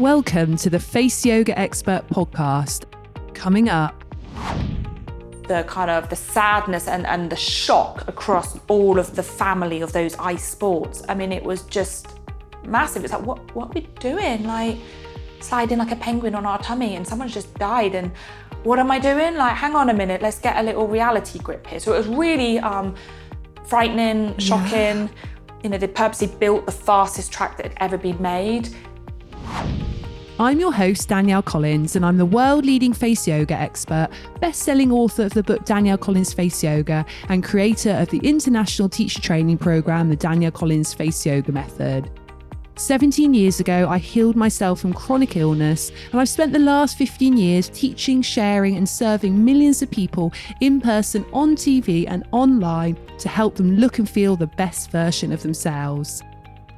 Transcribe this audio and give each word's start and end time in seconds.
Welcome 0.00 0.56
to 0.56 0.70
the 0.70 0.80
Face 0.80 1.26
Yoga 1.26 1.58
Expert 1.58 2.08
podcast. 2.08 2.86
Coming 3.34 3.68
up, 3.68 4.02
the 5.46 5.62
kind 5.68 5.90
of 5.90 6.08
the 6.08 6.16
sadness 6.16 6.88
and, 6.88 7.06
and 7.06 7.28
the 7.28 7.36
shock 7.36 8.08
across 8.08 8.58
all 8.68 8.98
of 8.98 9.14
the 9.14 9.22
family 9.22 9.82
of 9.82 9.92
those 9.92 10.16
ice 10.16 10.42
sports. 10.42 11.02
I 11.06 11.14
mean, 11.14 11.32
it 11.32 11.42
was 11.42 11.64
just 11.64 12.18
massive. 12.64 13.04
It's 13.04 13.12
like, 13.12 13.26
what, 13.26 13.54
what 13.54 13.68
are 13.68 13.72
we 13.74 13.82
doing? 13.98 14.44
Like, 14.44 14.78
sliding 15.40 15.76
like 15.76 15.92
a 15.92 15.96
penguin 15.96 16.34
on 16.34 16.46
our 16.46 16.58
tummy 16.62 16.96
and 16.96 17.06
someone's 17.06 17.34
just 17.34 17.52
died 17.56 17.94
and 17.94 18.10
what 18.62 18.78
am 18.78 18.90
I 18.90 18.98
doing? 18.98 19.34
Like, 19.34 19.54
hang 19.54 19.74
on 19.74 19.90
a 19.90 19.94
minute, 19.94 20.22
let's 20.22 20.38
get 20.38 20.56
a 20.56 20.62
little 20.62 20.88
reality 20.88 21.40
grip 21.40 21.66
here. 21.66 21.78
So 21.78 21.92
it 21.92 21.98
was 21.98 22.08
really 22.08 22.58
um, 22.60 22.94
frightening, 23.64 24.38
shocking. 24.38 24.70
Yeah. 24.72 25.08
You 25.62 25.68
know, 25.68 25.76
they 25.76 25.88
purposely 25.88 26.28
built 26.28 26.64
the 26.64 26.72
fastest 26.72 27.30
track 27.32 27.58
that 27.58 27.66
had 27.66 27.76
ever 27.82 27.98
been 27.98 28.22
made. 28.22 28.74
I'm 30.40 30.58
your 30.58 30.72
host, 30.72 31.10
Danielle 31.10 31.42
Collins, 31.42 31.96
and 31.96 32.06
I'm 32.06 32.16
the 32.16 32.24
world 32.24 32.64
leading 32.64 32.94
face 32.94 33.28
yoga 33.28 33.52
expert, 33.52 34.08
best 34.40 34.62
selling 34.62 34.90
author 34.90 35.24
of 35.24 35.34
the 35.34 35.42
book 35.42 35.66
Danielle 35.66 35.98
Collins 35.98 36.32
Face 36.32 36.64
Yoga, 36.64 37.04
and 37.28 37.44
creator 37.44 37.90
of 37.90 38.08
the 38.08 38.20
international 38.20 38.88
teacher 38.88 39.20
training 39.20 39.58
program, 39.58 40.08
the 40.08 40.16
Danielle 40.16 40.50
Collins 40.50 40.94
Face 40.94 41.26
Yoga 41.26 41.52
Method. 41.52 42.10
17 42.76 43.34
years 43.34 43.60
ago, 43.60 43.86
I 43.86 43.98
healed 43.98 44.34
myself 44.34 44.80
from 44.80 44.94
chronic 44.94 45.36
illness, 45.36 45.92
and 46.10 46.18
I've 46.18 46.28
spent 46.30 46.54
the 46.54 46.58
last 46.58 46.96
15 46.96 47.36
years 47.36 47.68
teaching, 47.68 48.22
sharing, 48.22 48.78
and 48.78 48.88
serving 48.88 49.44
millions 49.44 49.82
of 49.82 49.90
people 49.90 50.32
in 50.62 50.80
person, 50.80 51.26
on 51.34 51.54
TV, 51.54 52.06
and 52.08 52.26
online 52.32 52.96
to 53.18 53.28
help 53.28 53.56
them 53.56 53.76
look 53.76 53.98
and 53.98 54.08
feel 54.08 54.36
the 54.36 54.46
best 54.46 54.90
version 54.90 55.32
of 55.32 55.42
themselves. 55.42 56.22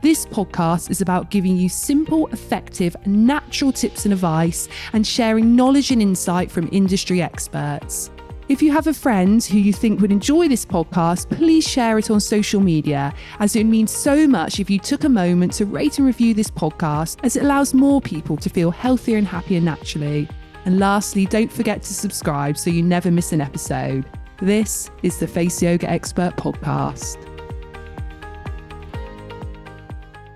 This 0.02 0.27
podcast 0.27 0.91
is 0.91 1.01
about 1.01 1.30
giving 1.30 1.56
you 1.56 1.69
simple, 1.69 2.27
effective, 2.33 2.97
natural 3.06 3.70
tips 3.70 4.05
and 4.05 4.12
advice 4.12 4.69
and 4.95 5.06
sharing 5.06 5.55
knowledge 5.55 5.93
and 5.93 6.02
insight 6.02 6.51
from 6.51 6.68
industry 6.73 7.23
experts. 7.23 8.10
If 8.49 8.60
you 8.60 8.73
have 8.73 8.88
a 8.88 8.95
friend 8.95 9.45
who 9.45 9.59
you 9.59 9.73
think 9.73 10.01
would 10.01 10.10
enjoy 10.10 10.49
this 10.49 10.66
podcast, 10.66 11.30
please 11.30 11.68
share 11.68 11.99
it 11.99 12.10
on 12.10 12.18
social 12.18 12.60
media, 12.60 13.15
as 13.38 13.54
it 13.54 13.62
means 13.62 13.93
so 13.93 14.27
much 14.27 14.59
if 14.59 14.68
you 14.68 14.80
took 14.80 15.04
a 15.04 15.09
moment 15.09 15.52
to 15.52 15.66
rate 15.66 15.99
and 15.99 16.07
review 16.09 16.34
this 16.34 16.51
podcast, 16.51 17.21
as 17.23 17.37
it 17.37 17.45
allows 17.45 17.73
more 17.73 18.01
people 18.01 18.37
to 18.38 18.51
feel 18.51 18.73
healthier 18.73 19.18
and 19.18 19.29
happier 19.29 19.60
naturally. 19.60 20.29
And 20.65 20.80
lastly, 20.80 21.27
don't 21.27 21.52
forget 21.52 21.80
to 21.82 21.95
subscribe 21.95 22.59
so 22.59 22.71
you 22.71 22.82
never 22.82 23.12
miss 23.12 23.30
an 23.30 23.40
episode. 23.40 24.05
This 24.38 24.90
is 25.05 25.18
the 25.18 25.29
Face 25.29 25.62
Yoga 25.62 25.88
Expert 25.88 26.34
Podcast. 26.37 27.32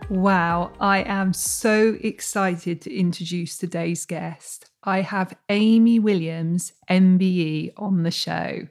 Wow, 0.09 0.71
I 0.79 1.03
am 1.03 1.33
so 1.33 1.99
excited 2.01 2.81
to 2.83 2.97
introduce 2.97 3.59
today's 3.59 4.07
guest. 4.07 4.71
I 4.85 5.01
have 5.01 5.37
Amy 5.49 5.99
Williams, 5.99 6.75
MBE, 6.89 7.73
on 7.77 8.05
the 8.05 8.13
show. 8.13 8.69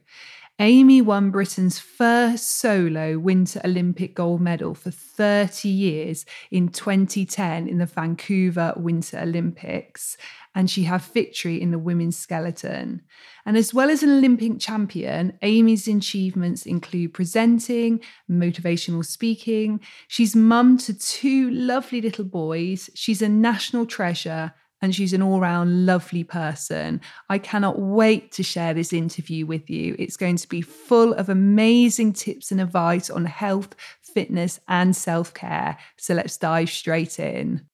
Amy 0.59 1.01
won 1.01 1.31
Britain's 1.31 1.77
first 1.77 2.57
solo 2.57 3.19
Winter 3.19 3.59
Olympic 3.65 4.15
gold 4.15 4.39
medal 4.39 4.73
for 4.73 4.91
30 4.91 5.67
years 5.67 6.25
in 6.51 6.69
2010 6.69 7.67
in 7.67 7.79
the 7.79 7.85
Vancouver 7.85 8.73
Winter 8.77 9.19
Olympics, 9.19 10.15
and 10.55 10.71
she 10.71 10.83
had 10.83 11.01
victory 11.01 11.61
in 11.61 11.71
the 11.71 11.79
women's 11.79 12.15
skeleton. 12.15 13.01
And 13.45 13.57
as 13.57 13.73
well 13.73 13.89
as 13.89 14.01
an 14.01 14.09
Olympic 14.09 14.59
champion, 14.59 15.37
Amy's 15.41 15.87
achievements 15.87 16.65
include 16.65 17.13
presenting, 17.13 18.01
motivational 18.29 19.05
speaking. 19.05 19.79
She's 20.07 20.35
mum 20.35 20.77
to 20.79 20.93
two 20.93 21.51
lovely 21.51 22.01
little 22.01 22.25
boys. 22.25 22.89
She's 22.95 23.21
a 23.21 23.29
national 23.29 23.85
treasure 23.85 24.53
and 24.81 24.93
she's 24.93 25.13
an 25.13 25.21
all 25.21 25.39
round 25.39 25.85
lovely 25.85 26.23
person. 26.23 27.01
I 27.29 27.37
cannot 27.37 27.79
wait 27.79 28.31
to 28.33 28.43
share 28.43 28.73
this 28.73 28.93
interview 28.93 29.45
with 29.45 29.69
you. 29.69 29.95
It's 29.97 30.17
going 30.17 30.37
to 30.37 30.49
be 30.49 30.61
full 30.61 31.13
of 31.13 31.29
amazing 31.29 32.13
tips 32.13 32.51
and 32.51 32.59
advice 32.59 33.09
on 33.09 33.25
health, 33.25 33.75
fitness, 34.01 34.59
and 34.67 34.95
self 34.95 35.33
care. 35.33 35.77
So 35.97 36.13
let's 36.13 36.37
dive 36.37 36.69
straight 36.69 37.19
in. 37.19 37.67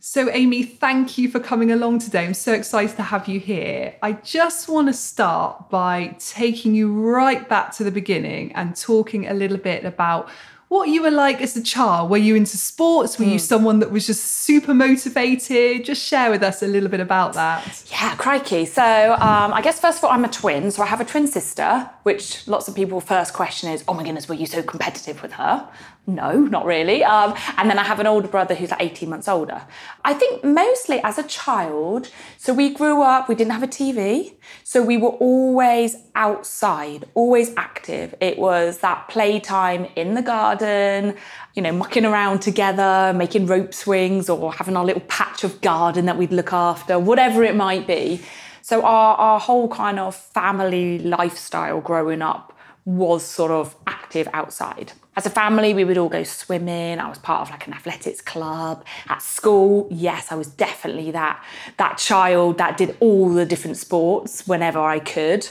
So, 0.00 0.30
Amy, 0.30 0.62
thank 0.62 1.18
you 1.18 1.28
for 1.28 1.40
coming 1.40 1.72
along 1.72 1.98
today. 1.98 2.24
I'm 2.24 2.34
so 2.34 2.52
excited 2.52 2.94
to 2.96 3.02
have 3.02 3.26
you 3.26 3.40
here. 3.40 3.96
I 4.00 4.12
just 4.12 4.68
want 4.68 4.86
to 4.86 4.92
start 4.92 5.70
by 5.70 6.16
taking 6.20 6.72
you 6.72 6.92
right 6.92 7.48
back 7.48 7.72
to 7.76 7.84
the 7.84 7.90
beginning 7.90 8.52
and 8.52 8.76
talking 8.76 9.26
a 9.26 9.34
little 9.34 9.56
bit 9.56 9.84
about 9.84 10.28
what 10.68 10.88
you 10.88 11.02
were 11.02 11.10
like 11.10 11.40
as 11.40 11.56
a 11.56 11.62
child. 11.62 12.10
Were 12.10 12.16
you 12.16 12.36
into 12.36 12.56
sports? 12.58 13.18
Were 13.18 13.24
mm. 13.24 13.28
you 13.28 13.34
hmm. 13.34 13.38
someone 13.38 13.78
that 13.80 13.90
was 13.90 14.06
just 14.06 14.22
super 14.22 14.72
motivated? 14.72 15.84
Just 15.84 16.06
share 16.06 16.30
with 16.30 16.42
us 16.42 16.62
a 16.62 16.66
little 16.66 16.90
bit 16.90 17.00
about 17.00 17.32
that. 17.32 17.82
Yeah, 17.90 18.14
crikey. 18.16 18.66
So 18.66 19.14
um, 19.14 19.52
I 19.52 19.62
guess 19.62 19.80
first 19.80 19.98
of 19.98 20.04
all, 20.04 20.10
I'm 20.10 20.24
a 20.24 20.28
twin. 20.28 20.70
So 20.70 20.82
I 20.82 20.86
have 20.86 21.00
a 21.00 21.06
twin 21.06 21.26
sister, 21.26 21.90
which 22.04 22.46
lots 22.46 22.68
of 22.68 22.76
people 22.76 23.00
first 23.00 23.32
question 23.32 23.70
is, 23.72 23.82
oh 23.88 23.94
my 23.94 24.04
goodness, 24.04 24.28
were 24.28 24.34
you 24.34 24.46
so 24.46 24.62
competitive 24.62 25.22
with 25.22 25.32
her? 25.32 25.68
No, 26.08 26.38
not 26.38 26.64
really. 26.64 27.04
Um, 27.04 27.34
and 27.58 27.68
then 27.68 27.78
I 27.78 27.82
have 27.82 28.00
an 28.00 28.06
older 28.06 28.28
brother 28.28 28.54
who's 28.54 28.70
like 28.70 28.80
18 28.80 29.10
months 29.10 29.28
older. 29.28 29.60
I 30.06 30.14
think 30.14 30.42
mostly 30.42 31.02
as 31.04 31.18
a 31.18 31.22
child, 31.24 32.10
so 32.38 32.54
we 32.54 32.70
grew 32.70 33.02
up, 33.02 33.28
we 33.28 33.34
didn't 33.34 33.52
have 33.52 33.62
a 33.62 33.66
TV. 33.66 34.32
So 34.64 34.82
we 34.82 34.96
were 34.96 35.10
always 35.10 35.96
outside, 36.14 37.04
always 37.12 37.52
active. 37.58 38.14
It 38.22 38.38
was 38.38 38.78
that 38.78 39.08
playtime 39.08 39.86
in 39.96 40.14
the 40.14 40.22
garden, 40.22 41.14
you 41.52 41.60
know, 41.60 41.72
mucking 41.72 42.06
around 42.06 42.40
together, 42.40 43.12
making 43.14 43.46
rope 43.46 43.74
swings 43.74 44.30
or 44.30 44.50
having 44.54 44.78
our 44.78 44.86
little 44.86 45.02
patch 45.08 45.44
of 45.44 45.60
garden 45.60 46.06
that 46.06 46.16
we'd 46.16 46.32
look 46.32 46.54
after, 46.54 46.98
whatever 46.98 47.44
it 47.44 47.54
might 47.54 47.86
be. 47.86 48.22
So 48.62 48.82
our, 48.82 49.14
our 49.16 49.38
whole 49.38 49.68
kind 49.68 49.98
of 49.98 50.16
family 50.16 51.00
lifestyle 51.00 51.82
growing 51.82 52.22
up 52.22 52.54
was 52.86 53.22
sort 53.22 53.50
of 53.50 53.76
active 53.86 54.26
outside. 54.32 54.92
As 55.18 55.26
a 55.26 55.30
family, 55.30 55.74
we 55.74 55.82
would 55.82 55.98
all 55.98 56.08
go 56.08 56.22
swimming. 56.22 57.00
I 57.00 57.08
was 57.08 57.18
part 57.18 57.40
of 57.40 57.50
like 57.50 57.66
an 57.66 57.74
athletics 57.74 58.20
club. 58.20 58.84
At 59.08 59.20
school, 59.20 59.88
yes, 59.90 60.30
I 60.30 60.36
was 60.36 60.46
definitely 60.46 61.10
that, 61.10 61.44
that 61.76 61.98
child 61.98 62.58
that 62.58 62.76
did 62.76 62.96
all 63.00 63.28
the 63.28 63.44
different 63.44 63.78
sports 63.78 64.46
whenever 64.46 64.78
I 64.78 65.00
could. 65.00 65.48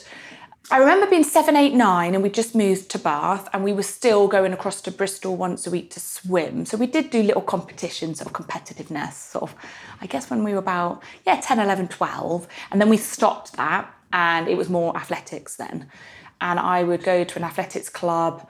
I 0.71 0.77
remember 0.77 1.05
being 1.07 1.25
seven, 1.25 1.57
eight, 1.57 1.73
nine, 1.73 2.13
and 2.13 2.23
we 2.23 2.29
just 2.29 2.55
moved 2.55 2.89
to 2.91 2.97
Bath, 2.97 3.49
and 3.51 3.61
we 3.61 3.73
were 3.73 3.83
still 3.83 4.29
going 4.29 4.53
across 4.53 4.79
to 4.83 4.89
Bristol 4.91 5.35
once 5.35 5.67
a 5.67 5.69
week 5.69 5.91
to 5.91 5.99
swim. 5.99 6.65
So 6.65 6.77
we 6.77 6.87
did 6.87 7.09
do 7.09 7.21
little 7.21 7.41
competitions 7.41 8.21
of 8.21 8.31
competitiveness, 8.31 9.15
sort 9.15 9.51
of, 9.51 9.55
I 9.99 10.05
guess 10.05 10.29
when 10.29 10.45
we 10.45 10.53
were 10.53 10.59
about, 10.59 11.03
yeah, 11.25 11.41
10, 11.41 11.59
11, 11.59 11.89
12. 11.89 12.47
And 12.71 12.79
then 12.79 12.87
we 12.87 12.95
stopped 12.95 13.57
that, 13.57 13.93
and 14.13 14.47
it 14.47 14.55
was 14.55 14.69
more 14.69 14.95
athletics 14.95 15.57
then. 15.57 15.91
And 16.39 16.57
I 16.57 16.83
would 16.83 17.03
go 17.03 17.25
to 17.25 17.35
an 17.37 17.43
athletics 17.43 17.89
club 17.89 18.47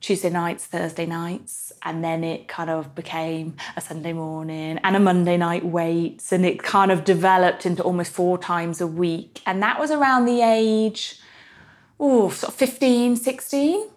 Tuesday 0.00 0.30
nights, 0.30 0.64
Thursday 0.66 1.06
nights, 1.06 1.72
and 1.82 2.04
then 2.04 2.22
it 2.22 2.48
kind 2.48 2.70
of 2.70 2.94
became 2.94 3.56
a 3.76 3.80
Sunday 3.80 4.12
morning 4.12 4.78
and 4.84 4.96
a 4.96 5.00
Monday 5.00 5.36
night 5.36 5.64
weights, 5.64 6.32
and 6.32 6.46
it 6.46 6.62
kind 6.62 6.92
of 6.92 7.04
developed 7.04 7.66
into 7.66 7.82
almost 7.82 8.12
four 8.12 8.38
times 8.38 8.80
a 8.80 8.86
week. 8.86 9.40
And 9.46 9.62
that 9.62 9.80
was 9.80 9.90
around 9.90 10.26
the 10.26 10.42
age, 10.42 11.20
oh, 11.98 12.30
sort 12.30 12.52
of 12.52 12.58
15, 12.58 13.16
16. 13.16 13.88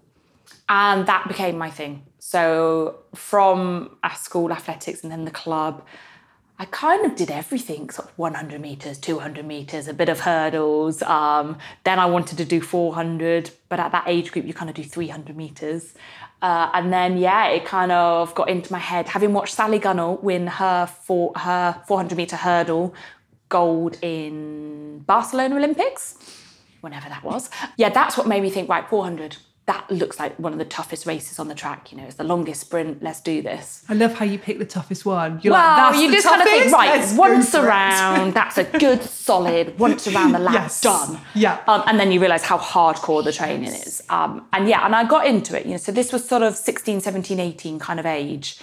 And 0.69 1.05
that 1.07 1.27
became 1.27 1.57
my 1.57 1.69
thing. 1.69 2.05
So 2.19 2.99
from 3.13 3.97
a 4.03 4.15
school 4.15 4.51
athletics 4.51 5.03
and 5.03 5.11
then 5.11 5.25
the 5.25 5.31
club, 5.31 5.83
I 6.61 6.65
kind 6.65 7.07
of 7.07 7.15
did 7.15 7.31
everything 7.31 7.89
sort 7.89 8.09
of 8.09 8.17
100 8.19 8.61
meters, 8.61 8.99
200 8.99 9.43
meters, 9.43 9.87
a 9.87 9.95
bit 9.95 10.09
of 10.09 10.19
hurdles. 10.19 11.01
Um, 11.01 11.57
then 11.85 11.97
I 11.97 12.05
wanted 12.05 12.37
to 12.37 12.45
do 12.45 12.61
400, 12.61 13.49
but 13.67 13.79
at 13.79 13.91
that 13.93 14.03
age 14.05 14.31
group, 14.31 14.45
you 14.45 14.53
kind 14.53 14.69
of 14.69 14.75
do 14.75 14.83
300 14.83 15.35
meters. 15.35 15.95
Uh, 16.39 16.69
and 16.75 16.93
then, 16.93 17.17
yeah, 17.17 17.47
it 17.47 17.65
kind 17.65 17.91
of 17.91 18.35
got 18.35 18.47
into 18.47 18.71
my 18.71 18.77
head. 18.77 19.07
Having 19.07 19.33
watched 19.33 19.55
Sally 19.55 19.79
Gunnell 19.79 20.21
win 20.21 20.45
her, 20.45 20.87
her 21.35 21.81
400 21.87 22.15
meter 22.15 22.35
hurdle 22.35 22.93
gold 23.49 23.97
in 24.03 24.99
Barcelona 24.99 25.55
Olympics, 25.55 26.15
whenever 26.81 27.09
that 27.09 27.23
was. 27.23 27.49
Yeah, 27.75 27.89
that's 27.89 28.17
what 28.17 28.27
made 28.27 28.43
me 28.43 28.51
think, 28.51 28.69
right, 28.69 28.87
400 28.87 29.35
that 29.67 29.89
looks 29.91 30.19
like 30.19 30.37
one 30.39 30.53
of 30.53 30.59
the 30.59 30.65
toughest 30.65 31.05
races 31.05 31.37
on 31.37 31.47
the 31.47 31.53
track. 31.53 31.91
You 31.91 31.99
know, 31.99 32.05
it's 32.05 32.15
the 32.15 32.23
longest 32.23 32.61
sprint. 32.61 33.03
Let's 33.03 33.21
do 33.21 33.41
this. 33.41 33.85
I 33.87 33.93
love 33.93 34.13
how 34.13 34.25
you 34.25 34.39
pick 34.39 34.57
the 34.57 34.65
toughest 34.65 35.05
one. 35.05 35.39
You're 35.43 35.53
well, 35.53 35.61
like, 35.61 35.93
that's 35.93 36.03
you 36.03 36.11
just 36.11 36.27
toughest. 36.27 36.47
kind 36.47 36.57
of 36.57 36.63
think, 36.63 36.75
right, 36.75 36.99
Let's 36.99 37.13
once 37.13 37.55
around, 37.55 38.33
that's 38.33 38.57
a 38.57 38.63
good 38.63 39.03
solid. 39.27 39.77
Once 39.77 40.07
around 40.07 40.31
the 40.31 40.39
lap, 40.39 40.55
yes. 40.55 40.81
done. 40.81 41.19
Yeah. 41.35 41.61
Um, 41.67 41.83
and 41.85 41.99
then 41.99 42.11
you 42.11 42.19
realise 42.19 42.43
how 42.43 42.57
hardcore 42.57 43.23
the 43.23 43.31
training 43.31 43.65
yes. 43.65 43.87
is. 43.87 44.03
Um, 44.09 44.47
and 44.51 44.67
yeah, 44.67 44.83
and 44.83 44.95
I 44.95 45.03
got 45.07 45.27
into 45.27 45.57
it. 45.57 45.65
You 45.65 45.73
know, 45.73 45.77
so 45.77 45.91
this 45.91 46.11
was 46.11 46.27
sort 46.27 46.41
of 46.41 46.55
16, 46.55 46.99
17, 47.01 47.39
18 47.39 47.79
kind 47.79 47.99
of 47.99 48.05
age. 48.05 48.59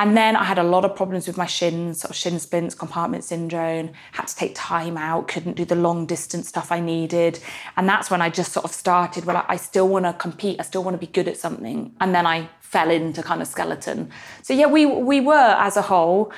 And 0.00 0.16
then 0.16 0.34
I 0.34 0.44
had 0.44 0.58
a 0.58 0.62
lot 0.62 0.86
of 0.86 0.96
problems 0.96 1.26
with 1.26 1.36
my 1.36 1.44
shins, 1.44 2.00
sort 2.00 2.10
of 2.10 2.16
shin 2.16 2.38
splints, 2.38 2.74
compartment 2.74 3.22
syndrome, 3.22 3.90
had 4.12 4.28
to 4.28 4.34
take 4.34 4.52
time 4.54 4.96
out, 4.96 5.28
couldn't 5.28 5.56
do 5.56 5.66
the 5.66 5.74
long 5.76 6.06
distance 6.06 6.48
stuff 6.48 6.72
I 6.72 6.80
needed. 6.80 7.38
And 7.76 7.86
that's 7.86 8.10
when 8.10 8.22
I 8.22 8.30
just 8.30 8.50
sort 8.50 8.64
of 8.64 8.72
started, 8.72 9.26
well, 9.26 9.44
I 9.46 9.56
still 9.56 9.86
want 9.86 10.06
to 10.06 10.14
compete, 10.14 10.58
I 10.58 10.62
still 10.62 10.82
want 10.82 10.94
to 10.94 11.06
be 11.06 11.12
good 11.12 11.28
at 11.28 11.36
something. 11.36 11.94
And 12.00 12.14
then 12.14 12.26
I 12.26 12.48
fell 12.62 12.90
into 12.90 13.22
kind 13.22 13.42
of 13.42 13.48
skeleton. 13.48 14.10
So 14.40 14.54
yeah, 14.54 14.68
we 14.68 14.86
we 14.86 15.20
were 15.20 15.54
as 15.58 15.76
a 15.76 15.82
whole 15.82 16.32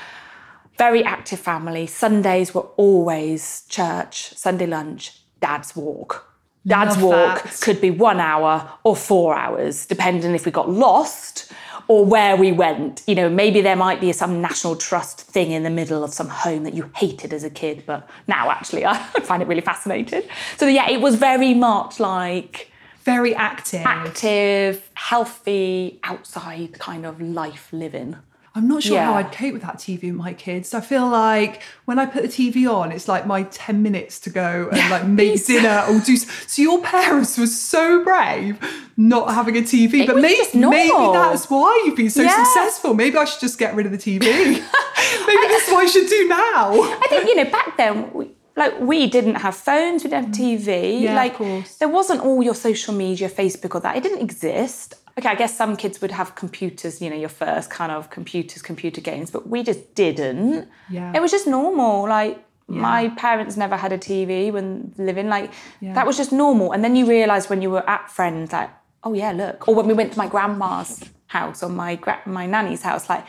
very 0.77 1.05
active 1.05 1.39
family. 1.39 1.87
Sundays 1.87 2.53
were 2.53 2.67
always 2.77 3.65
church, 3.69 4.35
Sunday 4.35 4.67
lunch, 4.67 5.21
dad's 5.41 5.77
walk. 5.77 6.29
Dad's 6.67 6.97
Love 6.97 7.05
walk 7.05 7.43
that. 7.45 7.61
could 7.61 7.81
be 7.81 7.91
one 7.91 8.19
hour 8.19 8.71
or 8.83 8.97
four 8.97 9.37
hours, 9.37 9.87
depending 9.87 10.35
if 10.35 10.47
we 10.47 10.53
got 10.53 10.69
lost 10.69 11.53
or 11.89 12.05
where 12.05 12.37
we 12.37 12.53
went. 12.53 13.03
You 13.07 13.15
know, 13.15 13.29
maybe 13.29 13.61
there 13.61 13.77
might 13.77 14.01
be 14.01 14.13
some 14.13 14.41
National 14.41 14.77
Trust 14.77 15.21
thing 15.23 15.51
in 15.53 15.63
the 15.63 15.71
middle 15.71 16.03
of 16.05 16.13
some 16.13 16.29
home 16.29 16.65
that 16.65 16.75
you 16.75 16.91
hated 16.97 17.33
as 17.33 17.45
a 17.45 17.51
kid, 17.51 17.85
but 17.87 18.09
now 18.27 18.51
actually 18.51 18.85
I 18.87 18.97
find 19.23 19.43
it 19.43 19.49
really 19.49 19.61
fascinating. 19.63 20.23
So, 20.57 20.67
yeah, 20.67 20.89
it 20.91 21.01
was 21.01 21.17
very 21.17 21.55
much 21.55 22.01
like 22.01 22.71
Very 23.05 23.35
active. 23.35 23.83
active, 23.85 24.91
healthy, 24.95 26.01
outside 26.05 26.79
kind 26.79 27.05
of 27.07 27.21
life 27.21 27.69
living. 27.73 28.17
I'm 28.55 28.69
not 28.69 28.83
sure 28.83 28.99
how 29.01 29.15
I'd 29.15 29.33
cope 29.33 29.55
with 29.55 29.63
that 29.63 29.77
TV 29.79 30.03
with 30.03 30.15
my 30.15 30.35
kids. 30.35 30.75
I 30.75 30.83
feel 30.83 31.09
like 31.09 31.63
when 31.87 31.99
I 31.99 32.05
put 32.05 32.23
the 32.23 32.29
TV 32.29 32.71
on, 32.71 32.93
it's 32.93 33.09
like 33.09 33.27
my 33.27 33.45
10 33.45 33.83
minutes 33.83 34.21
to 34.21 34.31
go 34.31 34.69
and 34.71 34.91
like 34.91 35.07
make 35.21 35.45
dinner 35.47 35.85
or 35.89 36.01
do. 36.01 36.17
So 36.17 36.61
your 36.61 36.83
parents 36.83 37.39
were 37.39 37.47
so 37.47 38.05
brave 38.05 38.59
not 38.99 39.33
having 39.33 39.57
a 39.57 39.63
TV, 39.63 40.07
but 40.07 40.17
was 40.17 40.23
maybe, 40.23 40.67
maybe 40.67 41.13
that's 41.15 41.49
why 41.49 41.83
you've 41.87 41.97
been 41.97 42.11
so 42.11 42.23
Yeah. 42.23 42.45
successful. 42.45 42.93
Maybe 42.93 43.17
I 43.17 43.25
should 43.25 43.41
just 43.41 43.59
get 43.59 43.75
rid 43.75 43.87
of 43.87 43.93
the 43.93 43.99
TV. 43.99 44.21
maybe 45.27 45.49
that's 45.49 45.71
what 45.71 45.85
I 45.85 45.87
should 45.87 46.09
do 46.09 46.29
now. 46.29 46.73
I 46.75 47.07
think 47.09 47.29
you 47.29 47.37
know 47.37 47.51
back 47.51 47.77
then, 47.79 48.13
we, 48.13 48.31
like 48.55 48.79
we 48.81 49.07
didn't 49.07 49.37
have 49.37 49.57
phones, 49.57 50.05
we 50.05 50.11
didn't 50.11 50.27
have 50.27 50.35
TV. 50.35 51.01
Yeah, 51.01 51.11
of 51.13 51.17
like 51.17 51.35
course. 51.37 51.77
there 51.77 51.89
wasn't 51.89 52.21
all 52.21 52.43
your 52.43 52.55
social 52.55 52.93
media, 52.93 53.31
Facebook, 53.31 53.75
or 53.75 53.81
that. 53.81 53.97
It 53.97 54.03
didn't 54.03 54.21
exist. 54.21 54.95
Okay, 55.19 55.29
I 55.29 55.35
guess 55.35 55.57
some 55.57 55.77
kids 55.77 56.01
would 56.01 56.11
have 56.11 56.35
computers, 56.35 57.01
you 57.03 57.11
know, 57.11 57.17
your 57.17 57.29
first 57.29 57.69
kind 57.71 57.93
of 57.93 58.09
computers, 58.11 58.63
computer 58.63 59.01
games, 59.01 59.31
but 59.31 59.47
we 59.49 59.63
just 59.63 59.95
didn't. 59.95 60.69
Yeah. 60.89 61.13
It 61.15 61.21
was 61.21 61.31
just 61.31 61.47
normal. 61.47 62.09
Like 62.09 62.43
my 62.67 63.09
parents 63.11 63.57
never 63.57 63.77
had 63.77 63.93
a 63.93 63.99
TV 63.99 64.51
when 64.53 64.95
living. 64.97 65.29
Like 65.29 65.53
Yeah. 65.81 65.93
that 65.95 66.07
was 66.07 66.17
just 66.17 66.33
normal. 66.33 66.73
And 66.73 66.83
then 66.83 66.97
you 66.97 67.05
realise 67.07 67.51
when 67.51 67.61
you 67.61 67.71
were 67.71 67.89
at 67.89 68.11
friends, 68.11 68.53
like, 68.53 68.71
oh 69.05 69.13
yeah, 69.13 69.33
look. 69.33 69.69
Or 69.69 69.75
when 69.75 69.87
we 69.87 69.93
went 69.95 70.13
to 70.13 70.19
my 70.19 70.29
grandma's 70.29 71.03
house 71.27 71.63
or 71.63 71.69
my 71.69 71.97
gra- 71.97 72.23
my 72.25 72.47
nanny's 72.47 72.83
house, 72.83 73.09
like 73.11 73.27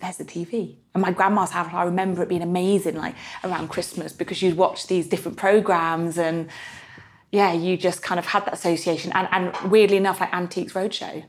there's 0.00 0.16
the 0.18 0.24
TV. 0.24 0.76
And 0.94 1.02
my 1.02 1.10
grandma's 1.10 1.50
house, 1.50 1.68
I 1.72 1.84
remember 1.84 2.22
it 2.22 2.28
being 2.28 2.42
amazing, 2.42 2.96
like 2.96 3.14
around 3.44 3.68
Christmas, 3.68 4.12
because 4.12 4.40
you'd 4.42 4.56
watch 4.56 4.86
these 4.86 5.06
different 5.08 5.36
programs 5.36 6.16
and 6.18 6.48
yeah, 7.32 7.52
you 7.52 7.76
just 7.76 8.02
kind 8.02 8.18
of 8.18 8.26
had 8.26 8.44
that 8.46 8.54
association. 8.54 9.12
And, 9.14 9.28
and 9.32 9.70
weirdly 9.70 9.96
enough, 9.96 10.20
like 10.20 10.32
Antiques 10.32 10.72
Roadshow. 10.72 11.24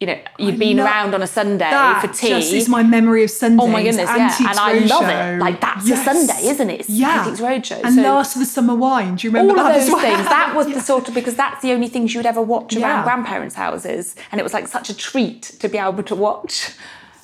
You 0.00 0.06
know, 0.06 0.18
you've 0.38 0.58
been 0.58 0.78
love 0.78 0.86
around 0.86 1.14
on 1.14 1.20
a 1.22 1.26
Sunday 1.26 1.68
for 2.00 2.06
tea. 2.08 2.28
just 2.30 2.54
is 2.54 2.70
my 2.70 2.82
memory 2.82 3.22
of 3.22 3.30
Sundays. 3.30 3.60
Oh 3.62 3.66
my 3.68 3.82
goodness, 3.82 4.08
yeah. 4.08 4.30
Antiques 4.30 4.48
And 4.50 4.58
I 4.58 4.72
love 4.86 5.02
Roadshow. 5.04 5.34
it. 5.36 5.38
Like, 5.40 5.60
that's 5.60 5.90
a 5.90 5.96
Sunday, 5.98 6.46
isn't 6.48 6.70
it? 6.70 6.80
It's 6.80 6.88
Antiques 7.02 7.40
Roadshow. 7.40 7.84
And 7.84 7.94
So- 7.96 8.00
Last 8.02 8.34
of 8.34 8.40
the 8.40 8.46
Summer 8.46 8.74
Wine. 8.74 9.16
Do 9.16 9.26
you 9.26 9.30
remember 9.30 9.60
all 9.60 9.66
of 9.66 9.74
those 9.74 9.90
well? 9.90 10.00
things. 10.00 10.26
That 10.26 10.54
was 10.56 10.68
the 10.72 10.80
sort 10.80 11.06
of 11.08 11.14
because 11.14 11.34
that's 11.34 11.60
the 11.60 11.72
only 11.72 11.88
things 11.88 12.14
you'd 12.14 12.24
ever 12.24 12.40
watch 12.40 12.72
around 12.76 12.80
Yeah. 13.00 13.04
grandparents' 13.04 13.54
houses, 13.56 14.16
and 14.32 14.40
it 14.40 14.42
was 14.42 14.54
like 14.54 14.68
such 14.68 14.88
a 14.88 14.96
treat 14.96 15.42
to 15.60 15.68
be 15.68 15.76
able 15.76 16.02
to 16.04 16.14
watch. 16.14 16.70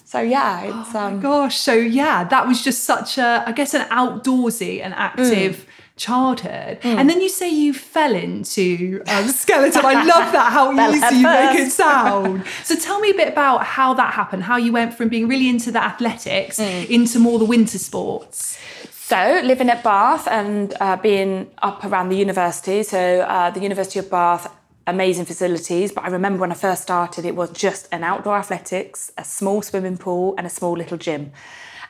So 0.04 0.20
yeah, 0.20 0.82
it's 0.82 0.94
um, 0.94 1.20
Gosh, 1.22 1.56
so 1.56 1.72
yeah, 1.72 2.25
that 2.25 2.46
was 2.46 2.62
just 2.62 2.84
such 2.84 3.16
a, 3.16 3.42
I 3.46 3.52
guess, 3.52 3.72
an 3.72 3.88
outdoorsy 3.88 4.82
and 4.82 4.92
active 4.92 5.56
Mm. 5.56 5.66
Childhood. 5.96 6.78
And 6.82 7.08
then 7.10 7.20
you 7.20 7.28
say 7.28 7.48
you 7.48 7.72
fell 7.72 8.14
into 8.14 9.02
um, 9.08 9.28
skeleton. 9.43 9.84
I 9.84 9.94
love 10.04 10.32
that, 10.32 10.52
how 10.52 10.72
easy 10.94 11.16
you 11.16 11.22
make 11.22 11.58
it 11.60 11.70
sound. 11.72 12.44
So 12.64 12.76
tell 12.76 13.00
me 13.00 13.10
a 13.10 13.14
bit 13.14 13.28
about 13.28 13.64
how 13.64 13.94
that 13.94 14.12
happened, 14.14 14.43
how 14.44 14.56
you 14.56 14.72
went 14.72 14.94
from 14.94 15.08
being 15.08 15.26
really 15.28 15.48
into 15.48 15.70
the 15.72 15.82
athletics 15.82 16.58
Mm. 16.58 16.88
into 16.88 17.19
more 17.19 17.38
the 17.38 17.44
winter 17.44 17.78
sports. 17.78 18.58
So, 18.93 19.40
living 19.44 19.69
at 19.70 19.84
Bath 19.84 20.26
and 20.26 20.75
uh, 20.81 20.96
being 20.96 21.48
up 21.62 21.84
around 21.84 22.08
the 22.08 22.16
university, 22.16 22.82
so 22.82 23.20
uh, 23.20 23.50
the 23.50 23.60
University 23.60 23.99
of 24.00 24.10
Bath, 24.10 24.52
amazing 24.87 25.26
facilities. 25.26 25.92
But 25.92 26.04
I 26.04 26.08
remember 26.08 26.40
when 26.40 26.50
I 26.50 26.54
first 26.56 26.82
started, 26.82 27.25
it 27.25 27.37
was 27.37 27.50
just 27.50 27.87
an 27.92 28.02
outdoor 28.02 28.37
athletics, 28.37 29.12
a 29.16 29.25
small 29.25 29.62
swimming 29.62 29.96
pool, 29.96 30.34
and 30.37 30.44
a 30.46 30.50
small 30.50 30.72
little 30.76 30.96
gym. 30.99 31.31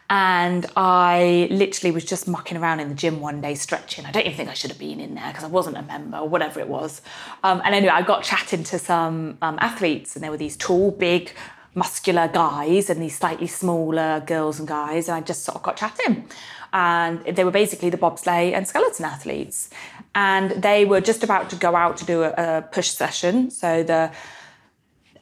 And 0.09 0.67
I 0.77 1.49
literally 1.51 1.91
was 1.91 2.05
just 2.05 2.29
mucking 2.29 2.57
around 2.57 2.81
in 2.81 2.89
the 2.89 2.95
gym 2.95 3.21
one 3.21 3.41
day, 3.41 3.55
stretching. 3.55 4.07
I 4.07 4.13
don't 4.13 4.25
even 4.25 4.37
think 4.37 4.49
I 4.49 4.55
should 4.55 4.71
have 4.71 4.79
been 4.79 5.01
in 5.01 5.15
there 5.17 5.29
because 5.29 5.45
I 5.45 5.49
wasn't 5.49 5.77
a 5.77 5.83
member 5.83 6.19
or 6.19 6.29
whatever 6.29 6.61
it 6.61 6.69
was. 6.69 7.03
Um, 7.43 7.61
and 7.65 7.75
anyway, 7.75 7.93
I 7.93 8.03
got 8.03 8.23
chatting 8.23 8.63
to 8.65 8.79
some 8.79 9.39
um, 9.43 9.59
athletes, 9.61 10.15
and 10.15 10.23
there 10.23 10.31
were 10.31 10.37
these 10.37 10.57
tall, 10.57 10.93
big, 10.93 11.33
muscular 11.77 12.27
guys 12.27 12.89
and 12.89 13.01
these 13.03 13.17
slightly 13.17 13.47
smaller 13.47 14.21
girls 14.27 14.59
and 14.59 14.67
guys. 14.67 15.09
And 15.09 15.17
I 15.17 15.21
just 15.21 15.45
sort 15.45 15.57
of 15.57 15.63
got 15.63 15.77
chatting. 15.77 16.29
And 16.73 17.25
they 17.25 17.45
were 17.45 17.51
basically 17.51 17.91
the 17.91 17.99
bobsleigh 17.99 18.53
and 18.53 18.67
skeleton 18.67 19.05
athletes. 19.05 19.71
And 20.15 20.63
they 20.63 20.85
were 20.85 21.01
just 21.01 21.23
about 21.23 21.51
to 21.51 21.57
go 21.57 21.77
out 21.77 21.97
to 21.99 22.05
do 22.05 22.23
a, 22.23 22.31
a 22.31 22.63
push 22.63 22.89
session. 22.89 23.51
So 23.51 23.83
the 23.83 24.11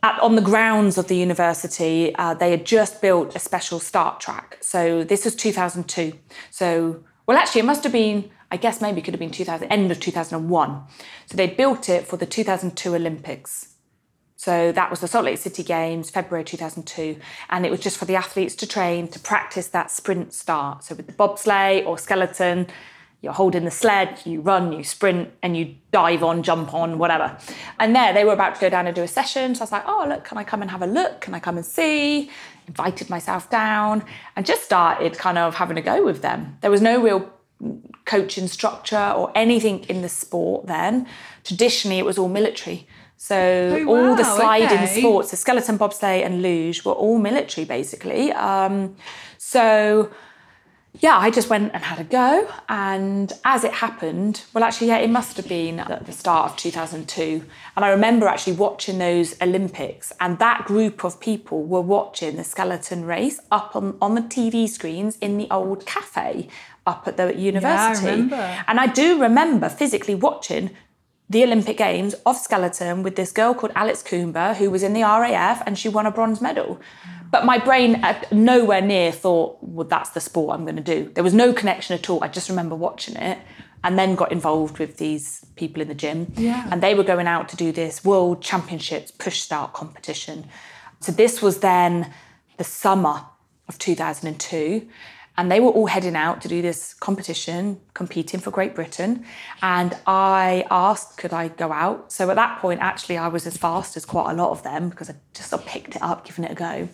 at, 0.05 0.21
on 0.21 0.37
the 0.37 0.43
grounds 0.43 0.99
of 0.99 1.09
the 1.09 1.17
university, 1.17 2.15
uh, 2.17 2.35
they 2.35 2.51
had 2.51 2.67
just 2.67 3.01
built 3.01 3.35
a 3.35 3.39
special 3.39 3.81
start 3.81 4.21
track. 4.21 4.59
So 4.61 5.03
this 5.03 5.25
was 5.25 5.35
2002. 5.35 6.13
So, 6.51 7.03
well, 7.27 7.39
actually, 7.39 7.63
it 7.63 7.65
must 7.65 7.83
have 7.85 7.93
been, 7.93 8.31
I 8.51 8.59
guess 8.59 8.83
maybe 8.83 9.01
it 9.01 9.05
could 9.05 9.15
have 9.15 9.19
been 9.19 9.31
2000, 9.31 9.67
end 9.73 9.91
of 9.91 9.99
2001. 9.99 10.83
So 11.27 11.37
they 11.37 11.47
built 11.47 11.89
it 11.89 12.07
for 12.07 12.19
the 12.19 12.27
2002 12.27 12.95
Olympics. 12.95 13.77
So 14.37 14.73
that 14.73 14.91
was 14.91 15.01
the 15.01 15.09
Salt 15.09 15.25
Lake 15.25 15.39
City 15.39 15.63
Games, 15.63 16.11
February 16.11 16.45
2002. 16.45 17.19
And 17.49 17.65
it 17.65 17.71
was 17.71 17.81
just 17.81 17.97
for 17.97 18.05
the 18.05 18.17
athletes 18.17 18.55
to 18.57 18.67
train 18.67 19.09
to 19.09 19.19
practice 19.19 19.69
that 19.69 19.91
sprint 19.91 20.35
start. 20.35 20.85
So 20.85 20.95
with 20.95 21.07
the 21.07 21.15
bobsleigh 21.15 21.87
or 21.87 21.97
skeleton, 21.97 22.67
you're 23.25 23.33
holding 23.33 23.65
the 23.65 23.71
sled, 23.71 24.21
you 24.25 24.41
run, 24.43 24.73
you 24.73 24.85
sprint, 24.85 25.31
and 25.43 25.57
you 25.57 25.75
dive 25.91 26.23
on, 26.23 26.43
jump 26.43 26.75
on, 26.75 26.99
whatever. 26.99 27.37
And 27.81 27.97
there, 27.97 28.13
they 28.13 28.25
were 28.25 28.35
about 28.35 28.55
to 28.57 28.61
go 28.61 28.69
down 28.69 28.87
and 28.87 28.95
do 28.95 29.03
a 29.03 29.09
session. 29.09 29.55
So 29.55 29.63
I 29.63 29.65
was 29.65 29.73
like, 29.73 29.85
oh, 29.87 30.05
look, 30.07 30.25
can 30.25 30.37
I 30.39 30.45
come 30.45 30.61
and 30.61 30.71
have 30.71 30.83
a 30.83 30.87
look? 30.87 31.23
Can 31.23 31.35
I 31.35 31.41
come 31.41 31.57
and 31.57 31.65
see? 31.65 32.31
Invited 32.69 33.09
myself 33.11 33.49
down 33.51 34.05
and 34.37 34.45
just 34.45 34.63
started 34.63 35.19
kind 35.19 35.39
of 35.39 35.55
having 35.55 35.79
a 35.79 35.83
go 35.83 36.05
with 36.05 36.21
them. 36.23 36.59
There 36.61 36.71
was 36.71 36.83
no 36.83 37.03
real 37.03 37.31
coaching 38.05 38.47
structure 38.47 39.13
or 39.17 39.33
anything 39.35 39.81
in 39.85 40.03
the 40.03 40.09
sport 40.09 40.67
then. 40.67 41.09
Traditionally, 41.45 41.99
it 41.99 42.05
was 42.05 42.19
all 42.19 42.29
military. 42.29 42.87
So 43.17 43.85
Oh, 43.89 43.95
all 44.11 44.17
the 44.17 44.25
sliding 44.25 44.81
okay. 44.81 45.01
sports, 45.01 45.31
the 45.31 45.39
skeleton 45.39 45.79
bobsleigh 45.79 46.25
and 46.27 46.43
luge, 46.43 46.85
were 46.85 46.93
all 46.93 47.19
military 47.19 47.65
basically. 47.65 48.33
Um, 48.33 48.97
so 49.39 50.11
yeah, 51.01 51.19
I 51.19 51.31
just 51.31 51.51
went 51.51 51.73
and 51.75 51.83
had 51.83 51.99
a 51.99 52.05
go. 52.05 52.49
And 52.69 53.33
as 53.45 53.65
it 53.65 53.73
happened, 53.73 54.45
well, 54.53 54.63
actually, 54.63 54.89
yeah, 54.89 54.99
it 54.99 55.11
must 55.11 55.37
have 55.37 55.49
been 55.49 55.81
at 55.81 56.07
the 56.07 56.13
start 56.13 56.53
of 56.53 56.57
2002. 56.57 57.45
And 57.77 57.85
I 57.85 57.89
remember 57.89 58.29
actually 58.29 58.55
watching 58.55 58.99
those 58.99 59.41
Olympics, 59.43 60.13
and 60.21 60.39
that 60.39 60.67
group 60.67 61.05
of 61.05 61.19
people 61.19 61.65
were 61.65 61.81
watching 61.81 62.37
the 62.37 62.45
skeleton 62.45 63.05
race 63.05 63.41
up 63.51 63.75
on, 63.75 63.97
on 64.01 64.15
the 64.15 64.23
TV 64.23 64.69
screens 64.69 65.19
in 65.19 65.37
the 65.37 65.49
old 65.51 65.85
cafe 65.85 66.49
up 66.87 67.09
at 67.09 67.17
the 67.17 67.35
university. 67.35 68.07
Yeah, 68.07 68.11
I 68.11 68.15
remember. 68.15 68.65
And 68.69 68.79
I 68.79 68.87
do 68.87 69.21
remember 69.21 69.69
physically 69.69 70.15
watching 70.15 70.71
the 71.29 71.43
Olympic 71.43 71.79
Games 71.79 72.15
of 72.27 72.37
skeleton 72.37 73.03
with 73.03 73.17
this 73.17 73.33
girl 73.33 73.55
called 73.55 73.73
Alex 73.75 74.03
Coomber, 74.03 74.55
who 74.57 74.71
was 74.71 74.83
in 74.83 74.93
the 74.93 75.03
RAF 75.03 75.63
and 75.67 75.79
she 75.79 75.89
won 75.89 76.07
a 76.07 76.11
bronze 76.11 76.41
medal. 76.41 76.81
But 77.31 77.45
my 77.45 77.59
brain 77.59 77.97
at 78.05 78.31
nowhere 78.31 78.81
near 78.83 79.11
thought, 79.11 79.59
well, 79.61 79.87
that's 79.87 80.11
the 80.11 80.21
sport 80.21 80.55
I'm 80.55 80.65
going 80.65 80.77
to 80.77 80.83
do. 80.83 81.11
There 81.15 81.25
was 81.25 81.35
no 81.35 81.53
connection 81.53 81.95
at 81.95 82.09
all. 82.09 82.23
I 82.23 82.29
just 82.29 82.49
remember 82.49 82.77
watching 82.77 83.17
it 83.17 83.39
and 83.83 83.99
then 83.99 84.15
got 84.15 84.33
involved 84.33 84.79
with 84.79 84.99
these 84.99 85.45
people 85.57 85.83
in 85.83 85.89
the 85.89 85.95
gym. 85.95 86.33
Yeah. 86.37 86.69
And 86.71 86.83
they 86.83 86.95
were 86.95 87.05
going 87.05 87.27
out 87.27 87.49
to 87.51 87.57
do 87.57 87.73
this 87.73 88.05
World 88.05 88.41
Championships 88.41 89.11
push 89.11 89.41
start 89.41 89.73
competition. 89.73 90.47
So 91.01 91.11
this 91.13 91.43
was 91.43 91.59
then 91.59 92.13
the 92.57 92.65
summer 92.65 93.25
of 93.69 93.79
2002. 93.79 94.89
And 95.37 95.51
they 95.51 95.59
were 95.59 95.71
all 95.71 95.87
heading 95.87 96.15
out 96.15 96.41
to 96.43 96.49
do 96.49 96.63
this 96.63 96.95
competition, 96.95 97.81
competing 97.93 98.39
for 98.39 98.51
Great 98.51 98.75
Britain. 98.75 99.25
And 99.63 99.97
I 100.07 100.65
asked, 100.71 101.17
could 101.17 101.33
I 101.33 101.49
go 101.49 101.73
out? 101.73 102.13
So 102.13 102.31
at 102.31 102.37
that 102.37 102.61
point, 102.61 102.81
actually, 102.81 103.19
I 103.19 103.29
was 103.29 103.47
as 103.47 103.57
fast 103.57 103.97
as 103.97 104.05
quite 104.05 104.31
a 104.31 104.35
lot 104.35 104.51
of 104.51 104.63
them 104.63 104.91
because 104.91 105.11
I 105.11 105.17
just 105.33 105.51
sort 105.51 105.63
of 105.63 105.69
picked 105.69 105.97
it 105.97 106.03
up, 106.03 106.25
giving 106.25 106.45
it 106.45 106.53
a 106.53 106.55
go. 106.55 106.89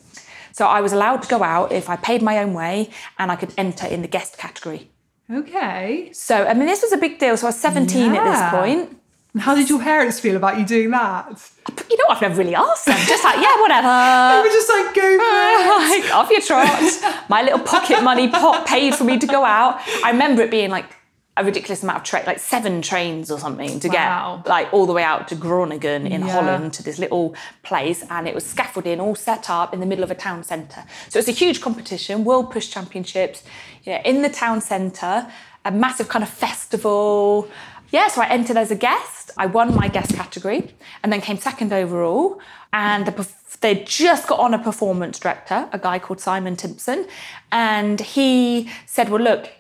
So 0.53 0.67
I 0.67 0.81
was 0.81 0.93
allowed 0.93 1.23
to 1.23 1.29
go 1.29 1.43
out 1.43 1.73
if 1.73 1.89
I 1.91 1.97
paid 1.97 2.23
my 2.23 2.39
own 2.39 2.55
way 2.55 2.91
and 3.19 3.31
I 3.31 3.37
could 3.37 3.53
enter 3.59 3.87
in 3.87 4.03
the 4.03 4.09
guest 4.09 4.39
category. 4.39 4.91
Okay. 5.31 6.11
So, 6.13 6.47
I 6.47 6.55
mean, 6.55 6.67
this 6.67 6.83
was 6.83 6.93
a 6.93 6.97
big 6.97 7.19
deal. 7.19 7.37
So 7.37 7.47
I 7.47 7.51
was 7.51 7.61
17 7.61 8.15
at 8.15 8.25
this 8.25 8.51
point. 8.51 9.00
And 9.33 9.43
how 9.43 9.55
did 9.55 9.69
your 9.71 9.79
parents 9.81 10.19
feel 10.19 10.37
about 10.37 10.59
you 10.59 10.67
doing 10.67 10.91
that? 10.91 11.51
You 11.89 11.97
know, 11.97 12.05
I've 12.09 12.21
never 12.21 12.35
really 12.37 12.55
asked 12.55 12.87
them. 12.87 12.99
Just 13.07 13.23
like, 13.23 13.37
yeah, 13.37 13.61
whatever. 13.61 13.87
They 14.43 14.49
were 14.49 14.55
just 14.55 14.69
like, 14.69 14.95
go 14.95 15.03
for 15.19 16.05
it. 16.07 16.11
off 16.13 16.31
your 16.31 16.41
trot. 16.41 17.27
My 17.29 17.43
little 17.43 17.61
pocket 17.61 18.03
money 18.03 18.29
pot 18.29 18.67
paid 18.67 18.95
for 18.95 19.05
me 19.05 19.19
to 19.19 19.27
go 19.27 19.45
out. 19.45 19.81
I 20.05 20.11
remember 20.11 20.43
it 20.43 20.51
being 20.51 20.71
like 20.71 20.87
a 21.37 21.45
ridiculous 21.45 21.83
amount 21.85 21.99
of 21.99 22.03
train, 22.05 22.25
like 22.27 22.41
seven 22.41 22.83
trains 22.83 23.31
or 23.31 23.39
something, 23.39 23.79
to 23.81 23.89
Wow. 23.89 24.41
get 24.43 24.51
like 24.51 24.73
all 24.75 24.85
the 24.85 24.93
way 24.93 25.05
out 25.05 25.29
to 25.29 25.37
Groningen 25.37 26.07
in 26.09 26.23
Yeah. 26.23 26.33
Holland 26.33 26.73
to 26.75 26.83
this 26.83 26.99
little 26.99 27.35
place, 27.63 28.05
and 28.11 28.27
it 28.27 28.35
was 28.35 28.45
scaffolding 28.45 28.99
all 29.01 29.15
set 29.15 29.49
up 29.49 29.73
in 29.73 29.79
the 29.79 29.87
middle 29.87 30.03
of 30.03 30.11
a 30.11 30.15
town 30.17 30.43
centre. 30.43 30.83
So 31.09 31.21
it's 31.21 31.29
a 31.29 31.33
huge 31.33 31.61
competition, 31.61 32.25
World 32.25 32.51
Push 32.51 32.69
Championships, 32.71 33.45
you 33.85 33.93
know, 33.93 34.01
in 34.05 34.23
the 34.23 34.29
town 34.29 34.61
centre, 34.61 35.29
a 35.65 35.71
massive 35.71 36.09
kind 36.09 36.25
of 36.25 36.29
festival. 36.31 37.49
Yeah, 37.91 38.09
so 38.09 38.23
I 38.23 38.29
entered 38.29 38.57
as 38.57 38.71
a 38.71 38.77
guest. 38.77 39.31
I 39.37 39.47
won 39.47 39.75
my 39.75 39.89
guest 39.89 40.15
category, 40.15 40.75
and 41.03 41.13
then 41.13 41.21
came 41.21 41.39
second 41.39 41.73
overall. 41.73 42.41
And 42.73 43.07
the, 43.07 43.29
they'd 43.61 43.87
just 43.87 44.29
got 44.29 44.39
on 44.39 44.55
a 44.55 44.59
performance 44.59 45.19
director, 45.19 45.69
a 45.73 45.79
guy 45.79 45.99
called 45.99 46.21
Simon 46.21 46.57
Timson, 46.57 47.07
and 47.51 48.01
he 48.01 48.71
said, 48.87 49.09
"Well, 49.09 49.23
look, 49.23 49.51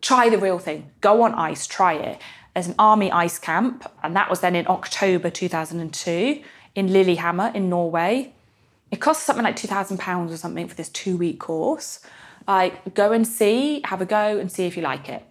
try 0.00 0.28
the 0.28 0.38
real 0.38 0.58
thing. 0.58 0.90
Go 1.00 1.22
on 1.22 1.34
ice, 1.34 1.66
try 1.66 1.94
it. 1.94 2.20
There's 2.54 2.68
an 2.68 2.74
army 2.78 3.10
ice 3.10 3.38
camp, 3.38 3.90
and 4.02 4.16
that 4.16 4.30
was 4.30 4.40
then 4.40 4.54
in 4.54 4.66
October 4.68 5.28
2002 5.28 6.42
in 6.74 6.92
Lillehammer 6.92 7.50
in 7.54 7.68
Norway. 7.68 8.32
It 8.90 9.00
cost 9.00 9.24
something 9.24 9.44
like 9.44 9.56
£2,000 9.56 10.30
or 10.30 10.36
something 10.36 10.68
for 10.68 10.74
this 10.74 10.88
two 10.88 11.16
week 11.16 11.40
course. 11.40 12.00
Like, 12.46 12.94
go 12.94 13.10
and 13.10 13.26
see, 13.26 13.80
have 13.84 14.00
a 14.00 14.06
go, 14.06 14.38
and 14.38 14.52
see 14.52 14.66
if 14.66 14.76
you 14.76 14.82
like 14.82 15.08
it. 15.08 15.24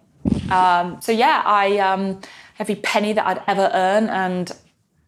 Um, 0.50 1.00
so, 1.00 1.12
yeah, 1.12 1.42
I 1.44 1.78
um, 1.78 2.20
every 2.58 2.76
penny 2.76 3.12
that 3.12 3.26
I'd 3.26 3.42
ever 3.46 3.70
earn, 3.74 4.08
and 4.08 4.52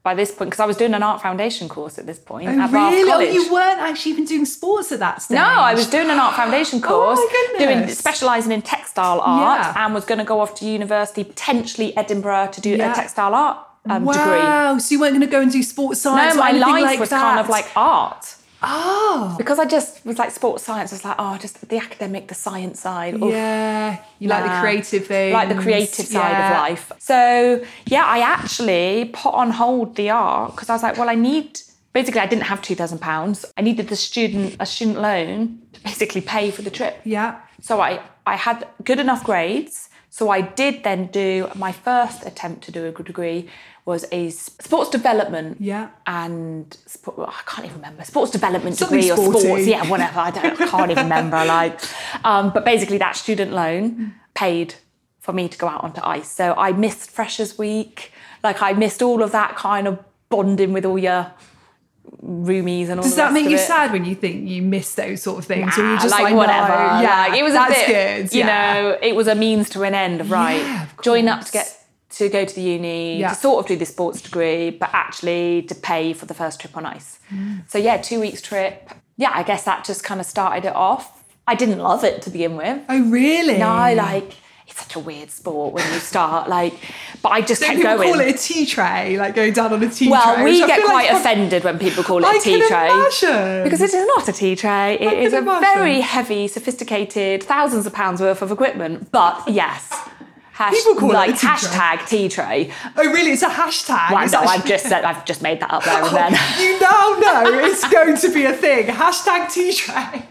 by 0.02 0.14
this 0.14 0.30
point, 0.32 0.50
because 0.50 0.60
I 0.60 0.66
was 0.66 0.76
doing 0.76 0.94
an 0.94 1.02
art 1.02 1.20
foundation 1.20 1.68
course 1.68 1.98
at 1.98 2.06
this 2.06 2.18
point 2.18 2.48
Oh, 2.48 2.68
really? 2.68 3.10
Oh, 3.10 3.20
you 3.20 3.52
weren't 3.52 3.78
actually 3.80 4.12
even 4.12 4.24
doing 4.24 4.46
sports 4.46 4.90
at 4.92 5.00
that 5.00 5.20
stage. 5.20 5.36
No, 5.36 5.42
I 5.44 5.74
was 5.74 5.86
doing 5.88 6.08
an 6.08 6.18
art 6.18 6.34
foundation 6.34 6.80
course, 6.88 7.18
Oh 7.20 7.48
my 7.58 7.64
doing 7.64 7.88
specialising 7.88 8.52
in 8.52 8.62
textile 8.62 9.20
art, 9.20 9.60
Yeah. 9.60 9.84
and 9.84 9.92
was 9.94 10.04
going 10.06 10.18
to 10.18 10.24
go 10.24 10.40
off 10.40 10.54
to 10.56 10.64
university, 10.66 11.24
potentially 11.24 11.94
Edinburgh, 11.96 12.48
to 12.52 12.60
do 12.60 12.70
Yeah. 12.76 12.92
a 12.92 12.94
textile 12.94 13.34
art 13.34 13.58
um, 13.90 14.04
degree. 14.06 14.18
wow. 14.18 14.78
So 14.78 14.94
you 14.94 15.00
weren't 15.00 15.12
going 15.12 15.20
to 15.26 15.30
go 15.30 15.40
and 15.42 15.50
do 15.52 15.62
sports 15.62 16.00
science? 16.00 16.34
No, 16.36 16.40
my 16.40 16.52
life 16.52 16.82
like 16.82 17.00
was 17.00 17.10
that? 17.10 17.20
kind 17.20 17.40
of 17.40 17.48
like 17.50 17.66
art. 17.76 18.34
Oh, 18.62 19.34
Because 19.38 19.58
I 19.58 19.64
just 19.64 20.04
was 20.04 20.18
like 20.18 20.30
sports 20.30 20.64
science, 20.64 20.92
I 20.92 20.96
was 20.96 21.04
like, 21.04 21.16
oh, 21.18 21.38
just 21.38 21.68
the 21.68 21.76
academic, 21.78 22.28
the 22.28 22.34
science 22.34 22.80
side. 22.80 23.14
oof. 23.14 23.32
yeah. 23.32 24.02
You 24.18 24.28
like 24.28 24.44
the 24.44 24.60
creative 24.60 25.06
thing, 25.06 25.32
like 25.32 25.48
the 25.48 25.54
creative 25.54 26.06
side 26.06 26.32
Yeah. 26.32 26.50
of 26.50 26.56
life. 26.56 26.92
So 26.98 27.64
yeah, 27.86 28.04
I 28.04 28.18
actually 28.20 29.10
put 29.12 29.32
on 29.34 29.50
hold 29.50 29.96
the 29.96 30.10
art 30.10 30.52
because 30.52 30.68
I 30.68 30.74
was 30.74 30.82
like, 30.82 30.96
well, 30.98 31.08
I 31.10 31.14
need. 31.14 31.60
Basically, 31.94 32.20
I 32.20 32.26
didn't 32.26 32.44
have 32.44 32.60
two 32.62 32.74
thousand 32.74 32.98
pounds. 33.00 33.44
I 33.56 33.62
needed 33.62 33.88
the 33.88 33.96
student 33.96 34.56
a 34.60 34.66
student 34.66 35.00
loan 35.00 35.60
to 35.72 35.80
basically 35.80 36.20
pay 36.20 36.50
for 36.50 36.62
the 36.62 36.70
trip. 36.70 37.00
Yeah. 37.04 37.40
So 37.60 37.80
I 37.80 38.00
I 38.26 38.36
had 38.36 38.66
good 38.84 38.98
enough 39.00 39.24
grades. 39.24 39.88
So 40.10 40.30
I 40.30 40.40
did 40.40 40.84
then 40.84 41.06
do 41.06 41.48
my 41.54 41.70
first 41.72 42.26
attempt 42.26 42.64
to 42.64 42.72
do 42.72 42.86
a 42.86 43.02
degree 43.02 43.48
was 43.88 44.04
a 44.12 44.22
sports 44.30 44.90
development 44.90 45.56
Yeah. 45.72 45.88
and 46.06 46.76
sport, 46.86 47.16
I 47.28 47.40
can't 47.50 47.64
even 47.68 47.78
remember 47.80 48.04
sports 48.04 48.30
development 48.38 48.76
Something 48.76 49.00
degree 49.00 49.10
or 49.10 49.32
sports 49.40 49.66
yeah 49.66 49.82
whatever 49.92 50.20
I 50.20 50.30
don't 50.30 50.60
I 50.60 50.66
can't 50.74 50.90
even 50.92 51.04
remember 51.04 51.40
like 51.58 51.80
um, 52.24 52.44
but 52.54 52.62
basically 52.72 52.98
that 52.98 53.16
student 53.16 53.50
loan 53.52 54.14
paid 54.34 54.74
for 55.24 55.32
me 55.32 55.48
to 55.48 55.56
go 55.62 55.66
out 55.74 55.82
onto 55.86 56.00
ice 56.02 56.30
so 56.40 56.44
I 56.66 56.72
missed 56.72 57.10
freshers 57.10 57.56
week 57.56 58.12
like 58.44 58.58
I 58.68 58.70
missed 58.84 59.00
all 59.02 59.22
of 59.22 59.30
that 59.32 59.56
kind 59.56 59.88
of 59.88 59.98
bonding 60.28 60.72
with 60.76 60.84
all 60.84 60.98
your 60.98 61.22
roomies 62.22 62.88
and 62.88 62.98
all 63.00 63.04
Does 63.04 63.16
that 63.16 63.32
make 63.32 63.48
you 63.48 63.56
it. 63.56 63.66
sad 63.72 63.92
when 63.92 64.04
you 64.04 64.14
think 64.14 64.48
you 64.48 64.60
miss 64.62 64.94
those 64.94 65.22
sort 65.22 65.38
of 65.38 65.44
things? 65.44 65.76
or 65.78 65.82
Ah, 65.82 65.88
you're 65.90 65.98
just 66.00 66.10
like, 66.10 66.24
like, 66.24 66.34
whatever. 66.34 66.68
No, 66.68 67.00
yeah, 67.00 67.26
like, 67.28 67.38
it 67.40 67.42
was 67.42 67.54
a 67.54 67.66
bit, 67.68 67.86
good. 67.86 68.34
You 68.34 68.40
yeah. 68.40 68.72
know, 68.72 68.98
it 69.02 69.14
was 69.14 69.28
a 69.28 69.34
means 69.34 69.70
to 69.70 69.82
an 69.82 69.94
end. 69.94 70.28
Right, 70.30 70.60
Yeah, 70.60 70.86
join 71.02 71.28
up 71.28 71.44
to 71.44 71.52
get 71.52 71.77
to 72.10 72.28
go 72.28 72.44
to 72.44 72.54
the 72.54 72.62
uni 72.62 73.18
Yeah. 73.20 73.30
to 73.30 73.34
sort 73.34 73.62
of 73.64 73.68
do 73.68 73.76
the 73.76 73.84
sports 73.86 74.20
degree, 74.22 74.70
but 74.70 74.90
actually 74.92 75.62
to 75.62 75.74
pay 75.74 76.12
for 76.12 76.26
the 76.26 76.34
first 76.34 76.60
trip 76.60 76.76
on 76.76 76.86
ice. 76.86 77.18
Mm. 77.32 77.68
So 77.70 77.78
yeah, 77.78 77.98
two 77.98 78.20
weeks 78.20 78.40
trip. 78.40 78.90
Yeah, 79.16 79.30
I 79.34 79.42
guess 79.42 79.64
that 79.64 79.84
just 79.84 80.04
kind 80.04 80.20
of 80.20 80.26
started 80.26 80.64
it 80.66 80.74
off. 80.74 81.24
I 81.46 81.54
didn't 81.54 81.78
love 81.80 82.04
it 82.04 82.22
to 82.22 82.30
begin 82.30 82.56
with. 82.56 82.80
Oh, 82.88 83.02
really? 83.10 83.58
No, 83.58 83.92
like 83.94 84.34
it's 84.66 84.78
such 84.78 84.96
a 84.96 84.98
weird 84.98 85.30
sport 85.30 85.72
when 85.72 85.90
you 85.94 85.98
start. 85.98 86.48
Like, 86.48 86.74
but 87.22 87.30
I 87.30 87.40
just 87.40 87.62
Don't 87.62 87.70
kept 87.80 87.82
going. 87.98 88.10
call 88.12 88.20
it 88.20 88.34
a 88.34 88.38
tea 88.38 88.64
tray, 88.66 89.16
like 89.18 89.34
going 89.34 89.54
down 89.54 89.72
on 89.72 89.82
a 89.82 89.88
tea 89.88 90.10
well, 90.10 90.34
tray? 90.34 90.44
we 90.44 90.58
get 90.66 90.84
quite 90.84 91.10
like- 91.10 91.20
offended 91.20 91.64
when 91.64 91.78
people 91.78 92.04
call 92.04 92.18
it 92.18 92.26
I 92.26 92.36
a 92.36 92.40
tea 92.40 92.66
tray. 92.68 92.90
imagine. 92.90 93.64
Because 93.64 93.80
it 93.80 93.92
is 93.94 94.06
not 94.06 94.28
a 94.28 94.32
tea 94.32 94.56
tray. 94.56 94.98
It 95.00 95.12
is 95.24 95.32
can 95.32 95.40
a 95.40 95.42
imagine. 95.42 95.62
very 95.74 96.00
heavy, 96.00 96.48
sophisticated, 96.48 97.42
thousands 97.42 97.86
of 97.86 97.92
pounds 97.94 98.20
worth 98.20 98.42
of 98.42 98.50
equipment. 98.52 99.10
But 99.10 99.42
yes, 99.48 99.90
hash, 100.58 100.74
People 100.74 100.94
call 100.96 101.10
it 101.10 101.14
a 101.14 101.16
like 101.16 101.30
tea 101.34 101.46
tray. 101.46 101.48
hashtag 101.50 102.08
tea 102.08 102.28
tray. 102.28 102.72
Oh, 102.96 103.06
really? 103.12 103.30
It's 103.30 103.42
a 103.42 103.48
hashtag. 103.48 104.10
Well, 104.12 104.28
no, 104.30 104.40
I've 104.40 104.66
just 104.66 104.86
said 104.86 105.04
I've 105.04 105.24
just 105.24 105.40
made 105.42 105.60
that 105.60 105.70
up 105.72 105.84
there 105.84 106.02
and 106.04 106.14
then. 106.20 106.32
You 106.60 106.78
now 106.80 107.16
know 107.20 107.58
it's 107.66 107.88
going 107.88 108.16
to 108.16 108.32
be 108.32 108.44
a 108.44 108.52
thing. 108.52 108.86
Hashtag 108.86 109.52
tea 109.52 109.72
tray. 109.72 110.26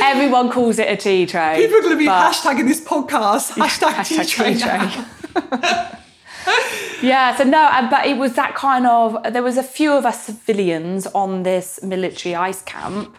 Everyone 0.00 0.50
calls 0.50 0.78
it 0.78 0.88
a 0.88 0.96
tea 0.96 1.26
tray. 1.26 1.56
People 1.60 1.76
are 1.78 1.82
going 1.82 1.92
to 1.92 1.98
be 1.98 2.06
but- 2.06 2.32
hashtagging 2.32 2.66
this 2.66 2.80
podcast. 2.80 3.52
Hashtag, 3.62 4.06
tea 4.06 4.16
Hashtag 4.18 4.28
tray. 4.28 4.54
tea 4.54 4.60
tray. 4.60 5.94
Yeah, 7.00 7.36
so 7.36 7.44
no, 7.44 7.62
uh, 7.62 7.88
but 7.88 8.06
it 8.06 8.16
was 8.16 8.32
that 8.34 8.56
kind 8.56 8.84
of. 8.84 9.32
There 9.32 9.42
was 9.42 9.56
a 9.56 9.62
few 9.62 9.92
of 9.92 10.04
us 10.04 10.24
civilians 10.24 11.06
on 11.08 11.44
this 11.44 11.78
military 11.82 12.34
ice 12.34 12.60
camp, 12.62 13.16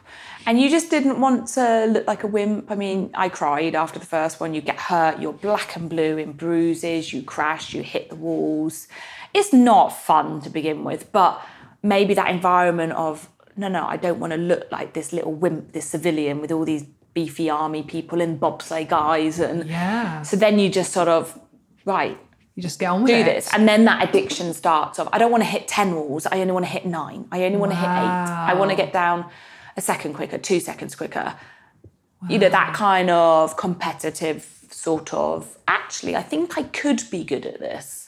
and 0.49 0.59
you 0.59 0.67
just 0.69 0.89
didn't 0.89 1.19
want 1.21 1.47
to 1.49 1.85
look 1.85 2.07
like 2.07 2.23
a 2.23 2.27
wimp. 2.27 2.71
I 2.71 2.75
mean, 2.75 3.11
I 3.13 3.29
cried 3.29 3.75
after 3.75 3.99
the 3.99 4.05
first 4.05 4.39
one. 4.39 4.55
You 4.55 4.61
get 4.61 4.77
hurt, 4.77 5.19
you're 5.21 5.31
black 5.47 5.75
and 5.75 5.87
blue 5.87 6.17
in 6.17 6.31
bruises, 6.31 7.13
you 7.13 7.21
crash, 7.21 7.71
you 7.75 7.83
hit 7.83 8.09
the 8.09 8.15
walls. 8.15 8.87
It's 9.33 9.53
not 9.53 9.89
fun 9.89 10.41
to 10.41 10.49
begin 10.49 10.83
with, 10.83 11.11
but 11.11 11.39
maybe 11.83 12.15
that 12.15 12.29
environment 12.31 12.93
of 12.93 13.29
no, 13.55 13.67
no, 13.67 13.85
I 13.85 13.97
don't 13.97 14.19
want 14.19 14.31
to 14.33 14.37
look 14.37 14.71
like 14.71 14.93
this 14.93 15.13
little 15.13 15.33
wimp, 15.33 15.73
this 15.73 15.85
civilian 15.85 16.41
with 16.41 16.51
all 16.51 16.65
these 16.65 16.83
beefy 17.13 17.47
army 17.49 17.83
people 17.83 18.19
and 18.21 18.39
bobsleigh 18.39 18.87
guys, 18.89 19.39
and 19.39 19.69
Yeah. 19.69 20.21
so 20.23 20.35
then 20.37 20.57
you 20.59 20.69
just 20.69 20.91
sort 20.93 21.09
of 21.09 21.37
right 21.85 22.17
You 22.55 22.63
just 22.63 22.79
get 22.79 22.87
on 22.87 23.03
with 23.03 23.09
do 23.11 23.15
it. 23.17 23.25
this 23.25 23.53
and 23.53 23.67
then 23.67 23.85
that 23.85 23.99
addiction 24.07 24.53
starts 24.53 24.97
of 24.99 25.07
i 25.13 25.17
don't 25.17 25.31
want 25.31 25.43
to 25.43 25.49
hit 25.55 25.67
10 25.67 25.95
walls 25.95 26.25
i 26.27 26.35
only 26.41 26.53
want 26.57 26.65
to 26.65 26.71
hit 26.71 26.85
9 26.85 27.27
i 27.31 27.43
only 27.45 27.57
want 27.57 27.71
to 27.71 27.79
hit 27.83 27.87
8 27.87 27.89
i 28.51 28.53
want 28.59 28.69
to 28.71 28.77
get 28.83 28.91
down 28.93 29.25
a 29.79 29.81
second 29.81 30.13
quicker 30.13 30.37
2 30.37 30.59
seconds 30.59 30.93
quicker 30.95 31.35
you 32.29 32.37
know 32.37 32.49
that 32.49 32.73
kind 32.73 33.09
of 33.09 33.55
competitive 33.55 34.45
sort 34.69 35.13
of 35.13 35.57
actually 35.67 36.15
i 36.15 36.21
think 36.31 36.57
i 36.57 36.63
could 36.63 37.01
be 37.09 37.23
good 37.23 37.45
at 37.45 37.59
this 37.59 38.05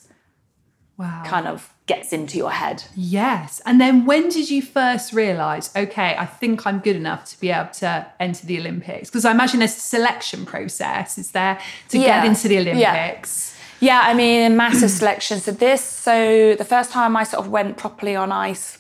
Wow. 0.98 1.24
kind 1.26 1.48
of 1.48 1.74
gets 1.88 2.14
into 2.14 2.38
your 2.38 2.52
head 2.52 2.84
Yes. 2.96 3.60
And 3.66 3.82
then 3.82 4.06
when 4.06 4.30
did 4.30 4.52
you 4.52 4.62
first 4.62 5.14
realise, 5.14 5.72
okay, 5.76 6.16
I 6.16 6.28
think 6.28 6.68
I'm 6.68 6.78
good 6.80 6.96
enough 6.96 7.26
to 7.32 7.40
be 7.40 7.50
able 7.50 7.72
to 7.80 8.06
enter 8.20 8.46
the 8.46 8.60
Olympics? 8.60 9.10
Because 9.10 9.26
I 9.26 9.32
imagine 9.32 9.60
there's 9.60 9.76
a 9.78 9.80
selection 9.98 10.46
process, 10.46 11.18
is 11.18 11.32
there, 11.32 11.58
to 11.90 11.98
Yeah. 11.98 12.08
get 12.22 12.26
into 12.30 12.48
the 12.50 12.60
Olympics? 12.60 13.56
Yeah, 13.80 14.04
Yeah, 14.04 14.10
I 14.10 14.14
mean, 14.14 14.56
massive 14.56 14.92
selection. 14.92 15.40
So 15.40 15.52
this, 15.52 15.84
so 15.84 16.54
the 16.56 16.66
first 16.66 16.92
time 16.92 17.18
I 17.18 17.24
sort 17.24 17.44
of 17.46 17.52
went 17.52 17.78
properly 17.78 18.16
on 18.16 18.32
ice 18.32 18.78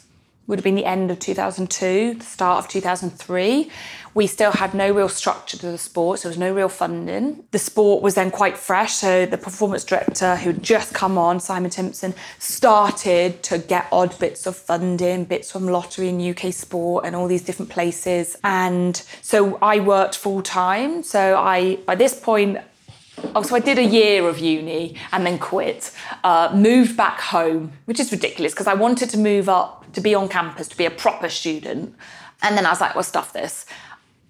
would 0.47 0.59
have 0.59 0.63
been 0.63 0.75
the 0.75 0.85
end 0.85 1.11
of 1.11 1.19
2002, 1.19 2.15
the 2.15 2.25
start 2.25 2.63
of 2.63 2.69
2003. 2.69 3.71
We 4.13 4.27
still 4.27 4.51
had 4.51 4.73
no 4.73 4.91
real 4.91 5.07
structure 5.07 5.57
to 5.57 5.71
the 5.71 5.77
sport, 5.77 6.19
so 6.19 6.27
there 6.27 6.31
was 6.31 6.37
no 6.37 6.53
real 6.53 6.67
funding. 6.67 7.45
The 7.51 7.59
sport 7.59 8.03
was 8.03 8.15
then 8.15 8.29
quite 8.31 8.57
fresh, 8.57 8.93
so 8.93 9.25
the 9.25 9.37
performance 9.37 9.85
director 9.85 10.35
who'd 10.35 10.61
just 10.61 10.93
come 10.93 11.17
on, 11.17 11.39
Simon 11.39 11.71
Timson, 11.71 12.13
started 12.37 13.41
to 13.43 13.59
get 13.59 13.87
odd 13.91 14.17
bits 14.19 14.45
of 14.45 14.57
funding, 14.57 15.23
bits 15.23 15.51
from 15.51 15.67
lottery 15.67 16.09
and 16.09 16.21
UK 16.21 16.53
sport 16.53 17.05
and 17.05 17.15
all 17.15 17.27
these 17.27 17.43
different 17.43 17.71
places. 17.71 18.35
And 18.43 19.01
so 19.21 19.57
I 19.61 19.79
worked 19.79 20.17
full 20.17 20.41
time. 20.41 21.03
So 21.03 21.37
I, 21.37 21.77
by 21.85 21.95
this 21.95 22.19
point, 22.19 22.57
Oh, 23.35 23.41
so 23.43 23.55
I 23.55 23.59
did 23.59 23.77
a 23.77 23.83
year 23.83 24.27
of 24.27 24.39
uni 24.39 24.95
and 25.11 25.25
then 25.25 25.37
quit. 25.37 25.91
Uh, 26.23 26.51
moved 26.53 26.97
back 26.97 27.19
home, 27.19 27.73
which 27.85 27.99
is 27.99 28.11
ridiculous 28.11 28.53
because 28.53 28.67
I 28.67 28.73
wanted 28.73 29.09
to 29.11 29.17
move 29.17 29.47
up 29.49 29.91
to 29.93 30.01
be 30.01 30.15
on 30.15 30.27
campus 30.27 30.67
to 30.69 30.77
be 30.77 30.85
a 30.85 30.91
proper 30.91 31.29
student, 31.29 31.95
and 32.41 32.57
then 32.57 32.65
I 32.65 32.69
was 32.69 32.81
like, 32.81 32.95
"Well, 32.95 33.03
stuff 33.03 33.33
this." 33.33 33.65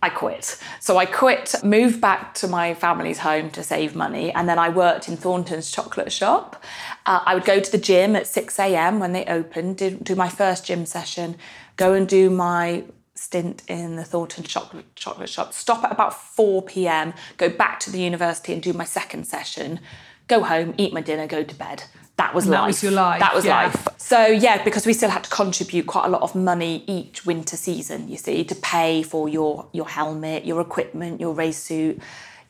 I 0.04 0.10
quit. 0.10 0.58
So 0.80 0.98
I 0.98 1.06
quit, 1.06 1.54
moved 1.64 2.02
back 2.02 2.34
to 2.36 2.48
my 2.48 2.74
family's 2.74 3.20
home 3.20 3.52
to 3.52 3.62
save 3.62 3.96
money, 3.96 4.32
and 4.32 4.50
then 4.50 4.58
I 4.58 4.70
worked 4.70 5.08
in 5.08 5.16
Thornton's 5.16 5.70
chocolate 5.70 6.12
shop. 6.12 6.64
Uh, 7.06 7.22
I 7.24 7.36
would 7.36 7.46
go 7.46 7.60
to 7.60 7.72
the 7.72 7.78
gym 7.78 8.16
at 8.16 8.26
6 8.26 8.58
a.m. 8.58 9.00
when 9.00 9.14
they 9.14 9.26
opened, 9.26 9.78
do 10.04 10.16
my 10.16 10.28
first 10.28 10.66
gym 10.66 10.88
session, 10.88 11.36
go 11.78 11.94
and 11.94 12.08
do 12.08 12.32
my 12.32 12.84
stint 13.22 13.62
in 13.68 13.96
the 13.96 14.04
Thornton 14.04 14.44
chocolate, 14.44 14.96
chocolate 14.96 15.30
shop, 15.30 15.54
stop 15.54 15.84
at 15.84 15.92
about 15.92 16.14
4 16.20 16.64
p.m., 16.64 17.14
go 17.38 17.50
back 17.50 17.80
to 17.82 17.92
the 17.92 18.02
university 18.02 18.52
and 18.54 18.62
do 18.62 18.74
my 18.74 18.84
second 18.84 19.26
session, 19.28 19.80
go 20.28 20.42
home, 20.44 20.74
eat 20.78 20.92
my 20.94 21.02
dinner, 21.02 21.28
go 21.28 21.44
to 21.44 21.56
bed. 21.56 21.84
That 22.18 22.34
was 22.36 22.46
And 22.46 22.54
that 22.54 22.62
life. 22.62 22.68
was 22.68 22.84
your 22.84 22.92
life, 22.92 23.20
That 23.20 23.34
was 23.34 23.46
yeah. 23.46 23.64
life. 23.64 23.88
So 23.98 24.26
yeah, 24.26 24.64
because 24.64 24.86
we 24.86 24.94
still 24.94 25.10
had 25.10 25.24
to 25.24 25.30
contribute 25.30 25.88
quite 25.88 26.06
a 26.06 26.10
lot 26.10 26.22
of 26.24 26.36
money 26.36 26.84
each 26.88 27.26
winter 27.26 27.56
season, 27.58 28.10
you 28.10 28.18
see, 28.18 28.44
to 28.44 28.56
pay 28.56 29.02
for 29.04 29.30
your 29.30 29.68
your 29.72 29.88
helmet, 29.88 30.46
your 30.46 30.60
equipment, 30.62 31.20
your 31.22 31.34
race 31.34 31.58
suit, 31.58 32.00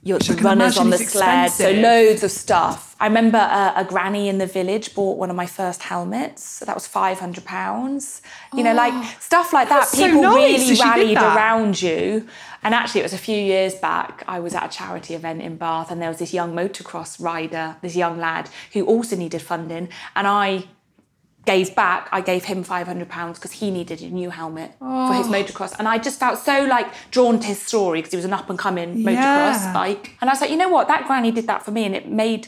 your 0.04 0.18
the 0.20 0.34
runners 0.42 0.78
on 0.78 0.90
the 0.90 0.98
sled, 0.98 1.52
so 1.52 1.72
loads 1.72 2.24
of 2.24 2.32
stuff. 2.32 2.96
I 3.00 3.08
remember 3.08 3.38
a, 3.38 3.74
a 3.78 3.86
granny 3.86 4.30
in 4.30 4.40
the 4.40 4.48
village 4.48 4.96
bought 4.96 5.18
one 5.18 5.30
of 5.30 5.36
my 5.36 5.46
first 5.46 5.84
helmets. 5.84 6.60
That 6.60 6.76
was 6.76 6.88
five 6.88 7.20
hundred 7.20 7.46
pounds. 7.46 8.22
You 8.56 8.64
know, 8.64 8.74
like 8.74 8.94
ah, 8.94 9.18
stuff 9.20 9.54
like 9.54 9.70
that. 9.70 9.76
Oh, 9.76 9.80
that's 9.80 9.98
so 9.98 10.06
People 10.06 10.22
nice 10.24 10.36
really 10.36 10.58
that 10.58 10.66
she 10.66 10.76
did 10.76 10.82
rallied 10.82 11.18
around 11.18 11.82
you. 11.82 12.28
And 12.64 12.76
actually, 12.76 13.02
it 13.02 13.04
was 13.04 13.14
a 13.14 13.18
few 13.20 13.38
years 13.38 13.76
back. 13.76 14.24
I 14.28 14.40
was 14.40 14.54
at 14.54 14.66
a 14.66 14.70
charity 14.70 15.14
event 15.16 15.42
in 15.42 15.58
Bath, 15.58 15.92
and 15.92 16.02
there 16.02 16.10
was 16.10 16.20
this 16.20 16.34
young 16.34 16.54
motocross 16.54 17.22
rider, 17.22 17.78
this 17.82 17.96
young 17.96 18.20
lad 18.20 18.50
who 18.74 18.86
also 18.86 19.16
needed 19.16 19.42
funding, 19.42 19.90
and 20.16 20.28
I 20.28 20.66
gave 21.46 21.74
back. 21.76 22.08
I 22.12 22.22
gave 22.22 22.44
him 22.46 22.64
five 22.64 22.86
hundred 22.88 23.10
pounds 23.10 23.40
because 23.40 23.52
he 23.54 23.72
needed 23.72 24.02
a 24.02 24.10
new 24.10 24.30
helmet 24.30 24.72
for 24.80 24.86
Oh. 24.88 25.12
his 25.14 25.28
motocross, 25.28 25.74
and 25.80 25.88
I 25.88 25.98
just 25.98 26.20
felt 26.20 26.38
so 26.40 26.66
like 26.66 26.88
drawn 27.12 27.40
to 27.40 27.48
his 27.48 27.62
story 27.62 28.00
because 28.00 28.12
he 28.12 28.18
was 28.18 28.26
an 28.26 28.34
up 28.34 28.50
and 28.50 28.60
coming 28.60 28.98
motocross 28.98 29.62
Yeah. 29.64 29.74
bike, 29.74 30.16
and 30.22 30.30
I 30.30 30.34
was 30.34 30.42
like, 30.42 30.52
you 30.52 30.58
know 30.58 30.70
what, 30.70 30.88
that 30.88 31.06
granny 31.08 31.32
did 31.32 31.48
that 31.48 31.64
for 31.64 31.72
me, 31.72 31.86
and 31.86 31.96
it 31.96 32.08
made 32.08 32.48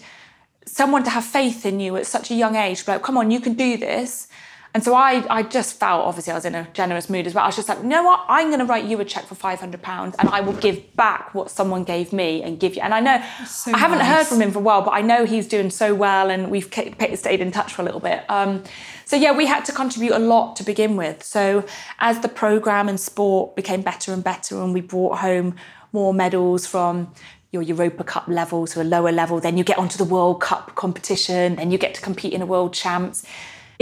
someone 0.66 1.04
to 1.04 1.10
have 1.10 1.26
faith 1.26 1.66
in 1.66 1.80
you 1.80 1.96
at 1.98 2.06
such 2.08 2.32
a 2.32 2.36
young 2.36 2.56
age. 2.56 2.88
Like, 2.88 3.02
come 3.04 3.18
on, 3.18 3.32
you 3.32 3.40
can 3.42 3.54
do 3.54 3.78
this. 3.78 4.28
And 4.74 4.84
so 4.84 4.96
I, 4.96 5.24
I 5.30 5.44
just 5.44 5.80
felt, 5.80 6.04
obviously, 6.04 6.32
I 6.32 6.36
was 6.36 6.46
in 6.46 6.56
a 6.56 6.68
generous 6.74 7.08
mood 7.08 7.28
as 7.28 7.36
well. 7.36 7.44
I 7.44 7.48
was 7.48 7.56
just 7.56 7.70
like, 7.70 7.78
you 7.78 7.84
know 7.84 8.02
what? 8.02 8.26
I'm 8.28 8.48
going 8.48 8.60
to 8.60 8.66
write 8.66 8.86
you 8.86 9.00
a 9.00 9.06
check 9.06 9.26
for 9.26 9.36
£500 9.36 10.16
and 10.18 10.30
I 10.30 10.42
will 10.42 10.54
give 10.54 10.96
back 10.96 11.36
what 11.36 11.52
someone 11.52 11.84
gave 11.84 12.12
me 12.12 12.42
and 12.42 12.60
give 12.60 12.76
you. 12.76 12.82
And 12.82 12.92
I 12.92 13.00
know, 13.00 13.24
so 13.46 13.72
I 13.72 13.78
haven't 13.78 14.00
nice. 14.00 14.08
heard 14.08 14.28
from 14.28 14.42
him 14.42 14.52
for 14.52 14.58
a 14.58 14.64
while, 14.64 14.82
but 14.82 14.92
I 14.92 15.02
know 15.02 15.26
he's 15.26 15.48
doing 15.48 15.70
so 15.70 15.94
well 15.94 16.32
and 16.32 16.50
we've 16.50 16.66
stayed 16.66 17.40
in 17.40 17.52
touch 17.52 17.74
for 17.74 17.84
a 17.84 17.86
little 17.86 18.00
bit. 18.00 18.28
Um, 18.30 18.64
so 19.06 19.16
yeah, 19.16 19.32
we 19.32 19.46
had 19.46 19.64
to 19.66 19.72
contribute 19.72 20.14
a 20.14 20.20
lot 20.20 20.56
to 20.56 20.64
begin 20.64 20.96
with. 20.96 21.22
So 21.22 21.66
as 22.00 22.22
the 22.22 22.30
programme 22.30 22.90
and 22.90 23.00
sport 23.00 23.56
became 23.56 23.84
better 23.84 24.12
and 24.12 24.24
better 24.24 24.60
and 24.60 24.74
we 24.74 24.82
brought 24.82 25.20
home 25.20 25.56
more 25.92 26.16
medals 26.16 26.66
from 26.66 27.14
your 27.52 27.62
Europa 27.62 28.04
Cup 28.04 28.28
level 28.28 28.66
to 28.66 28.82
a 28.82 28.84
lower 28.84 29.12
level, 29.12 29.40
then 29.40 29.56
you 29.56 29.64
get 29.64 29.78
onto 29.78 30.00
the 30.00 30.04
World 30.04 30.42
Cup 30.42 30.74
competition, 30.74 31.58
then 31.58 31.70
you 31.70 31.78
get 31.78 31.94
to 31.94 32.02
compete 32.02 32.34
in 32.34 32.42
a 32.42 32.46
World 32.48 32.74
Champs. 32.74 33.24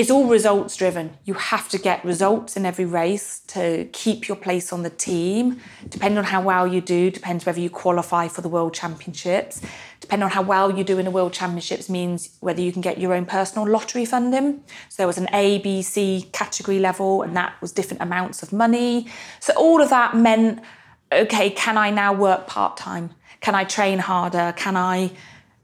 It's 0.01 0.09
all 0.09 0.25
results 0.25 0.75
driven. 0.77 1.15
You 1.25 1.35
have 1.35 1.69
to 1.69 1.77
get 1.77 2.03
results 2.03 2.57
in 2.57 2.65
every 2.65 2.85
race 2.85 3.41
to 3.49 3.87
keep 3.93 4.27
your 4.27 4.35
place 4.35 4.73
on 4.73 4.81
the 4.81 4.89
team. 4.89 5.61
Depending 5.87 6.17
on 6.17 6.23
how 6.23 6.41
well 6.41 6.65
you 6.65 6.81
do, 6.81 7.11
depends 7.11 7.45
whether 7.45 7.59
you 7.59 7.69
qualify 7.69 8.27
for 8.27 8.41
the 8.41 8.49
World 8.49 8.73
Championships. 8.73 9.61
Depending 9.99 10.23
on 10.23 10.31
how 10.31 10.41
well 10.41 10.75
you 10.75 10.83
do 10.83 10.97
in 10.97 11.05
the 11.05 11.11
World 11.11 11.33
Championships 11.33 11.87
means 11.87 12.35
whether 12.39 12.59
you 12.61 12.71
can 12.71 12.81
get 12.81 12.97
your 12.97 13.13
own 13.13 13.27
personal 13.27 13.69
lottery 13.69 14.05
funding. 14.05 14.63
So 14.89 14.95
there 14.97 15.05
was 15.05 15.19
an 15.19 15.27
A, 15.33 15.59
B, 15.59 15.83
C 15.83 16.27
category 16.33 16.79
level, 16.79 17.21
and 17.21 17.37
that 17.37 17.61
was 17.61 17.71
different 17.71 18.01
amounts 18.01 18.41
of 18.41 18.51
money. 18.51 19.05
So 19.39 19.53
all 19.55 19.83
of 19.83 19.91
that 19.91 20.15
meant, 20.17 20.63
okay, 21.11 21.51
can 21.51 21.77
I 21.77 21.91
now 21.91 22.11
work 22.11 22.47
part 22.47 22.75
time? 22.75 23.11
Can 23.39 23.53
I 23.53 23.65
train 23.65 23.99
harder? 23.99 24.51
Can 24.57 24.75
I 24.75 25.11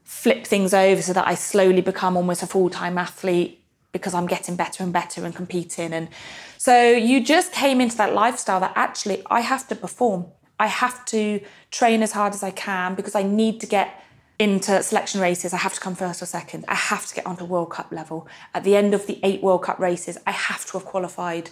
flip 0.04 0.46
things 0.46 0.72
over 0.72 1.02
so 1.02 1.12
that 1.12 1.26
I 1.26 1.34
slowly 1.34 1.80
become 1.80 2.16
almost 2.16 2.44
a 2.44 2.46
full 2.46 2.70
time 2.70 2.98
athlete 2.98 3.57
because 3.98 4.14
I'm 4.14 4.26
getting 4.26 4.56
better 4.56 4.82
and 4.82 4.92
better 4.92 5.24
and 5.24 5.34
competing. 5.34 5.92
And 5.92 6.08
so 6.56 6.90
you 6.90 7.22
just 7.22 7.52
came 7.52 7.80
into 7.80 7.96
that 7.98 8.14
lifestyle 8.14 8.60
that 8.60 8.72
actually 8.74 9.22
I 9.26 9.40
have 9.40 9.68
to 9.68 9.74
perform. 9.74 10.26
I 10.58 10.66
have 10.66 11.04
to 11.06 11.40
train 11.70 12.02
as 12.02 12.12
hard 12.12 12.34
as 12.34 12.42
I 12.42 12.50
can 12.50 12.94
because 12.94 13.14
I 13.14 13.22
need 13.22 13.60
to 13.60 13.66
get 13.66 14.02
into 14.38 14.82
selection 14.82 15.20
races. 15.20 15.52
I 15.52 15.58
have 15.58 15.74
to 15.74 15.80
come 15.80 15.94
first 15.94 16.22
or 16.22 16.26
second. 16.26 16.64
I 16.68 16.74
have 16.74 17.06
to 17.06 17.14
get 17.14 17.26
onto 17.26 17.44
World 17.44 17.70
Cup 17.70 17.90
level. 17.92 18.28
At 18.54 18.64
the 18.64 18.76
end 18.76 18.94
of 18.94 19.06
the 19.06 19.18
eight 19.22 19.42
World 19.42 19.62
Cup 19.62 19.78
races, 19.78 20.18
I 20.26 20.30
have 20.32 20.64
to 20.66 20.78
have 20.78 20.84
qualified 20.84 21.50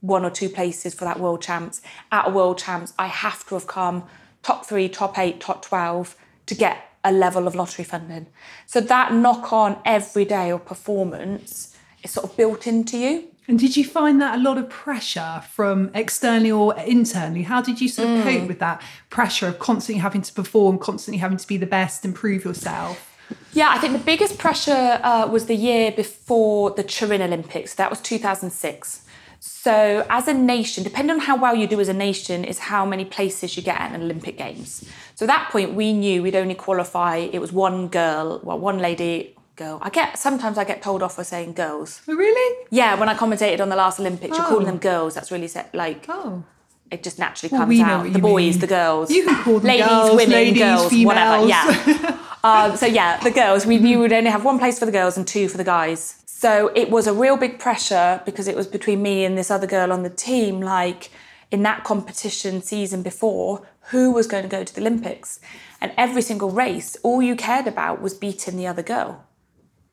one 0.00 0.24
or 0.24 0.30
two 0.30 0.48
places 0.48 0.94
for 0.94 1.04
that 1.04 1.20
World 1.20 1.42
Champs. 1.42 1.80
At 2.12 2.28
a 2.28 2.30
World 2.30 2.58
Champs, 2.58 2.92
I 2.98 3.06
have 3.06 3.46
to 3.48 3.54
have 3.54 3.66
come 3.66 4.04
top 4.42 4.66
three, 4.66 4.88
top 4.88 5.18
eight, 5.18 5.40
top 5.40 5.62
12 5.62 6.16
to 6.46 6.54
get 6.54 6.90
a 7.04 7.12
level 7.12 7.46
of 7.46 7.54
lottery 7.54 7.84
funding. 7.84 8.26
So 8.66 8.80
that 8.80 9.12
knock 9.12 9.52
on 9.52 9.80
every 9.84 10.24
day 10.24 10.50
of 10.50 10.64
performance 10.66 11.69
is 12.02 12.10
sort 12.12 12.30
of 12.30 12.36
built 12.36 12.66
into 12.66 12.98
you. 12.98 13.24
And 13.48 13.58
did 13.58 13.76
you 13.76 13.84
find 13.84 14.20
that 14.20 14.38
a 14.38 14.42
lot 14.42 14.58
of 14.58 14.68
pressure 14.68 15.42
from 15.52 15.90
externally 15.92 16.52
or 16.52 16.76
internally? 16.76 17.42
How 17.42 17.60
did 17.60 17.80
you 17.80 17.88
sort 17.88 18.08
of 18.08 18.18
Mm. 18.18 18.22
cope 18.22 18.48
with 18.48 18.58
that 18.60 18.80
pressure 19.08 19.48
of 19.48 19.58
constantly 19.58 20.00
having 20.00 20.22
to 20.22 20.32
perform, 20.32 20.78
constantly 20.78 21.18
having 21.18 21.38
to 21.38 21.46
be 21.48 21.56
the 21.56 21.66
best 21.66 22.04
and 22.04 22.14
prove 22.14 22.44
yourself? 22.44 23.08
Yeah, 23.52 23.70
I 23.70 23.78
think 23.78 23.92
the 23.92 23.98
biggest 24.04 24.38
pressure 24.38 25.00
uh, 25.02 25.26
was 25.30 25.46
the 25.46 25.56
year 25.56 25.90
before 25.90 26.70
the 26.70 26.82
Turin 26.84 27.22
Olympics. 27.22 27.74
That 27.74 27.90
was 27.90 28.00
2006. 28.00 29.02
So, 29.40 30.06
as 30.10 30.28
a 30.28 30.34
nation, 30.34 30.84
depending 30.84 31.14
on 31.16 31.20
how 31.20 31.36
well 31.36 31.54
you 31.56 31.66
do 31.66 31.80
as 31.80 31.88
a 31.88 31.94
nation, 31.94 32.44
is 32.44 32.58
how 32.58 32.84
many 32.84 33.04
places 33.04 33.56
you 33.56 33.62
get 33.62 33.80
at 33.80 33.92
an 33.92 34.02
Olympic 34.02 34.36
Games. 34.36 34.84
So, 35.14 35.24
at 35.24 35.28
that 35.28 35.50
point, 35.50 35.72
we 35.74 35.92
knew 35.92 36.22
we'd 36.22 36.36
only 36.36 36.54
qualify. 36.54 37.16
It 37.16 37.40
was 37.40 37.50
one 37.52 37.88
girl, 37.88 38.40
well, 38.44 38.58
one 38.58 38.78
lady, 38.78 39.34
girl. 39.56 39.78
I 39.82 39.90
get 39.90 40.18
sometimes 40.18 40.58
I 40.58 40.64
get 40.64 40.82
told 40.82 41.02
off 41.02 41.14
for 41.16 41.24
saying 41.24 41.52
girls. 41.54 42.00
Oh, 42.08 42.14
really? 42.14 42.66
Yeah, 42.70 42.94
when 42.98 43.08
I 43.08 43.14
commentated 43.14 43.60
on 43.60 43.68
the 43.68 43.76
last 43.76 44.00
Olympics, 44.00 44.36
you're 44.36 44.46
Oh. 44.46 44.50
calling 44.50 44.66
them 44.66 44.78
girls. 44.78 45.14
That's 45.14 45.30
really 45.30 45.48
set, 45.48 45.74
like 45.74 46.06
Oh. 46.08 46.42
it 46.90 47.02
just 47.02 47.18
naturally 47.18 47.50
Well, 47.52 47.60
comes 47.62 47.68
we 47.68 47.78
know 47.82 47.84
out. 47.88 48.12
The 48.12 48.18
boys, 48.18 48.54
mean. 48.54 48.60
the 48.60 48.66
girls. 48.66 49.10
You 49.10 49.24
can 49.24 49.42
call 49.42 49.58
them 49.60 49.64
ladies, 49.68 49.86
girls, 49.86 50.10
women, 50.10 50.30
ladies, 50.30 50.58
girls, 50.62 50.92
whatever. 51.04 51.46
females. 51.46 51.48
Yeah. 51.48 52.16
um, 52.44 52.76
so 52.76 52.86
yeah, 52.86 53.18
the 53.22 53.30
girls. 53.30 53.66
We, 53.66 53.78
we 53.78 53.96
would 53.96 54.12
only 54.12 54.30
have 54.30 54.44
one 54.44 54.58
place 54.58 54.78
for 54.78 54.86
the 54.86 54.92
girls 54.92 55.16
and 55.16 55.26
two 55.26 55.48
for 55.48 55.56
the 55.58 55.64
guys. 55.64 56.16
So 56.26 56.72
it 56.74 56.90
was 56.90 57.06
a 57.06 57.12
real 57.12 57.36
big 57.36 57.58
pressure 57.58 58.22
because 58.24 58.48
it 58.48 58.56
was 58.56 58.66
between 58.66 59.02
me 59.02 59.24
and 59.26 59.36
this 59.36 59.50
other 59.50 59.66
girl 59.66 59.92
on 59.92 60.02
the 60.04 60.10
team. 60.10 60.60
Like 60.62 61.10
in 61.50 61.62
that 61.64 61.84
competition 61.84 62.62
season 62.62 63.02
before, 63.02 63.66
who 63.90 64.10
was 64.12 64.26
going 64.26 64.44
to 64.44 64.48
go 64.48 64.64
to 64.64 64.74
the 64.74 64.80
Olympics? 64.80 65.38
And 65.82 65.92
every 65.98 66.22
single 66.22 66.50
race, 66.50 66.96
all 67.02 67.20
you 67.20 67.34
cared 67.36 67.66
about 67.66 68.00
was 68.00 68.14
beating 68.14 68.56
the 68.56 68.66
other 68.66 68.82
girl. 68.82 69.24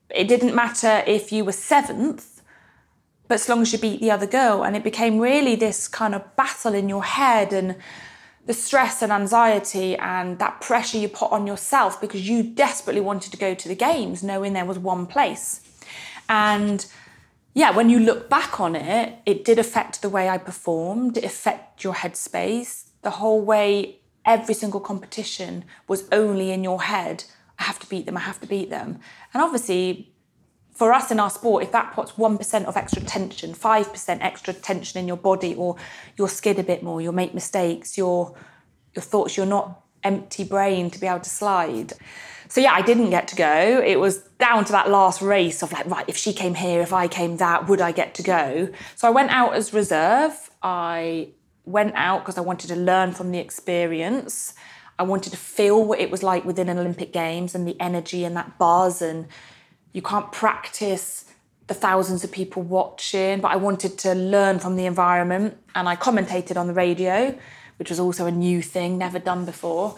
It 0.10 0.28
didn't 0.28 0.56
matter 0.56 1.04
if 1.06 1.32
you 1.32 1.46
were 1.46 1.52
seventh 1.52 2.38
but 3.28 3.36
as 3.36 3.50
long 3.50 3.62
as 3.62 3.74
you 3.74 3.80
beat 3.80 4.00
the 4.00 4.12
other 4.12 4.28
girl. 4.28 4.64
And 4.64 4.76
it 4.76 4.84
became 4.84 5.20
really 5.20 5.56
this 5.56 5.88
kind 5.88 6.16
of 6.16 6.36
battle 6.36 6.74
in 6.74 6.90
your 6.90 7.04
head 7.04 7.54
and 7.54 7.76
the 8.46 8.54
stress 8.54 9.02
and 9.02 9.12
anxiety 9.12 9.98
and 9.98 10.40
that 10.40 10.62
pressure 10.62 10.98
you 10.98 11.10
put 11.10 11.32
on 11.32 11.46
yourself 11.46 12.00
because 12.00 12.28
you 12.28 12.44
desperately 12.44 13.02
wanted 13.02 13.32
to 13.32 13.38
go 13.38 13.54
to 13.54 13.68
the 13.68 13.76
games 13.76 14.24
knowing 14.24 14.54
there 14.54 14.66
was 14.66 14.80
one 14.80 15.06
place. 15.06 15.62
And 16.30 16.86
yeah, 17.54 17.72
when 17.72 17.90
you 17.90 18.00
look 18.00 18.30
back 18.30 18.62
on 18.62 18.76
it, 18.76 19.16
it 19.26 19.44
did 19.44 19.60
affect 19.60 20.02
the 20.02 20.10
way 20.10 20.30
I 20.30 20.38
performed, 20.38 21.18
it 21.18 21.26
affected 21.26 21.84
your 21.84 21.96
headspace. 21.96 22.86
The 23.02 23.10
whole 23.12 23.42
way 23.42 23.98
every 24.26 24.54
single 24.54 24.80
competition 24.80 25.66
was 25.88 26.08
only 26.12 26.52
in 26.52 26.64
your 26.64 26.84
head. 26.84 27.26
I 27.60 27.64
have 27.64 27.80
to 27.80 27.90
beat 27.90 28.06
them, 28.06 28.16
I 28.16 28.22
have 28.22 28.40
to 28.42 28.48
beat 28.48 28.70
them. 28.70 29.00
And 29.38 29.44
obviously, 29.44 30.12
for 30.74 30.92
us 30.92 31.12
in 31.12 31.20
our 31.20 31.30
sport, 31.30 31.62
if 31.62 31.72
that 31.72 31.94
puts 31.94 32.14
1% 32.14 32.66
of 32.66 32.76
extra 32.76 33.04
tension, 33.04 33.54
5% 33.54 34.18
extra 34.20 34.52
tension 34.52 35.00
in 35.00 35.08
your 35.08 35.16
body, 35.16 35.54
or 35.54 35.76
you'll 36.18 36.28
skid 36.28 36.58
a 36.58 36.64
bit 36.64 36.82
more, 36.82 37.02
you'll 37.02 37.14
make 37.14 37.36
mistakes, 37.36 38.00
your, 38.00 38.36
your 38.96 39.04
thoughts, 39.04 39.38
you're 39.38 39.46
not 39.46 39.84
empty 40.04 40.44
brain 40.44 40.90
to 40.90 41.00
be 41.00 41.06
able 41.06 41.20
to 41.20 41.30
slide. 41.30 41.94
So 42.48 42.62
yeah, 42.62 42.74
I 42.74 42.82
didn't 42.82 43.12
get 43.12 43.28
to 43.28 43.36
go. 43.36 43.80
It 43.86 44.00
was 44.00 44.18
down 44.40 44.66
to 44.66 44.72
that 44.72 44.90
last 44.90 45.22
race 45.22 45.62
of 45.62 45.72
like, 45.72 45.86
right, 45.86 46.06
if 46.08 46.18
she 46.18 46.34
came 46.34 46.56
here, 46.56 46.82
if 46.82 46.92
I 46.92 47.08
came 47.08 47.38
that, 47.38 47.68
would 47.68 47.80
I 47.80 47.92
get 47.92 48.16
to 48.16 48.24
go? 48.24 48.70
So 48.96 49.08
I 49.08 49.12
went 49.12 49.30
out 49.30 49.54
as 49.54 49.72
reserve. 49.72 50.50
I 50.64 51.28
went 51.66 51.94
out 51.94 52.22
because 52.24 52.40
I 52.40 52.42
wanted 52.42 52.70
to 52.70 52.76
learn 52.76 53.12
from 53.12 53.30
the 53.30 53.38
experience. 53.38 54.56
I 55.00 55.04
wanted 55.04 55.32
to 55.32 55.38
feel 55.38 55.84
what 55.84 56.00
it 56.00 56.10
was 56.10 56.24
like 56.24 56.44
within 56.46 56.70
an 56.70 56.78
Olympic 56.78 57.14
Games 57.14 57.54
and 57.54 57.68
the 57.68 57.80
energy 57.80 58.26
and 58.26 58.36
that 58.36 58.58
buzz 58.58 59.02
and 59.02 59.28
you 59.94 60.02
can't 60.02 60.32
practice 60.32 61.26
the 61.68 61.74
thousands 61.74 62.24
of 62.24 62.32
people 62.32 62.62
watching, 62.62 63.42
but 63.42 63.50
I 63.50 63.58
wanted 63.58 63.98
to 64.00 64.16
learn 64.16 64.60
from 64.60 64.76
the 64.76 64.86
environment. 64.86 65.58
And 65.76 65.88
I 65.88 65.96
commentated 65.96 66.58
on 66.58 66.68
the 66.68 66.74
radio, 66.74 67.38
which 67.78 67.90
was 67.90 68.00
also 68.00 68.26
a 68.26 68.32
new 68.32 68.62
thing, 68.62 68.98
never 68.98 69.20
done 69.20 69.46
before. 69.46 69.98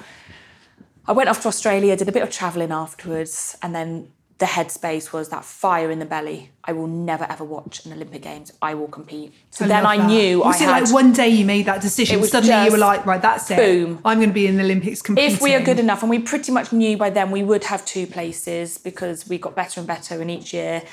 I 1.08 1.12
went 1.12 1.30
off 1.30 1.42
to 1.42 1.48
Australia, 1.48 1.96
did 1.96 2.10
a 2.10 2.12
bit 2.12 2.24
of 2.24 2.32
travelling 2.32 2.72
afterwards, 2.72 3.58
and 3.62 3.74
then 3.74 4.12
the 4.40 4.46
headspace 4.46 5.12
was 5.12 5.30
that 5.30 5.44
fire 5.44 5.92
in 5.92 6.00
the 6.00 6.06
belly. 6.06 6.50
I 6.64 6.72
will 6.72 6.88
never 6.88 7.26
ever 7.30 7.44
watch 7.44 7.86
an 7.86 7.92
Olympic 7.92 8.22
Games. 8.22 8.54
I 8.62 8.74
will 8.74 8.88
compete. 8.88 9.34
So 9.52 9.66
then 9.68 9.84
love 9.84 9.92
I 9.94 9.98
that. 9.98 10.08
knew 10.08 10.40
Was 10.40 10.62
I 10.62 10.66
had. 10.66 10.84
like 10.84 10.94
one 10.94 11.12
day 11.12 11.28
you 11.28 11.46
made 11.46 11.66
that 11.66 11.82
decision? 11.82 12.18
It 12.18 12.22
was 12.22 12.32
Suddenly 12.32 12.66
you 12.66 12.72
were 12.72 12.78
like, 12.78 13.06
right, 13.06 13.22
that's 13.22 13.52
it. 13.52 13.58
boom. 13.58 14.00
I'm 14.06 14.18
going 14.18 14.30
to 14.30 14.34
be 14.34 14.48
in 14.48 14.56
the 14.56 14.64
Olympics 14.64 15.02
competing. 15.02 15.32
if 15.34 15.42
we 15.42 15.54
are 15.56 15.62
good 15.62 15.78
enough, 15.80 16.02
and 16.04 16.10
we 16.10 16.20
pretty 16.20 16.52
much 16.54 16.72
knew 16.72 16.96
by 16.98 17.10
then 17.10 17.32
we 17.32 17.44
would 17.44 17.66
have 17.66 17.86
two 17.86 18.08
places 18.08 18.78
because 18.78 19.28
we 19.28 19.38
got 19.38 19.56
better 19.56 19.82
and 19.82 19.88
better 19.88 20.22
in 20.22 20.30
each 20.30 20.54
year. 20.54 20.84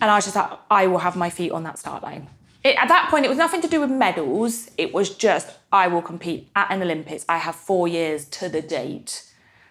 And 0.00 0.10
I 0.10 0.14
was 0.16 0.24
just 0.24 0.36
like, 0.36 0.50
I 0.70 0.86
will 0.86 0.98
have 0.98 1.16
my 1.16 1.28
feet 1.30 1.50
on 1.52 1.64
that 1.64 1.78
start 1.78 2.02
line. 2.04 2.28
It, 2.62 2.76
at 2.76 2.86
that 2.86 3.10
point, 3.10 3.24
it 3.24 3.28
was 3.28 3.38
nothing 3.38 3.60
to 3.62 3.68
do 3.68 3.80
with 3.80 3.90
medals. 3.90 4.70
It 4.78 4.94
was 4.94 5.10
just, 5.10 5.50
I 5.72 5.88
will 5.88 6.02
compete 6.02 6.48
at 6.54 6.70
an 6.70 6.80
Olympics. 6.82 7.24
I 7.28 7.38
have 7.38 7.56
four 7.56 7.88
years 7.88 8.26
to 8.26 8.48
the 8.48 8.62
date. 8.62 9.28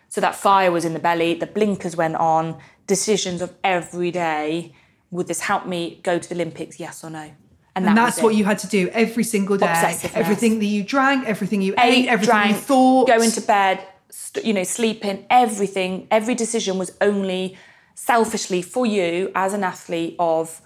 So 0.10 0.20
that 0.20 0.36
fire 0.36 0.72
was 0.74 0.84
in 0.84 0.92
the 0.94 1.00
belly, 1.00 1.34
the 1.36 1.48
blinkers 1.48 1.96
went 1.96 2.16
on, 2.18 2.58
decisions 2.88 3.42
of 3.42 3.54
every 3.64 4.12
day. 4.12 4.74
Would 5.12 5.28
this 5.28 5.42
help 5.42 5.66
me 5.66 6.00
go 6.04 6.20
to 6.20 6.30
the 6.30 6.36
Olympics, 6.36 6.80
yes 6.80 7.04
or 7.04 7.10
no? 7.10 7.32
And 7.76 7.86
that 7.86 7.96
that's 7.96 8.22
what 8.22 8.36
you 8.36 8.44
had 8.44 8.60
to 8.60 8.68
do 8.68 8.90
every 8.90 9.24
single 9.24 9.58
day. 9.58 9.98
Everything 10.14 10.60
that 10.60 10.66
you 10.66 10.84
drank, 10.84 11.26
everything 11.26 11.62
you 11.62 11.74
ate, 11.78 12.06
ate, 12.06 12.08
everything 12.08 12.34
drank, 12.34 12.56
you 12.56 12.62
thought. 12.62 13.08
go 13.08 13.22
into 13.22 13.42
bed, 13.42 13.86
st- 14.10 14.46
you 14.46 14.54
know, 14.54 14.64
sleeping, 14.64 15.26
everything, 15.30 16.08
every 16.12 16.36
decision 16.36 16.78
was 16.78 16.92
only 17.00 17.58
selfishly 17.96 18.62
for 18.62 18.86
you 18.86 19.32
as 19.36 19.54
an 19.54 19.64
athlete 19.64 20.16
of 20.20 20.62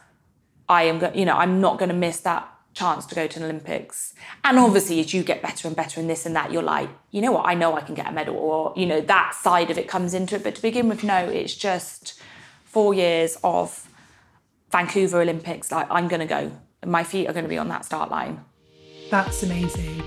I 0.68 0.84
am 0.84 1.00
going, 1.00 1.18
you 1.18 1.26
know, 1.26 1.36
I'm 1.36 1.62
not 1.62 1.78
going 1.78 1.90
to 1.90 1.96
miss 1.96 2.22
that 2.22 2.50
chance 2.76 3.06
to 3.08 3.16
go 3.16 3.26
to 3.26 3.40
an 3.40 3.46
Olympics. 3.46 4.14
And 4.44 4.60
obviously, 4.60 5.00
as 5.00 5.14
you 5.14 5.24
get 5.24 5.42
better 5.42 5.68
and 5.68 5.76
better 5.76 6.00
in 6.00 6.08
this 6.08 6.26
and 6.26 6.36
that, 6.36 6.52
you're 6.52 6.62
like, 6.62 6.90
you 7.10 7.22
know 7.22 7.32
what, 7.32 7.48
I 7.48 7.56
know 7.56 7.74
I 7.74 7.82
can 7.82 7.96
get 7.96 8.08
a 8.08 8.12
medal, 8.12 8.36
or, 8.36 8.74
you 8.76 8.86
know, 8.86 9.02
that 9.02 9.34
side 9.34 9.72
of 9.72 9.78
it 9.78 9.88
comes 9.88 10.14
into 10.14 10.36
it. 10.36 10.44
But 10.44 10.56
to 10.56 10.62
begin 10.62 10.90
with, 10.90 11.04
no, 11.04 11.18
it's 11.18 11.56
just 11.56 12.22
four 12.66 12.94
years 12.94 13.38
of 13.44 13.90
Vancouver 14.72 15.22
Olympics. 15.22 15.72
Like, 15.72 15.88
I'm 15.90 16.08
going 16.08 16.20
to 16.20 16.26
go. 16.26 16.52
My 16.86 17.04
feet 17.04 17.28
are 17.28 17.34
going 17.34 17.46
to 17.46 17.50
be 17.50 17.58
on 17.58 17.70
that 17.70 17.86
start 17.86 18.12
line. 18.12 18.44
That's 19.10 19.42
amazing. 19.42 20.04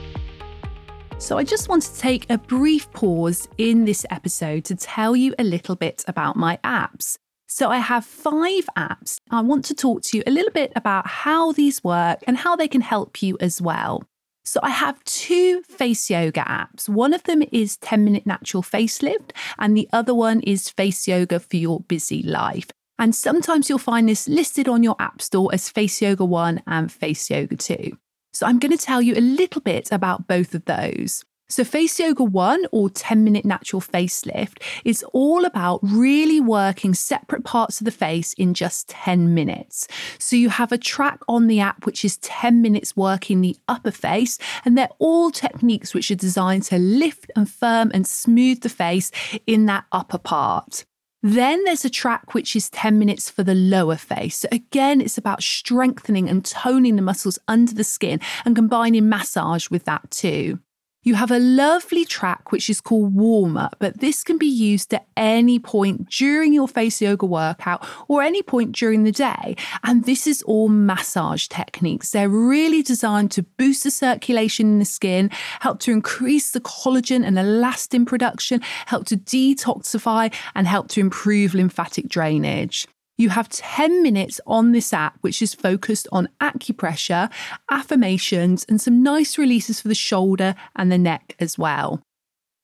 So, 1.16 1.38
I 1.38 1.44
just 1.44 1.68
want 1.68 1.83
to 1.85 1.98
take 1.98 2.31
a 2.31 2.37
brief 2.37 2.90
pause 2.92 3.48
in 3.57 3.87
this 3.87 4.04
episode 4.11 4.64
to 4.66 4.76
tell 4.76 5.16
you 5.16 5.35
a 5.38 5.42
little 5.42 5.74
bit 5.74 6.04
about 6.07 6.37
my 6.37 6.59
apps. 6.62 7.16
So, 7.51 7.71
I 7.71 7.79
have 7.79 8.05
five 8.05 8.69
apps. 8.77 9.19
I 9.31 9.41
want 9.41 9.65
to 9.67 9.75
talk 9.75 10.03
to 10.03 10.19
you 10.19 10.23
a 10.27 10.31
little 10.31 10.53
bit 10.53 10.71
about 10.77 11.07
how 11.07 11.53
these 11.53 11.83
work 11.83 12.23
and 12.27 12.37
how 12.37 12.57
they 12.57 12.69
can 12.69 12.83
help 12.83 13.23
you 13.23 13.39
as 13.41 13.61
well. 13.61 14.05
So, 14.45 14.61
I 14.63 14.69
have 14.69 15.03
two 15.05 15.63
face 15.63 16.11
yoga 16.11 16.43
apps. 16.43 16.91
One 16.91 17.15
of 17.15 17.23
them 17.23 17.43
is 17.51 17.79
10 17.79 18.05
Minute 18.05 18.27
Natural 18.27 18.63
Facelift, 18.63 19.31
and 19.59 19.75
the 19.75 19.89
other 19.95 20.15
one 20.15 20.41
is 20.41 20.69
Face 20.69 21.09
Yoga 21.09 21.41
for 21.41 21.57
Your 21.57 21.81
Busy 21.81 22.23
Life. 22.23 22.69
And 22.99 23.15
sometimes 23.15 23.69
you'll 23.69 23.79
find 23.79 24.09
this 24.09 24.29
listed 24.29 24.69
on 24.69 24.83
your 24.83 24.97
App 24.99 25.23
Store 25.23 25.49
as 25.53 25.71
Face 25.71 26.03
Yoga 26.03 26.27
1 26.27 26.63
and 26.67 26.93
Face 26.93 27.31
Yoga 27.31 27.57
2. 27.57 27.97
So 28.35 28.47
I'm 28.47 28.59
going 28.59 28.77
to 28.77 28.85
tell 28.85 29.01
you 29.01 29.15
a 29.15 29.21
little 29.21 29.63
bit 29.63 29.91
about 29.91 30.27
both 30.27 30.55
of 30.55 30.65
those. 30.67 31.25
So, 31.51 31.65
Face 31.65 31.99
Yoga 31.99 32.25
1 32.25 32.67
or 32.73 32.91
10 32.91 33.25
minute 33.25 33.47
natural 33.47 33.81
facelift 33.81 34.63
is 34.85 35.03
all 35.15 35.47
about 35.47 35.81
really 35.83 36.41
working 36.41 36.93
separate 36.93 37.43
parts 37.43 37.81
of 37.81 37.87
the 37.87 37.91
face 37.91 38.35
in 38.35 38.53
just 38.53 38.89
10 38.91 39.33
minutes. 39.33 39.89
So, 40.19 40.37
you 40.37 40.51
have 40.51 40.73
a 40.73 40.79
track 40.79 41.21
on 41.27 41.47
the 41.47 41.61
app 41.61 41.87
which 41.87 42.05
is 42.05 42.19
10 42.19 42.61
minutes 42.61 42.95
working 42.95 43.41
the 43.41 43.57
upper 43.67 43.91
face, 43.91 44.39
and 44.67 44.77
they're 44.77 44.91
all 44.99 45.31
techniques 45.31 45.95
which 45.95 46.11
are 46.11 46.17
designed 46.17 46.65
to 46.65 46.79
lift 46.79 47.31
and 47.35 47.49
firm 47.49 47.91
and 47.95 48.07
smooth 48.07 48.61
the 48.61 48.69
face 48.69 49.11
in 49.47 49.65
that 49.67 49.87
upper 49.91 50.19
part. 50.19 50.85
Then 51.23 51.65
there's 51.65 51.85
a 51.85 51.91
track 51.91 52.35
which 52.35 52.55
is 52.55 52.69
10 52.71 52.99
minutes 52.99 53.31
for 53.31 53.43
the 53.43 53.55
lower 53.55 53.97
face. 53.97 54.41
So 54.41 54.49
again, 54.53 55.01
it's 55.01 55.19
about 55.19 55.43
strengthening 55.43 56.29
and 56.29 56.45
toning 56.45 56.97
the 56.97 57.03
muscles 57.03 57.39
under 57.49 57.73
the 57.73 57.85
skin 57.85 58.21
and 58.45 58.55
combining 58.55 59.09
massage 59.09 59.71
with 59.71 59.85
that 59.85 60.11
too. 60.11 60.61
You 61.09 61.14
have 61.14 61.31
a 61.31 61.38
lovely 61.38 62.05
track 62.05 62.53
which 62.53 62.68
is 62.68 62.83
called 62.83 63.14
warm 63.14 63.57
up, 63.57 63.77
but 63.79 64.01
this 64.01 64.23
can 64.23 64.37
be 64.37 64.44
used 64.44 64.92
at 64.92 65.07
any 65.16 65.59
point 65.59 66.11
during 66.11 66.53
your 66.53 66.68
face 66.68 67.01
yoga 67.01 67.25
workout 67.25 67.83
or 68.09 68.21
any 68.21 68.42
point 68.42 68.73
during 68.73 69.05
the 69.05 69.11
day. 69.11 69.57
And 69.85 70.05
this 70.05 70.27
is 70.27 70.42
all 70.42 70.68
massage 70.68 71.49
techniques. 71.49 72.11
They're 72.11 72.29
really 72.29 72.83
designed 72.83 73.31
to 73.31 73.42
boost 73.42 73.85
the 73.85 73.90
circulation 73.90 74.66
in 74.66 74.79
the 74.81 74.85
skin, 74.85 75.31
help 75.61 75.81
to 75.81 75.92
increase 75.92 76.51
the 76.51 76.61
collagen 76.61 77.27
and 77.27 77.38
elastin 77.38 78.05
production, 78.07 78.61
help 78.85 79.07
to 79.07 79.16
detoxify, 79.16 80.31
and 80.55 80.66
help 80.66 80.88
to 80.88 81.01
improve 81.01 81.55
lymphatic 81.55 82.09
drainage. 82.09 82.87
You 83.18 83.31
have 83.31 83.48
10 83.48 84.00
minutes 84.00 84.40
on 84.46 84.70
this 84.70 84.92
app, 84.92 85.18
which 85.22 85.42
is 85.42 85.52
focused 85.52 86.07
on 86.12 86.28
acupressure, 86.40 87.28
affirmations, 87.68 88.64
and 88.68 88.81
some 88.81 89.02
nice 89.02 89.37
releases 89.37 89.81
for 89.81 89.88
the 89.88 89.94
shoulder 89.96 90.54
and 90.76 90.92
the 90.92 90.98
neck 90.98 91.35
as 91.40 91.59
well. 91.59 92.00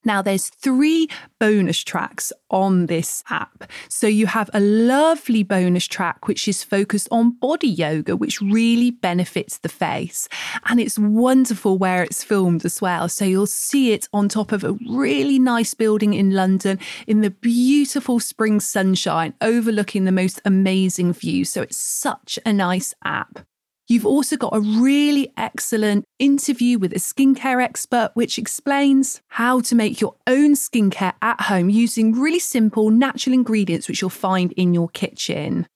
Now, 0.05 0.23
there's 0.23 0.49
three 0.49 1.09
bonus 1.39 1.83
tracks 1.83 2.33
on 2.51 2.87
this 2.87 3.25
app. 3.31 3.71
So 3.89 4.07
you 4.07 4.27
have 4.27 4.51
a 4.55 4.61
lovely 4.61 5.43
bonus 5.43 5.87
track 5.87 6.29
which 6.29 6.47
is 6.47 6.63
focused 6.63 7.09
on 7.11 7.33
body 7.39 7.69
yoga, 7.69 8.17
which 8.17 8.41
really 8.41 8.91
benefits 8.91 9.59
the 9.59 9.69
face. 9.69 10.29
And 10.67 10.81
it's 10.81 10.99
wonderful 10.99 11.79
where 11.79 12.03
it's 12.03 12.23
filmed 12.23 12.65
as 12.65 12.81
well. 12.81 13.09
So 13.09 13.25
you'll 13.25 13.47
see 13.47 13.93
it 13.93 14.09
on 14.13 14.29
top 14.29 14.53
of 14.53 14.65
a 14.65 14.77
really 14.89 15.39
nice 15.39 15.75
building 15.75 16.15
in 16.15 16.31
London 16.33 16.79
in 17.07 17.21
the 17.21 17.31
beautiful 17.31 18.21
spring 18.21 18.61
sunshine 18.61 19.35
overlooking 19.41 20.05
the 20.05 20.13
most 20.13 20.41
amazing 20.45 21.13
view. 21.13 21.45
So 21.45 21.63
it's 21.63 21.77
such 21.77 22.39
a 22.45 22.53
nice 22.53 22.95
app. 23.05 23.41
You've 23.87 24.07
also 24.07 24.39
got 24.39 24.57
a 24.57 24.61
really 24.61 25.31
excellent 25.37 26.07
interview 26.19 26.79
with 26.79 26.93
a 26.93 26.97
skincare 26.99 27.63
expert, 27.63 28.13
which 28.15 28.39
explains 28.39 29.21
how 29.29 29.61
to 29.61 29.75
make 29.75 30.01
your 30.01 30.15
own 30.27 30.55
skincare 30.55 31.13
at 31.21 31.43
home 31.43 31.69
using 31.69 32.19
really 32.19 32.39
simple 32.39 32.89
natural 32.91 33.35
ingredients, 33.35 33.87
which 33.87 34.01
you'll 34.01 34.09
find 34.09 34.53
in 34.53 34.73
your 34.73 34.89
kitchen. 34.89 35.67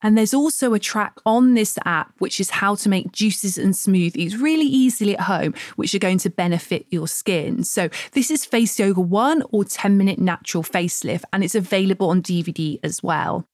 And 0.00 0.16
there's 0.16 0.32
also 0.32 0.72
a 0.72 0.78
track 0.78 1.18
on 1.26 1.54
this 1.54 1.76
app, 1.84 2.12
which 2.18 2.40
is 2.40 2.50
how 2.50 2.74
to 2.76 2.88
make 2.88 3.12
juices 3.12 3.58
and 3.58 3.74
smoothies 3.74 4.40
really 4.40 4.64
easily 4.64 5.14
at 5.14 5.24
home, 5.24 5.52
which 5.76 5.94
are 5.94 5.98
going 5.98 6.18
to 6.18 6.30
benefit 6.30 6.86
your 6.88 7.08
skin. 7.08 7.64
So, 7.64 7.90
this 8.12 8.30
is 8.30 8.46
Face 8.46 8.78
Yoga 8.78 9.00
1 9.00 9.42
or 9.50 9.64
10 9.64 9.98
minute 9.98 10.18
natural 10.18 10.62
facelift, 10.62 11.24
and 11.32 11.44
it's 11.44 11.56
available 11.56 12.08
on 12.08 12.22
DVD 12.22 12.78
as 12.82 13.02
well. 13.02 13.44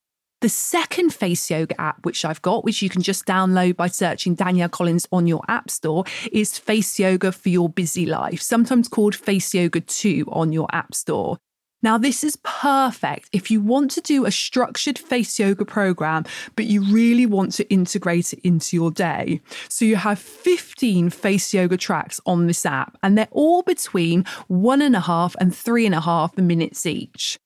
The 0.45 0.51
second 0.51 1.15
face 1.15 1.51
yoga 1.51 1.81
app, 1.81 2.05
which 2.05 2.23
I've 2.23 2.43
got, 2.43 2.65
which 2.65 2.83
you 2.83 2.91
can 2.91 3.01
just 3.01 3.25
download 3.25 3.77
by 3.77 3.87
searching 3.87 4.35
Danielle 4.35 4.69
Collins 4.69 5.09
on 5.11 5.27
your 5.27 5.41
app 5.49 5.71
store, 5.71 6.05
is 6.33 6.59
Face 6.59 6.99
Yoga 6.99 7.33
for 7.33 7.49
Your 7.49 7.71
Busy 7.71 8.05
Life, 8.05 8.43
sometimes 8.43 8.87
called 8.87 9.15
Face 9.15 9.55
Yoga 9.55 9.81
2 9.81 10.27
on 10.31 10.53
your 10.53 10.69
app 10.71 10.95
store. 10.95 11.39
Now, 11.83 11.97
this 11.97 12.23
is 12.23 12.37
perfect 12.43 13.31
if 13.33 13.51
you 13.51 13.63
want 13.63 13.91
to 13.93 14.03
do 14.03 14.27
a 14.27 14.31
structured 14.31 14.99
face 14.99 15.39
yoga 15.39 15.65
program, 15.65 16.27
but 16.57 16.67
you 16.67 16.83
really 16.93 17.25
want 17.25 17.55
to 17.55 17.67
integrate 17.73 18.35
it 18.35 18.41
into 18.41 18.77
your 18.77 18.91
day. 18.91 19.41
So, 19.71 19.87
you 19.87 19.97
have 19.97 20.19
15 20.19 21.09
face 21.09 21.55
yoga 21.55 21.79
tracks 21.79 22.21
on 22.27 22.49
this 22.49 22.67
app, 22.67 22.99
and 23.03 23.17
they're 23.17 23.29
all 23.31 23.63
between 23.63 24.27
one 24.49 24.83
and 24.83 24.95
a 24.95 25.01
half 25.01 25.35
and 25.41 25.57
three 25.57 25.87
and 25.87 25.95
a 25.95 26.03
half 26.03 26.37
minutes 26.37 26.85
each. 26.85 27.39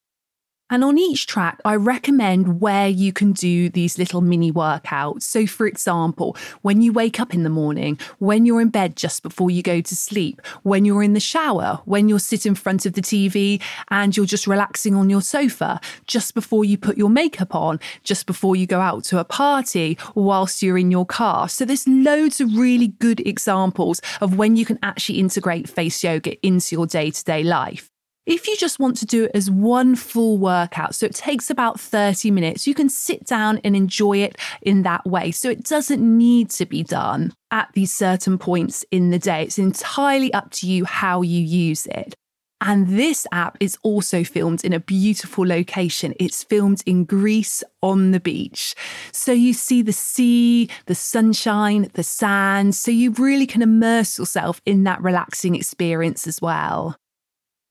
And 0.71 0.85
on 0.85 0.99
each 0.99 1.27
track, 1.27 1.61
I 1.65 1.77
recommend 1.77 2.61
where 2.61 2.89
you 2.89 3.11
can 3.11 3.33
do 3.33 3.71
these 3.71 3.97
little 3.97 4.21
mini 4.21 4.53
workouts. 4.53 5.23
So, 5.23 5.47
for 5.47 5.67
example, 5.67 6.37
when 6.61 6.83
you 6.83 6.93
wake 6.93 7.19
up 7.19 7.33
in 7.33 7.43
the 7.43 7.51
morning, 7.51 7.99
when 8.19 8.45
you're 8.45 8.61
in 8.61 8.69
bed 8.69 8.95
just 8.95 9.23
before 9.23 9.51
you 9.51 9.63
go 9.63 9.81
to 9.81 9.97
sleep, 9.97 10.43
when 10.65 10.85
you're 10.85 11.03
in 11.03 11.15
the 11.15 11.21
shower, 11.21 11.81
when 11.87 12.09
you're 12.09 12.19
sitting 12.19 12.51
in 12.51 12.55
front 12.55 12.85
of 12.85 12.93
the 12.93 13.01
TV 13.01 13.63
and 13.91 14.15
you're 14.15 14.27
just 14.27 14.47
relaxing 14.47 14.95
on 14.95 15.09
your 15.09 15.23
sofa, 15.23 15.81
just 16.07 16.35
before 16.35 16.67
you 16.67 16.77
put 16.77 16.99
your 16.99 17.11
makeup 17.11 17.55
on, 17.55 17.81
just 18.05 18.27
before 18.27 18.55
you 18.55 18.67
go 18.67 18.81
out 18.81 19.05
to 19.05 19.19
a 19.19 19.25
party, 19.25 19.97
whilst 20.15 20.63
you're 20.63 20.79
in 20.79 20.91
your 20.91 21.07
car. 21.07 21.49
So, 21.49 21.65
there's 21.65 21.89
loads 21.89 22.43
of 22.43 22.55
really 22.55 22.89
good 22.89 23.21
examples 23.27 24.03
of 24.21 24.37
when 24.37 24.57
you 24.57 24.67
can 24.67 24.79
actually 24.83 25.19
integrate 25.19 25.67
face 25.69 26.05
yoga 26.05 26.39
into 26.47 26.77
your 26.77 26.87
day 26.87 27.11
to 27.11 27.25
day 27.25 27.43
life. 27.43 27.91
If 28.29 28.47
you 28.47 28.59
just 28.59 28.79
want 28.79 28.99
to 28.99 29.07
do 29.07 29.25
it 29.25 29.31
as 29.33 29.51
one 29.51 29.97
full 29.97 30.37
workout, 30.37 30.95
so 30.95 31.07
it 31.07 31.15
takes 31.15 31.49
about 31.49 31.81
30 31.81 32.31
minutes, 32.31 32.67
you 32.67 32.75
can 32.75 32.91
sit 32.91 33.25
down 33.25 33.59
and 33.65 33.75
enjoy 33.75 34.19
it 34.19 34.37
in 34.61 34.83
that 34.83 35.07
way. 35.07 35.31
So 35.31 35.49
it 35.49 35.65
doesn't 35.65 36.03
need 36.03 36.51
to 36.51 36.67
be 36.67 36.83
done 36.83 37.33
at 37.51 37.71
these 37.73 37.91
certain 37.91 38.37
points 38.37 38.85
in 38.91 39.09
the 39.09 39.19
day. 39.19 39.45
It's 39.45 39.59
entirely 39.59 40.31
up 40.35 40.51
to 40.57 40.67
you 40.67 40.85
how 40.85 41.23
you 41.23 41.41
use 41.41 41.87
it. 41.87 42.15
And 42.61 42.89
this 42.89 43.27
app 43.33 43.57
is 43.61 43.79
also 43.83 44.25
filmed 44.25 44.63
in 44.63 44.75
a 44.75 44.81
beautiful 44.81 45.47
location. 45.47 46.13
It's 46.21 46.45
filmed 46.45 46.83
in 46.85 47.07
Greece 47.07 47.65
on 47.83 48.11
the 48.11 48.21
beach. 48.21 48.75
So 49.11 49.33
you 49.33 49.55
see 49.55 49.81
the 49.81 49.95
sea, 49.95 50.69
the 50.85 50.95
sunshine, 50.95 51.89
the 51.95 52.03
sand. 52.03 52.75
So 52.75 52.91
you 52.91 53.13
really 53.13 53.47
can 53.47 53.63
immerse 53.63 54.19
yourself 54.19 54.61
in 54.67 54.85
that 54.85 55.01
relaxing 55.01 55.55
experience 55.55 56.27
as 56.27 56.43
well. 56.43 56.99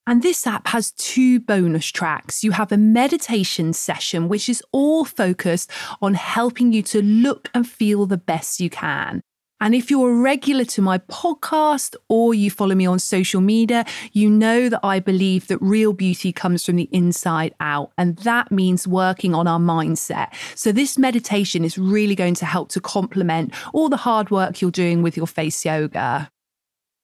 And 0.07 0.23
this 0.23 0.47
app 0.47 0.67
has 0.67 0.91
two 0.91 1.41
bonus 1.41 1.85
tracks. 1.87 2.41
You 2.41 2.51
have 2.51 2.71
a 2.71 2.77
meditation 2.77 3.73
session, 3.73 4.29
which 4.29 4.47
is 4.47 4.63
all 4.71 5.03
focused 5.03 5.69
on 6.01 6.13
helping 6.13 6.71
you 6.71 6.81
to 6.83 7.01
look 7.01 7.49
and 7.53 7.67
feel 7.67 8.05
the 8.05 8.17
best 8.17 8.61
you 8.61 8.69
can. 8.69 9.21
And 9.59 9.75
if 9.75 9.91
you're 9.91 10.11
a 10.11 10.21
regular 10.21 10.63
to 10.65 10.81
my 10.81 10.99
podcast 10.99 11.95
or 12.07 12.33
you 12.33 12.49
follow 12.49 12.75
me 12.75 12.85
on 12.85 12.99
social 12.99 13.41
media, 13.41 13.85
you 14.13 14.29
know 14.29 14.69
that 14.69 14.79
I 14.81 15.01
believe 15.01 15.47
that 15.47 15.57
real 15.57 15.91
beauty 15.91 16.31
comes 16.31 16.65
from 16.65 16.77
the 16.77 16.87
inside 16.93 17.53
out. 17.59 17.91
And 17.97 18.15
that 18.19 18.49
means 18.49 18.87
working 18.87 19.35
on 19.35 19.45
our 19.45 19.59
mindset. 19.59 20.33
So 20.55 20.71
this 20.71 20.97
meditation 20.97 21.65
is 21.65 21.77
really 21.77 22.15
going 22.15 22.35
to 22.35 22.45
help 22.45 22.69
to 22.69 22.79
complement 22.79 23.53
all 23.73 23.89
the 23.89 23.97
hard 23.97 24.31
work 24.31 24.61
you're 24.61 24.71
doing 24.71 25.01
with 25.01 25.17
your 25.17 25.27
face 25.27 25.65
yoga. 25.65 26.29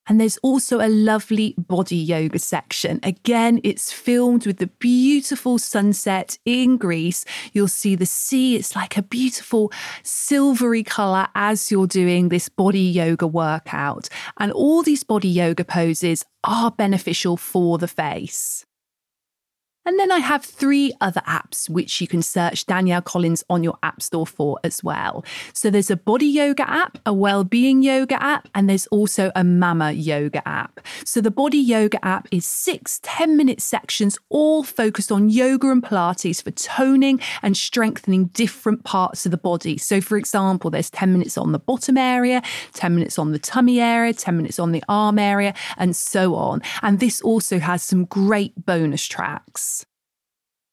And 0.07 0.19
there's 0.19 0.37
also 0.37 0.79
a 0.79 0.89
lovely 0.89 1.55
body 1.57 1.95
yoga 1.95 2.39
section. 2.39 2.99
Again, 3.03 3.61
it's 3.63 3.91
filmed 3.91 4.45
with 4.45 4.57
the 4.57 4.67
beautiful 4.67 5.57
sunset 5.57 6.37
in 6.45 6.77
Greece. 6.77 7.23
You'll 7.53 7.67
see 7.67 7.95
the 7.95 8.05
sea. 8.05 8.55
It's 8.55 8.75
like 8.75 8.97
a 8.97 9.01
beautiful 9.01 9.71
silvery 10.03 10.83
color 10.83 11.27
as 11.35 11.71
you're 11.71 11.87
doing 11.87 12.29
this 12.29 12.49
body 12.49 12.81
yoga 12.81 13.27
workout. 13.27 14.09
And 14.37 14.51
all 14.51 14.83
these 14.83 15.03
body 15.03 15.29
yoga 15.29 15.63
poses 15.63 16.25
are 16.43 16.71
beneficial 16.71 17.37
for 17.37 17.77
the 17.77 17.87
face. 17.87 18.65
And 19.85 19.99
then 19.99 20.11
I 20.11 20.19
have 20.19 20.45
three 20.45 20.93
other 21.01 21.21
apps 21.27 21.69
which 21.69 21.99
you 21.99 22.07
can 22.07 22.21
search 22.21 22.65
Danielle 22.65 23.01
Collins 23.01 23.43
on 23.49 23.63
your 23.63 23.77
App 23.83 24.01
Store 24.01 24.25
for 24.25 24.59
as 24.63 24.81
well. 24.83 25.25
So 25.51 25.69
there's 25.69 25.91
a 25.91 25.97
body 25.97 26.27
yoga 26.27 26.69
app, 26.69 26.99
a 27.05 27.13
well-being 27.13 27.83
yoga 27.83 28.21
app, 28.23 28.47
and 28.55 28.69
there's 28.69 28.87
also 28.87 29.31
a 29.35 29.43
mama 29.43 29.91
yoga 29.91 30.47
app. 30.47 30.79
So 31.03 31.19
the 31.19 31.31
body 31.31 31.57
yoga 31.57 32.03
app 32.05 32.27
is 32.31 32.45
six 32.45 32.99
10 33.03 33.35
minute 33.35 33.61
sections, 33.61 34.17
all 34.29 34.63
focused 34.63 35.11
on 35.11 35.29
yoga 35.29 35.69
and 35.69 35.83
Pilates 35.83 36.41
for 36.41 36.51
toning 36.51 37.19
and 37.41 37.57
strengthening 37.57 38.25
different 38.27 38.85
parts 38.85 39.25
of 39.25 39.31
the 39.31 39.37
body. 39.37 39.77
So, 39.77 39.99
for 39.99 40.17
example, 40.17 40.69
there's 40.69 40.89
10 40.91 41.11
minutes 41.11 41.37
on 41.37 41.51
the 41.51 41.59
bottom 41.59 41.97
area, 41.97 42.41
10 42.73 42.95
minutes 42.95 43.19
on 43.19 43.33
the 43.33 43.39
tummy 43.39 43.81
area, 43.81 44.13
10 44.13 44.37
minutes 44.37 44.59
on 44.59 44.71
the 44.71 44.83
arm 44.87 45.19
area, 45.19 45.53
and 45.77 45.95
so 45.95 46.35
on. 46.35 46.61
And 46.81 46.99
this 46.99 47.21
also 47.21 47.59
has 47.59 47.83
some 47.83 48.05
great 48.05 48.53
bonus 48.65 49.05
tracks. 49.05 49.72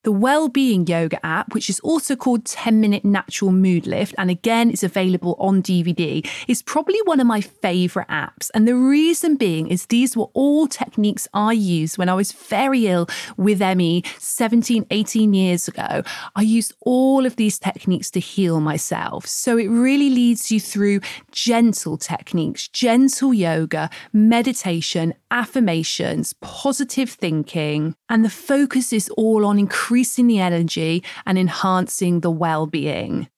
The 0.03 0.13
Wellbeing 0.13 0.87
Yoga 0.87 1.25
app, 1.27 1.53
which 1.53 1.69
is 1.69 1.79
also 1.81 2.17
called 2.17 2.47
10 2.47 2.81
Minute 2.81 3.05
Natural 3.05 3.53
Mood 3.53 3.87
Lift, 3.87 4.15
and 4.17 4.31
again 4.31 4.71
is 4.71 4.83
available 4.83 5.37
on 5.39 5.63
DVD, 5.63 6.27
is 6.49 6.63
probably 6.63 6.99
one 7.05 7.21
of 7.21 7.27
my 7.27 7.43
favourite 7.43 8.09
apps. 8.09 8.51
And 8.55 8.67
the 8.67 8.77
reason 8.77 9.37
being 9.37 9.69
is 9.69 9.85
these 9.87 10.17
were 10.17 10.29
all 10.33 10.67
techniques 10.67 11.29
I 11.35 11.53
used 11.53 11.99
when 11.99 12.09
I 12.09 12.15
was 12.15 12.33
very 12.33 12.87
ill 12.87 13.09
with 13.37 13.61
ME 13.61 14.03
17, 14.17 14.87
18 14.91 15.35
years 15.35 15.69
ago. 15.69 16.03
I 16.35 16.41
used 16.41 16.73
all 16.81 17.27
of 17.27 17.37
these 17.37 17.59
techniques 17.59 18.11
to 18.13 18.21
heal 18.21 18.59
myself. 18.59 19.27
So 19.27 19.59
it 19.59 19.67
really 19.67 20.09
leads 20.09 20.51
you 20.51 20.61
through 20.61 21.01
gentle 21.31 21.99
techniques, 21.99 22.69
gentle 22.69 23.35
yoga, 23.35 23.91
meditation, 24.15 25.13
affirmations, 25.31 26.33
positive 26.41 27.11
thinking, 27.11 27.95
and 28.09 28.25
the 28.25 28.31
focus 28.31 28.95
is 28.95 29.11
all 29.11 29.45
on 29.45 29.59
increasing 29.59 29.90
the 29.91 30.39
energy 30.39 31.03
and 31.27 31.39
enhancing 31.39 32.21
the 32.21 32.31
well 32.31 32.67
being. 32.67 33.29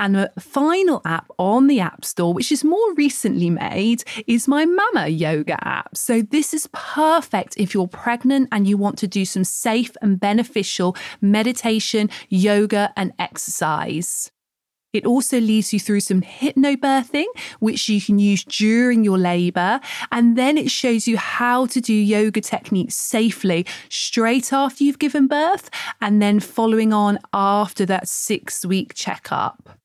And 0.00 0.14
the 0.14 0.32
final 0.38 1.02
app 1.04 1.30
on 1.38 1.66
the 1.66 1.80
App 1.80 2.06
Store, 2.06 2.32
which 2.32 2.50
is 2.50 2.64
more 2.64 2.94
recently 2.94 3.50
made, 3.50 4.02
is 4.26 4.48
my 4.48 4.64
Mama 4.64 5.08
Yoga 5.08 5.58
app. 5.62 5.94
So, 5.94 6.22
this 6.22 6.54
is 6.54 6.70
perfect 6.72 7.54
if 7.58 7.74
you're 7.74 7.86
pregnant 7.86 8.48
and 8.50 8.66
you 8.66 8.78
want 8.78 8.96
to 8.98 9.06
do 9.06 9.26
some 9.26 9.44
safe 9.44 9.94
and 10.00 10.18
beneficial 10.18 10.96
meditation, 11.20 12.08
yoga, 12.30 12.94
and 12.96 13.12
exercise. 13.18 14.32
It 14.92 15.06
also 15.06 15.38
leads 15.38 15.72
you 15.72 15.78
through 15.78 16.00
some 16.00 16.20
hypnobirthing, 16.20 17.26
which 17.60 17.88
you 17.88 18.00
can 18.00 18.18
use 18.18 18.42
during 18.44 19.04
your 19.04 19.18
labor. 19.18 19.80
And 20.10 20.36
then 20.36 20.58
it 20.58 20.70
shows 20.70 21.06
you 21.06 21.16
how 21.16 21.66
to 21.66 21.80
do 21.80 21.94
yoga 21.94 22.40
techniques 22.40 22.96
safely 22.96 23.66
straight 23.88 24.52
after 24.52 24.82
you've 24.82 24.98
given 24.98 25.28
birth 25.28 25.70
and 26.00 26.20
then 26.20 26.40
following 26.40 26.92
on 26.92 27.18
after 27.32 27.86
that 27.86 28.08
six 28.08 28.66
week 28.66 28.94
checkup. 28.94 29.78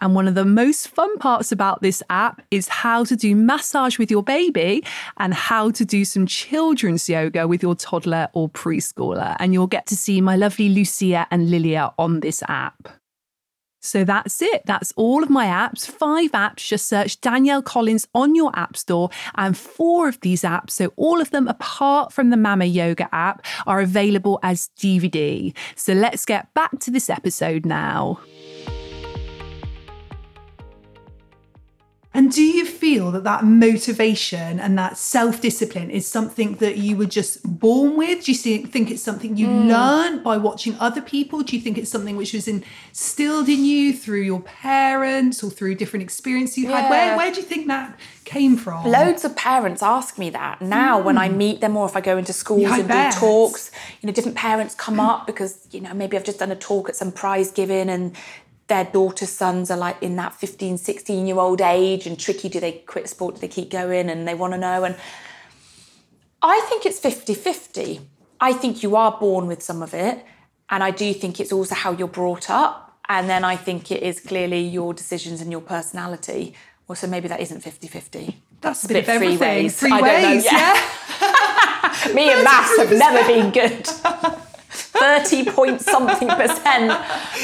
And 0.00 0.16
one 0.16 0.26
of 0.26 0.34
the 0.34 0.44
most 0.44 0.88
fun 0.88 1.16
parts 1.18 1.52
about 1.52 1.80
this 1.80 2.02
app 2.10 2.42
is 2.50 2.66
how 2.66 3.04
to 3.04 3.14
do 3.14 3.36
massage 3.36 3.98
with 3.98 4.10
your 4.10 4.24
baby 4.24 4.84
and 5.18 5.32
how 5.32 5.70
to 5.70 5.84
do 5.84 6.04
some 6.04 6.26
children's 6.26 7.08
yoga 7.08 7.46
with 7.46 7.62
your 7.62 7.76
toddler 7.76 8.28
or 8.32 8.48
preschooler. 8.48 9.36
And 9.38 9.52
you'll 9.52 9.68
get 9.68 9.86
to 9.86 9.96
see 9.96 10.20
my 10.20 10.34
lovely 10.34 10.68
Lucia 10.68 11.28
and 11.30 11.50
Lilia 11.50 11.94
on 11.98 12.18
this 12.18 12.42
app. 12.48 13.01
So 13.82 14.04
that's 14.04 14.40
it. 14.40 14.62
That's 14.64 14.92
all 14.96 15.22
of 15.22 15.28
my 15.28 15.46
apps. 15.46 15.86
Five 15.86 16.30
apps. 16.32 16.68
Just 16.68 16.86
search 16.86 17.20
Danielle 17.20 17.62
Collins 17.62 18.06
on 18.14 18.34
your 18.34 18.56
app 18.58 18.76
store. 18.76 19.10
And 19.34 19.56
four 19.56 20.08
of 20.08 20.20
these 20.20 20.42
apps, 20.42 20.70
so 20.70 20.92
all 20.96 21.20
of 21.20 21.30
them 21.30 21.48
apart 21.48 22.12
from 22.12 22.30
the 22.30 22.36
Mama 22.36 22.64
Yoga 22.64 23.08
app, 23.12 23.44
are 23.66 23.80
available 23.80 24.38
as 24.42 24.70
DVD. 24.78 25.54
So 25.74 25.92
let's 25.92 26.24
get 26.24 26.52
back 26.54 26.78
to 26.80 26.90
this 26.90 27.10
episode 27.10 27.66
now. 27.66 28.20
And 32.14 32.30
do 32.30 32.42
you 32.42 32.66
feel 32.66 33.10
that 33.12 33.24
that 33.24 33.42
motivation 33.42 34.60
and 34.60 34.76
that 34.76 34.98
self 34.98 35.40
discipline 35.40 35.90
is 35.90 36.06
something 36.06 36.56
that 36.56 36.76
you 36.76 36.96
were 36.96 37.06
just 37.06 37.42
born 37.42 37.96
with? 37.96 38.24
Do 38.24 38.32
you 38.32 38.66
think 38.66 38.90
it's 38.90 39.02
something 39.02 39.36
you 39.38 39.46
mm. 39.46 39.68
learned 39.68 40.22
by 40.22 40.36
watching 40.36 40.76
other 40.78 41.00
people? 41.00 41.42
Do 41.42 41.56
you 41.56 41.62
think 41.62 41.78
it's 41.78 41.90
something 41.90 42.16
which 42.16 42.34
was 42.34 42.46
instilled 42.48 43.48
in 43.48 43.64
you 43.64 43.94
through 43.94 44.20
your 44.20 44.40
parents 44.40 45.42
or 45.42 45.50
through 45.50 45.76
different 45.76 46.02
experiences 46.02 46.58
you 46.58 46.68
yeah. 46.68 46.82
had? 46.82 46.90
Where, 46.90 47.16
where 47.16 47.32
do 47.32 47.40
you 47.40 47.46
think 47.46 47.66
that 47.68 47.98
came 48.26 48.58
from? 48.58 48.84
Loads 48.84 49.24
of 49.24 49.34
parents 49.34 49.82
ask 49.82 50.18
me 50.18 50.28
that 50.30 50.60
now 50.60 51.00
mm. 51.00 51.04
when 51.04 51.16
I 51.16 51.30
hmm. 51.30 51.38
meet 51.38 51.60
them 51.62 51.78
or 51.78 51.86
if 51.86 51.96
I 51.96 52.02
go 52.02 52.18
into 52.18 52.34
schools 52.34 52.62
yeah, 52.62 52.78
and 52.78 52.88
bet. 52.88 53.14
do 53.14 53.20
talks. 53.20 53.70
You 54.02 54.06
know, 54.06 54.12
different 54.12 54.36
parents 54.36 54.74
come 54.74 55.00
up 55.00 55.26
because, 55.26 55.66
you 55.70 55.80
know, 55.80 55.94
maybe 55.94 56.18
I've 56.18 56.24
just 56.24 56.40
done 56.40 56.52
a 56.52 56.56
talk 56.56 56.90
at 56.90 56.96
some 56.96 57.10
prize 57.10 57.50
giving 57.50 57.88
and 57.88 58.14
their 58.72 58.84
daughter's 58.84 59.28
sons 59.28 59.70
are 59.70 59.76
like 59.76 60.02
in 60.02 60.16
that 60.16 60.32
15, 60.32 60.78
16 60.78 61.26
year 61.26 61.36
old 61.36 61.60
age 61.60 62.06
and 62.06 62.18
tricky. 62.18 62.48
Do 62.48 62.58
they 62.58 62.72
quit 62.72 63.06
sport? 63.06 63.34
Do 63.34 63.42
they 63.42 63.48
keep 63.48 63.68
going? 63.68 64.08
And 64.08 64.26
they 64.26 64.32
want 64.32 64.54
to 64.54 64.58
know. 64.58 64.84
And 64.84 64.96
I 66.40 66.58
think 66.70 66.86
it's 66.86 66.98
50 66.98 67.34
50. 67.34 68.00
I 68.40 68.54
think 68.54 68.82
you 68.82 68.96
are 68.96 69.18
born 69.20 69.46
with 69.46 69.62
some 69.62 69.82
of 69.82 69.92
it. 69.92 70.24
And 70.70 70.82
I 70.82 70.90
do 70.90 71.12
think 71.12 71.38
it's 71.38 71.52
also 71.52 71.74
how 71.74 71.92
you're 71.92 72.08
brought 72.08 72.48
up. 72.48 72.98
And 73.10 73.28
then 73.28 73.44
I 73.44 73.56
think 73.56 73.90
it 73.90 74.02
is 74.02 74.20
clearly 74.20 74.60
your 74.60 74.94
decisions 74.94 75.42
and 75.42 75.52
your 75.52 75.60
personality. 75.60 76.54
Well, 76.88 76.96
so 76.96 77.06
maybe 77.06 77.28
that 77.28 77.40
isn't 77.40 77.60
50 77.60 77.88
50. 77.88 78.40
That's 78.62 78.84
a, 78.84 78.88
bit, 78.88 79.04
bit, 79.04 79.16
of 79.16 79.22
three 79.22 79.36
ways. 79.36 79.78
Three 79.78 79.92
I 79.92 80.00
ways, 80.00 80.46
yeah. 80.46 80.80
yeah. 81.20 82.14
Me 82.14 82.32
and 82.32 82.42
maths 82.42 82.78
have 82.78 82.90
never 82.90 83.22
been 83.28 83.50
good. 83.50 84.42
30 84.72 85.44
point 85.50 85.80
something 85.80 86.28
percent. 86.28 86.90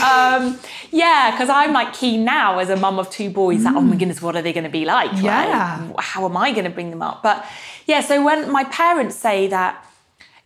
Um, 0.03 0.59
yeah, 0.91 1.31
because 1.31 1.49
I'm 1.49 1.73
like 1.73 1.93
keen 1.93 2.25
now 2.25 2.59
as 2.59 2.71
a 2.71 2.77
mum 2.77 2.99
of 2.99 3.11
two 3.11 3.31
boys 3.31 3.61
mm. 3.61 3.65
that, 3.65 3.77
oh 3.77 3.81
my 3.81 3.95
mm. 3.95 3.99
goodness, 3.99 4.23
what 4.23 4.37
are 4.37 4.43
they 4.43 4.53
going 4.53 4.65
to 4.65 4.71
be 4.71 4.85
like? 4.85 5.11
Yeah. 5.23 5.87
Right? 5.87 6.01
How 6.01 6.25
am 6.25 6.37
I 6.37 6.53
going 6.53 6.65
to 6.65 6.71
bring 6.71 6.91
them 6.91 7.03
up? 7.03 7.23
But 7.23 7.45
yeah, 7.87 8.01
so 8.01 8.25
when 8.25 8.51
my 8.51 8.65
parents 8.65 9.17
say 9.17 9.47
that 9.49 9.85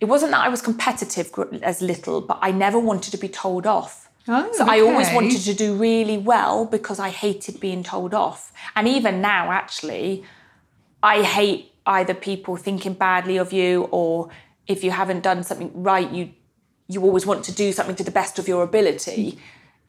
it 0.01 0.07
wasn't 0.07 0.33
that 0.33 0.45
I 0.45 0.49
was 0.49 0.61
competitive 0.61 1.31
as 1.62 1.81
little, 1.81 2.21
but 2.21 2.38
I 2.42 2.51
never 2.51 2.79
wanted 2.79 3.12
to 3.12 3.18
be 3.18 3.29
told 3.29 3.66
off. 3.66 4.11
Oh, 4.29 4.51
so 4.53 4.64
okay. 4.64 4.79
I 4.79 4.81
always 4.81 5.12
wanted 5.12 5.40
to 5.42 5.55
do 5.55 5.75
really 5.75 6.18
well 6.18 6.64
because 6.64 6.99
I 6.99 7.11
hated 7.11 7.61
being 7.61 7.83
told 7.83 8.14
off. 8.14 8.53
And 8.75 8.88
even 8.88 9.21
now, 9.21 9.51
actually, 9.51 10.25
I 11.03 11.23
hate 11.23 11.73
either 11.87 12.14
people 12.14 12.57
thinking 12.57 12.95
badly 12.95 13.37
of 13.37 13.53
you 13.53 13.88
or 13.90 14.31
if 14.66 14.85
you 14.85 14.90
haven't 14.92 15.23
done 15.23 15.42
something 15.42 15.71
right, 15.75 16.11
you 16.11 16.31
you 16.92 17.02
always 17.02 17.24
want 17.26 17.44
to 17.44 17.52
do 17.52 17.72
something 17.72 17.96
to 17.96 18.05
the 18.05 18.11
best 18.11 18.38
of 18.38 18.46
your 18.46 18.62
ability 18.62 19.38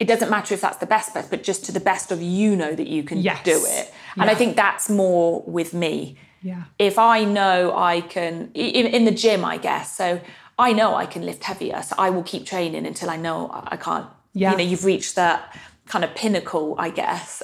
it 0.00 0.06
doesn't 0.06 0.30
matter 0.30 0.54
if 0.54 0.60
that's 0.60 0.78
the 0.78 0.86
best 0.86 1.14
best, 1.14 1.30
but 1.30 1.42
just 1.42 1.64
to 1.66 1.72
the 1.72 1.80
best 1.80 2.10
of 2.10 2.20
you 2.20 2.56
know 2.56 2.74
that 2.74 2.88
you 2.88 3.02
can 3.04 3.18
yes. 3.18 3.42
do 3.44 3.52
it. 3.64 3.92
And 4.16 4.26
yeah. 4.26 4.32
I 4.32 4.34
think 4.34 4.56
that's 4.56 4.90
more 4.90 5.42
with 5.46 5.72
me. 5.72 6.16
Yeah. 6.42 6.64
If 6.78 6.98
I 6.98 7.24
know 7.24 7.74
I 7.76 8.00
can, 8.00 8.50
in, 8.54 8.86
in, 8.86 9.04
the 9.04 9.12
gym, 9.12 9.44
I 9.44 9.56
guess. 9.56 9.96
So 9.96 10.20
I 10.58 10.72
know 10.72 10.94
I 10.94 11.06
can 11.06 11.24
lift 11.24 11.44
heavier. 11.44 11.80
So 11.82 11.94
I 11.96 12.10
will 12.10 12.24
keep 12.24 12.44
training 12.44 12.86
until 12.86 13.08
I 13.08 13.16
know 13.16 13.50
I 13.52 13.76
can't. 13.76 14.06
Yeah. 14.34 14.50
You 14.50 14.58
know, 14.58 14.64
you've 14.64 14.84
reached 14.84 15.14
that 15.14 15.56
kind 15.86 16.04
of 16.04 16.14
pinnacle, 16.14 16.74
I 16.76 16.90
guess. 16.90 17.42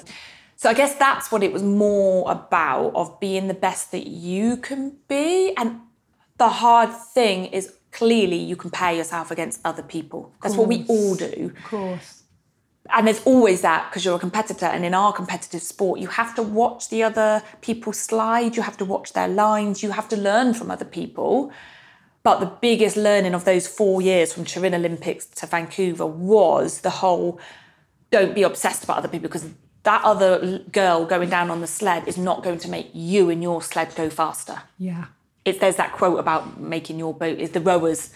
So 0.57 0.69
I 0.69 0.75
guess 0.75 0.97
that's 0.97 1.33
what 1.33 1.43
it 1.43 1.53
was 1.53 1.63
more 1.63 2.31
about 2.31 2.95
of 2.95 3.19
being 3.21 3.49
the 3.49 3.55
best 3.55 3.93
that 3.93 4.07
you 4.07 4.59
can 4.59 4.97
be. 5.09 5.55
And 5.57 5.81
the 6.37 6.49
hard 6.49 6.91
thing 6.93 7.47
is 7.47 7.73
clearly 7.93 8.37
you 8.37 8.57
compare 8.57 8.93
yourself 8.93 9.31
against 9.31 9.61
other 9.65 9.83
people. 9.83 10.33
That's 10.43 10.57
what 10.57 10.69
we 10.69 10.85
all 10.89 11.15
do. 11.15 11.53
Of 11.57 11.65
course. 11.65 12.23
And 12.93 13.07
there's 13.07 13.23
always 13.25 13.61
that 13.63 13.91
because 13.91 14.05
you're 14.05 14.17
a 14.17 14.21
competitor 14.21 14.67
and 14.67 14.85
in 14.85 14.95
our 14.95 15.13
competitive 15.13 15.63
sport 15.63 16.01
you 16.01 16.09
have 16.09 16.35
to 16.35 16.43
watch 16.43 16.89
the 16.89 17.03
other 17.03 17.43
people 17.61 17.93
slide 17.93 18.57
you 18.57 18.63
have 18.63 18.77
to 18.79 18.85
watch 18.85 19.13
their 19.13 19.29
lines 19.29 19.83
you 19.83 19.91
have 19.93 20.09
to 20.09 20.17
learn 20.17 20.55
from 20.55 20.71
other 20.71 20.85
people. 20.85 21.53
But 22.23 22.41
the 22.41 22.47
biggest 22.47 22.97
learning 22.97 23.35
of 23.35 23.45
those 23.45 23.69
four 23.69 24.03
years 24.03 24.33
from 24.33 24.45
turin 24.45 24.75
olympics 24.75 25.27
to 25.27 25.47
vancouver 25.47 26.07
was 26.07 26.81
the 26.81 26.91
whole 26.91 27.39
don't 28.11 28.35
be 28.35 28.43
obsessed 28.43 28.83
about 28.83 28.99
other 28.99 29.09
people 29.09 29.29
because 29.29 29.49
that 29.85 30.03
other 30.05 30.59
girl 30.73 31.07
going 31.07 31.31
down 31.31 31.51
on 31.51 31.61
the 31.61 31.67
sled 31.67 32.09
is 32.09 32.19
not 32.19 32.43
going 32.43 32.59
to 32.59 32.69
make 32.69 32.91
you 32.93 33.31
and 33.31 33.43
your 33.43 33.63
sled 33.63 33.95
go 33.95 34.11
faster. 34.11 34.63
Yeah 34.79 35.07
it's 35.45 35.59
there's 35.59 35.77
that 35.77 35.93
quote 35.93 36.19
about 36.19 36.61
making 36.61 36.99
your 36.99 37.15
boat 37.15 37.39
is 37.39 37.51
the 37.51 37.61
rowers 37.61 38.11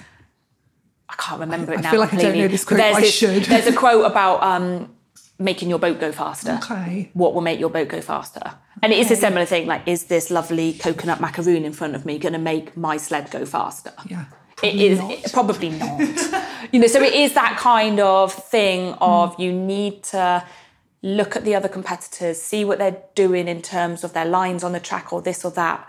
I 1.08 1.14
can't 1.16 1.40
remember 1.40 1.72
it 1.72 1.80
now. 1.80 1.88
I 1.88 1.90
feel 1.92 2.00
like 2.00 2.10
completely. 2.10 2.30
I 2.30 2.32
don't 2.32 2.42
know 2.42 2.48
this 2.48 2.64
quote. 2.64 2.78
There's 2.78 2.96
I 2.96 3.00
this, 3.00 3.14
should. 3.14 3.44
There's 3.44 3.66
a 3.66 3.76
quote 3.76 4.04
about 4.04 4.42
um, 4.42 4.94
making 5.38 5.68
your 5.68 5.78
boat 5.78 6.00
go 6.00 6.12
faster. 6.12 6.58
Okay. 6.62 7.10
What 7.12 7.34
will 7.34 7.42
make 7.42 7.60
your 7.60 7.70
boat 7.70 7.88
go 7.88 8.00
faster? 8.00 8.54
And 8.82 8.92
it 8.92 8.98
is 8.98 9.10
a 9.10 9.16
similar 9.16 9.44
thing. 9.44 9.66
Like, 9.66 9.86
is 9.86 10.04
this 10.04 10.30
lovely 10.30 10.72
coconut 10.72 11.20
macaroon 11.20 11.64
in 11.64 11.72
front 11.72 11.94
of 11.94 12.04
me 12.04 12.18
going 12.18 12.32
to 12.32 12.38
make 12.38 12.76
my 12.76 12.96
sled 12.96 13.30
go 13.30 13.44
faster? 13.44 13.92
Yeah. 14.06 14.24
It 14.62 14.76
is 14.76 14.98
it, 15.02 15.32
probably 15.32 15.70
not. 15.70 16.00
you 16.72 16.80
know, 16.80 16.86
so 16.86 17.02
it 17.02 17.12
is 17.12 17.34
that 17.34 17.58
kind 17.58 18.00
of 18.00 18.32
thing 18.32 18.94
of 18.94 19.36
mm. 19.36 19.38
you 19.40 19.52
need 19.52 20.04
to 20.04 20.44
look 21.02 21.36
at 21.36 21.44
the 21.44 21.54
other 21.54 21.68
competitors, 21.68 22.40
see 22.40 22.64
what 22.64 22.78
they're 22.78 23.02
doing 23.14 23.46
in 23.46 23.60
terms 23.60 24.04
of 24.04 24.14
their 24.14 24.24
lines 24.24 24.64
on 24.64 24.72
the 24.72 24.80
track 24.80 25.12
or 25.12 25.20
this 25.20 25.44
or 25.44 25.50
that, 25.50 25.86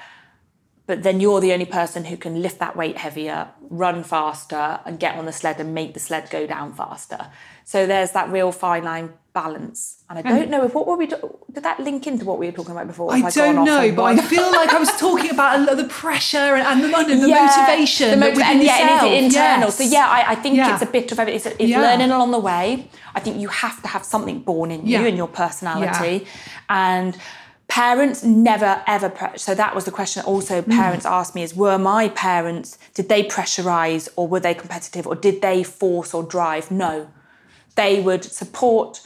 but 0.88 1.04
then 1.04 1.20
you're 1.20 1.40
the 1.40 1.52
only 1.52 1.66
person 1.66 2.06
who 2.06 2.18
can 2.18 2.42
lift 2.42 2.60
that 2.60 2.76
weight 2.76 2.98
heavier, 2.98 3.50
run 3.70 4.04
faster, 4.04 4.80
and 4.86 5.00
get 5.00 5.18
on 5.18 5.26
the 5.26 5.34
sled 5.34 5.60
and 5.60 5.74
make 5.74 5.94
the 5.94 6.00
sled 6.00 6.30
go 6.30 6.46
down 6.46 6.74
faster. 6.74 7.28
So 7.64 7.88
there's 7.88 8.12
that 8.12 8.30
real 8.30 8.52
fine 8.52 8.84
line 8.84 9.14
balance. 9.34 10.04
And 10.08 10.20
I 10.20 10.22
hmm. 10.22 10.30
don't 10.30 10.50
know 10.52 10.64
if 10.64 10.76
what 10.76 10.86
were 10.86 10.96
we 10.96 11.08
do- 11.08 11.40
did 11.52 11.64
that 11.64 11.80
link 11.80 12.06
into 12.06 12.24
what 12.24 12.38
we 12.38 12.46
were 12.46 12.52
talking 12.52 12.74
about 12.74 12.86
before? 12.86 13.12
I 13.12 13.22
gone 13.22 13.32
don't 13.32 13.66
know, 13.66 13.92
but? 13.92 14.04
I 14.04 14.18
feel 14.22 14.52
like 14.52 14.72
I 14.72 14.78
was 14.78 14.92
talking 15.00 15.32
about 15.32 15.60
a 15.60 15.64
lot 15.64 15.72
of 15.72 15.78
the 15.80 15.86
pressure 15.86 16.38
and, 16.38 16.62
and 16.62 16.84
the, 16.84 16.98
and 16.98 17.24
the 17.24 17.30
Yeah, 17.30 17.46
motivation. 17.46 18.12
the 18.12 18.18
that 18.18 18.38
and 18.38 18.64
yeah, 18.64 19.00
and 19.00 19.08
it's 19.08 19.26
internal. 19.26 19.68
Yes. 19.70 19.78
So 19.78 19.84
yeah, 19.84 20.08
I, 20.08 20.34
I 20.34 20.36
think 20.36 20.58
Yeah. 20.58 20.74
it's 20.74 20.84
a 20.84 20.86
bit 20.86 21.12
of 21.12 21.20
everything. 21.20 21.52
It's, 21.54 21.60
it's 21.60 21.70
Yeah. 21.70 21.82
learning 21.82 22.12
along 22.12 22.32
the 22.32 22.40
way. 22.40 22.88
I 23.16 23.20
think 23.20 23.42
you 23.42 23.48
have 23.48 23.82
to 23.82 23.88
have 23.88 24.06
something 24.06 24.42
born 24.42 24.70
in 24.70 24.86
you 24.86 25.00
and 25.00 25.18
your 25.18 25.28
personality, 25.28 26.28
and 26.70 27.18
parents 27.68 28.24
never 28.24 28.84
ever. 28.88 29.10
Pre- 29.10 29.38
so 29.38 29.56
that 29.56 29.74
was 29.76 29.86
the 29.86 29.92
question. 29.92 30.24
Also, 30.26 30.62
Mm. 30.62 30.72
parents 30.72 31.06
asked 31.06 31.36
me: 31.36 31.44
Is 31.44 31.56
were 31.56 31.78
my 31.78 32.10
parents? 32.10 32.78
Did 32.94 33.10
they 33.10 33.24
pressurize, 33.24 34.08
or 34.16 34.28
were 34.28 34.40
they 34.40 34.54
competitive, 34.54 35.06
or 35.08 35.16
did 35.16 35.42
they 35.42 35.64
force 35.64 36.14
or 36.14 36.24
drive? 36.24 36.72
No, 36.72 37.08
they 37.76 38.00
would 38.02 38.24
support 38.24 39.02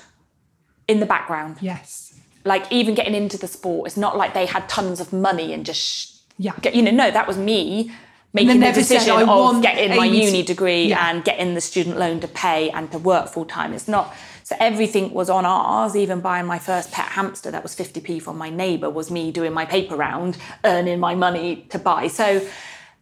in 0.88 1.00
the 1.00 1.06
background 1.06 1.58
Yes. 1.62 2.13
like 2.45 2.65
even 2.72 2.95
getting 2.95 3.13
into 3.13 3.38
the 3.38 3.48
sport 3.48 3.86
it's 3.86 3.95
not 3.98 4.17
like 4.17 4.34
they 4.34 4.48
had 4.48 4.67
tons 4.67 5.00
of 5.00 5.13
money 5.13 5.54
and 5.54 5.63
just 5.63 5.80
sh- 5.80 6.08
Yeah. 6.39 6.54
get, 6.62 6.74
you 6.74 6.82
know 6.82 6.89
no 6.89 7.12
that 7.12 7.28
was 7.28 7.38
me 7.38 7.91
making 8.34 8.48
the 8.50 8.56
never 8.56 8.82
said, 8.84 9.00
decision 9.00 9.28
of 9.28 9.62
getting 9.62 9.96
my 9.98 10.06
Amy 10.06 10.20
to-" 10.20 10.26
uni 10.26 10.44
degree 10.44 10.86
Yeah. 10.88 11.10
and 11.10 11.24
getting 11.24 11.54
the 11.56 11.62
student 11.62 11.98
loan 11.98 12.20
to 12.20 12.28
pay 12.28 12.70
and 12.70 12.92
to 12.92 12.98
work 13.00 13.30
full 13.30 13.46
time 13.46 13.74
it's 13.74 13.88
not 13.88 14.13
so 14.44 14.56
everything 14.60 15.13
was 15.13 15.30
on 15.30 15.46
ours 15.46 15.96
even 15.96 16.22
buying 16.22 16.46
my 16.46 16.60
first 16.60 16.92
pet 16.92 17.06
hamster 17.10 17.52
that 17.52 17.63
was 17.63 17.76
50p 17.76 18.22
from 18.22 18.38
my 18.38 18.50
neighbour 18.50 18.89
was 18.89 19.10
me 19.12 19.32
doing 19.32 19.54
my 19.54 19.65
paper 19.65 19.96
round 19.96 20.38
earning 20.65 21.00
my 21.00 21.15
money 21.15 21.65
to 21.70 21.80
buy 21.80 22.08
so 22.08 22.42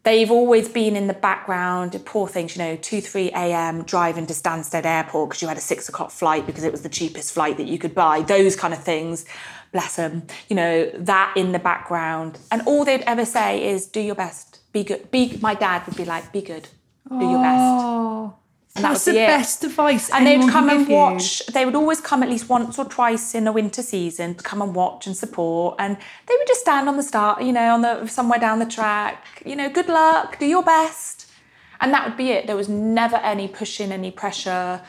they've 0.03 0.31
always 0.31 0.69
been 0.69 0.95
in 0.95 1.07
the 1.07 1.13
background. 1.13 1.99
Poor 2.05 2.29
things, 2.29 2.55
you 2.55 2.63
know, 2.63 2.77
2, 2.77 3.01
3 3.01 3.29
a.m. 3.31 3.83
driving 3.83 4.25
to 4.25 4.33
Stansted 4.33 4.85
Airport 4.85 5.29
because 5.29 5.41
you 5.41 5.49
had 5.49 5.57
a 5.57 5.61
six 5.61 5.89
o'clock 5.89 6.11
flight 6.11 6.45
because 6.45 6.63
it 6.63 6.71
was 6.71 6.81
the 6.81 6.87
cheapest 6.87 7.33
flight 7.33 7.57
that 7.57 7.67
you 7.67 7.77
could 7.77 7.93
buy, 7.93 8.21
those 8.21 8.55
kind 8.55 8.73
of 8.73 8.81
things. 8.81 9.25
Bless 9.73 9.97
them. 9.97 10.23
You 10.47 10.55
know, 10.55 10.89
that 10.93 11.33
in 11.35 11.51
the 11.51 11.59
background. 11.59 12.39
And 12.51 12.61
all 12.65 12.85
they'd 12.85 13.01
ever 13.01 13.25
say 13.25 13.67
is, 13.67 13.85
do 13.85 13.99
your 13.99 14.15
best, 14.15 14.56
be 14.71 14.83
good. 14.83 15.09
Be, 15.11 15.37
my 15.41 15.53
dad 15.55 15.85
would 15.87 15.95
be 15.97 16.05
like, 16.05 16.31
be 16.31 16.41
good, 16.41 16.67
do 17.09 17.25
your 17.25 17.41
best. 17.41 17.63
Oh, 17.63 18.35
And 18.75 18.83
that 18.85 18.89
that's 18.89 19.05
the 19.05 19.11
it. 19.11 19.27
best 19.27 19.63
advice. 19.63 20.09
And 20.11 20.25
they'd 20.27 20.49
come 20.49 20.69
and 20.69 20.79
give 20.79 20.89
you. 20.89 20.95
watch. 20.95 21.45
They 21.47 21.65
would 21.65 21.75
always 21.75 21.99
come 22.01 22.21
at 22.23 22.29
least 22.29 22.47
once 22.49 22.77
or 22.77 22.85
twice 22.85 23.33
in 23.33 23.47
a 23.47 23.51
winter 23.51 23.81
season 23.81 24.35
to 24.35 24.43
come 24.43 24.61
and 24.61 24.75
watch 24.75 25.07
and 25.07 25.15
support. 25.17 25.75
And 25.79 25.95
they 25.95 26.35
would 26.37 26.47
just 26.47 26.61
stand 26.61 26.87
on 26.89 26.97
the 26.97 27.03
start, 27.03 27.41
you 27.41 27.53
know, 27.53 27.73
on 27.73 27.81
the 27.81 28.07
somewhere 28.07 28.39
down 28.39 28.59
the 28.59 28.65
track. 28.65 29.23
You 29.45 29.55
know, 29.55 29.69
good 29.69 29.87
luck, 29.87 30.37
do 30.39 30.45
your 30.45 30.63
best, 30.63 31.31
and 31.81 31.93
that 31.93 32.07
would 32.07 32.17
be 32.17 32.29
it. 32.31 32.45
There 32.47 32.55
was 32.55 32.69
never 32.69 33.15
any 33.17 33.47
pushing, 33.47 33.91
any 33.91 34.11
pressure, 34.11 34.81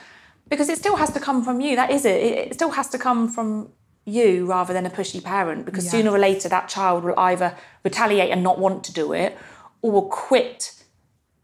because 0.49 0.69
it 0.69 0.77
still 0.79 0.97
has 0.97 1.11
to 1.13 1.21
come 1.21 1.43
from 1.45 1.61
you. 1.61 1.77
That 1.77 1.91
is 1.91 2.05
it. 2.05 2.17
It, 2.23 2.39
it 2.49 2.55
still 2.55 2.71
has 2.73 2.89
to 2.91 2.99
come 2.99 3.29
from 3.29 3.71
you 4.05 4.47
rather 4.47 4.73
than 4.73 4.87
a 4.87 4.91
pushy 4.91 5.23
parent. 5.23 5.65
Because 5.65 5.85
Yeah. 5.87 5.91
sooner 5.93 6.11
or 6.11 6.19
later, 6.19 6.49
that 6.49 6.69
child 6.69 7.05
will 7.05 7.19
either 7.19 7.55
retaliate 7.85 8.31
and 8.31 8.43
not 8.43 8.59
want 8.59 8.83
to 8.85 8.93
do 8.93 9.13
it, 9.13 9.37
or 9.83 10.09
quit 10.09 10.75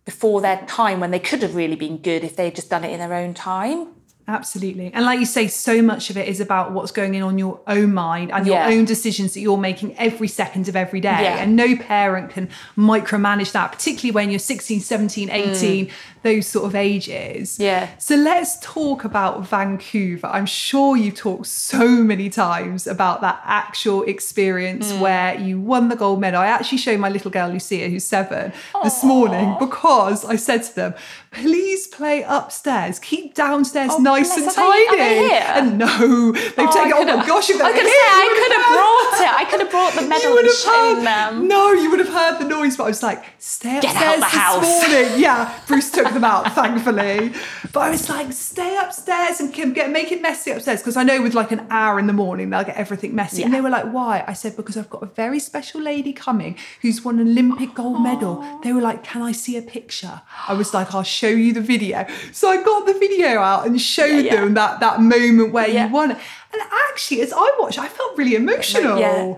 before 0.05 0.41
their 0.41 0.65
time 0.67 1.01
when 1.01 1.11
they 1.11 1.19
could 1.19 1.43
have 1.43 1.55
really 1.55 1.77
been 1.77 1.99
good 1.99 2.25
if 2.25 2.37
they 2.37 2.45
had 2.45 2.55
just 2.55 2.71
done 2.71 2.85
it 2.85 2.91
in 2.93 2.99
their 2.99 3.15
own 3.15 3.35
time. 3.35 3.89
Absolutely. 4.27 4.91
And 4.95 5.05
like 5.05 5.21
you 5.21 5.27
say, 5.27 5.49
so 5.49 5.83
much 5.83 6.09
of 6.09 6.17
it 6.17 6.29
is 6.29 6.41
about 6.41 6.73
what's 6.73 6.91
going 6.91 7.21
on 7.23 7.33
in 7.33 7.39
your 7.39 7.61
own 7.67 7.93
mind 7.93 8.33
and 8.33 8.47
your 8.47 8.57
Yeah. 8.57 8.69
own 8.69 8.87
decisions 8.87 9.35
that 9.35 9.41
you're 9.41 9.59
making 9.59 9.97
every 9.99 10.29
second 10.29 10.67
of 10.69 10.77
every 10.77 11.01
day. 11.01 11.11
Yeah. 11.23 11.43
And 11.43 11.57
no 11.57 11.77
parent 11.77 12.31
can 12.31 12.49
micromanage 12.77 13.53
that, 13.53 13.73
particularly 13.73 14.13
when 14.13 14.31
you're 14.31 14.39
16, 14.39 14.81
17, 14.81 15.29
18, 15.31 15.87
mm. 15.87 15.91
Those 16.25 16.47
sort 16.49 16.65
of 16.65 16.75
ages. 16.75 17.59
Yeah. 17.61 17.89
So 17.99 18.17
let's 18.17 18.59
talk 18.61 19.05
about 19.05 19.47
Vancouver. 19.47 20.27
I'm 20.27 20.47
sure 20.47 20.97
you've 20.97 21.15
talked 21.15 21.47
so 21.47 21.87
many 21.87 22.29
times 22.31 22.87
about 22.87 23.21
that 23.21 23.41
actual 23.45 24.03
experience 24.03 24.91
Mm. 24.93 25.01
where 25.01 25.39
you 25.39 25.61
won 25.61 25.89
the 25.91 25.97
gold 25.97 26.21
medal. 26.21 26.41
I 26.41 26.47
actually 26.47 26.79
showed 26.79 26.99
my 26.99 27.09
little 27.11 27.31
girl 27.31 27.49
Lucia, 27.51 27.89
who's 27.89 28.05
seven, 28.05 28.53
this 28.83 29.05
morning 29.05 29.55
because 29.61 30.25
I 30.25 30.37
said 30.37 30.63
to 30.65 30.75
them, 30.75 30.95
please 31.31 31.87
play 31.89 32.23
upstairs, 32.27 32.99
keep 32.99 33.35
downstairs 33.35 33.99
nice 33.99 34.31
Oh, 34.33 34.37
bless 34.41 34.57
and 34.57 34.57
her. 34.57 34.63
Are 34.63 34.73
they- 34.73 34.87
are 34.87 34.97
they 34.97 35.15
tidy. 35.21 35.29
here? 35.29 35.47
And 35.57 35.79
no, 35.79 36.33
they've 36.33 36.71
taken, 36.79 36.93
oh 36.95 37.05
my 37.05 37.27
gosh, 37.27 37.51
if 37.51 37.59
they 37.59 37.65
I 37.65 37.73
here, 37.73 37.85
say 37.85 37.91
I 37.93 38.27
could 38.31 38.43
would've 38.49 38.67
brought 38.75 39.21
it. 39.21 39.41
I 39.41 39.45
could 39.51 39.61
have 39.61 39.71
brought 39.71 39.93
the 39.95 40.03
you 40.05 40.09
medal 40.09 40.31
would 40.33 40.39
and 40.41 40.49
have 40.49 40.57
shown 40.57 40.97
heard, 40.97 41.05
them. 41.07 41.49
No, 41.49 41.73
you 41.73 41.91
would 41.91 41.99
have 42.01 42.09
heard 42.09 42.39
the 42.39 42.45
noise, 42.49 42.77
but 42.77 42.85
I 42.85 42.87
was 42.89 43.03
like, 43.03 43.23
stay 43.39 43.77
upstairs 43.79 43.97
out 43.97 44.15
the 44.15 44.21
this 44.21 44.31
house. 44.31 44.63
morning. 44.65 45.21
Yeah, 45.21 45.53
Bruce 45.67 45.91
took 45.91 46.14
them 46.15 46.25
out, 46.25 46.53
thankfully. 46.53 47.33
But 47.73 47.81
I 47.81 47.91
was 47.91 48.09
like, 48.09 48.33
stay 48.33 48.77
upstairs 48.77 49.41
and 49.41 49.53
get 49.53 49.91
make 49.91 50.11
it 50.13 50.23
messy 50.23 50.51
upstairs. 50.53 50.81
Because 50.81 50.97
I 50.97 51.03
know 51.03 51.21
with 51.23 51.35
like 51.35 51.53
an 51.53 51.67
hour 51.71 51.99
in 51.99 52.07
the 52.07 52.13
morning, 52.13 52.51
they'll 52.51 52.65
get 52.65 52.77
everything 52.77 53.15
messy. 53.15 53.43
And 53.43 53.53
they 53.53 53.61
were 53.61 53.71
like, 53.71 53.93
why? 53.93 54.25
I 54.27 54.33
said, 54.33 54.57
because 54.57 54.77
I've 54.77 54.91
got 54.91 55.03
a 55.03 55.07
very 55.07 55.39
special 55.41 55.81
lady 55.81 56.13
coming 56.13 56.57
who's 56.83 57.05
won 57.05 57.19
an 57.19 57.29
Olympic 57.29 57.75
gold 57.75 58.03
medal. 58.03 58.45
They 58.63 58.73
were 58.73 58.81
like, 58.81 59.05
can 59.05 59.21
I 59.23 59.33
see 59.33 59.57
a 59.57 59.63
picture? 59.63 60.23
I 60.49 60.55
was 60.55 60.73
like, 60.73 60.95
I'll 60.95 61.03
show 61.03 61.29
you 61.29 61.53
the 61.53 61.61
video. 61.61 62.07
So 62.33 62.49
I 62.51 62.63
got 62.63 62.87
the 62.87 62.95
video 62.95 63.39
out 63.41 63.67
and 63.67 63.81
showed 63.81 64.25
Yeah, 64.25 64.35
yeah. 64.35 64.41
them 64.41 64.55
that 64.55 64.81
that 64.81 65.01
moment 65.01 65.53
where 65.53 65.69
Yeah. 65.69 65.87
you 65.89 65.93
won 65.93 66.13
it. 66.13 66.19
And 66.53 66.63
actually, 66.89 67.21
as 67.23 67.33
I 67.35 67.57
watched, 67.59 67.79
I 67.79 67.89
felt 67.89 68.17
really 68.17 68.37
emotional 68.37 68.99
Yeah. 68.99 69.35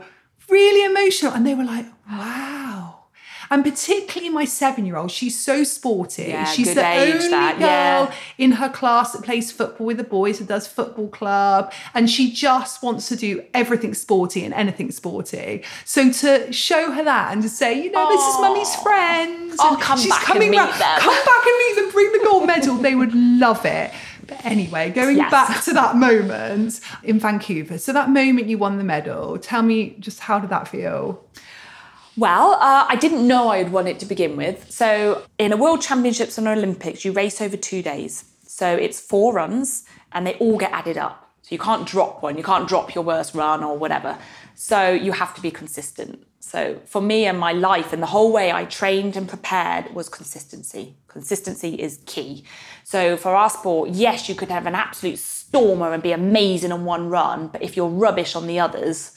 really 0.50 0.84
emotional. 0.84 1.32
And 1.32 1.46
they 1.46 1.54
were 1.54 1.64
like, 1.64 1.86
wow. 2.10 2.45
And 3.50 3.64
particularly 3.64 4.30
my 4.32 4.44
seven 4.44 4.86
year 4.86 4.96
old, 4.96 5.10
she's 5.10 5.38
so 5.38 5.64
sporty. 5.64 6.24
Yeah, 6.24 6.44
she's 6.44 6.74
the 6.74 6.86
age, 6.86 7.14
only 7.14 7.28
that, 7.28 7.58
girl 7.58 7.66
yeah. 7.68 8.14
in 8.38 8.52
her 8.52 8.68
class 8.68 9.12
that 9.12 9.22
plays 9.22 9.52
football 9.52 9.86
with 9.86 9.96
the 9.98 10.04
boys, 10.04 10.38
that 10.38 10.48
does 10.48 10.66
football 10.66 11.08
club. 11.08 11.72
And 11.94 12.08
she 12.10 12.30
just 12.32 12.82
wants 12.82 13.08
to 13.08 13.16
do 13.16 13.44
everything 13.54 13.94
sporty 13.94 14.44
and 14.44 14.52
anything 14.54 14.90
sporty. 14.90 15.62
So 15.84 16.10
to 16.10 16.52
show 16.52 16.90
her 16.92 17.04
that 17.04 17.32
and 17.32 17.42
to 17.42 17.48
say, 17.48 17.82
you 17.82 17.90
know, 17.90 18.08
this 18.08 18.20
is 18.22 18.40
mummy's 18.40 18.74
friends. 18.76 19.56
Oh, 19.58 19.78
come 19.80 19.98
she's 19.98 20.10
back 20.10 20.20
and 20.20 20.32
coming 20.34 20.50
meet 20.50 20.58
round- 20.58 20.72
them. 20.80 20.98
Come 21.00 21.24
back 21.24 21.46
and 21.46 21.58
meet 21.58 21.74
them, 21.76 21.90
bring 21.92 22.12
the 22.12 22.20
gold 22.24 22.46
medal. 22.52 22.76
They 22.76 22.94
would 22.94 23.14
love 23.14 23.64
it. 23.64 23.92
But 24.26 24.44
anyway, 24.44 24.90
going 24.90 25.18
Yes. 25.18 25.30
back 25.30 25.62
to 25.64 25.72
that 25.74 25.94
moment 25.96 26.80
in 27.04 27.20
Vancouver. 27.20 27.78
So 27.78 27.92
that 27.92 28.10
moment 28.10 28.48
you 28.48 28.58
won 28.58 28.76
the 28.76 28.82
medal, 28.82 29.38
tell 29.38 29.62
me 29.62 29.94
just 30.00 30.18
how 30.20 30.40
did 30.40 30.50
that 30.50 30.66
feel? 30.66 31.22
Well, 32.18 32.54
uh, 32.54 32.86
I 32.88 32.96
didn't 32.96 33.28
know 33.28 33.50
I'd 33.50 33.70
won 33.70 33.86
it 33.86 33.98
to 33.98 34.06
begin 34.06 34.36
with. 34.36 34.70
So, 34.70 35.22
in 35.38 35.52
a 35.52 35.56
World 35.56 35.82
Championships 35.82 36.38
and 36.38 36.48
Olympics, 36.48 37.04
you 37.04 37.12
race 37.12 37.42
over 37.42 37.58
two 37.58 37.82
days. 37.82 38.24
So, 38.46 38.74
it's 38.74 38.98
four 38.98 39.34
runs 39.34 39.84
and 40.12 40.26
they 40.26 40.32
all 40.34 40.56
get 40.56 40.72
added 40.72 40.96
up. 40.96 41.30
So, 41.42 41.54
you 41.54 41.58
can't 41.58 41.86
drop 41.86 42.22
one, 42.22 42.38
you 42.38 42.42
can't 42.42 42.66
drop 42.66 42.94
your 42.94 43.04
worst 43.04 43.34
run 43.34 43.62
or 43.62 43.76
whatever. 43.76 44.16
So, 44.54 44.92
you 44.92 45.12
have 45.12 45.34
to 45.34 45.42
be 45.42 45.50
consistent. 45.50 46.26
So, 46.40 46.80
for 46.86 47.02
me 47.02 47.26
and 47.26 47.38
my 47.38 47.52
life 47.52 47.92
and 47.92 48.02
the 48.02 48.06
whole 48.06 48.32
way 48.32 48.50
I 48.50 48.64
trained 48.64 49.14
and 49.14 49.28
prepared 49.28 49.94
was 49.94 50.08
consistency. 50.08 50.94
Consistency 51.08 51.74
is 51.74 52.00
key. 52.06 52.44
So, 52.82 53.18
for 53.18 53.34
our 53.34 53.50
sport, 53.50 53.90
yes, 53.90 54.26
you 54.26 54.34
could 54.34 54.48
have 54.48 54.64
an 54.64 54.74
absolute 54.74 55.18
stormer 55.18 55.92
and 55.92 56.02
be 56.02 56.12
amazing 56.12 56.72
on 56.72 56.86
one 56.86 57.10
run, 57.10 57.48
but 57.48 57.62
if 57.62 57.76
you're 57.76 57.88
rubbish 57.88 58.34
on 58.34 58.46
the 58.46 58.58
others, 58.58 59.15